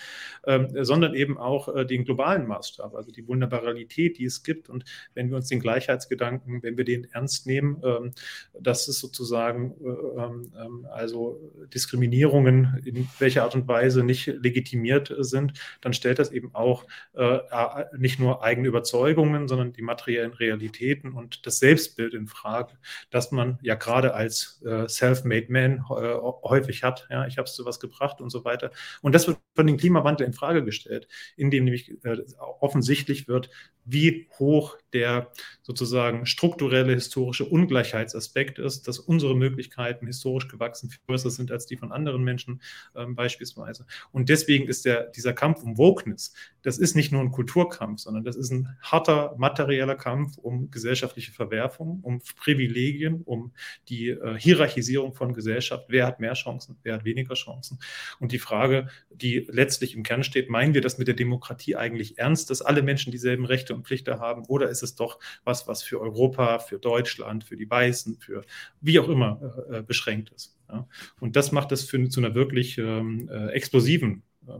ähm, 0.45 0.70
sondern 0.84 1.14
eben 1.14 1.38
auch 1.38 1.74
äh, 1.74 1.86
den 1.86 2.06
globalen 2.06 2.48
Maßstab, 2.48 2.95
also 2.95 3.12
die 3.12 3.28
Vulnerabilität, 3.28 4.18
die 4.18 4.26
es 4.26 4.44
gibt. 4.44 4.70
Und 4.70 4.86
wenn 5.14 5.30
wir 5.30 5.38
uns 5.38 5.48
den 5.48 5.60
Gleichheitsgedanken, 5.60 6.64
wenn 6.64 6.78
wir 6.78 6.86
den 6.86 7.06
ernst 7.12 7.45
nehmen, 7.45 7.82
ähm, 7.84 8.12
dass 8.64 8.88
es 8.88 8.99
sozusagen 8.99 9.76
äh, 9.84 10.22
ähm, 10.22 10.52
ähm, 10.60 10.88
also 10.91 11.40
Diskriminierungen 11.73 12.81
in 12.85 13.07
welcher 13.19 13.44
Art 13.44 13.56
und 13.56 13.68
Weise 13.68 14.03
nicht 14.03 14.27
legitimiert 14.27 15.14
sind, 15.19 15.53
dann 15.81 15.94
stellt 15.94 16.19
das 16.19 16.31
eben 16.31 16.53
auch 16.53 16.85
äh, 17.14 17.40
nicht 17.98 18.19
nur 18.19 18.44
eigene 18.44 18.68
Überzeugungen, 18.68 19.48
sondern 19.48 19.73
die 19.73 19.81
materiellen 19.81 20.34
Realitäten 20.34 21.14
und 21.14 21.45
das 21.45 21.60
Selbstbild 21.60 22.14
in 22.14 22.27
Frage, 22.27 22.73
das 23.10 23.31
man 23.31 23.60
ja 23.61 23.76
gerade 23.76 24.14
als 24.14 24.61
äh, 24.65 24.88
self-made 24.88 25.48
man 25.49 25.88
häufig 25.90 26.84
hat. 26.84 27.07
Ja, 27.10 27.27
ich 27.27 27.38
habe 27.38 27.48
es 27.48 27.56
zu 27.56 27.65
was 27.65 27.80
gebracht 27.80 28.22
und 28.22 28.30
so 28.30 28.45
weiter. 28.45 28.72
Und 29.02 29.14
das 29.14 29.27
wird 29.27 29.38
von 29.56 29.68
dem 29.68 29.77
Klimawandel 29.77 30.26
in 30.26 30.34
Frage 30.34 30.64
gestellt, 30.64 31.07
indem 31.35 31.65
nämlich 31.65 31.94
offensichtlich 32.60 33.27
wird, 33.27 33.49
wie 33.85 34.27
hoch 34.40 34.77
der 34.94 35.31
sozusagen 35.61 36.26
strukturelle 36.26 36.94
historische 36.94 37.45
Ungleichheitsaspekt 37.45 38.52
ist, 38.59 38.88
dass 38.88 38.99
unsere 38.99 39.35
Möglichkeiten 39.35 40.07
historisch 40.07 40.47
gewachsen 40.47 40.89
viel 40.89 41.01
größer 41.07 41.30
sind 41.30 41.51
als 41.51 41.65
die 41.65 41.77
von 41.77 41.91
anderen 41.91 42.23
Menschen 42.23 42.61
ähm, 42.95 43.15
beispielsweise. 43.15 43.85
Und 44.11 44.30
deswegen 44.30 44.67
ist 44.67 44.85
der, 44.85 45.07
dieser 45.07 45.34
Kampf 45.34 45.63
um 45.63 45.77
Wokeness, 45.77 46.34
das 46.61 46.77
ist 46.77 46.95
nicht 46.95 47.11
nur 47.11 47.21
ein 47.21 47.31
Kulturkampf, 47.31 48.01
sondern 48.01 48.23
das 48.23 48.35
ist 48.35 48.51
ein 48.51 48.77
harter 48.81 49.35
materieller 49.38 49.95
Kampf 49.95 50.38
um 50.38 50.71
gesellschaftliche 50.71 51.31
Verwerfungen, 51.31 51.99
um 52.01 52.21
Privilegien, 52.38 53.21
um 53.21 53.51
die 53.89 54.09
äh, 54.09 54.38
Hierarchisierung 54.38 55.13
von 55.13 55.34
Gesellschaft. 55.34 55.85
Wer 55.89 56.07
hat 56.07 56.19
mehr 56.19 56.34
Chancen, 56.34 56.77
wer 56.84 56.95
hat 56.95 57.05
weniger 57.05 57.35
Chancen? 57.35 57.80
Und 58.19 58.31
die 58.31 58.39
Frage, 58.39 58.88
die 59.09 59.47
letztlich 59.49 59.95
im 59.95 60.03
Kern 60.03 60.23
steht, 60.23 60.49
meinen 60.49 60.73
wir 60.73 60.81
das 60.81 60.97
mit 60.97 61.07
der 61.07 61.15
Demokratie 61.15 61.75
eigentlich 61.75 62.17
ernst, 62.17 62.49
dass 62.49 62.61
alle 62.61 62.81
Menschen 62.81 63.11
dieselben 63.11 63.45
Rechte 63.45 63.75
und 63.75 63.85
Pflichten 63.85 64.19
haben? 64.19 64.45
Oder 64.47 64.69
ist 64.69 64.84
es 64.84 64.95
doch 64.95 65.19
was, 65.43 65.67
was 65.67 65.84
für 65.84 65.99
Europa, 65.99 66.59
für 66.59 66.80
Deutschland, 66.80 67.43
für 67.43 67.57
die 67.57 67.69
Weißen, 67.69 68.19
für 68.19 68.43
wie 68.82 68.99
auch 68.99 69.10
immer 69.10 69.40
äh, 69.70 69.78
äh 69.78 69.82
beschränkt 69.82 70.32
ist? 70.32 70.57
Ja? 70.70 70.88
Und 71.20 71.36
das 71.36 71.52
macht 71.52 71.72
es 71.72 71.84
für, 71.84 72.07
zu 72.10 72.20
einer 72.20 72.36
wirklich 72.36 72.78
ähm, 72.78 73.30
äh, 73.32 73.49
explosiven 73.49 74.24
äh, 74.48 74.53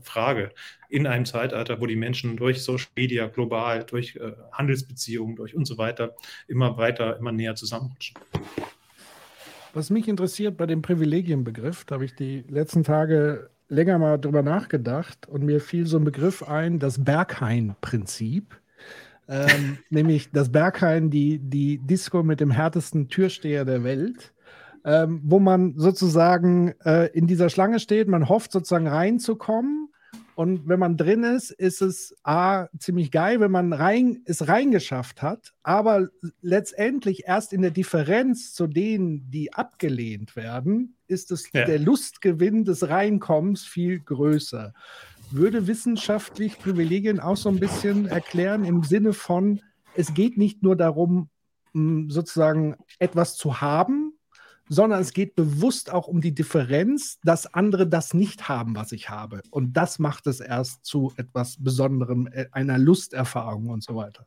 Frage 0.00 0.52
in 0.88 1.06
einem 1.06 1.24
Zeitalter, 1.24 1.80
wo 1.80 1.86
die 1.86 1.96
Menschen 1.96 2.36
durch 2.36 2.62
Social 2.62 2.88
Media 2.96 3.26
global, 3.26 3.84
durch 3.84 4.16
äh, 4.16 4.32
Handelsbeziehungen, 4.52 5.36
durch 5.36 5.54
und 5.54 5.64
so 5.64 5.78
weiter 5.78 6.14
immer 6.46 6.76
weiter, 6.76 7.16
immer 7.16 7.32
näher 7.32 7.54
zusammenrutschen. 7.54 8.16
Was 9.74 9.90
mich 9.90 10.06
interessiert 10.06 10.56
bei 10.56 10.66
dem 10.66 10.82
Privilegienbegriff, 10.82 11.84
da 11.84 11.94
habe 11.94 12.04
ich 12.04 12.14
die 12.14 12.44
letzten 12.48 12.84
Tage 12.84 13.50
länger 13.68 13.98
mal 13.98 14.18
drüber 14.18 14.42
nachgedacht 14.42 15.26
und 15.26 15.44
mir 15.44 15.60
fiel 15.60 15.86
so 15.86 15.96
ein 15.96 16.04
Begriff 16.04 16.42
ein, 16.42 16.78
das 16.78 17.02
Berghain-Prinzip. 17.02 18.60
Ähm, 19.32 19.78
nämlich 19.90 20.30
das 20.30 20.52
Berghain, 20.52 21.10
die, 21.10 21.38
die 21.38 21.78
Disco 21.78 22.22
mit 22.22 22.40
dem 22.40 22.50
härtesten 22.50 23.08
Türsteher 23.08 23.64
der 23.64 23.82
Welt, 23.82 24.34
ähm, 24.84 25.20
wo 25.24 25.38
man 25.38 25.74
sozusagen 25.78 26.74
äh, 26.84 27.06
in 27.12 27.26
dieser 27.26 27.48
Schlange 27.48 27.80
steht, 27.80 28.08
man 28.08 28.28
hofft 28.28 28.52
sozusagen 28.52 28.88
reinzukommen 28.88 29.88
und 30.34 30.66
wenn 30.66 30.78
man 30.78 30.96
drin 30.96 31.24
ist, 31.24 31.50
ist 31.50 31.82
es 31.82 32.16
A, 32.22 32.66
ziemlich 32.78 33.10
geil, 33.10 33.40
wenn 33.40 33.50
man 33.50 33.72
rein, 33.72 34.22
es 34.24 34.48
reingeschafft 34.48 35.20
hat, 35.20 35.52
aber 35.62 36.08
letztendlich 36.40 37.24
erst 37.26 37.52
in 37.52 37.62
der 37.62 37.70
Differenz 37.70 38.54
zu 38.54 38.66
denen, 38.66 39.30
die 39.30 39.52
abgelehnt 39.52 40.34
werden, 40.34 40.96
ist 41.06 41.30
es 41.30 41.52
ja. 41.52 41.64
der 41.64 41.78
Lustgewinn 41.78 42.64
des 42.64 42.88
Reinkommens 42.88 43.64
viel 43.64 44.00
größer. 44.00 44.72
Würde 45.32 45.66
wissenschaftlich 45.66 46.58
Privilegien 46.58 47.18
auch 47.18 47.36
so 47.36 47.48
ein 47.48 47.58
bisschen 47.58 48.06
erklären 48.06 48.64
im 48.64 48.82
Sinne 48.82 49.12
von, 49.12 49.60
es 49.94 50.14
geht 50.14 50.36
nicht 50.36 50.62
nur 50.62 50.76
darum, 50.76 51.30
sozusagen 51.72 52.76
etwas 52.98 53.36
zu 53.36 53.60
haben, 53.60 54.12
sondern 54.68 55.00
es 55.00 55.12
geht 55.12 55.34
bewusst 55.34 55.90
auch 55.90 56.06
um 56.06 56.20
die 56.20 56.34
Differenz, 56.34 57.18
dass 57.24 57.52
andere 57.52 57.86
das 57.86 58.14
nicht 58.14 58.48
haben, 58.48 58.76
was 58.76 58.92
ich 58.92 59.10
habe. 59.10 59.42
Und 59.50 59.74
das 59.74 59.98
macht 59.98 60.26
es 60.26 60.40
erst 60.40 60.84
zu 60.84 61.12
etwas 61.16 61.56
Besonderem, 61.62 62.26
äh, 62.26 62.46
einer 62.52 62.78
Lusterfahrung 62.78 63.68
und 63.68 63.82
so 63.82 63.96
weiter. 63.96 64.26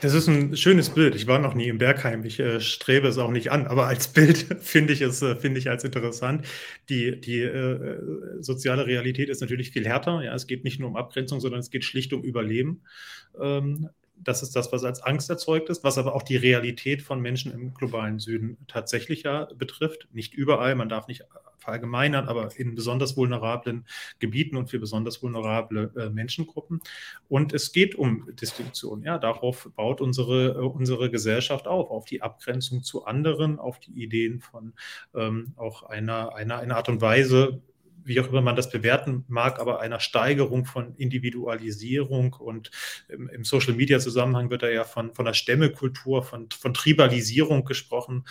Das 0.00 0.14
ist 0.14 0.28
ein 0.28 0.56
schönes 0.56 0.90
Bild. 0.90 1.14
Ich 1.14 1.26
war 1.26 1.38
noch 1.38 1.54
nie 1.54 1.68
im 1.68 1.78
Bergheim. 1.78 2.24
Ich 2.24 2.38
äh, 2.40 2.60
strebe 2.60 3.08
es 3.08 3.18
auch 3.18 3.30
nicht 3.30 3.50
an, 3.50 3.66
aber 3.66 3.86
als 3.86 4.08
Bild 4.08 4.46
finde 4.60 4.92
ich 4.92 5.00
es 5.00 5.22
äh, 5.22 5.36
finde 5.36 5.58
ich 5.58 5.70
als 5.70 5.84
interessant. 5.84 6.46
Die, 6.88 7.20
die 7.20 7.40
äh, 7.40 7.98
soziale 8.40 8.86
Realität 8.86 9.28
ist 9.28 9.40
natürlich 9.40 9.70
viel 9.70 9.86
härter. 9.86 10.22
Ja, 10.22 10.34
es 10.34 10.46
geht 10.46 10.64
nicht 10.64 10.80
nur 10.80 10.88
um 10.88 10.96
Abgrenzung, 10.96 11.40
sondern 11.40 11.60
es 11.60 11.70
geht 11.70 11.84
schlicht 11.84 12.12
um 12.12 12.22
Überleben. 12.22 12.82
Ähm, 13.40 13.88
das 14.16 14.42
ist 14.42 14.54
das, 14.54 14.72
was 14.72 14.84
als 14.84 15.02
Angst 15.02 15.28
erzeugt 15.28 15.68
ist, 15.70 15.84
was 15.84 15.98
aber 15.98 16.14
auch 16.14 16.22
die 16.22 16.36
Realität 16.36 17.02
von 17.02 17.20
Menschen 17.20 17.52
im 17.52 17.74
globalen 17.74 18.18
Süden 18.18 18.58
tatsächlich 18.68 19.24
ja 19.24 19.48
betrifft. 19.56 20.08
Nicht 20.12 20.34
überall, 20.34 20.74
man 20.74 20.88
darf 20.88 21.08
nicht 21.08 21.24
verallgemeinern, 21.64 22.28
aber 22.28 22.48
in 22.56 22.74
besonders 22.74 23.16
vulnerablen 23.16 23.86
Gebieten 24.18 24.56
und 24.56 24.70
für 24.70 24.78
besonders 24.78 25.22
vulnerable 25.22 25.92
äh, 25.96 26.10
Menschengruppen. 26.10 26.80
Und 27.28 27.52
es 27.52 27.72
geht 27.72 27.94
um 27.94 28.28
Distinktion. 28.36 29.02
Ja, 29.02 29.18
darauf 29.18 29.70
baut 29.74 30.00
unsere, 30.00 30.50
äh, 30.50 30.58
unsere 30.58 31.10
Gesellschaft 31.10 31.66
auf, 31.66 31.90
auf 31.90 32.04
die 32.04 32.22
Abgrenzung 32.22 32.82
zu 32.82 33.04
anderen, 33.04 33.58
auf 33.58 33.80
die 33.80 33.92
Ideen 33.92 34.40
von 34.40 34.74
ähm, 35.14 35.54
auch 35.56 35.82
einer, 35.82 36.34
einer, 36.34 36.58
einer 36.58 36.76
Art 36.76 36.88
und 36.88 37.00
Weise, 37.00 37.60
wie 38.04 38.20
auch 38.20 38.28
immer 38.28 38.42
man 38.42 38.56
das 38.56 38.70
bewerten 38.70 39.24
mag, 39.28 39.58
aber 39.58 39.80
einer 39.80 40.00
Steigerung 40.00 40.66
von 40.66 40.94
Individualisierung 40.96 42.34
und 42.34 42.70
im, 43.08 43.28
im 43.28 43.44
Social 43.44 43.74
Media 43.74 43.98
Zusammenhang 43.98 44.50
wird 44.50 44.62
da 44.62 44.68
ja 44.68 44.84
von, 44.84 45.14
von 45.14 45.24
der 45.24 45.34
Stämmekultur, 45.34 46.22
von, 46.22 46.48
von 46.50 46.74
Tribalisierung 46.74 47.64
gesprochen, 47.64 48.24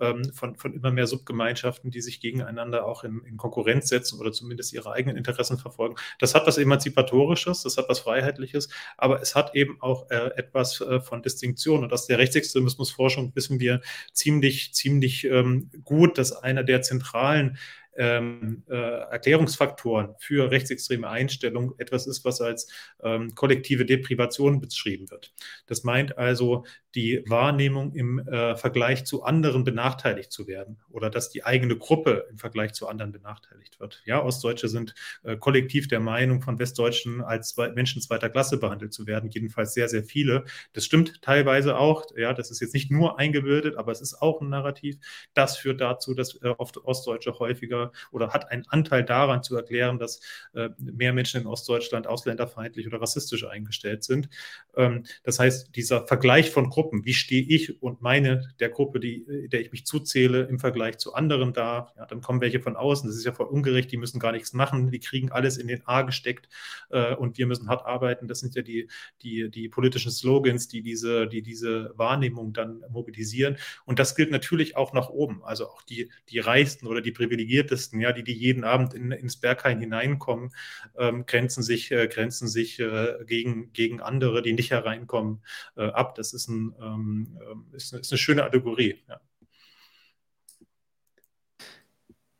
ähm, 0.00 0.24
von, 0.32 0.56
von 0.56 0.74
immer 0.74 0.90
mehr 0.90 1.06
Subgemeinschaften, 1.06 1.90
die 1.90 2.00
sich 2.00 2.20
gegeneinander 2.20 2.86
auch 2.86 3.04
in, 3.04 3.20
in 3.24 3.36
Konkurrenz 3.36 3.88
setzen 3.88 4.18
oder 4.18 4.32
zumindest 4.32 4.72
ihre 4.72 4.92
eigenen 4.92 5.16
Interessen 5.16 5.58
verfolgen. 5.58 5.96
Das 6.18 6.34
hat 6.34 6.46
was 6.46 6.58
Emanzipatorisches, 6.58 7.62
das 7.62 7.76
hat 7.76 7.88
was 7.88 8.00
Freiheitliches, 8.00 8.68
aber 8.96 9.20
es 9.20 9.34
hat 9.34 9.54
eben 9.54 9.80
auch 9.80 10.10
äh, 10.10 10.30
etwas 10.36 10.80
äh, 10.80 11.00
von 11.00 11.22
Distinktion. 11.22 11.84
Und 11.84 11.92
aus 11.92 12.06
der 12.06 12.18
Rechtsextremismusforschung 12.18 13.32
wissen 13.34 13.60
wir 13.60 13.80
ziemlich, 14.12 14.74
ziemlich 14.74 15.24
ähm, 15.24 15.70
gut, 15.84 16.18
dass 16.18 16.32
einer 16.32 16.64
der 16.64 16.82
zentralen 16.82 17.58
ähm, 17.96 18.62
äh, 18.68 18.74
Erklärungsfaktoren 18.74 20.14
für 20.18 20.50
rechtsextreme 20.50 21.08
Einstellungen 21.08 21.72
etwas 21.78 22.06
ist, 22.06 22.24
was 22.24 22.40
als 22.40 22.72
ähm, 23.02 23.34
kollektive 23.34 23.84
Deprivation 23.84 24.60
beschrieben 24.60 25.10
wird. 25.10 25.32
Das 25.66 25.84
meint 25.84 26.18
also 26.18 26.64
die 26.94 27.22
Wahrnehmung 27.26 27.92
im 27.92 28.18
äh, 28.18 28.56
Vergleich 28.56 29.04
zu 29.04 29.22
anderen 29.22 29.62
benachteiligt 29.64 30.32
zu 30.32 30.46
werden 30.46 30.78
oder 30.88 31.08
dass 31.08 31.30
die 31.30 31.44
eigene 31.44 31.76
Gruppe 31.76 32.26
im 32.30 32.38
Vergleich 32.38 32.72
zu 32.72 32.88
anderen 32.88 33.12
benachteiligt 33.12 33.78
wird. 33.78 34.02
Ja, 34.04 34.22
Ostdeutsche 34.22 34.68
sind 34.68 34.94
äh, 35.22 35.36
kollektiv 35.36 35.86
der 35.88 36.00
Meinung, 36.00 36.42
von 36.42 36.58
Westdeutschen 36.58 37.22
als 37.22 37.56
Menschen 37.56 38.02
zweiter 38.02 38.28
Klasse 38.28 38.58
behandelt 38.58 38.92
zu 38.92 39.06
werden, 39.06 39.30
jedenfalls 39.30 39.74
sehr, 39.74 39.88
sehr 39.88 40.02
viele. 40.04 40.44
Das 40.72 40.84
stimmt 40.84 41.22
teilweise 41.22 41.76
auch. 41.76 42.04
Ja, 42.16 42.32
das 42.32 42.50
ist 42.50 42.60
jetzt 42.60 42.74
nicht 42.74 42.90
nur 42.90 43.18
eingebildet, 43.18 43.76
aber 43.76 43.92
es 43.92 44.00
ist 44.00 44.20
auch 44.20 44.40
ein 44.40 44.48
Narrativ. 44.48 44.96
Das 45.34 45.56
führt 45.56 45.80
dazu, 45.80 46.14
dass 46.14 46.34
äh, 46.42 46.48
oft 46.58 46.76
Ostdeutsche 46.78 47.38
häufiger 47.38 47.89
oder 48.10 48.30
hat 48.30 48.50
einen 48.50 48.66
Anteil 48.68 49.04
daran 49.04 49.42
zu 49.42 49.56
erklären, 49.56 49.98
dass 49.98 50.20
äh, 50.54 50.70
mehr 50.78 51.12
Menschen 51.12 51.40
in 51.40 51.46
Ostdeutschland 51.46 52.06
ausländerfeindlich 52.06 52.86
oder 52.86 53.00
rassistisch 53.00 53.44
eingestellt 53.44 54.04
sind. 54.04 54.28
Ähm, 54.76 55.04
das 55.22 55.38
heißt, 55.38 55.74
dieser 55.76 56.06
Vergleich 56.06 56.50
von 56.50 56.70
Gruppen, 56.70 57.04
wie 57.04 57.14
stehe 57.14 57.42
ich 57.42 57.82
und 57.82 58.02
meine 58.02 58.48
der 58.60 58.70
Gruppe, 58.70 59.00
die, 59.00 59.48
der 59.48 59.60
ich 59.60 59.72
mich 59.72 59.86
zuzähle, 59.86 60.42
im 60.42 60.58
Vergleich 60.58 60.98
zu 60.98 61.14
anderen 61.14 61.52
da, 61.52 61.92
ja, 61.96 62.06
dann 62.06 62.20
kommen 62.20 62.40
welche 62.40 62.60
von 62.60 62.76
außen, 62.76 63.08
das 63.08 63.16
ist 63.16 63.24
ja 63.24 63.32
voll 63.32 63.46
ungerecht, 63.46 63.90
die 63.92 63.96
müssen 63.96 64.20
gar 64.20 64.32
nichts 64.32 64.52
machen, 64.52 64.90
die 64.90 65.00
kriegen 65.00 65.30
alles 65.32 65.56
in 65.56 65.68
den 65.68 65.86
A 65.86 66.02
gesteckt 66.02 66.48
äh, 66.90 67.14
und 67.14 67.38
wir 67.38 67.46
müssen 67.46 67.68
hart 67.68 67.84
arbeiten. 67.86 68.28
Das 68.28 68.40
sind 68.40 68.54
ja 68.54 68.62
die, 68.62 68.88
die, 69.22 69.50
die 69.50 69.68
politischen 69.68 70.10
Slogans, 70.10 70.68
die 70.68 70.82
diese, 70.82 71.26
die 71.26 71.42
diese 71.42 71.92
Wahrnehmung 71.96 72.52
dann 72.52 72.82
mobilisieren. 72.90 73.56
Und 73.84 73.98
das 73.98 74.14
gilt 74.14 74.30
natürlich 74.30 74.76
auch 74.76 74.92
nach 74.92 75.08
oben. 75.08 75.42
Also 75.44 75.66
auch 75.66 75.82
die, 75.82 76.10
die 76.28 76.38
Reichsten 76.38 76.86
oder 76.86 77.00
die 77.00 77.12
Privilegierten 77.12 77.69
Ältesten, 77.70 78.00
ja, 78.00 78.12
die, 78.12 78.24
die 78.24 78.32
jeden 78.32 78.64
Abend 78.64 78.94
in, 78.94 79.12
ins 79.12 79.36
Berghain 79.36 79.78
hineinkommen, 79.78 80.50
ähm, 80.98 81.24
grenzen 81.26 81.62
sich, 81.62 81.90
äh, 81.92 82.08
grenzen 82.08 82.48
sich 82.48 82.80
äh, 82.80 83.18
gegen, 83.26 83.72
gegen 83.72 84.00
andere, 84.00 84.42
die 84.42 84.52
nicht 84.52 84.70
hereinkommen, 84.70 85.42
äh, 85.76 85.86
ab. 85.86 86.14
Das 86.16 86.32
ist, 86.32 86.48
ein, 86.48 86.74
ähm, 86.80 87.38
äh, 87.40 87.76
ist, 87.76 87.92
eine, 87.92 88.00
ist 88.00 88.12
eine 88.12 88.18
schöne 88.18 88.42
Allegorie. 88.42 89.02
Ja. 89.08 89.20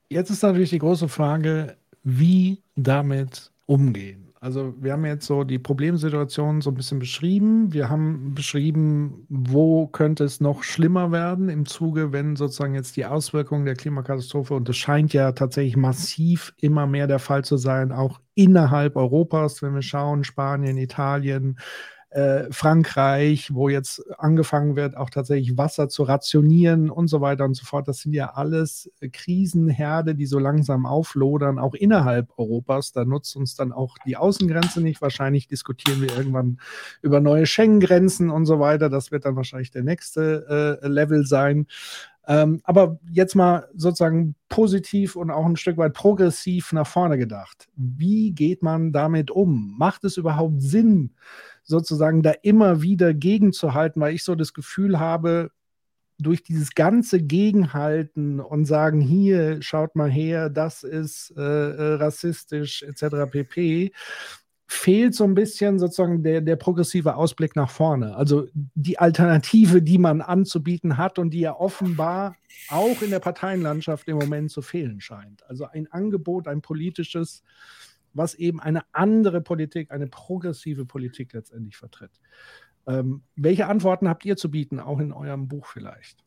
Jetzt 0.08 0.30
ist 0.30 0.42
natürlich 0.42 0.70
die 0.70 0.80
große 0.80 1.08
Frage, 1.08 1.76
wie 2.02 2.62
damit 2.74 3.52
umgehen. 3.66 4.29
Also 4.42 4.74
wir 4.80 4.92
haben 4.94 5.04
jetzt 5.04 5.26
so 5.26 5.44
die 5.44 5.58
Problemsituation 5.58 6.62
so 6.62 6.70
ein 6.70 6.74
bisschen 6.74 6.98
beschrieben. 6.98 7.74
Wir 7.74 7.90
haben 7.90 8.32
beschrieben, 8.34 9.26
wo 9.28 9.86
könnte 9.86 10.24
es 10.24 10.40
noch 10.40 10.62
schlimmer 10.62 11.12
werden 11.12 11.50
im 11.50 11.66
Zuge, 11.66 12.10
wenn 12.12 12.36
sozusagen 12.36 12.74
jetzt 12.74 12.96
die 12.96 13.04
Auswirkungen 13.04 13.66
der 13.66 13.74
Klimakatastrophe, 13.74 14.54
und 14.54 14.66
das 14.66 14.78
scheint 14.78 15.12
ja 15.12 15.32
tatsächlich 15.32 15.76
massiv 15.76 16.54
immer 16.58 16.86
mehr 16.86 17.06
der 17.06 17.18
Fall 17.18 17.44
zu 17.44 17.58
sein, 17.58 17.92
auch 17.92 18.18
innerhalb 18.34 18.96
Europas, 18.96 19.60
wenn 19.60 19.74
wir 19.74 19.82
schauen, 19.82 20.24
Spanien, 20.24 20.78
Italien, 20.78 21.58
äh, 22.10 22.50
Frankreich, 22.50 23.54
wo 23.54 23.68
jetzt 23.68 24.02
angefangen 24.18 24.74
wird, 24.74 24.96
auch 24.96 25.10
tatsächlich 25.10 25.56
Wasser 25.56 25.88
zu 25.88 26.02
rationieren 26.02 26.90
und 26.90 27.06
so 27.06 27.20
weiter 27.20 27.44
und 27.44 27.54
so 27.54 27.64
fort. 27.64 27.86
Das 27.86 28.00
sind 28.00 28.14
ja 28.14 28.32
alles 28.34 28.90
Krisenherde, 29.12 30.16
die 30.16 30.26
so 30.26 30.40
langsam 30.40 30.86
auflodern, 30.86 31.60
auch 31.60 31.74
innerhalb 31.74 32.36
Europas. 32.36 32.90
Da 32.90 33.04
nutzt 33.04 33.36
uns 33.36 33.54
dann 33.54 33.70
auch 33.70 33.96
die 34.04 34.16
Außengrenze 34.16 34.80
nicht. 34.80 35.00
Wahrscheinlich 35.00 35.46
diskutieren 35.46 36.02
wir 36.02 36.16
irgendwann 36.16 36.58
über 37.00 37.20
neue 37.20 37.46
Schengen-Grenzen 37.46 38.30
und 38.30 38.44
so 38.44 38.58
weiter. 38.58 38.88
Das 38.88 39.12
wird 39.12 39.24
dann 39.24 39.36
wahrscheinlich 39.36 39.70
der 39.70 39.84
nächste 39.84 40.80
äh, 40.82 40.88
Level 40.88 41.24
sein. 41.24 41.66
Ähm, 42.26 42.60
aber 42.64 42.98
jetzt 43.10 43.34
mal 43.34 43.68
sozusagen 43.74 44.34
positiv 44.48 45.16
und 45.16 45.30
auch 45.30 45.46
ein 45.46 45.56
Stück 45.56 45.78
weit 45.78 45.94
progressiv 45.94 46.72
nach 46.72 46.86
vorne 46.86 47.18
gedacht. 47.18 47.68
Wie 47.76 48.32
geht 48.32 48.62
man 48.62 48.92
damit 48.92 49.30
um? 49.30 49.74
Macht 49.78 50.04
es 50.04 50.16
überhaupt 50.16 50.60
Sinn, 50.60 51.14
sozusagen 51.70 52.22
da 52.22 52.32
immer 52.42 52.82
wieder 52.82 53.14
gegenzuhalten, 53.14 54.02
weil 54.02 54.14
ich 54.14 54.24
so 54.24 54.34
das 54.34 54.52
Gefühl 54.52 55.00
habe, 55.00 55.50
durch 56.18 56.42
dieses 56.42 56.74
ganze 56.74 57.22
Gegenhalten 57.22 58.40
und 58.40 58.66
sagen, 58.66 59.00
hier, 59.00 59.62
schaut 59.62 59.96
mal 59.96 60.10
her, 60.10 60.50
das 60.50 60.82
ist 60.82 61.32
äh, 61.36 61.40
äh 61.40 61.94
rassistisch 61.94 62.82
etc. 62.82 63.30
pp, 63.30 63.92
fehlt 64.66 65.14
so 65.14 65.24
ein 65.24 65.34
bisschen 65.34 65.78
sozusagen 65.78 66.22
der, 66.22 66.40
der 66.40 66.56
progressive 66.56 67.16
Ausblick 67.16 67.56
nach 67.56 67.70
vorne. 67.70 68.14
Also 68.16 68.46
die 68.54 68.98
Alternative, 68.98 69.82
die 69.82 69.98
man 69.98 70.20
anzubieten 70.20 70.96
hat 70.96 71.18
und 71.18 71.30
die 71.30 71.40
ja 71.40 71.56
offenbar 71.56 72.36
auch 72.68 73.02
in 73.02 73.10
der 73.10 73.18
Parteienlandschaft 73.18 74.06
im 74.08 74.18
Moment 74.18 74.50
zu 74.50 74.62
fehlen 74.62 75.00
scheint. 75.00 75.42
Also 75.48 75.64
ein 75.64 75.90
Angebot, 75.90 76.46
ein 76.46 76.60
politisches, 76.60 77.42
was 78.12 78.34
eben 78.34 78.60
eine 78.60 78.82
andere 78.92 79.40
Politik, 79.40 79.90
eine 79.90 80.06
progressive 80.06 80.84
Politik 80.86 81.32
letztendlich 81.32 81.76
vertritt. 81.76 82.20
Ähm, 82.86 83.22
welche 83.36 83.66
Antworten 83.66 84.08
habt 84.08 84.24
ihr 84.24 84.36
zu 84.36 84.50
bieten, 84.50 84.80
auch 84.80 84.98
in 84.98 85.12
eurem 85.12 85.48
Buch 85.48 85.66
vielleicht? 85.66 86.24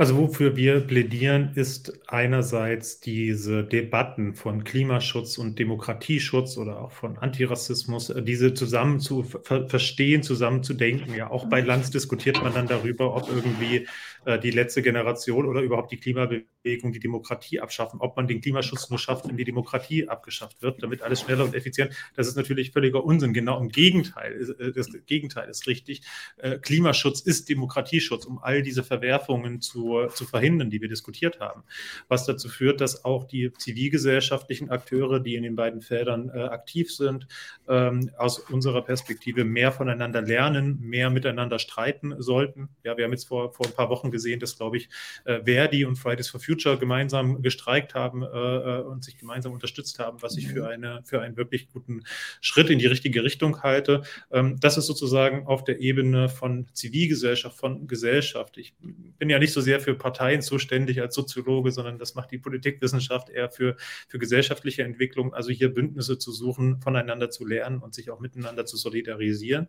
Also 0.00 0.16
wofür 0.16 0.54
wir 0.54 0.78
plädieren, 0.78 1.50
ist 1.56 1.92
einerseits 2.06 3.00
diese 3.00 3.64
Debatten 3.64 4.32
von 4.36 4.62
Klimaschutz 4.62 5.38
und 5.38 5.58
Demokratieschutz 5.58 6.56
oder 6.56 6.80
auch 6.80 6.92
von 6.92 7.18
Antirassismus, 7.18 8.08
äh, 8.10 8.22
diese 8.22 8.54
zusammen 8.54 9.00
zu 9.00 9.24
ver 9.24 9.68
verstehen, 9.68 10.22
zusammen 10.22 10.62
zu 10.62 10.74
denken. 10.74 11.16
Ja, 11.16 11.32
auch 11.32 11.46
bei 11.48 11.62
Lanz 11.62 11.90
diskutiert 11.90 12.40
man 12.44 12.54
dann 12.54 12.68
darüber, 12.68 13.16
ob 13.16 13.28
irgendwie 13.28 13.88
äh, 14.24 14.38
die 14.38 14.52
letzte 14.52 14.82
Generation 14.82 15.46
oder 15.46 15.62
überhaupt 15.62 15.90
die 15.90 15.96
Klimabewegung 15.96 16.92
die 16.92 17.00
Demokratie 17.00 17.58
abschaffen, 17.58 17.98
ob 18.00 18.16
man 18.16 18.28
den 18.28 18.40
Klimaschutz 18.40 18.90
nur 18.90 19.00
schafft, 19.00 19.28
wenn 19.28 19.36
die 19.36 19.44
Demokratie 19.44 20.06
abgeschafft 20.06 20.62
wird, 20.62 20.80
damit 20.80 21.02
alles 21.02 21.22
schneller 21.22 21.44
und 21.44 21.56
effizient. 21.56 21.92
Das 22.14 22.28
ist 22.28 22.36
natürlich 22.36 22.70
völliger 22.70 23.02
Unsinn. 23.02 23.32
Genau 23.32 23.60
im 23.60 23.68
Gegenteil. 23.68 24.54
Äh, 24.60 24.70
das 24.70 24.90
Gegenteil 25.06 25.48
ist 25.48 25.66
richtig. 25.66 26.02
Äh, 26.36 26.58
Klimaschutz 26.58 27.20
ist 27.20 27.48
Demokratieschutz, 27.48 28.26
um 28.26 28.38
all 28.38 28.62
diese 28.62 28.84
Verwerfungen 28.84 29.60
zu 29.60 29.87
zu, 30.08 30.24
verhindern, 30.24 30.70
die 30.70 30.80
wir 30.80 30.88
diskutiert 30.88 31.40
haben. 31.40 31.62
Was 32.08 32.26
dazu 32.26 32.48
führt, 32.48 32.80
dass 32.80 33.04
auch 33.04 33.24
die 33.24 33.52
zivilgesellschaftlichen 33.52 34.70
Akteure, 34.70 35.20
die 35.20 35.34
in 35.34 35.42
den 35.42 35.56
beiden 35.56 35.80
Feldern 35.80 36.30
äh, 36.34 36.42
aktiv 36.44 36.94
sind, 36.94 37.26
ähm, 37.68 38.10
aus 38.16 38.38
unserer 38.38 38.82
Perspektive 38.82 39.44
mehr 39.44 39.72
voneinander 39.72 40.22
lernen, 40.22 40.78
mehr 40.80 41.10
miteinander 41.10 41.58
streiten 41.58 42.14
sollten. 42.18 42.68
Ja, 42.84 42.96
wir 42.96 43.04
haben 43.04 43.12
jetzt 43.12 43.28
vor, 43.28 43.52
vor 43.52 43.66
ein 43.66 43.72
paar 43.72 43.90
Wochen 43.90 44.10
gesehen, 44.10 44.40
dass, 44.40 44.56
glaube 44.56 44.76
ich, 44.76 44.88
äh, 45.24 45.40
Verdi 45.44 45.84
und 45.84 45.96
Fridays 45.96 46.28
for 46.28 46.40
Future 46.40 46.78
gemeinsam 46.78 47.42
gestreikt 47.42 47.94
haben 47.94 48.22
äh, 48.22 48.26
äh 48.26 48.82
und 48.82 49.04
sich 49.04 49.18
gemeinsam 49.18 49.52
unterstützt 49.52 49.98
haben, 49.98 50.22
was 50.22 50.36
ich 50.36 50.48
für, 50.48 50.62
mhm. 50.62 50.68
eine, 50.68 51.02
für 51.04 51.20
einen 51.20 51.36
wirklich 51.36 51.68
guten 51.68 52.04
Schritt 52.40 52.70
in 52.70 52.78
die 52.78 52.86
richtige 52.86 53.22
Richtung 53.24 53.62
halte. 53.62 54.02
Ähm, 54.30 54.58
das 54.60 54.76
ist 54.76 54.86
sozusagen 54.86 55.46
auf 55.46 55.64
der 55.64 55.80
Ebene 55.80 56.28
von 56.28 56.66
Zivilgesellschaft, 56.72 57.56
von 57.56 57.86
Gesellschaft. 57.86 58.58
Ich 58.58 58.74
bin 59.18 59.30
ja 59.30 59.38
nicht 59.38 59.52
so 59.52 59.60
sehr 59.60 59.77
sehr 59.78 59.80
für 59.80 59.94
Parteien 59.94 60.42
zuständig 60.42 61.00
als 61.00 61.14
Soziologe, 61.14 61.70
sondern 61.70 61.98
das 61.98 62.14
macht 62.14 62.30
die 62.30 62.38
Politikwissenschaft 62.38 63.30
eher 63.30 63.50
für, 63.50 63.76
für 64.08 64.18
gesellschaftliche 64.18 64.82
Entwicklung, 64.82 65.34
also 65.34 65.50
hier 65.50 65.72
Bündnisse 65.72 66.18
zu 66.18 66.32
suchen, 66.32 66.80
voneinander 66.80 67.30
zu 67.30 67.46
lernen 67.46 67.78
und 67.78 67.94
sich 67.94 68.10
auch 68.10 68.20
miteinander 68.20 68.66
zu 68.66 68.76
solidarisieren. 68.76 69.68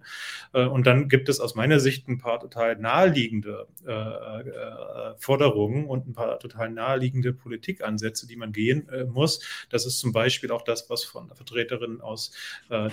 Äh, 0.53 0.65
und 0.65 0.88
dann 0.88 1.07
gibt 1.07 1.30
es 1.30 1.40
aus 1.40 1.56
meiner 1.56 1.80
Sicht 1.80 2.07
ein 2.07 2.18
paar 2.18 2.40
total 2.40 2.76
naheliegende 2.76 3.68
äh, 3.86 3.91
äh, 3.91 5.15
Forderungen 5.18 5.86
und 5.86 6.07
ein 6.07 6.14
paar 6.14 6.40
total 6.40 6.69
naheliegende 6.69 7.34
Politikansätze, 7.34 8.27
die 8.27 8.36
man 8.36 8.52
gehen 8.52 8.88
muss. 9.11 9.41
Das 9.69 9.86
ist 9.86 9.99
zum 9.99 10.11
Beispiel 10.11 10.52
auch 10.52 10.61
das, 10.61 10.90
was 10.90 11.03
von 11.03 11.30
Vertreterinnen 11.34 12.02
aus 12.02 12.31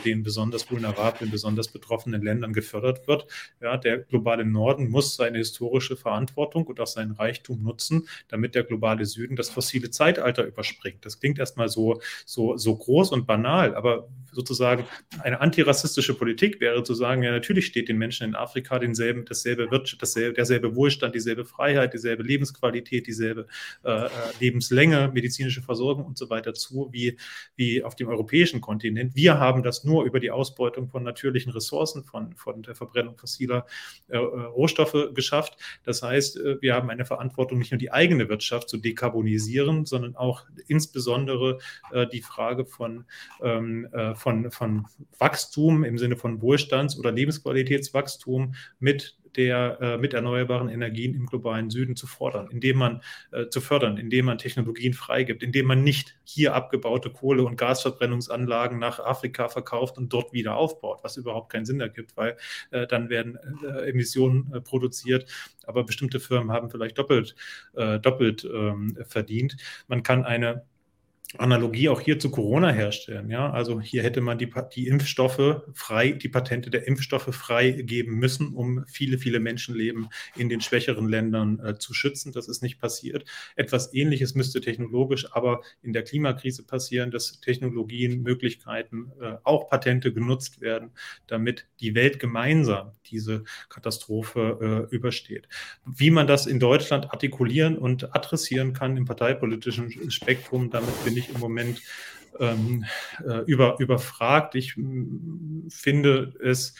den 0.05 0.22
besonders 0.22 0.70
vulnerablen, 0.70 1.30
besonders 1.30 1.68
betroffenen 1.68 2.22
Ländern 2.22 2.52
gefördert 2.52 3.06
wird. 3.06 3.26
Ja, 3.60 3.76
der 3.76 3.98
globale 3.98 4.44
Norden 4.44 4.88
muss 4.88 5.16
seine 5.16 5.38
historische 5.38 5.97
Verantwortung 5.97 6.66
und 6.66 6.80
auch 6.80 6.86
seinen 7.07 7.16
Reichtum 7.16 7.62
nutzen, 7.62 8.09
damit 8.28 8.55
der 8.55 8.65
globale 8.65 9.05
Süden 9.05 9.37
das 9.37 9.49
fossile 9.49 9.91
Zeitalter 9.91 10.45
überspringt. 10.45 11.05
Das 11.05 11.20
klingt 11.20 11.39
erstmal 11.39 11.69
so, 11.69 12.01
so, 12.24 12.57
so 12.57 12.77
groß 12.77 13.12
und 13.12 13.27
banal, 13.27 13.74
aber 13.74 14.09
sozusagen 14.33 14.85
eine 15.20 15.41
antirassistische 15.41 16.15
Politik 16.15 16.61
wäre 16.61 16.83
zu 16.83 16.95
sagen, 16.95 17.23
ja, 17.23 17.31
natürlich 17.31 17.66
steht 17.66 17.89
den 17.89 17.97
Menschen 17.97 18.28
in 18.28 18.35
Afrika 18.35 18.78
denselben, 18.78 19.24
dasselbe 19.24 19.70
Wirtschaft, 19.70 20.03
dasselbe, 20.03 20.35
derselbe 20.35 20.77
Wohlstand, 20.77 21.15
dieselbe 21.15 21.45
Freiheit, 21.45 21.95
dieselbe 21.95 22.23
Lebensqualität, 22.23 23.07
dieselbe 23.07 23.47
äh, 23.85 24.07
äh, 24.07 24.09
Lebenslänge, 24.41 25.11
medizinische 25.12 25.62
Versorgung 25.62 26.05
und 26.05 26.19
so 26.19 26.28
weiter 26.28 26.53
zu, 26.53 26.89
wie, 26.93 27.16
wie 27.57 27.83
auf 27.83 27.97
dem 27.97 28.09
europäischen 28.09 28.61
Kontinent. 28.61 29.16
Wir 29.16 29.39
haben 29.39 29.62
das 29.62 29.85
nur 29.85 30.05
über 30.05 30.20
die 30.20 30.31
Ausbeutung 30.31 30.89
von 30.89 31.03
natürlichen 31.03 31.53
Ressourcen, 31.53 32.05
von, 32.05 32.35
von 32.35 32.62
der 32.62 32.74
Verbrennung 32.74 33.16
fossiler 33.16 33.66
äh, 34.09 34.16
äh 34.16 34.20
Rohstoffe 34.20 35.15
geschafft. 35.15 35.57
Das 35.85 36.03
heißt, 36.03 36.37
äh, 36.37 36.61
wir 36.61 36.74
haben 36.74 36.87
haben 36.87 36.95
eine 36.97 37.05
Verantwortung, 37.05 37.59
nicht 37.59 37.70
nur 37.70 37.78
die 37.78 37.93
eigene 37.93 38.28
Wirtschaft 38.28 38.68
zu 38.68 38.78
dekarbonisieren, 38.78 39.85
sondern 39.85 40.16
auch 40.16 40.44
insbesondere 40.66 41.59
äh, 41.93 42.06
die 42.06 42.23
Frage 42.23 42.66
von, 42.66 43.05
ähm, 43.43 43.86
äh, 43.93 44.14
von, 44.14 44.51
von 44.51 44.86
Wachstum 45.18 45.85
im 45.85 45.98
Sinne 45.98 46.16
von 46.16 46.40
Wohlstands- 46.40 46.98
oder 46.98 47.12
Lebensqualitätswachstum 47.12 48.55
mit 48.81 49.16
der 49.36 49.78
äh, 49.80 49.98
mit 49.98 50.14
erneuerbaren 50.14 50.68
Energien 50.68 51.14
im 51.14 51.26
globalen 51.26 51.70
Süden 51.70 51.96
zu 51.96 52.06
fordern, 52.06 52.48
indem 52.50 52.78
man 52.78 53.02
äh, 53.32 53.48
zu 53.48 53.60
fördern, 53.60 53.96
indem 53.96 54.26
man 54.26 54.38
Technologien 54.38 54.94
freigibt, 54.94 55.42
indem 55.42 55.66
man 55.66 55.82
nicht 55.82 56.16
hier 56.24 56.54
abgebaute 56.54 57.10
Kohle- 57.10 57.44
und 57.44 57.56
Gasverbrennungsanlagen 57.56 58.78
nach 58.78 58.98
Afrika 59.00 59.48
verkauft 59.48 59.98
und 59.98 60.12
dort 60.12 60.32
wieder 60.32 60.56
aufbaut, 60.56 61.00
was 61.02 61.16
überhaupt 61.16 61.50
keinen 61.50 61.66
Sinn 61.66 61.80
ergibt, 61.80 62.16
weil 62.16 62.36
äh, 62.70 62.86
dann 62.86 63.08
werden 63.10 63.38
äh, 63.62 63.90
Emissionen 63.90 64.52
äh, 64.52 64.60
produziert, 64.60 65.30
aber 65.66 65.84
bestimmte 65.84 66.20
Firmen 66.20 66.52
haben 66.52 66.70
vielleicht 66.70 66.98
doppelt, 66.98 67.34
äh, 67.74 67.98
doppelt 68.00 68.44
ähm, 68.44 68.96
verdient. 69.06 69.56
Man 69.88 70.02
kann 70.02 70.24
eine 70.24 70.64
Analogie 71.39 71.89
auch 71.89 72.01
hier 72.01 72.19
zu 72.19 72.31
Corona 72.31 72.70
herstellen. 72.70 73.31
Ja, 73.31 73.51
also 73.51 73.81
hier 73.81 74.03
hätte 74.03 74.20
man 74.20 74.39
die, 74.39 74.48
die 74.74 74.86
Impfstoffe 74.86 75.62
frei, 75.74 76.12
die 76.12 76.28
Patente 76.28 76.70
der 76.70 76.86
Impfstoffe 76.86 77.35
freigeben 77.35 78.15
müssen, 78.15 78.55
um 78.55 78.85
viele, 78.86 79.19
viele 79.19 79.40
Menschenleben 79.40 80.09
in 80.36 80.48
den 80.48 80.61
schwächeren 80.61 81.09
Ländern 81.09 81.59
äh, 81.59 81.78
zu 81.78 81.94
schützen. 81.94 82.32
Das 82.32 82.48
ist 82.48 82.62
nicht 82.62 82.81
passiert. 82.81 83.24
Etwas 83.57 83.93
Ähnliches 83.93 84.35
müsste 84.35 84.61
technologisch 84.61 85.27
aber 85.32 85.62
in 85.82 85.93
der 85.93 86.05
Klimakrise 86.05 86.65
passieren, 86.65 87.11
dass 87.11 87.40
Technologien, 87.40 88.23
Möglichkeiten, 88.23 89.11
äh, 89.20 89.35
auch 89.43 89.69
Patente 89.69 90.12
genutzt 90.12 90.61
werden, 90.61 90.93
damit 91.27 91.66
die 91.81 91.94
Welt 91.97 92.20
gemeinsam 92.20 92.93
diese 93.07 93.43
Katastrophe 93.69 94.86
äh, 94.90 94.94
übersteht. 94.94 95.48
Wie 95.85 96.11
man 96.11 96.28
das 96.28 96.47
in 96.47 96.61
Deutschland 96.61 97.11
artikulieren 97.11 97.77
und 97.77 98.15
adressieren 98.15 98.73
kann 98.73 98.97
im 98.97 99.07
parteipolitischen 99.07 100.11
Spektrum, 100.11 100.70
damit 100.70 101.05
bin 101.05 101.15
ich 101.16 101.30
im 101.30 101.40
Moment 101.40 101.82
ähm, 102.38 102.84
äh, 103.26 103.40
über, 103.47 103.76
überfragt. 103.78 104.55
Ich 104.55 104.74
finde 105.68 106.34
es 106.43 106.74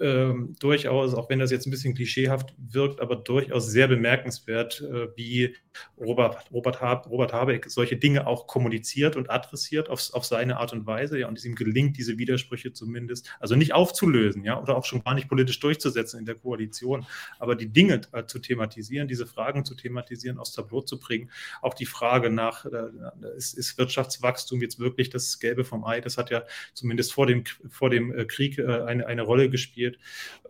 ähm, 0.00 0.56
durchaus, 0.58 1.14
auch 1.14 1.28
wenn 1.30 1.38
das 1.38 1.50
jetzt 1.50 1.66
ein 1.66 1.70
bisschen 1.70 1.94
klischeehaft 1.94 2.54
wirkt, 2.58 3.00
aber 3.00 3.16
durchaus 3.16 3.68
sehr 3.68 3.88
bemerkenswert, 3.88 4.80
äh, 4.80 5.08
wie 5.16 5.54
Robert, 5.98 6.50
Robert, 6.52 6.80
Hab, 6.80 7.08
Robert 7.08 7.32
Habeck 7.32 7.70
solche 7.70 7.96
Dinge 7.96 8.26
auch 8.26 8.46
kommuniziert 8.46 9.16
und 9.16 9.30
adressiert 9.30 9.88
auf, 9.88 10.12
auf 10.12 10.24
seine 10.24 10.58
Art 10.58 10.72
und 10.72 10.86
Weise, 10.86 11.18
ja, 11.18 11.28
und 11.28 11.38
es 11.38 11.44
ihm 11.44 11.54
gelingt, 11.54 11.96
diese 11.96 12.18
Widersprüche 12.18 12.72
zumindest, 12.72 13.30
also 13.40 13.54
nicht 13.54 13.74
aufzulösen, 13.74 14.44
ja, 14.44 14.60
oder 14.60 14.76
auch 14.76 14.84
schon 14.84 15.02
gar 15.02 15.14
nicht 15.14 15.28
politisch 15.28 15.60
durchzusetzen 15.60 16.18
in 16.18 16.26
der 16.26 16.34
Koalition, 16.34 17.06
aber 17.38 17.54
die 17.54 17.68
Dinge 17.68 18.00
äh, 18.12 18.24
zu 18.26 18.38
thematisieren, 18.38 19.08
diese 19.08 19.26
Fragen 19.26 19.64
zu 19.64 19.74
thematisieren, 19.74 20.38
aufs 20.38 20.52
Tableau 20.52 20.82
zu 20.82 20.98
bringen. 20.98 21.30
Auch 21.60 21.74
die 21.74 21.86
Frage 21.86 22.30
nach, 22.30 22.64
äh, 22.64 22.88
ist, 23.36 23.54
ist, 23.56 23.78
Wirtschaftswachstum 23.78 24.60
jetzt 24.60 24.78
wirklich 24.78 25.10
das 25.10 25.38
Gelbe 25.38 25.64
vom 25.64 25.84
Ei? 25.84 26.00
Das 26.00 26.18
hat 26.18 26.30
ja 26.30 26.44
zumindest 26.74 27.12
vor 27.12 27.26
dem, 27.26 27.44
vor 27.68 27.90
dem 27.90 28.16
äh, 28.16 28.24
Krieg 28.24 28.58
äh, 28.58 28.82
eine, 28.82 29.06
eine 29.06 29.22
Rolle 29.22 29.50
gespielt, 29.50 29.91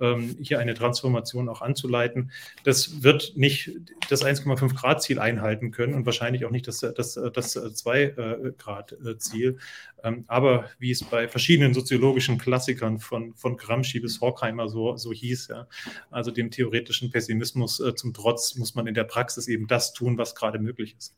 ähm, 0.01 0.37
hier 0.41 0.59
eine 0.59 0.75
Transformation 0.75 1.49
auch 1.49 1.63
anzuleiten. 1.63 2.31
Das 2.65 3.03
wird 3.03 3.33
nicht 3.37 3.73
das 4.09 4.25
1,5 4.25 4.75
Grad 4.75 5.03
Ziel 5.03 5.19
einhalten 5.19 5.71
können 5.71 5.95
und 5.95 6.07
wahrscheinlich 6.07 6.45
auch 6.45 6.51
nicht 6.51 6.67
das, 6.69 6.81
das, 6.81 7.15
das 7.15 7.53
2 7.53 8.03
äh, 8.03 8.53
Grad 8.59 8.93
äh, 8.93 9.19
Ziel. 9.19 9.59
Ähm, 10.05 10.25
aber 10.27 10.69
wie 10.79 10.91
es 10.91 11.05
bei 11.05 11.29
verschiedenen 11.29 11.75
soziologischen 11.75 12.39
Klassikern 12.39 12.99
von, 12.99 13.35
von 13.35 13.57
Gramsci 13.57 14.01
bis 14.01 14.21
Horkheimer 14.21 14.69
so, 14.69 14.97
so 14.97 15.13
hieß, 15.13 15.49
ja, 15.49 15.69
also 16.11 16.31
dem 16.31 16.51
theoretischen 16.51 17.11
Pessimismus 17.11 17.81
äh, 17.81 17.95
zum 17.95 18.13
Trotz 18.13 18.57
muss 18.57 18.75
man 18.75 18.87
in 18.87 18.95
der 18.95 19.05
Praxis 19.05 19.49
eben 19.49 19.67
das 19.67 19.93
tun, 19.93 20.19
was 20.19 20.35
gerade 20.35 20.59
möglich 20.59 20.97
ist. 20.99 21.15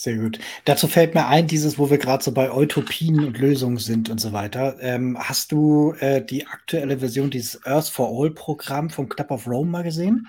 Sehr 0.00 0.16
gut. 0.16 0.38
Dazu 0.64 0.88
fällt 0.88 1.14
mir 1.14 1.26
ein, 1.26 1.46
dieses, 1.46 1.78
wo 1.78 1.90
wir 1.90 1.98
gerade 1.98 2.24
so 2.24 2.32
bei 2.32 2.50
Utopien 2.50 3.22
und 3.22 3.36
Lösungen 3.36 3.76
sind 3.76 4.08
und 4.08 4.18
so 4.18 4.32
weiter. 4.32 4.78
Ähm, 4.80 5.18
hast 5.18 5.52
du 5.52 5.92
äh, 6.00 6.24
die 6.24 6.46
aktuelle 6.46 7.00
Version 7.00 7.28
dieses 7.28 7.66
Earth 7.66 7.90
for 7.90 8.08
All 8.08 8.30
Programm 8.30 8.88
vom 8.88 9.10
Club 9.10 9.30
of 9.30 9.46
Rome 9.46 9.70
mal 9.70 9.82
gesehen? 9.82 10.26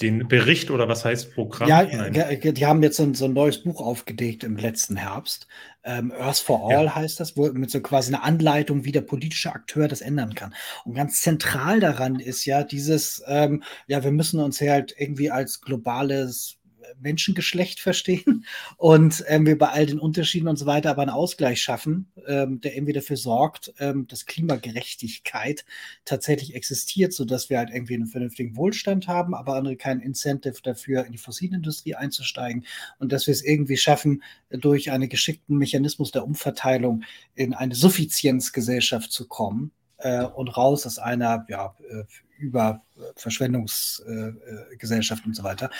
Den 0.00 0.26
Bericht 0.26 0.72
oder 0.72 0.88
was 0.88 1.04
heißt 1.04 1.34
Programm? 1.34 1.68
Ja, 1.68 1.84
Nein. 1.84 2.40
die 2.42 2.66
haben 2.66 2.82
jetzt 2.82 2.96
so 2.96 3.04
ein, 3.04 3.14
so 3.14 3.26
ein, 3.26 3.32
neues 3.32 3.62
Buch 3.62 3.80
aufgedeckt 3.80 4.42
im 4.42 4.56
letzten 4.56 4.96
Herbst. 4.96 5.46
Ähm, 5.84 6.10
Earth 6.10 6.38
for 6.38 6.68
All 6.68 6.86
ja. 6.86 6.96
heißt 6.96 7.20
das, 7.20 7.36
wo 7.36 7.46
mit 7.52 7.70
so 7.70 7.80
quasi 7.80 8.12
einer 8.12 8.24
Anleitung, 8.24 8.84
wie 8.84 8.92
der 8.92 9.02
politische 9.02 9.52
Akteur 9.52 9.86
das 9.86 10.00
ändern 10.00 10.34
kann. 10.34 10.52
Und 10.84 10.94
ganz 10.94 11.20
zentral 11.20 11.78
daran 11.78 12.18
ist 12.18 12.44
ja 12.44 12.64
dieses, 12.64 13.22
ähm, 13.28 13.62
ja, 13.86 14.02
wir 14.02 14.10
müssen 14.10 14.40
uns 14.40 14.60
halt 14.60 14.96
irgendwie 14.98 15.30
als 15.30 15.60
globales 15.60 16.59
Menschengeschlecht 17.00 17.80
verstehen 17.80 18.44
und 18.76 19.24
ähm, 19.28 19.46
wir 19.46 19.58
bei 19.58 19.68
all 19.68 19.86
den 19.86 19.98
Unterschieden 19.98 20.48
und 20.48 20.56
so 20.56 20.66
weiter 20.66 20.90
aber 20.90 21.02
einen 21.02 21.10
Ausgleich 21.10 21.62
schaffen, 21.62 22.10
ähm, 22.26 22.60
der 22.60 22.74
irgendwie 22.74 22.92
dafür 22.92 23.16
sorgt, 23.16 23.72
ähm, 23.78 24.06
dass 24.06 24.26
Klimagerechtigkeit 24.26 25.64
tatsächlich 26.04 26.54
existiert, 26.54 27.12
sodass 27.12 27.50
wir 27.50 27.58
halt 27.58 27.70
irgendwie 27.70 27.94
einen 27.94 28.06
vernünftigen 28.06 28.56
Wohlstand 28.56 29.08
haben, 29.08 29.34
aber 29.34 29.54
andere 29.54 29.76
kein 29.76 30.00
Incentive 30.00 30.62
dafür, 30.62 31.04
in 31.04 31.12
die 31.12 31.18
Fossilindustrie 31.18 31.94
einzusteigen 31.94 32.66
und 32.98 33.12
dass 33.12 33.26
wir 33.26 33.32
es 33.32 33.42
irgendwie 33.42 33.76
schaffen, 33.76 34.22
durch 34.50 34.90
einen 34.90 35.08
geschickten 35.08 35.56
Mechanismus 35.56 36.10
der 36.10 36.24
Umverteilung 36.24 37.04
in 37.34 37.54
eine 37.54 37.74
Suffizienzgesellschaft 37.74 39.12
zu 39.12 39.28
kommen 39.28 39.72
äh, 39.98 40.24
und 40.24 40.48
raus 40.48 40.86
aus 40.86 40.98
einer 40.98 41.46
ja, 41.48 41.74
äh, 41.88 42.04
über 42.40 42.82
Verschwendungsgesellschaft 43.16 45.24
äh, 45.24 45.26
und 45.26 45.36
so 45.36 45.44
weiter. 45.44 45.70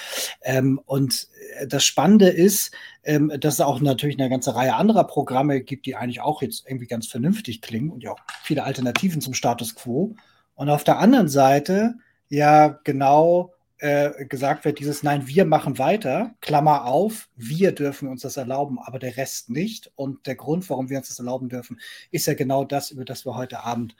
Ähm, 0.42 0.80
und 0.84 1.28
das 1.66 1.84
Spannende 1.84 2.28
ist, 2.28 2.72
ähm, 3.02 3.32
dass 3.40 3.54
es 3.54 3.60
auch 3.60 3.80
natürlich 3.80 4.18
eine 4.18 4.28
ganze 4.28 4.54
Reihe 4.54 4.74
anderer 4.74 5.04
Programme 5.04 5.62
gibt, 5.62 5.86
die 5.86 5.96
eigentlich 5.96 6.20
auch 6.20 6.42
jetzt 6.42 6.66
irgendwie 6.66 6.86
ganz 6.86 7.06
vernünftig 7.06 7.62
klingen 7.62 7.90
und 7.90 8.02
ja 8.02 8.12
auch 8.12 8.20
viele 8.42 8.64
Alternativen 8.64 9.20
zum 9.20 9.34
Status 9.34 9.74
quo. 9.74 10.14
Und 10.54 10.68
auf 10.68 10.84
der 10.84 10.98
anderen 10.98 11.28
Seite 11.28 11.94
ja 12.28 12.78
genau 12.84 13.54
äh, 13.78 14.26
gesagt 14.26 14.66
wird, 14.66 14.78
dieses 14.78 15.02
Nein, 15.02 15.26
wir 15.26 15.46
machen 15.46 15.78
weiter, 15.78 16.34
Klammer 16.42 16.84
auf, 16.84 17.30
wir 17.34 17.72
dürfen 17.72 18.08
uns 18.08 18.20
das 18.20 18.36
erlauben, 18.36 18.78
aber 18.78 18.98
der 18.98 19.16
Rest 19.16 19.48
nicht. 19.48 19.90
Und 19.96 20.26
der 20.26 20.34
Grund, 20.34 20.68
warum 20.68 20.90
wir 20.90 20.98
uns 20.98 21.08
das 21.08 21.18
erlauben 21.18 21.48
dürfen, 21.48 21.80
ist 22.10 22.26
ja 22.26 22.34
genau 22.34 22.64
das, 22.64 22.90
über 22.90 23.06
das 23.06 23.24
wir 23.24 23.36
heute 23.36 23.64
Abend 23.64 23.96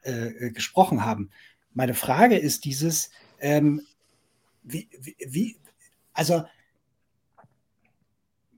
äh, 0.00 0.50
gesprochen 0.50 1.04
haben. 1.04 1.28
Meine 1.78 1.94
Frage 1.94 2.36
ist 2.36 2.64
dieses, 2.64 3.08
ähm, 3.38 3.82
wie, 4.64 4.88
wie, 5.24 5.56
also 6.12 6.42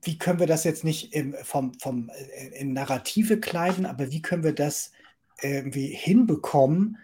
wie 0.01 0.17
können 0.17 0.39
wir 0.39 0.47
das 0.47 0.63
jetzt 0.63 0.83
nicht 0.83 1.13
im, 1.13 1.35
vom, 1.43 1.75
vom, 1.75 2.09
äh, 2.09 2.47
in 2.59 2.73
Narrative 2.73 3.39
kleiden, 3.39 3.85
aber 3.85 4.09
wie 4.09 4.23
können 4.23 4.43
wir 4.43 4.55
das 4.55 4.91
irgendwie 5.39 5.85
hinbekommen, 5.85 6.97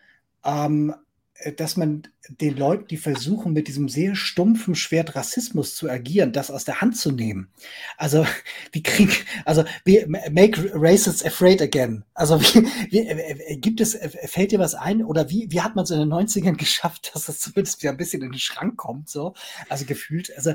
ähm, 0.44 0.90
äh, 0.90 0.96
dass 1.56 1.78
man 1.78 2.04
den 2.30 2.58
Leuten, 2.58 2.88
die 2.88 2.98
versuchen, 2.98 3.54
mit 3.54 3.68
diesem 3.68 3.90
sehr 3.90 4.16
stumpfen 4.16 4.74
Schwert 4.74 5.16
Rassismus 5.16 5.76
zu 5.76 5.88
agieren, 5.90 6.34
das 6.34 6.50
aus 6.50 6.66
der 6.66 6.82
Hand 6.82 6.98
zu 6.98 7.12
nehmen. 7.12 7.50
Also, 7.96 8.26
wie 8.72 8.82
kriegen, 8.82 9.12
also, 9.46 9.64
make 9.86 10.72
racists 10.74 11.24
afraid 11.24 11.62
again. 11.62 12.04
Also, 12.16 12.42
wie, 12.42 12.66
wie, 12.90 13.00
äh, 13.08 13.58
gibt 13.58 13.82
es, 13.82 13.94
äh, 13.94 14.10
fällt 14.10 14.52
dir 14.52 14.60
was 14.60 14.74
ein? 14.74 15.04
Oder 15.04 15.30
wie, 15.30 15.48
wie 15.52 15.62
hat 15.62 15.76
man 15.76 15.84
es 15.84 15.92
in 15.92 16.00
den 16.00 16.12
90ern 16.12 16.56
geschafft, 16.58 17.12
dass 17.14 17.28
das 17.28 17.40
zumindest 17.40 17.82
wieder 17.82 17.92
ein 17.92 17.98
bisschen 17.98 18.24
in 18.24 18.32
den 18.32 18.40
Schrank 18.40 18.76
kommt, 18.76 19.10
so? 19.10 19.36
Also, 19.70 19.86
gefühlt, 19.86 20.36
also, 20.36 20.54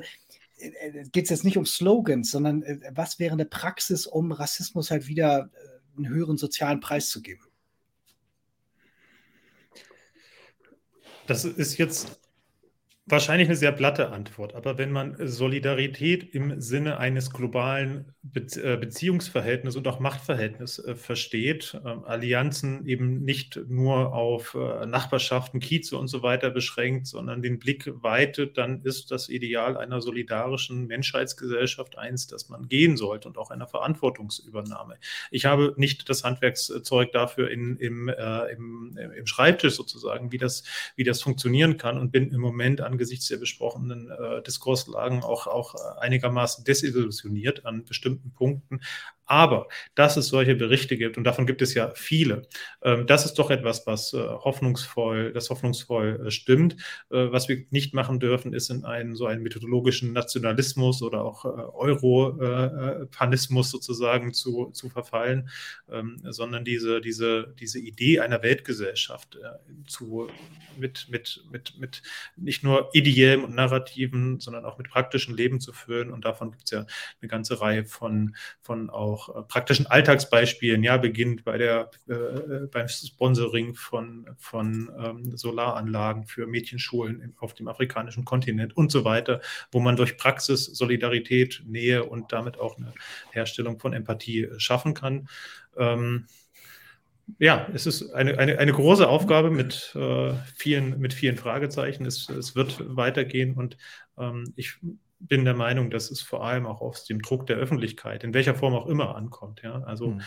geht 1.13 1.25
es 1.25 1.31
jetzt 1.31 1.45
nicht 1.45 1.59
um 1.59 1.67
Slogans, 1.67 2.31
sondern 2.31 2.65
was 2.93 3.19
wäre 3.19 3.33
eine 3.33 3.45
Praxis, 3.45 4.07
um 4.07 4.31
Rassismus 4.31 4.91
halt 4.91 5.09
wieder 5.09 5.51
einen 5.97 6.09
höheren 6.09 6.39
sozialen 6.39 6.81
Preis 6.81 7.09
zu 7.09 7.21
geben? 7.21 7.52
Das 11.33 11.47
ist 11.47 11.79
jetzt 11.79 12.09
Wahrscheinlich 13.07 13.49
eine 13.49 13.57
sehr 13.57 13.73
platte 13.73 14.13
Antwort, 14.13 14.55
aber 14.55 14.79
wenn 14.79 14.93
man 14.93 15.17
Solidarität 15.19 16.23
im 16.37 16.61
Sinne 16.61 16.99
eines 16.99 17.33
globalen 17.33 18.15
Be 18.23 18.43
äh, 18.63 18.77
Beziehungsverhältnisses 18.77 19.77
und 19.77 19.89
auch 19.89 19.99
Machtverhältnis 19.99 20.79
äh, 20.79 20.95
versteht, 20.95 21.81
äh, 21.85 21.89
Allianzen 21.89 22.87
eben 22.87 23.25
nicht 23.25 23.59
nur 23.67 24.15
auf 24.15 24.55
äh, 24.55 24.87
Nachbarschaften, 24.87 25.59
Kieze 25.59 25.99
und 25.99 26.07
so 26.07 26.23
weiter 26.23 26.51
beschränkt, 26.51 27.09
sondern 27.09 27.43
den 27.43 27.59
Blick 27.59 27.91
weitet, 28.05 28.57
dann 28.57 28.83
ist 28.83 29.11
das 29.11 29.29
Ideal 29.29 29.77
einer 29.77 30.01
solidarischen 30.01 30.87
Menschheitsgesellschaft 30.87 31.99
eins, 31.99 32.29
das 32.29 32.49
man 32.51 32.69
gehen 32.69 32.97
sollte 32.97 33.27
und 33.27 33.37
auch 33.37 33.51
einer 33.51 33.67
Verantwortungsübernahme. 33.67 34.95
Ich 35.33 35.45
habe 35.45 35.75
nicht 35.77 36.09
das 36.09 36.23
Handwerkszeug 36.23 37.11
dafür 37.11 37.51
in, 37.51 37.77
im, 37.79 38.09
äh, 38.09 38.53
im, 38.53 38.97
im 38.97 39.27
Schreibtisch 39.27 39.75
sozusagen, 39.75 40.31
wie 40.31 40.39
das, 40.39 40.63
wie 40.95 41.05
das 41.05 41.21
funktionieren 41.21 41.79
kann 41.79 41.99
und 41.99 42.13
bin 42.13 42.31
im 42.31 42.41
Moment 42.41 42.81
an 42.81 42.92
angesichts 42.93 43.27
der 43.29 43.39
besprochenen 43.39 44.11
äh, 44.11 44.43
Diskurslagen 44.43 45.23
auch, 45.23 45.47
auch 45.47 45.75
einigermaßen 45.99 46.65
desillusioniert 46.65 47.65
an 47.65 47.85
bestimmten 47.85 48.33
Punkten. 48.33 48.81
Aber 49.27 49.69
dass 49.95 50.17
es 50.17 50.29
solche 50.29 50.55
Berichte 50.55 50.97
gibt, 50.97 51.17
und 51.17 51.25
davon 51.25 51.47
gibt 51.47 51.63
es 51.63 51.75
ja 51.75 51.93
viele, 51.95 52.43
ähm, 52.83 53.07
das 53.07 53.25
ist 53.25 53.35
doch 53.35 53.51
etwas, 53.51 53.87
was 53.87 54.13
äh, 54.13 54.19
hoffnungsvoll, 54.19 55.33
das 55.33 55.51
hoffnungsvoll 55.51 56.27
äh, 56.27 56.31
stimmt. 56.31 56.75
Äh, 57.11 57.31
was 57.31 57.49
wir 57.49 57.65
nicht 57.71 57.95
machen 57.95 58.21
dürfen, 58.21 58.53
ist 58.53 58.71
in 58.71 58.85
einen 58.85 59.15
so 59.15 59.27
einen 59.27 59.43
methodologischen 59.43 60.13
Nationalismus 60.13 61.03
oder 61.03 61.25
auch 61.25 61.45
Europanismus 61.45 63.71
sozusagen 63.71 64.33
zu, 64.33 64.71
zu 64.73 64.89
verfallen, 64.89 65.49
ähm, 65.91 66.21
sondern 66.25 66.65
diese, 66.65 67.01
diese, 67.01 67.55
diese 67.59 67.79
Idee 67.79 68.21
einer 68.21 68.43
Weltgesellschaft 68.43 69.39
zu, 69.87 70.29
mit, 70.77 71.09
mit, 71.11 71.45
mit, 71.51 71.79
mit 71.79 72.03
nicht 72.37 72.65
nur 72.65 72.91
ideellem 72.93 73.45
und 73.45 73.55
narrativen, 73.55 74.41
sondern 74.41 74.65
auch 74.65 74.79
mit 74.79 74.89
praktischen 74.89 75.37
Leben 75.37 75.61
zu 75.61 75.73
füllen. 75.73 76.13
Und 76.13 76.25
davon 76.25 76.51
gibt 76.51 76.65
es 76.65 76.71
ja 76.71 76.87
eine 77.21 77.29
ganze 77.29 77.61
Reihe 77.61 77.85
von, 77.85 78.35
von 78.61 78.91
auch 78.91 79.12
auch 79.13 79.29
äh, 79.29 79.43
praktischen 79.43 79.87
Alltagsbeispielen, 79.87 80.83
ja, 80.83 80.97
beginnt 80.97 81.45
bei 81.45 81.59
der, 81.59 81.91
äh, 82.09 82.13
äh, 82.13 82.67
beim 82.71 82.89
Sponsoring 82.89 83.75
von, 83.75 84.29
von 84.39 84.91
ähm, 84.99 85.37
Solaranlagen 85.37 86.25
für 86.27 86.47
Mädchenschulen 86.47 87.35
auf 87.39 87.55
dem 87.55 87.69
afrikanischen 87.69 88.25
Kontinent 88.25 88.77
und 88.77 88.91
so 88.91 89.05
weiter, 89.05 89.41
wo 89.71 89.81
man 89.81 89.97
durch 89.97 90.17
Praxis 90.17 90.65
Solidarität, 90.65 91.63
Nähe 91.67 92.05
und 92.05 92.33
damit 92.33 92.59
auch 92.59 92.77
eine 92.77 92.93
Herstellung 93.31 93.79
von 93.79 93.93
Empathie 93.93 94.49
schaffen 94.57 94.95
kann. 94.95 95.29
Ähm, 95.77 96.27
ja, 97.39 97.69
es 97.73 97.87
ist 97.87 98.13
eine, 98.13 98.39
eine, 98.39 98.59
eine 98.59 98.73
große 98.73 99.09
Aufgabe 99.09 99.51
mit, 99.51 99.93
äh, 99.95 100.35
vielen, 100.55 100.99
mit 100.99 101.15
vielen 101.15 101.37
Fragezeichen. 101.37 102.05
Es, 102.05 102.29
es 102.29 102.55
wird 102.55 102.83
weitergehen 102.97 103.55
und 103.55 103.77
ähm, 104.19 104.53
ich 104.57 104.77
bin 105.29 105.45
der 105.45 105.55
Meinung, 105.55 105.91
dass 105.91 106.11
es 106.11 106.21
vor 106.21 106.45
allem 106.45 106.67
auch 106.67 106.81
aus 106.81 107.05
dem 107.05 107.23
Druck 107.23 107.47
der 107.47 107.57
Öffentlichkeit, 107.57 108.25
in 108.25 108.35
welcher 108.35 108.55
Form 108.55 108.75
auch 108.75 108.87
immer, 108.87 109.15
ankommt. 109.15 109.63
Ja? 109.63 109.83
Also 109.85 110.09
mhm. 110.09 110.23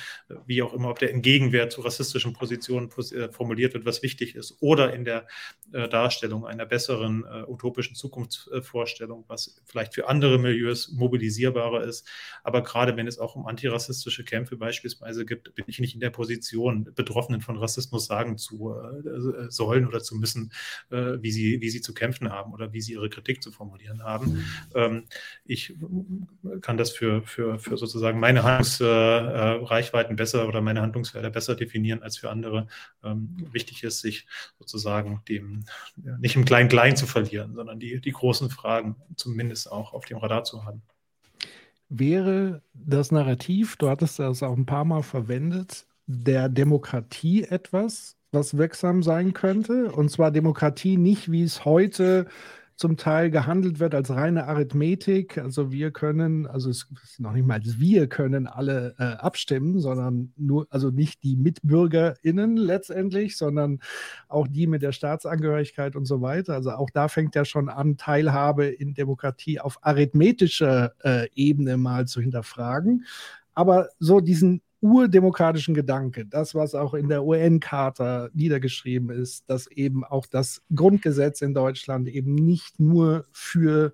wie 0.46 0.62
auch 0.62 0.74
immer, 0.74 0.90
ob 0.90 1.00
der 1.00 1.12
Gegenwehr 1.14 1.70
zu 1.70 1.82
rassistischen 1.82 2.34
Positionen 2.34 2.90
äh, 2.90 3.30
formuliert 3.30 3.74
wird, 3.74 3.86
was 3.86 4.04
wichtig 4.04 4.36
ist, 4.36 4.58
oder 4.62 4.94
in 4.94 5.04
der 5.04 5.28
äh, 5.74 5.90
Darstellung 5.90 6.46
einer 6.46 6.66
besseren 6.66 7.26
äh, 7.26 7.44
utopischen 7.44 7.96
Zukunftsvorstellung, 7.96 9.26
was 9.28 9.62
vielleicht 9.66 9.94
für 9.94 10.08
andere 10.08 10.40
Milieus 10.40 10.92
mobilisierbarer 10.92 11.84
ist. 11.84 12.08
Aber 12.44 12.64
gerade 12.64 12.96
wenn 12.96 13.08
es 13.08 13.20
auch 13.20 13.36
um 13.36 13.48
antirassistische 13.48 14.24
Kämpfe 14.24 14.56
beispielsweise 14.56 15.26
gibt, 15.26 15.54
bin 15.56 15.66
ich 15.68 15.80
nicht 15.80 15.94
in 15.94 16.00
der 16.00 16.10
Position, 16.10 16.90
Betroffenen 16.96 17.42
von 17.42 17.58
Rassismus 17.58 18.06
sagen 18.06 18.38
zu 18.38 18.74
äh, 18.74 19.50
sollen 19.50 19.88
oder 19.88 20.02
zu 20.02 20.16
müssen, 20.16 20.52
äh, 20.90 21.18
wie, 21.22 21.32
sie, 21.32 21.60
wie 21.60 21.70
sie 21.70 21.82
zu 21.82 21.94
kämpfen 21.94 22.32
haben 22.32 22.54
oder 22.54 22.72
wie 22.72 22.82
sie 22.82 22.94
ihre 22.94 23.10
Kritik 23.10 23.44
zu 23.44 23.52
formulieren 23.52 24.04
haben. 24.04 24.34
Mhm. 24.34 24.46
Ähm, 24.86 25.06
ich 25.44 25.76
kann 26.62 26.78
das 26.78 26.92
für, 26.92 27.22
für, 27.24 27.60
für 27.60 27.78
sozusagen 27.78 28.20
meine 28.20 28.44
Handlungsreichweiten 28.44 30.14
äh, 30.14 30.16
besser 30.16 30.48
oder 30.48 30.62
meine 30.62 30.82
Handlungsfelder 30.82 31.30
besser 31.30 31.56
definieren 31.56 32.04
als 32.04 32.18
für 32.18 32.30
andere. 32.30 32.68
Ähm, 33.04 33.36
wichtig 33.52 33.84
ist, 33.84 34.00
sich 34.00 34.28
sozusagen 34.60 35.22
dem 35.28 35.66
nicht 36.20 36.36
im 36.36 36.46
Klein-Klein 36.46 36.96
zu 36.96 37.08
verlieren, 37.08 37.56
sondern 37.56 37.80
die, 37.80 38.00
die 38.00 38.12
großen 38.12 38.50
Fragen 38.50 38.96
zumindest 39.16 39.72
auch 39.72 39.94
auf 39.94 40.06
dem 40.06 40.18
Radar 40.18 40.44
zu 40.44 40.66
haben. 40.66 40.82
Wäre 41.90 42.64
das 42.74 43.12
Narrativ, 43.12 43.78
du 43.78 43.90
hattest 43.90 44.20
das 44.20 44.42
auch 44.42 44.58
ein 44.58 44.66
paar 44.66 44.86
Mal 44.86 45.04
verwendet, 45.04 45.86
der 46.08 46.50
Demokratie 46.50 47.44
etwas, 47.44 48.18
was 48.32 48.58
wirksam 48.58 49.04
sein 49.04 49.34
könnte? 49.34 49.92
Und 49.92 50.10
zwar 50.10 50.32
Demokratie 50.32 50.98
nicht, 50.98 51.32
wie 51.32 51.44
es 51.44 51.66
heute 51.66 52.28
zum 52.76 52.98
Teil 52.98 53.32
gehandelt 53.32 53.80
wird 53.80 53.96
als 53.96 54.10
reine 54.10 54.48
Arithmetik. 54.48 55.38
Also 55.38 55.72
wir 55.72 55.92
können, 55.92 56.46
also 56.46 56.70
es 56.70 56.88
ist 57.04 57.20
noch 57.20 57.32
nicht 57.32 57.48
mal 57.48 57.62
wir 57.64 58.08
können 58.08 58.48
alle 58.48 58.96
äh, 59.00 59.04
abstimmen, 59.04 59.80
sondern 59.80 60.34
nur, 60.36 60.68
also 60.70 60.90
nicht 60.90 61.24
die 61.24 61.38
MitbürgerInnen 61.38 62.58
letztendlich, 62.58 63.38
sondern 63.38 63.80
auch 64.28 64.48
die 64.48 64.68
mit 64.68 64.82
der 64.82 64.92
Staatsangehörigkeit 64.92 65.96
und 65.96 66.06
so 66.06 66.22
weiter. 66.22 66.54
Also 66.54 66.72
auch 66.72 66.90
da 66.90 67.08
fängt 67.08 67.34
ja 67.36 67.46
schon 67.46 67.70
an, 67.70 67.96
Teilhabe 67.96 68.66
in 68.66 68.94
Demokratie 68.94 69.60
auf 69.60 69.78
arithmetischer 69.82 70.94
äh, 71.04 71.28
Ebene 71.34 71.78
mal 71.78 72.08
zu 72.08 72.20
hinterfragen. 72.20 73.06
Aber 73.54 73.88
so 74.00 74.20
diesen 74.20 74.62
urdemokratischen 74.82 75.74
Gedanke, 75.74 76.26
das, 76.26 76.54
was 76.54 76.76
auch 76.76 76.94
in 76.94 77.10
der 77.10 77.24
UN-Charta 77.24 78.30
niedergeschrieben 78.34 79.10
ist, 79.10 79.50
dass 79.50 79.68
eben 79.68 80.04
auch 80.04 80.26
das 80.28 80.62
Grundgesetz 80.74 81.42
in 81.42 81.54
Deutschland 81.54 82.08
eben 82.08 82.36
nicht 82.36 82.80
nur 82.80 83.26
für 83.32 83.94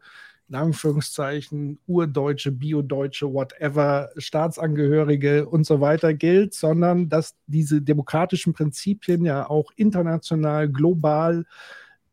in 0.49 0.55
Anführungszeichen 0.55 1.79
urdeutsche, 1.87 2.51
biodeutsche, 2.51 3.31
whatever, 3.31 4.09
Staatsangehörige 4.17 5.47
und 5.47 5.65
so 5.65 5.79
weiter 5.79 6.13
gilt, 6.13 6.53
sondern 6.53 7.07
dass 7.07 7.35
diese 7.47 7.81
demokratischen 7.81 8.51
Prinzipien 8.51 9.23
ja 9.23 9.49
auch 9.49 9.71
international, 9.77 10.67
global 10.67 11.45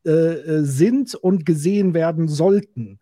äh, 0.07 0.11
äh 0.11 0.63
sind 0.63 1.17
und 1.17 1.47
gesehen 1.47 1.95
werden 1.95 2.29
sollten 2.29 3.01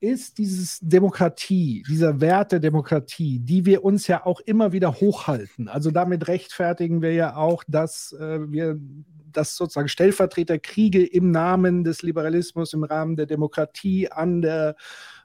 ist 0.00 0.38
dieses 0.38 0.78
Demokratie, 0.80 1.84
dieser 1.88 2.20
Wert 2.20 2.52
der 2.52 2.60
Demokratie, 2.60 3.40
die 3.40 3.66
wir 3.66 3.84
uns 3.84 4.06
ja 4.06 4.24
auch 4.24 4.40
immer 4.40 4.72
wieder 4.72 4.94
hochhalten. 4.94 5.68
Also 5.68 5.90
damit 5.90 6.28
rechtfertigen 6.28 7.02
wir 7.02 7.12
ja 7.12 7.36
auch, 7.36 7.64
dass 7.66 8.12
äh, 8.12 8.38
wir 8.50 8.78
dass 9.32 9.56
sozusagen 9.56 9.88
Stellvertreterkriege 9.88 11.04
im 11.04 11.30
Namen 11.30 11.84
des 11.84 12.02
Liberalismus, 12.02 12.72
im 12.72 12.82
Rahmen 12.82 13.14
der 13.14 13.26
Demokratie 13.26 14.10
an 14.10 14.42
der 14.42 14.74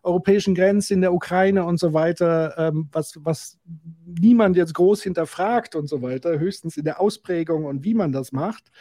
europäischen 0.03 0.55
Grenze 0.55 0.93
in 0.93 1.01
der 1.01 1.13
Ukraine 1.13 1.63
und 1.63 1.79
so 1.79 1.93
weiter, 1.93 2.53
ähm, 2.57 2.89
was, 2.91 3.13
was 3.21 3.57
niemand 4.05 4.57
jetzt 4.57 4.73
groß 4.73 5.03
hinterfragt 5.03 5.75
und 5.75 5.87
so 5.87 6.01
weiter, 6.01 6.37
höchstens 6.37 6.77
in 6.77 6.83
der 6.83 6.99
Ausprägung 6.99 7.65
und 7.65 7.83
wie 7.83 7.93
man 7.93 8.11
das 8.11 8.31
macht 8.31 8.71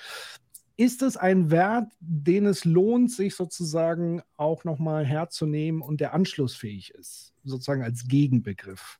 ist 0.77 1.03
es 1.03 1.16
ein 1.16 1.51
Wert, 1.51 1.93
den 2.01 2.47
es 2.47 2.65
lohnt, 2.65 3.11
sich 3.11 3.35
sozusagen 3.35 4.23
auch 4.36 4.65
nochmal 4.65 5.05
herzunehmen 5.05 5.82
und 5.82 6.01
der 6.01 6.15
anschlussfähig 6.15 6.90
ist, 6.94 7.32
sozusagen 7.44 7.82
als 7.82 8.09
Gegenbegriff? 8.09 8.99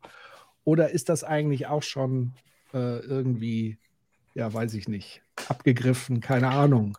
Oder 0.65 0.91
ist 0.91 1.09
das 1.09 1.25
eigentlich 1.25 1.67
auch 1.67 1.83
schon 1.83 2.33
äh, 2.73 2.99
irgendwie, 2.99 3.79
ja, 4.35 4.53
weiß 4.53 4.75
ich 4.75 4.89
nicht, 4.89 5.23
abgegriffen, 5.49 6.21
keine 6.21 6.49
Ahnung, 6.49 6.99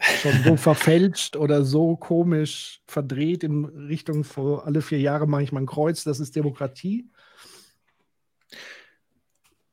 schon 0.00 0.42
so 0.42 0.56
verfälscht 0.56 1.36
oder 1.36 1.64
so 1.64 1.96
komisch 1.96 2.82
verdreht 2.86 3.44
in 3.44 3.64
Richtung 3.64 4.24
vor 4.24 4.66
alle 4.66 4.82
vier 4.82 5.00
Jahre 5.00 5.26
mache 5.26 5.42
ich 5.42 5.52
mal 5.52 5.60
ein 5.60 5.66
Kreuz, 5.66 6.04
das 6.04 6.20
ist 6.20 6.36
Demokratie? 6.36 7.08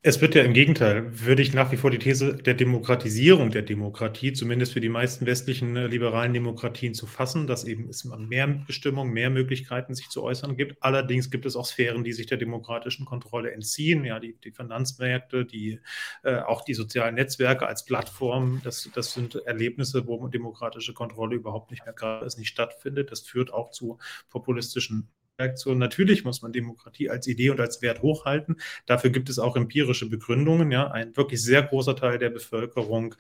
Es 0.06 0.20
wird 0.20 0.36
ja 0.36 0.44
im 0.44 0.52
Gegenteil, 0.52 1.18
würde 1.22 1.42
ich 1.42 1.54
nach 1.54 1.72
wie 1.72 1.78
vor 1.78 1.90
die 1.90 1.98
These 1.98 2.36
der 2.36 2.56
Demokratisierung 2.56 3.52
der 3.52 3.62
Demokratie, 3.62 4.34
zumindest 4.34 4.74
für 4.74 4.82
die 4.82 4.90
meisten 4.90 5.26
westlichen 5.26 5.78
äh, 5.78 5.88
liberalen 5.88 6.34
Demokratien, 6.34 6.94
zu 6.94 7.08
fassen, 7.08 7.48
dass 7.48 7.64
eben 7.64 7.88
es 7.88 8.04
mehr 8.04 8.48
Bestimmung, 8.48 9.14
mehr 9.14 9.30
Möglichkeiten, 9.30 9.96
sich 9.96 10.10
zu 10.10 10.22
äußern 10.22 10.58
gibt. 10.58 10.76
Allerdings 10.84 11.32
gibt 11.32 11.46
es 11.46 11.56
auch 11.56 11.66
Sphären, 11.66 12.04
die 12.04 12.12
sich 12.12 12.26
der 12.26 12.38
demokratischen 12.38 13.06
Kontrolle 13.06 13.54
entziehen. 13.54 14.04
Ja, 14.04 14.20
die, 14.20 14.36
die 14.44 14.52
Finanzmärkte, 14.52 15.46
die, 15.46 15.80
äh, 16.24 16.40
auch 16.40 16.66
die 16.66 16.74
sozialen 16.74 17.16
Netzwerke 17.16 17.66
als 17.66 17.86
Plattform, 17.86 18.60
das, 18.62 18.90
das 18.94 19.14
sind 19.14 19.36
Erlebnisse, 19.46 20.06
wo 20.06 20.28
demokratische 20.28 20.94
Kontrolle 20.94 21.38
überhaupt 21.38 21.72
nicht 21.72 21.86
mehr 21.86 21.94
gerade 21.94 22.26
nicht 22.38 22.50
stattfindet. 22.50 23.10
Das 23.10 23.22
führt 23.22 23.54
auch 23.54 23.72
zu 23.72 24.00
populistischen 24.30 25.08
Reaktion. 25.40 25.78
Natürlich 25.78 26.24
muss 26.24 26.42
man 26.42 26.54
Demokratie 26.54 27.10
als 27.10 27.28
Idee 27.28 27.50
und 27.50 27.60
als 27.60 27.82
Wert 27.82 28.02
hochhalten. 28.02 28.58
Dafür 28.86 29.10
gibt 29.10 29.30
es 29.30 29.40
auch 29.40 29.56
empirische 29.56 30.08
Begründungen. 30.10 30.72
Ja, 30.72 30.92
ein 30.92 31.16
wirklich 31.18 31.42
sehr 31.42 31.64
großer 31.64 31.96
Teil 31.96 32.20
der 32.20 32.30
Bevölkerung 32.30 33.16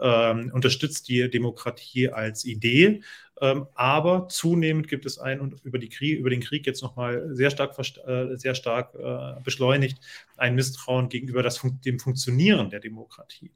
ähm, 0.00 0.50
unterstützt 0.54 1.08
die 1.08 1.28
Demokratie 1.28 2.08
als 2.08 2.44
Idee. 2.44 3.02
Ähm, 3.40 3.66
aber 3.74 4.28
zunehmend 4.28 4.88
gibt 4.88 5.06
es 5.06 5.18
ein 5.18 5.40
und 5.40 5.62
über, 5.62 5.78
Krieg, 5.78 6.18
über 6.18 6.30
den 6.30 6.40
Krieg 6.40 6.66
jetzt 6.66 6.82
nochmal 6.82 7.28
sehr 7.34 7.50
stark, 7.50 7.78
äh, 7.78 8.36
sehr 8.36 8.54
stark 8.54 8.94
äh, 8.94 9.40
beschleunigt 9.42 9.98
ein 10.36 10.54
Misstrauen 10.54 11.08
gegenüber 11.08 11.42
das, 11.42 11.60
dem 11.84 12.00
Funktionieren 12.00 12.70
der 12.70 12.80
Demokratie 12.80 13.52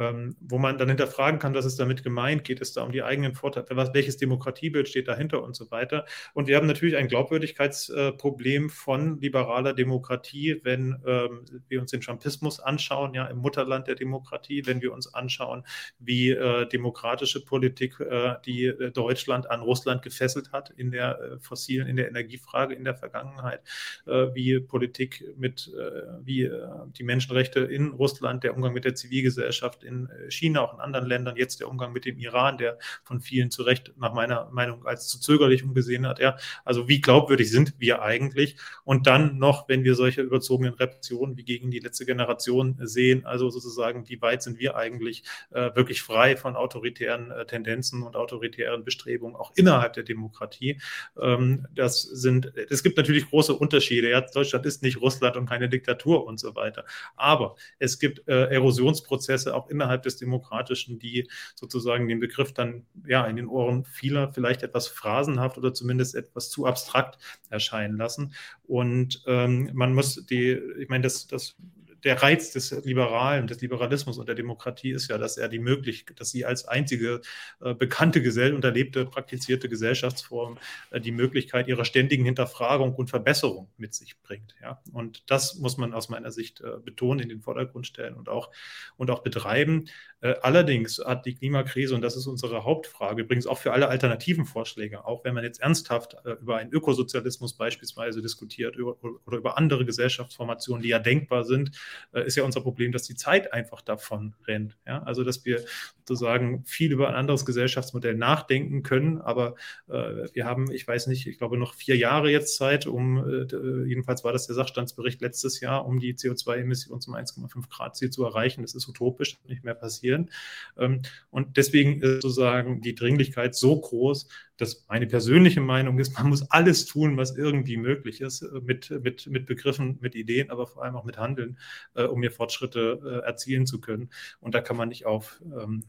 ähm, 0.00 0.34
wo 0.40 0.58
man 0.58 0.78
dann 0.78 0.88
hinterfragen 0.88 1.38
kann, 1.38 1.54
was 1.54 1.66
ist 1.66 1.78
damit 1.78 2.02
gemeint, 2.02 2.42
geht 2.42 2.62
es 2.62 2.72
da 2.72 2.82
um 2.82 2.90
die 2.90 3.02
eigenen 3.02 3.34
Vorteile, 3.34 3.66
was, 3.72 3.92
welches 3.92 4.16
Demokratiebild 4.16 4.88
steht 4.88 5.08
dahinter 5.08 5.42
und 5.42 5.54
so 5.54 5.70
weiter. 5.70 6.06
Und 6.32 6.48
wir 6.48 6.56
haben 6.56 6.66
natürlich 6.66 6.96
ein 6.96 7.06
Glaubwürdigkeitsproblem 7.06 8.70
von 8.70 9.20
liberaler 9.20 9.74
Demokratie, 9.74 10.60
wenn 10.64 11.02
ähm, 11.06 11.44
wir 11.68 11.80
uns 11.82 11.90
den 11.90 12.00
Trumpismus 12.00 12.60
anschauen, 12.60 13.12
ja, 13.12 13.26
im 13.26 13.38
Mutterland 13.38 13.88
der 13.88 13.94
Demokratie, 13.94 14.62
wenn 14.64 14.80
wir 14.80 14.94
uns 14.94 15.12
anschauen, 15.12 15.64
wie 15.98 16.30
äh, 16.30 16.66
demokratische 16.66 17.44
Politik, 17.44 18.00
äh, 18.00 18.36
die 18.46 18.64
äh, 18.66 18.90
Deutschland 18.90 19.50
an 19.50 19.60
Russland 19.60 20.00
gefesselt 20.00 20.50
hat 20.52 20.70
in 20.70 20.90
der 20.90 21.20
äh, 21.20 21.38
fossilen, 21.40 21.86
in 21.86 21.96
der 21.96 22.08
Energiefrage 22.08 22.74
in 22.74 22.84
der 22.84 22.94
Vergangenheit, 22.94 23.60
äh, 24.06 24.28
wie 24.32 24.60
Politik 24.60 25.24
mit, 25.36 25.70
äh, 25.78 26.02
wie 26.22 26.50
die 26.96 27.02
Menschenrechte 27.02 27.60
in 27.60 27.88
Russland, 27.88 28.44
der 28.44 28.54
Umgang 28.54 28.72
mit 28.72 28.84
der 28.84 28.94
Zivilgesellschaft 28.94 29.84
in 29.90 30.08
China, 30.28 30.62
auch 30.62 30.74
in 30.74 30.80
anderen 30.80 31.06
Ländern, 31.06 31.36
jetzt 31.36 31.60
der 31.60 31.68
Umgang 31.68 31.92
mit 31.92 32.04
dem 32.04 32.18
Iran, 32.18 32.58
der 32.58 32.78
von 33.02 33.20
vielen 33.20 33.50
zu 33.50 33.62
Recht 33.62 33.92
nach 33.96 34.14
meiner 34.14 34.48
Meinung 34.50 34.86
als 34.86 35.08
zu 35.08 35.20
zögerlich 35.20 35.64
umgesehen 35.64 36.06
hat. 36.06 36.18
Ja, 36.18 36.36
also 36.64 36.88
wie 36.88 37.00
glaubwürdig 37.00 37.50
sind 37.50 37.74
wir 37.78 38.02
eigentlich? 38.02 38.56
Und 38.84 39.06
dann 39.06 39.38
noch, 39.38 39.68
wenn 39.68 39.84
wir 39.84 39.94
solche 39.94 40.22
überzogenen 40.22 40.74
Repressionen 40.74 41.36
wie 41.36 41.44
gegen 41.44 41.70
die 41.70 41.80
letzte 41.80 42.06
Generation 42.06 42.76
sehen, 42.80 43.24
also 43.24 43.50
sozusagen, 43.50 44.08
wie 44.08 44.20
weit 44.22 44.42
sind 44.42 44.58
wir 44.58 44.76
eigentlich 44.76 45.24
äh, 45.50 45.74
wirklich 45.74 46.02
frei 46.02 46.36
von 46.36 46.56
autoritären 46.56 47.30
äh, 47.30 47.46
Tendenzen 47.46 48.02
und 48.02 48.16
autoritären 48.16 48.84
Bestrebungen, 48.84 49.36
auch 49.36 49.52
innerhalb 49.56 49.94
der 49.94 50.04
Demokratie? 50.04 50.80
Ähm, 51.20 51.66
das 51.74 52.02
sind, 52.02 52.52
es 52.70 52.82
gibt 52.82 52.96
natürlich 52.96 53.28
große 53.28 53.54
Unterschiede. 53.54 54.10
Ja, 54.10 54.20
Deutschland 54.20 54.66
ist 54.66 54.82
nicht 54.82 55.00
Russland 55.00 55.36
und 55.36 55.48
keine 55.48 55.68
Diktatur 55.68 56.24
und 56.24 56.38
so 56.38 56.54
weiter. 56.54 56.84
Aber 57.16 57.56
es 57.78 57.98
gibt 57.98 58.26
äh, 58.28 58.46
Erosionsprozesse 58.46 59.54
auch 59.54 59.69
innerhalb 59.70 60.02
des 60.02 60.16
Demokratischen, 60.16 60.98
die 60.98 61.28
sozusagen 61.54 62.08
den 62.08 62.20
Begriff 62.20 62.52
dann 62.52 62.86
ja 63.06 63.26
in 63.26 63.36
den 63.36 63.46
Ohren 63.46 63.84
vieler 63.84 64.32
vielleicht 64.32 64.62
etwas 64.62 64.88
phrasenhaft 64.88 65.58
oder 65.58 65.72
zumindest 65.72 66.14
etwas 66.14 66.50
zu 66.50 66.66
abstrakt 66.66 67.18
erscheinen 67.48 67.96
lassen. 67.96 68.34
Und 68.64 69.22
ähm, 69.26 69.70
man 69.72 69.94
muss 69.94 70.26
die, 70.26 70.52
ich 70.78 70.88
meine, 70.88 71.02
das, 71.02 71.26
das 71.26 71.56
der 72.04 72.22
Reiz 72.22 72.52
des 72.52 72.70
Liberalen, 72.84 73.46
des 73.46 73.60
Liberalismus 73.60 74.18
und 74.18 74.28
der 74.28 74.34
Demokratie 74.34 74.90
ist 74.90 75.08
ja, 75.08 75.18
dass 75.18 75.36
er 75.36 75.48
die 75.48 75.58
Möglichkeit, 75.58 76.20
dass 76.20 76.30
sie 76.30 76.44
als 76.44 76.66
einzige 76.66 77.20
äh, 77.60 77.74
bekannte, 77.74 78.22
gesell 78.22 78.54
und 78.54 78.64
erlebte, 78.64 79.04
praktizierte 79.04 79.68
Gesellschaftsform 79.68 80.58
äh, 80.90 81.00
die 81.00 81.12
Möglichkeit 81.12 81.68
ihrer 81.68 81.84
ständigen 81.84 82.24
Hinterfragung 82.24 82.94
und 82.94 83.10
Verbesserung 83.10 83.70
mit 83.76 83.94
sich 83.94 84.20
bringt. 84.22 84.54
Ja? 84.62 84.80
Und 84.92 85.30
das 85.30 85.56
muss 85.56 85.76
man 85.76 85.92
aus 85.94 86.08
meiner 86.08 86.30
Sicht 86.30 86.60
äh, 86.60 86.78
betonen, 86.82 87.20
in 87.20 87.28
den 87.28 87.40
Vordergrund 87.40 87.86
stellen 87.86 88.14
und 88.14 88.28
auch, 88.28 88.50
und 88.96 89.10
auch 89.10 89.22
betreiben. 89.22 89.86
Äh, 90.20 90.34
allerdings 90.42 90.98
hat 90.98 91.24
die 91.26 91.34
Klimakrise, 91.34 91.94
und 91.94 92.02
das 92.02 92.16
ist 92.16 92.26
unsere 92.26 92.64
Hauptfrage, 92.64 93.22
übrigens 93.22 93.46
auch 93.46 93.58
für 93.58 93.72
alle 93.72 93.88
alternativen 93.88 94.44
Vorschläge, 94.44 95.04
auch 95.04 95.24
wenn 95.24 95.34
man 95.34 95.44
jetzt 95.44 95.60
ernsthaft 95.60 96.16
äh, 96.24 96.32
über 96.32 96.56
einen 96.56 96.72
Ökosozialismus 96.72 97.54
beispielsweise 97.54 98.20
diskutiert 98.20 98.76
über, 98.76 98.96
oder 99.26 99.38
über 99.38 99.56
andere 99.56 99.84
Gesellschaftsformationen, 99.84 100.82
die 100.82 100.90
ja 100.90 100.98
denkbar 100.98 101.44
sind, 101.44 101.72
ist 102.12 102.36
ja 102.36 102.44
unser 102.44 102.60
Problem, 102.60 102.92
dass 102.92 103.02
die 103.02 103.14
Zeit 103.14 103.52
einfach 103.52 103.80
davon 103.80 104.34
rennt. 104.46 104.76
Ja? 104.86 105.02
Also, 105.02 105.24
dass 105.24 105.44
wir 105.44 105.64
sozusagen 106.10 106.64
viel 106.64 106.92
über 106.92 107.08
ein 107.08 107.14
anderes 107.14 107.46
Gesellschaftsmodell 107.46 108.14
nachdenken 108.14 108.82
können, 108.82 109.20
aber 109.20 109.54
äh, 109.88 110.28
wir 110.32 110.44
haben, 110.44 110.70
ich 110.70 110.86
weiß 110.86 111.06
nicht, 111.06 111.26
ich 111.26 111.38
glaube 111.38 111.56
noch 111.56 111.74
vier 111.74 111.96
Jahre 111.96 112.30
jetzt 112.30 112.56
Zeit, 112.56 112.86
um, 112.86 113.18
äh, 113.18 113.86
jedenfalls 113.86 114.24
war 114.24 114.32
das 114.32 114.46
der 114.46 114.56
Sachstandsbericht 114.56 115.20
letztes 115.20 115.60
Jahr, 115.60 115.86
um 115.86 116.00
die 116.00 116.14
CO2-Emissionen 116.14 117.00
zum 117.00 117.14
1,5 117.14 117.68
Grad 117.70 117.96
Ziel 117.96 118.10
zu 118.10 118.24
erreichen. 118.24 118.62
Das 118.62 118.74
ist 118.74 118.88
utopisch, 118.88 119.38
nicht 119.46 119.64
mehr 119.64 119.74
passieren. 119.74 120.30
Ähm, 120.76 121.02
und 121.30 121.56
deswegen 121.56 122.02
ist 122.02 122.22
sozusagen 122.22 122.80
die 122.80 122.94
Dringlichkeit 122.94 123.54
so 123.54 123.80
groß, 123.80 124.28
dass 124.60 124.84
meine 124.88 125.06
persönliche 125.06 125.60
Meinung 125.60 125.98
ist, 125.98 126.14
man 126.18 126.28
muss 126.28 126.50
alles 126.50 126.84
tun, 126.84 127.16
was 127.16 127.36
irgendwie 127.36 127.76
möglich 127.76 128.20
ist, 128.20 128.42
äh, 128.42 128.60
mit, 128.60 128.90
mit, 128.90 129.26
mit 129.26 129.46
Begriffen, 129.46 129.98
mit 130.00 130.14
Ideen, 130.14 130.50
aber 130.50 130.66
vor 130.66 130.84
allem 130.84 130.96
auch 130.96 131.04
mit 131.04 131.18
Handeln, 131.18 131.58
äh, 131.94 132.04
um 132.04 132.20
hier 132.20 132.30
Fortschritte 132.30 133.00
äh, 133.02 133.26
erzielen 133.26 133.66
zu 133.66 133.80
können. 133.80 134.10
Und 134.40 134.54
da 134.54 134.60
kann 134.60 134.76
man 134.76 134.88
nicht 134.88 135.06
auf, 135.06 135.40
ähm, 135.44 135.84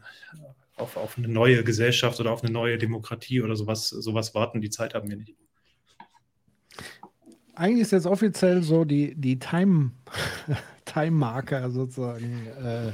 auf, 0.77 0.97
auf 0.97 1.17
eine 1.17 1.27
neue 1.27 1.63
Gesellschaft 1.63 2.19
oder 2.19 2.31
auf 2.31 2.43
eine 2.43 2.51
neue 2.51 2.77
Demokratie 2.77 3.41
oder 3.41 3.55
sowas, 3.55 3.89
sowas 3.89 4.33
warten. 4.35 4.61
Die 4.61 4.69
Zeit 4.69 4.93
haben 4.93 5.09
wir 5.09 5.17
nicht. 5.17 5.35
Eigentlich 7.55 7.81
ist 7.81 7.91
jetzt 7.91 8.07
offiziell 8.07 8.63
so 8.63 8.85
die, 8.85 9.13
die 9.15 9.37
Time, 9.37 9.91
Time-Marker 10.85 11.69
sozusagen 11.69 12.47
äh, 12.47 12.91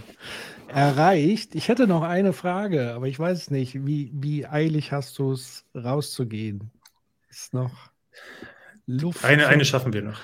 erreicht. 0.72 1.56
Ich 1.56 1.70
hätte 1.70 1.88
noch 1.88 2.02
eine 2.02 2.34
Frage, 2.34 2.94
aber 2.94 3.08
ich 3.08 3.18
weiß 3.18 3.52
nicht, 3.52 3.86
wie, 3.86 4.12
wie 4.14 4.46
eilig 4.46 4.92
hast 4.92 5.18
du 5.20 5.32
es 5.32 5.66
rauszugehen? 5.76 6.72
Ist 7.30 7.54
noch 7.54 7.72
Luft. 8.88 9.24
Eine, 9.24 9.48
eine 9.48 9.66
schaffen 9.66 9.94
wir 9.94 10.02
noch. 10.02 10.20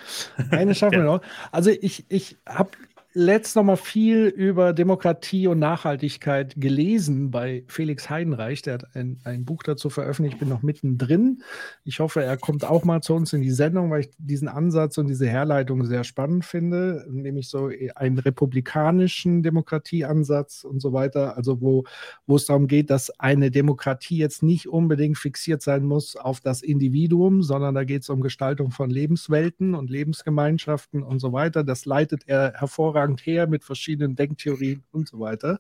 Eine 0.50 0.74
schaffen 0.74 0.94
ja. 1.00 1.00
wir 1.00 1.06
noch. 1.06 1.22
Also 1.52 1.70
ich, 1.70 2.06
ich 2.10 2.38
habe 2.48 2.72
letzt 3.16 3.56
noch 3.56 3.64
mal 3.64 3.76
viel 3.76 4.26
über 4.26 4.74
Demokratie 4.74 5.48
und 5.48 5.60
Nachhaltigkeit 5.60 6.56
gelesen 6.58 7.30
bei 7.30 7.64
Felix 7.68 8.10
Heidenreich. 8.10 8.64
Der 8.64 8.76
hat 8.76 8.96
ein, 8.96 9.20
ein 9.24 9.46
Buch 9.46 9.62
dazu 9.62 9.92
veröffentlicht. 9.92 10.36
Ich 10.36 10.40
bin 10.40 10.50
noch 10.50 10.64
mittendrin. 10.64 11.44
Ich 11.84 12.00
hoffe, 12.00 12.24
er 12.24 12.38
kommt 12.38 12.66
auch 12.66 12.84
mal 12.84 13.02
zu 13.02 13.14
uns 13.14 13.32
in 13.32 13.42
die 13.42 13.52
Sendung, 13.52 13.92
weil 13.92 14.02
ich 14.02 14.10
diesen 14.18 14.48
Ansatz 14.48 14.98
und 14.98 15.08
diese 15.08 15.28
Herleitung 15.28 15.86
sehr 15.86 16.04
spannend 16.04 16.44
finde, 16.44 17.06
nämlich 17.08 17.50
so 17.50 17.70
einen 17.96 18.18
republikanischen 18.18 19.44
Demokratieansatz 19.44 20.64
und 20.64 20.82
so 20.82 20.92
weiter. 20.92 21.38
Also 21.38 21.62
wo, 21.62 21.84
wo 22.26 22.36
es 22.36 22.48
darum 22.48 22.68
geht, 22.68 22.90
dass 22.90 23.12
eine 23.20 23.52
Demokratie 23.52 24.18
jetzt 24.18 24.42
nicht 24.42 24.68
unbedingt 24.68 25.20
fixiert 25.20 25.62
sein 25.62 25.86
muss 25.86 26.16
auf 26.16 26.42
das 26.42 26.64
Individuum, 26.64 27.44
sondern 27.44 27.76
da 27.76 27.84
geht 27.84 28.02
es 28.02 28.10
um 28.10 28.22
Gestaltung 28.22 28.72
von 28.72 28.90
Lebenswelten 28.90 29.76
und 29.76 29.92
Lebensgemeinschaften 29.92 31.04
und 31.04 31.20
so 31.20 31.32
weiter. 31.32 31.64
Das 31.64 31.86
leitet 31.86 32.24
er 32.28 32.54
hervorragend 32.56 33.03
hervorragend 33.04 33.26
her 33.26 33.48
mit 33.48 33.64
verschiedenen 33.64 34.16
Denktheorien 34.16 34.84
und 34.92 35.08
so 35.08 35.20
weiter. 35.20 35.60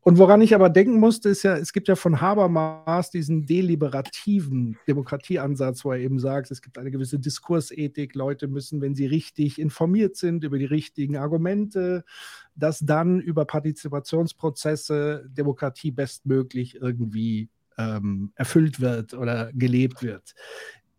Und 0.00 0.18
woran 0.18 0.42
ich 0.42 0.54
aber 0.54 0.68
denken 0.68 1.00
musste, 1.00 1.30
ist 1.30 1.44
ja, 1.44 1.56
es 1.56 1.72
gibt 1.72 1.88
ja 1.88 1.96
von 1.96 2.20
Habermas 2.20 3.08
diesen 3.08 3.46
deliberativen 3.46 4.76
Demokratieansatz, 4.86 5.82
wo 5.82 5.92
er 5.92 5.98
eben 5.98 6.18
sagt, 6.18 6.50
es 6.50 6.60
gibt 6.60 6.76
eine 6.76 6.90
gewisse 6.90 7.18
Diskursethik, 7.18 8.14
Leute 8.14 8.46
müssen, 8.46 8.82
wenn 8.82 8.94
sie 8.94 9.06
richtig 9.06 9.58
informiert 9.58 10.16
sind 10.16 10.44
über 10.44 10.58
die 10.58 10.66
richtigen 10.66 11.16
Argumente, 11.16 12.04
dass 12.54 12.80
dann 12.80 13.18
über 13.18 13.46
Partizipationsprozesse 13.46 15.24
Demokratie 15.26 15.90
bestmöglich 15.90 16.74
irgendwie 16.74 17.48
ähm, 17.78 18.30
erfüllt 18.34 18.80
wird 18.80 19.14
oder 19.14 19.52
gelebt 19.54 20.02
wird. 20.02 20.34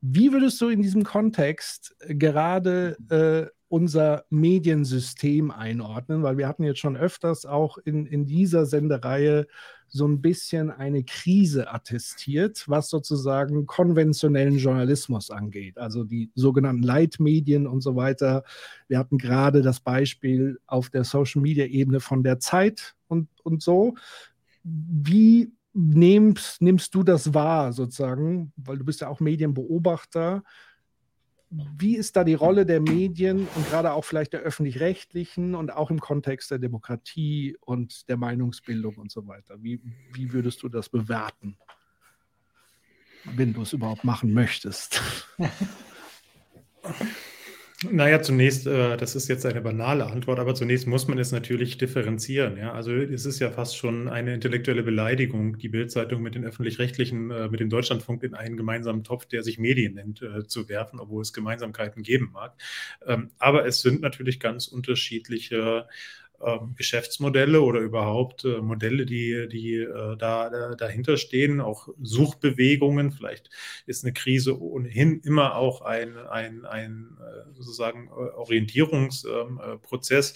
Wie 0.01 0.33
würdest 0.33 0.59
du 0.61 0.69
in 0.69 0.81
diesem 0.81 1.03
Kontext 1.03 1.95
gerade 2.07 2.97
äh, 3.09 3.54
unser 3.67 4.25
Mediensystem 4.29 5.51
einordnen, 5.51 6.23
weil 6.23 6.37
wir 6.37 6.47
hatten 6.47 6.63
jetzt 6.63 6.79
schon 6.79 6.95
öfters 6.95 7.45
auch 7.45 7.77
in, 7.79 8.05
in 8.05 8.25
dieser 8.25 8.65
Sendereihe 8.65 9.47
so 9.87 10.07
ein 10.07 10.21
bisschen 10.21 10.71
eine 10.71 11.03
Krise 11.03 11.71
attestiert, 11.71 12.65
was 12.67 12.89
sozusagen 12.89 13.65
konventionellen 13.65 14.57
Journalismus 14.57 15.31
angeht, 15.31 15.77
also 15.77 16.03
die 16.03 16.31
sogenannten 16.35 16.83
Leitmedien 16.83 17.67
und 17.67 17.81
so 17.81 17.95
weiter. 17.95 18.43
Wir 18.87 18.99
hatten 18.99 19.17
gerade 19.17 19.61
das 19.61 19.79
Beispiel 19.79 20.59
auf 20.67 20.89
der 20.89 21.03
Social-Media-Ebene 21.03 21.99
von 21.99 22.23
der 22.23 22.39
Zeit 22.39 22.95
und, 23.07 23.29
und 23.43 23.61
so. 23.63 23.95
Wie 24.63 25.51
nimmst, 25.73 26.61
nimmst 26.61 26.95
du 26.95 27.03
das 27.03 27.33
wahr 27.33 27.73
sozusagen, 27.73 28.53
weil 28.55 28.77
du 28.77 28.85
bist 28.85 29.01
ja 29.01 29.09
auch 29.09 29.19
Medienbeobachter 29.19 30.43
wie 31.77 31.95
ist 31.95 32.15
da 32.15 32.23
die 32.23 32.33
Rolle 32.33 32.65
der 32.65 32.81
Medien 32.81 33.47
und 33.55 33.69
gerade 33.69 33.93
auch 33.93 34.05
vielleicht 34.05 34.33
der 34.33 34.41
öffentlich-rechtlichen 34.41 35.55
und 35.55 35.71
auch 35.71 35.91
im 35.91 35.99
Kontext 35.99 36.51
der 36.51 36.59
Demokratie 36.59 37.57
und 37.61 38.07
der 38.09 38.17
Meinungsbildung 38.17 38.95
und 38.95 39.11
so 39.11 39.27
weiter? 39.27 39.61
Wie, 39.61 39.81
wie 40.11 40.33
würdest 40.33 40.63
du 40.63 40.69
das 40.69 40.89
bewerten, 40.89 41.57
wenn 43.23 43.53
du 43.53 43.61
es 43.61 43.73
überhaupt 43.73 44.03
machen 44.03 44.33
möchtest? 44.33 45.01
Naja, 47.83 48.21
zunächst, 48.21 48.67
äh, 48.67 48.95
das 48.95 49.15
ist 49.15 49.27
jetzt 49.27 49.45
eine 49.45 49.59
banale 49.59 50.05
Antwort, 50.05 50.39
aber 50.39 50.55
zunächst 50.55 50.87
muss 50.87 51.09
man 51.09 51.19
es 51.19 51.33
natürlich 51.33 51.77
differenzieren. 51.77 52.55
Ja? 52.57 52.71
Also 52.71 52.93
es 52.93 53.25
ist 53.25 53.39
ja 53.39 53.51
fast 53.51 53.75
schon 53.75 54.07
eine 54.07 54.33
intellektuelle 54.33 54.81
Beleidigung, 54.81 55.57
die 55.57 55.67
Bildzeitung 55.67 56.21
mit 56.21 56.35
den 56.35 56.45
öffentlich-rechtlichen, 56.45 57.31
äh, 57.31 57.49
mit 57.49 57.59
dem 57.59 57.69
Deutschlandfunk 57.69 58.23
in 58.23 58.33
einen 58.33 58.55
gemeinsamen 58.55 59.03
Topf, 59.03 59.25
der 59.25 59.43
sich 59.43 59.59
Medien 59.59 59.95
nennt, 59.95 60.21
äh, 60.21 60.47
zu 60.47 60.69
werfen, 60.69 61.01
obwohl 61.01 61.21
es 61.21 61.33
Gemeinsamkeiten 61.33 62.01
geben 62.01 62.29
mag. 62.31 62.53
Ähm, 63.05 63.31
aber 63.39 63.65
es 63.65 63.81
sind 63.81 63.99
natürlich 63.99 64.39
ganz 64.39 64.67
unterschiedliche 64.67 65.85
Geschäftsmodelle 66.75 67.61
oder 67.61 67.79
überhaupt 67.79 68.43
äh, 68.45 68.61
Modelle, 68.61 69.05
die, 69.05 69.47
die 69.49 69.75
äh, 69.75 70.17
da 70.17 70.71
äh, 70.71 70.75
dahinter 70.75 71.17
stehen, 71.17 71.61
auch 71.61 71.89
Suchbewegungen. 72.01 73.11
Vielleicht 73.11 73.51
ist 73.85 74.03
eine 74.03 74.13
Krise 74.13 74.59
ohnehin 74.59 75.21
immer 75.21 75.55
auch 75.55 75.81
ein, 75.81 76.17
ein, 76.17 76.65
ein 76.65 77.17
sozusagen 77.53 78.09
Orientierungsprozess. 78.09 80.33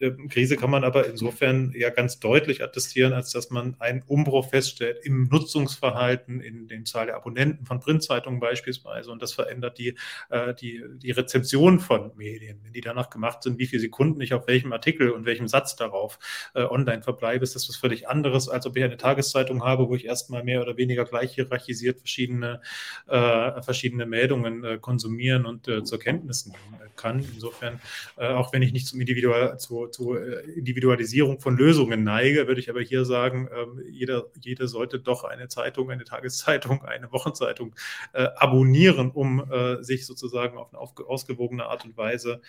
Ähm, 0.00 0.28
Krise 0.28 0.56
kann 0.56 0.70
man 0.70 0.84
aber 0.84 1.06
insofern 1.06 1.72
ja 1.76 1.90
ganz 1.90 2.20
deutlich 2.20 2.62
attestieren, 2.62 3.12
als 3.12 3.30
dass 3.30 3.50
man 3.50 3.76
einen 3.78 4.02
Umbruch 4.02 4.48
feststellt 4.50 4.98
im 5.02 5.24
Nutzungsverhalten, 5.24 6.40
in 6.40 6.68
den 6.68 6.86
Zahl 6.86 7.06
der 7.06 7.16
Abonnenten 7.16 7.66
von 7.66 7.80
Printzeitungen 7.80 8.40
beispielsweise. 8.40 9.10
Und 9.10 9.22
das 9.22 9.32
verändert 9.32 9.78
die, 9.78 9.96
äh, 10.30 10.54
die, 10.54 10.82
die 10.96 11.10
Rezeption 11.10 11.80
von 11.80 12.12
Medien. 12.16 12.60
Wenn 12.62 12.72
die 12.72 12.80
danach 12.80 13.10
gemacht 13.10 13.42
sind, 13.42 13.58
wie 13.58 13.66
viele 13.66 13.80
Sekunden 13.80 14.20
ich 14.20 14.34
auf 14.34 14.46
welchem 14.46 14.72
Artikel 14.72 15.10
und 15.10 15.24
welchem 15.26 15.48
Satz 15.48 15.76
darauf 15.76 16.18
äh, 16.54 16.62
online 16.62 17.02
verbleibe, 17.02 17.42
ist 17.44 17.54
das 17.54 17.68
was 17.68 17.76
völlig 17.76 18.08
anderes, 18.08 18.48
als 18.48 18.66
ob 18.66 18.76
ich 18.76 18.84
eine 18.84 18.96
Tageszeitung 18.96 19.64
habe, 19.64 19.88
wo 19.88 19.94
ich 19.94 20.04
erstmal 20.04 20.44
mehr 20.44 20.60
oder 20.62 20.76
weniger 20.76 21.04
gleich 21.04 21.34
hierarchisiert 21.34 21.98
verschiedene, 21.98 22.60
äh, 23.06 23.62
verschiedene 23.62 24.06
Meldungen 24.06 24.80
konsumieren 24.80 25.46
und 25.46 25.68
zur 25.84 25.98
Kenntnis 25.98 26.46
nehmen 26.46 26.58
kann. 26.96 27.24
Insofern, 27.34 27.80
auch 28.16 28.52
wenn 28.52 28.62
ich 28.62 28.72
nicht 28.72 28.86
zum 28.86 29.00
Individual, 29.00 29.58
zu, 29.58 29.87
zur 29.90 30.20
äh, 30.20 30.50
Individualisierung 30.50 31.40
von 31.40 31.56
Lösungen 31.56 32.04
neige, 32.04 32.46
würde 32.46 32.60
ich 32.60 32.70
aber 32.70 32.80
hier 32.80 33.04
sagen, 33.04 33.48
ähm, 33.54 33.82
jeder, 33.90 34.26
jeder 34.40 34.68
sollte 34.68 34.98
doch 35.00 35.24
eine 35.24 35.48
Zeitung, 35.48 35.90
eine 35.90 36.04
Tageszeitung, 36.04 36.84
eine 36.84 37.12
Wochenzeitung 37.12 37.74
äh, 38.12 38.28
abonnieren, 38.36 39.10
um 39.10 39.50
äh, 39.50 39.82
sich 39.82 40.06
sozusagen 40.06 40.58
auf 40.58 40.72
eine 40.72 40.80
ausgewogene 41.06 41.66
Art 41.66 41.84
und 41.84 41.96
Weise 41.96 42.40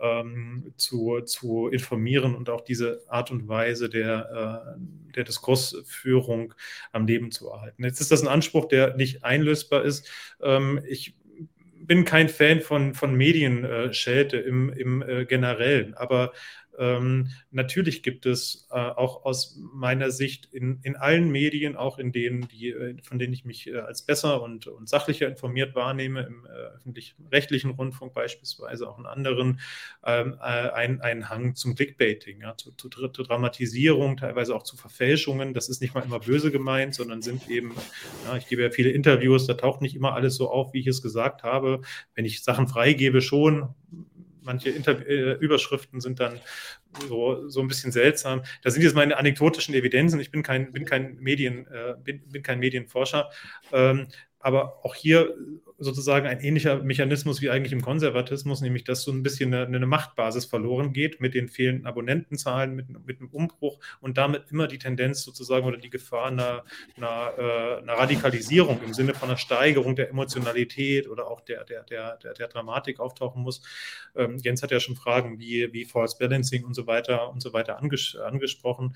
ähm, 0.00 0.72
zu, 0.76 1.20
zu 1.20 1.68
informieren 1.68 2.34
und 2.34 2.50
auch 2.50 2.62
diese 2.62 3.02
Art 3.08 3.30
und 3.30 3.48
Weise 3.48 3.88
der, 3.88 4.78
der 5.14 5.24
Diskursführung 5.24 6.54
am 6.92 7.06
Leben 7.06 7.30
zu 7.30 7.48
erhalten. 7.48 7.84
Jetzt 7.84 8.00
ist 8.00 8.10
das 8.10 8.22
ein 8.22 8.28
Anspruch, 8.28 8.66
der 8.66 8.96
nicht 8.96 9.24
einlösbar 9.24 9.84
ist. 9.84 10.08
Ähm, 10.40 10.80
ich 10.86 11.14
bin 11.86 12.04
kein 12.04 12.28
Fan 12.28 12.60
von, 12.60 12.94
von 12.94 13.14
Medienschelte 13.14 14.36
im, 14.36 14.70
im 14.70 15.02
äh, 15.02 15.24
Generellen, 15.24 15.94
aber 15.94 16.32
Ähm, 16.78 17.28
natürlich 17.50 18.02
gibt 18.02 18.26
es 18.26 18.66
äh, 18.70 18.74
auch 18.74 19.24
aus 19.24 19.58
meiner 19.72 20.10
Sicht 20.10 20.48
in, 20.52 20.80
in 20.82 20.96
allen 20.96 21.30
Medien, 21.30 21.76
auch 21.76 21.98
in 21.98 22.12
denen, 22.12 22.48
die, 22.48 22.70
äh, 22.70 22.96
von 23.02 23.18
denen 23.18 23.32
ich 23.32 23.44
mich 23.44 23.68
äh, 23.68 23.78
als 23.78 24.02
besser 24.02 24.42
und, 24.42 24.66
und 24.66 24.88
sachlicher 24.88 25.28
informiert 25.28 25.74
wahrnehme, 25.74 26.22
im 26.22 26.46
äh, 26.46 26.48
öffentlich-rechtlichen 26.76 27.70
Rundfunk 27.70 28.14
beispielsweise, 28.14 28.88
auch 28.88 28.98
in 28.98 29.06
anderen, 29.06 29.60
ähm, 30.04 30.36
äh, 30.40 30.42
einen 30.42 31.28
Hang 31.28 31.54
zum 31.54 31.74
Clickbaiting, 31.74 32.40
ja, 32.40 32.56
zu, 32.56 32.72
zu, 32.72 32.88
zu, 32.88 33.22
Dramatisierung, 33.22 34.16
teilweise 34.16 34.54
auch 34.54 34.62
zu 34.62 34.76
Verfälschungen. 34.76 35.54
Das 35.54 35.68
ist 35.68 35.80
nicht 35.80 35.94
mal 35.94 36.02
immer 36.02 36.20
böse 36.20 36.50
gemeint, 36.50 36.94
sondern 36.94 37.22
sind 37.22 37.48
eben, 37.50 37.74
ja, 38.26 38.36
ich 38.36 38.48
gebe 38.48 38.62
ja 38.62 38.70
viele 38.70 38.90
Interviews, 38.90 39.46
da 39.46 39.54
taucht 39.54 39.82
nicht 39.82 39.94
immer 39.94 40.14
alles 40.14 40.36
so 40.36 40.50
auf, 40.50 40.72
wie 40.72 40.80
ich 40.80 40.86
es 40.86 41.02
gesagt 41.02 41.42
habe. 41.42 41.82
Wenn 42.14 42.24
ich 42.24 42.42
Sachen 42.42 42.68
freigebe, 42.68 43.20
schon, 43.20 43.74
manche 44.42 44.70
Inter 44.70 45.06
äh, 45.06 45.32
Überschriften 45.34 46.00
sind 46.00 46.20
dann 46.20 46.40
so, 47.08 47.48
so 47.48 47.60
ein 47.60 47.68
bisschen 47.68 47.92
seltsam. 47.92 48.42
Da 48.62 48.70
sind 48.70 48.82
jetzt 48.82 48.94
meine 48.94 49.16
anekdotischen 49.16 49.74
Evidenzen. 49.74 50.20
Ich 50.20 50.30
bin 50.30 50.42
kein, 50.42 50.72
bin 50.72 50.84
kein, 50.84 51.16
Medien, 51.16 51.66
äh, 51.68 51.94
bin, 52.02 52.22
bin 52.28 52.42
kein 52.42 52.58
Medienforscher. 52.58 53.30
Ähm, 53.72 54.08
aber 54.38 54.84
auch 54.84 54.94
hier 54.94 55.34
sozusagen 55.82 56.26
ein 56.26 56.40
ähnlicher 56.40 56.82
Mechanismus 56.82 57.42
wie 57.42 57.50
eigentlich 57.50 57.72
im 57.72 57.82
Konservatismus, 57.82 58.60
nämlich 58.60 58.84
dass 58.84 59.02
so 59.02 59.12
ein 59.12 59.22
bisschen 59.22 59.52
eine, 59.52 59.66
eine 59.66 59.86
Machtbasis 59.86 60.44
verloren 60.44 60.92
geht 60.92 61.20
mit 61.20 61.34
den 61.34 61.48
fehlenden 61.48 61.86
Abonnentenzahlen, 61.86 62.74
mit, 62.74 62.88
mit 63.06 63.20
einem 63.20 63.30
Umbruch 63.30 63.78
und 64.00 64.18
damit 64.18 64.44
immer 64.50 64.68
die 64.68 64.78
Tendenz 64.78 65.22
sozusagen 65.22 65.66
oder 65.66 65.76
die 65.76 65.90
Gefahr 65.90 66.26
einer, 66.26 66.64
einer, 66.96 67.32
äh, 67.36 67.82
einer 67.82 67.94
Radikalisierung 67.94 68.80
im 68.84 68.94
Sinne 68.94 69.14
von 69.14 69.28
einer 69.28 69.38
Steigerung 69.38 69.96
der 69.96 70.10
Emotionalität 70.10 71.08
oder 71.08 71.26
auch 71.26 71.40
der, 71.40 71.64
der, 71.64 71.82
der, 71.84 72.16
der, 72.18 72.34
der 72.34 72.48
Dramatik 72.48 73.00
auftauchen 73.00 73.42
muss. 73.42 73.62
Ähm, 74.14 74.38
Jens 74.38 74.62
hat 74.62 74.70
ja 74.70 74.80
schon 74.80 74.96
Fragen 74.96 75.38
wie, 75.38 75.72
wie 75.72 75.84
False 75.84 76.16
Balancing 76.18 76.64
und 76.64 76.74
so 76.74 76.86
weiter 76.86 77.30
und 77.30 77.40
so 77.42 77.52
weiter 77.52 77.78
anges 77.78 78.16
angesprochen. 78.16 78.94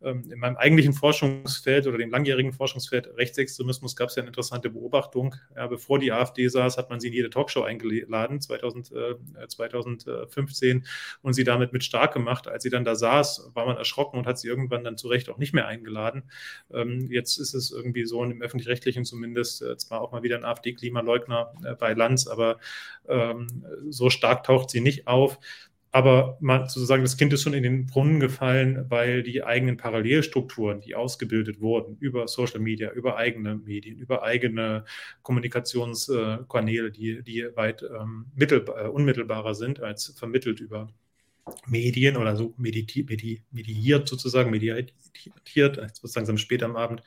Ähm, 0.00 0.30
in 0.30 0.38
meinem 0.38 0.56
eigentlichen 0.56 0.92
Forschungsfeld 0.92 1.86
oder 1.88 1.98
dem 1.98 2.10
langjährigen 2.10 2.52
Forschungsfeld 2.52 3.08
Rechtsextremismus 3.16 3.96
gab 3.96 4.10
es 4.10 4.16
ja 4.16 4.22
eine 4.22 4.28
interessante 4.28 4.70
Beobachtung. 4.70 5.34
Ja, 5.56 5.66
bevor 5.66 5.98
die 5.98 6.12
AfD 6.12 6.46
saß, 6.46 6.78
hat 6.78 6.88
man 6.88 7.00
sie 7.00 7.08
in 7.08 7.14
jede 7.14 7.30
Talkshow 7.30 7.62
eingeladen, 7.62 8.40
2000, 8.40 8.92
äh, 8.92 9.48
2015, 9.48 10.86
und 11.22 11.32
sie 11.32 11.42
damit 11.42 11.72
mit 11.72 11.82
stark 11.82 12.12
gemacht. 12.12 12.46
Als 12.46 12.62
sie 12.62 12.70
dann 12.70 12.84
da 12.84 12.94
saß, 12.94 13.50
war 13.54 13.66
man 13.66 13.76
erschrocken 13.76 14.18
und 14.18 14.26
hat 14.26 14.38
sie 14.38 14.46
irgendwann 14.46 14.84
dann 14.84 14.96
zu 14.96 15.08
Recht 15.08 15.28
auch 15.30 15.38
nicht 15.38 15.52
mehr 15.52 15.66
eingeladen. 15.66 16.30
Ähm, 16.72 17.08
jetzt 17.10 17.38
ist 17.38 17.54
es 17.54 17.72
irgendwie 17.72 18.04
so, 18.04 18.22
im 18.22 18.40
Öffentlich-Rechtlichen 18.40 19.04
zumindest, 19.04 19.62
äh, 19.62 19.76
zwar 19.76 20.00
auch 20.00 20.12
mal 20.12 20.22
wieder 20.22 20.36
ein 20.36 20.44
AfD-Klimaleugner 20.44 21.52
äh, 21.64 21.74
bei 21.74 21.92
Lanz, 21.94 22.28
aber 22.28 22.58
ähm, 23.08 23.64
so 23.88 24.10
stark 24.10 24.44
taucht 24.44 24.70
sie 24.70 24.80
nicht 24.80 25.08
auf 25.08 25.38
aber 25.98 26.38
man 26.38 26.68
sozusagen, 26.68 27.02
das 27.02 27.16
Kind 27.16 27.32
ist 27.32 27.42
schon 27.42 27.54
in 27.54 27.64
den 27.64 27.86
Brunnen 27.86 28.20
gefallen, 28.20 28.86
weil 28.88 29.24
die 29.24 29.42
eigenen 29.42 29.76
Parallelstrukturen, 29.76 30.80
die 30.80 30.94
ausgebildet 30.94 31.60
wurden 31.60 31.96
über 31.98 32.28
Social 32.28 32.60
Media, 32.60 32.92
über 32.92 33.16
eigene 33.16 33.56
Medien, 33.56 33.98
über 33.98 34.22
eigene 34.22 34.84
Kommunikationskanäle, 35.22 36.92
die, 36.92 37.24
die 37.24 37.48
weit 37.56 37.82
ähm, 37.82 38.26
mittelbar, 38.36 38.84
äh, 38.84 38.88
unmittelbarer 38.88 39.56
sind 39.56 39.80
als 39.82 40.14
vermittelt 40.16 40.60
über 40.60 40.88
Medien 41.66 42.16
oder 42.16 42.36
so 42.36 42.54
medi 42.58 42.86
mediiert 43.50 44.08
sozusagen, 44.08 44.52
mediatiert, 44.52 45.80
sozusagen 45.94 46.38
später 46.38 46.66
am 46.66 46.76
Abend, 46.76 47.02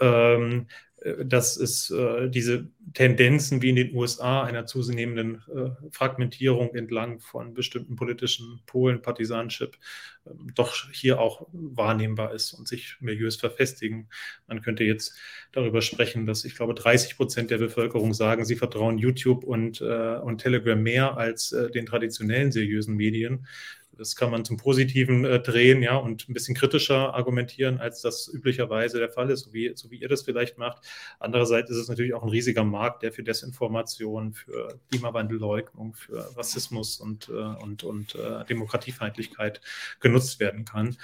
ähm, 0.00 0.66
äh, 0.93 0.93
dass 1.24 1.56
es 1.56 1.90
äh, 1.90 2.30
diese 2.30 2.68
Tendenzen 2.94 3.60
wie 3.60 3.68
in 3.68 3.76
den 3.76 3.94
USA 3.94 4.42
einer 4.42 4.64
zunehmenden 4.64 5.42
äh, 5.54 5.70
Fragmentierung 5.90 6.74
entlang 6.74 7.20
von 7.20 7.52
bestimmten 7.52 7.94
politischen 7.94 8.62
Polen, 8.64 9.02
Partisanship, 9.02 9.76
äh, 10.24 10.30
doch 10.54 10.74
hier 10.92 11.20
auch 11.20 11.46
wahrnehmbar 11.52 12.32
ist 12.32 12.54
und 12.54 12.66
sich 12.66 12.96
Milieus 13.00 13.36
verfestigen. 13.36 14.08
Man 14.46 14.62
könnte 14.62 14.84
jetzt 14.84 15.14
darüber 15.52 15.82
sprechen, 15.82 16.24
dass 16.24 16.46
ich 16.46 16.54
glaube 16.54 16.72
30 16.72 17.18
Prozent 17.18 17.50
der 17.50 17.58
Bevölkerung 17.58 18.14
sagen, 18.14 18.46
sie 18.46 18.56
vertrauen 18.56 18.96
YouTube 18.96 19.44
und, 19.44 19.82
äh, 19.82 20.16
und 20.16 20.38
Telegram 20.38 20.82
mehr 20.82 21.18
als 21.18 21.52
äh, 21.52 21.70
den 21.70 21.84
traditionellen 21.84 22.50
seriösen 22.50 22.96
Medien. 22.96 23.46
Das 23.96 24.16
kann 24.16 24.30
man 24.30 24.44
zum 24.44 24.56
Positiven 24.56 25.24
äh, 25.24 25.40
drehen, 25.40 25.82
ja, 25.82 25.96
und 25.96 26.28
ein 26.28 26.34
bisschen 26.34 26.54
kritischer 26.54 27.14
argumentieren, 27.14 27.80
als 27.80 28.00
das 28.02 28.28
üblicherweise 28.32 28.98
der 28.98 29.10
Fall 29.10 29.30
ist, 29.30 29.44
so 29.44 29.52
wie, 29.52 29.72
so 29.74 29.90
wie 29.90 29.96
ihr 29.96 30.08
das 30.08 30.22
vielleicht 30.22 30.58
macht. 30.58 30.84
Andererseits 31.18 31.70
ist 31.70 31.76
es 31.76 31.88
natürlich 31.88 32.14
auch 32.14 32.22
ein 32.22 32.28
riesiger 32.28 32.64
Markt, 32.64 33.02
der 33.02 33.12
für 33.12 33.22
Desinformation, 33.22 34.32
für 34.32 34.78
Klimawandelleugnung, 34.90 35.94
für 35.94 36.36
Rassismus 36.36 36.98
und, 37.00 37.28
äh, 37.28 37.32
und, 37.32 37.84
und 37.84 38.14
äh, 38.14 38.44
Demokratiefeindlichkeit 38.44 39.60
genutzt 40.00 40.40
werden 40.40 40.64
kann. 40.64 40.96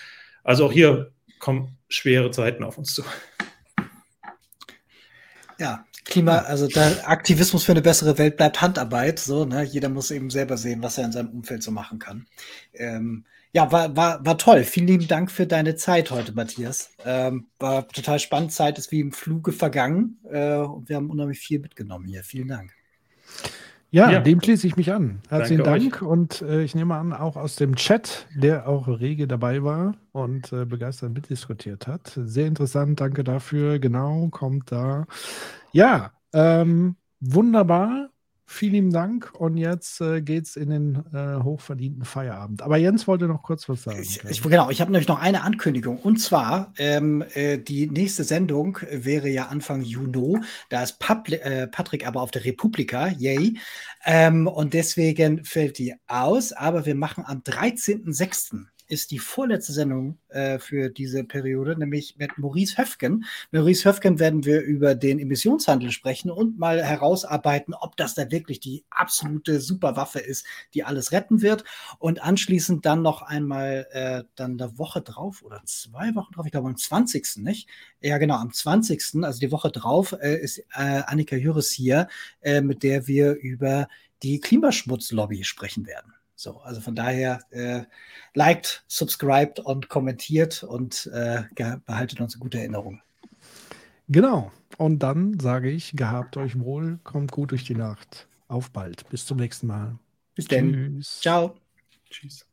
Also 0.42 0.66
auch 0.66 0.72
hier 0.72 1.12
kommen 1.38 1.78
schwere 1.88 2.30
Zeiten 2.30 2.64
auf 2.64 2.78
uns 2.78 2.94
zu. 2.94 3.02
Ja, 5.58 5.84
Klima, 6.04 6.38
also 6.38 6.66
der 6.66 7.08
Aktivismus 7.08 7.64
für 7.64 7.72
eine 7.72 7.82
bessere 7.82 8.18
Welt 8.18 8.36
bleibt 8.36 8.60
Handarbeit. 8.60 9.18
So, 9.18 9.44
ne? 9.44 9.62
Jeder 9.62 9.88
muss 9.88 10.10
eben 10.10 10.30
selber 10.30 10.56
sehen, 10.56 10.82
was 10.82 10.98
er 10.98 11.04
in 11.04 11.12
seinem 11.12 11.30
Umfeld 11.30 11.62
so 11.62 11.70
machen 11.70 11.98
kann. 11.98 12.26
Ähm, 12.74 13.24
ja, 13.52 13.70
war, 13.72 13.96
war, 13.96 14.24
war 14.24 14.38
toll. 14.38 14.64
Vielen 14.64 14.86
lieben 14.86 15.08
Dank 15.08 15.30
für 15.30 15.46
deine 15.46 15.74
Zeit 15.74 16.10
heute, 16.10 16.32
Matthias. 16.32 16.90
Ähm, 17.04 17.48
war 17.58 17.88
total 17.88 18.20
spannend. 18.20 18.52
Zeit 18.52 18.78
ist 18.78 18.92
wie 18.92 19.00
im 19.00 19.12
Fluge 19.12 19.52
vergangen. 19.52 20.18
Äh, 20.30 20.54
und 20.56 20.88
wir 20.88 20.96
haben 20.96 21.10
unheimlich 21.10 21.40
viel 21.40 21.58
mitgenommen 21.58 22.06
hier. 22.06 22.22
Vielen 22.22 22.48
Dank. 22.48 22.72
Ja, 23.92 24.10
ja, 24.10 24.20
dem 24.20 24.40
schließe 24.40 24.66
ich 24.66 24.76
mich 24.76 24.92
an. 24.92 25.20
Herzlichen 25.28 25.64
Dank. 25.64 25.96
Euch. 25.96 26.02
Und 26.02 26.42
äh, 26.42 26.62
ich 26.62 26.74
nehme 26.74 26.94
an, 26.94 27.12
auch 27.12 27.36
aus 27.36 27.56
dem 27.56 27.74
Chat, 27.74 28.26
der 28.36 28.68
auch 28.68 28.86
rege 28.86 29.26
dabei 29.26 29.64
war 29.64 29.96
und 30.12 30.52
äh, 30.52 30.64
begeistert 30.64 31.12
mitdiskutiert 31.12 31.86
hat. 31.86 32.12
Sehr 32.14 32.46
interessant, 32.46 33.00
danke 33.00 33.24
dafür. 33.24 33.78
Genau, 33.80 34.28
kommt 34.28 34.70
da. 34.70 35.06
Ja, 35.72 36.12
ähm, 36.32 36.96
wunderbar. 37.20 38.10
Vielen 38.52 38.90
Dank. 38.90 39.32
Und 39.38 39.56
jetzt 39.56 40.00
äh, 40.00 40.18
es 40.18 40.56
in 40.56 40.70
den 40.70 41.04
äh, 41.14 41.40
hochverdienten 41.40 42.04
Feierabend. 42.04 42.62
Aber 42.62 42.76
Jens 42.78 43.06
wollte 43.06 43.28
noch 43.28 43.44
kurz 43.44 43.68
was 43.68 43.84
sagen. 43.84 44.02
Ich, 44.02 44.24
ich, 44.24 44.42
genau, 44.42 44.70
ich 44.70 44.80
habe 44.80 44.90
nämlich 44.90 45.06
noch 45.06 45.20
eine 45.20 45.44
Ankündigung. 45.44 45.98
Und 45.98 46.16
zwar, 46.16 46.72
ähm, 46.76 47.24
äh, 47.34 47.58
die 47.58 47.86
nächste 47.86 48.24
Sendung 48.24 48.76
wäre 48.90 49.28
ja 49.28 49.46
Anfang 49.46 49.82
Juni. 49.82 50.40
Da 50.68 50.82
ist 50.82 50.98
Pabli 50.98 51.36
äh, 51.36 51.68
Patrick 51.68 52.04
aber 52.04 52.22
auf 52.22 52.32
der 52.32 52.44
Republika. 52.44 53.06
Yay. 53.06 53.56
Ähm, 54.04 54.48
und 54.48 54.74
deswegen 54.74 55.44
fällt 55.44 55.78
die 55.78 55.94
aus. 56.08 56.52
Aber 56.52 56.84
wir 56.86 56.96
machen 56.96 57.22
am 57.24 57.42
13.06 57.42 58.66
ist 58.90 59.10
die 59.12 59.18
vorletzte 59.18 59.72
Sendung 59.72 60.18
äh, 60.28 60.58
für 60.58 60.90
diese 60.90 61.24
Periode, 61.24 61.78
nämlich 61.78 62.16
mit 62.18 62.36
Maurice 62.38 62.76
Höfgen. 62.76 63.24
Mit 63.50 63.60
Maurice 63.60 63.88
Höfgen 63.88 64.18
werden 64.18 64.44
wir 64.44 64.60
über 64.62 64.94
den 64.94 65.18
Emissionshandel 65.18 65.90
sprechen 65.92 66.30
und 66.30 66.58
mal 66.58 66.82
herausarbeiten, 66.82 67.74
ob 67.74 67.96
das 67.96 68.14
da 68.14 68.30
wirklich 68.30 68.60
die 68.60 68.84
absolute 68.90 69.60
Superwaffe 69.60 70.18
ist, 70.18 70.44
die 70.74 70.84
alles 70.84 71.12
retten 71.12 71.40
wird. 71.40 71.64
Und 71.98 72.22
anschließend 72.22 72.84
dann 72.84 73.02
noch 73.02 73.22
einmal 73.22 73.86
äh, 73.92 74.24
dann 74.34 74.60
eine 74.60 74.76
Woche 74.78 75.02
drauf 75.02 75.42
oder 75.42 75.62
zwei 75.64 76.14
Wochen 76.14 76.32
drauf, 76.32 76.46
ich 76.46 76.52
glaube 76.52 76.68
am 76.68 76.76
20. 76.76 77.36
nicht? 77.36 77.68
Ja, 78.00 78.18
genau, 78.18 78.36
am 78.36 78.52
20. 78.52 79.22
Also 79.22 79.38
die 79.38 79.52
Woche 79.52 79.70
drauf 79.70 80.16
äh, 80.20 80.36
ist 80.40 80.58
äh, 80.74 81.02
Annika 81.06 81.36
Jüris 81.36 81.70
hier, 81.70 82.08
äh, 82.40 82.60
mit 82.60 82.82
der 82.82 83.06
wir 83.06 83.34
über 83.34 83.88
die 84.22 84.40
Klimaschmutzlobby 84.40 85.44
sprechen 85.44 85.86
werden. 85.86 86.12
So, 86.40 86.58
also 86.60 86.80
von 86.80 86.94
daher 86.94 87.40
äh, 87.50 87.82
liked, 88.32 88.82
subscribed 88.88 89.60
und 89.60 89.90
kommentiert 89.90 90.62
und 90.62 91.10
äh, 91.12 91.42
behaltet 91.84 92.20
uns 92.20 92.34
in 92.34 92.40
guter 92.40 92.58
Erinnerung. 92.60 93.02
Genau. 94.08 94.50
Und 94.78 95.00
dann 95.00 95.38
sage 95.38 95.70
ich, 95.70 95.92
gehabt 95.92 96.38
euch 96.38 96.58
wohl, 96.58 96.98
kommt 97.04 97.30
gut 97.30 97.50
durch 97.50 97.64
die 97.64 97.74
Nacht. 97.74 98.26
Auf 98.48 98.70
bald. 98.70 99.08
Bis 99.10 99.26
zum 99.26 99.36
nächsten 99.36 99.66
Mal. 99.66 99.98
Bis 100.34 100.46
dann. 100.46 101.02
Ciao. 101.02 101.56
Tschüss. 102.08 102.46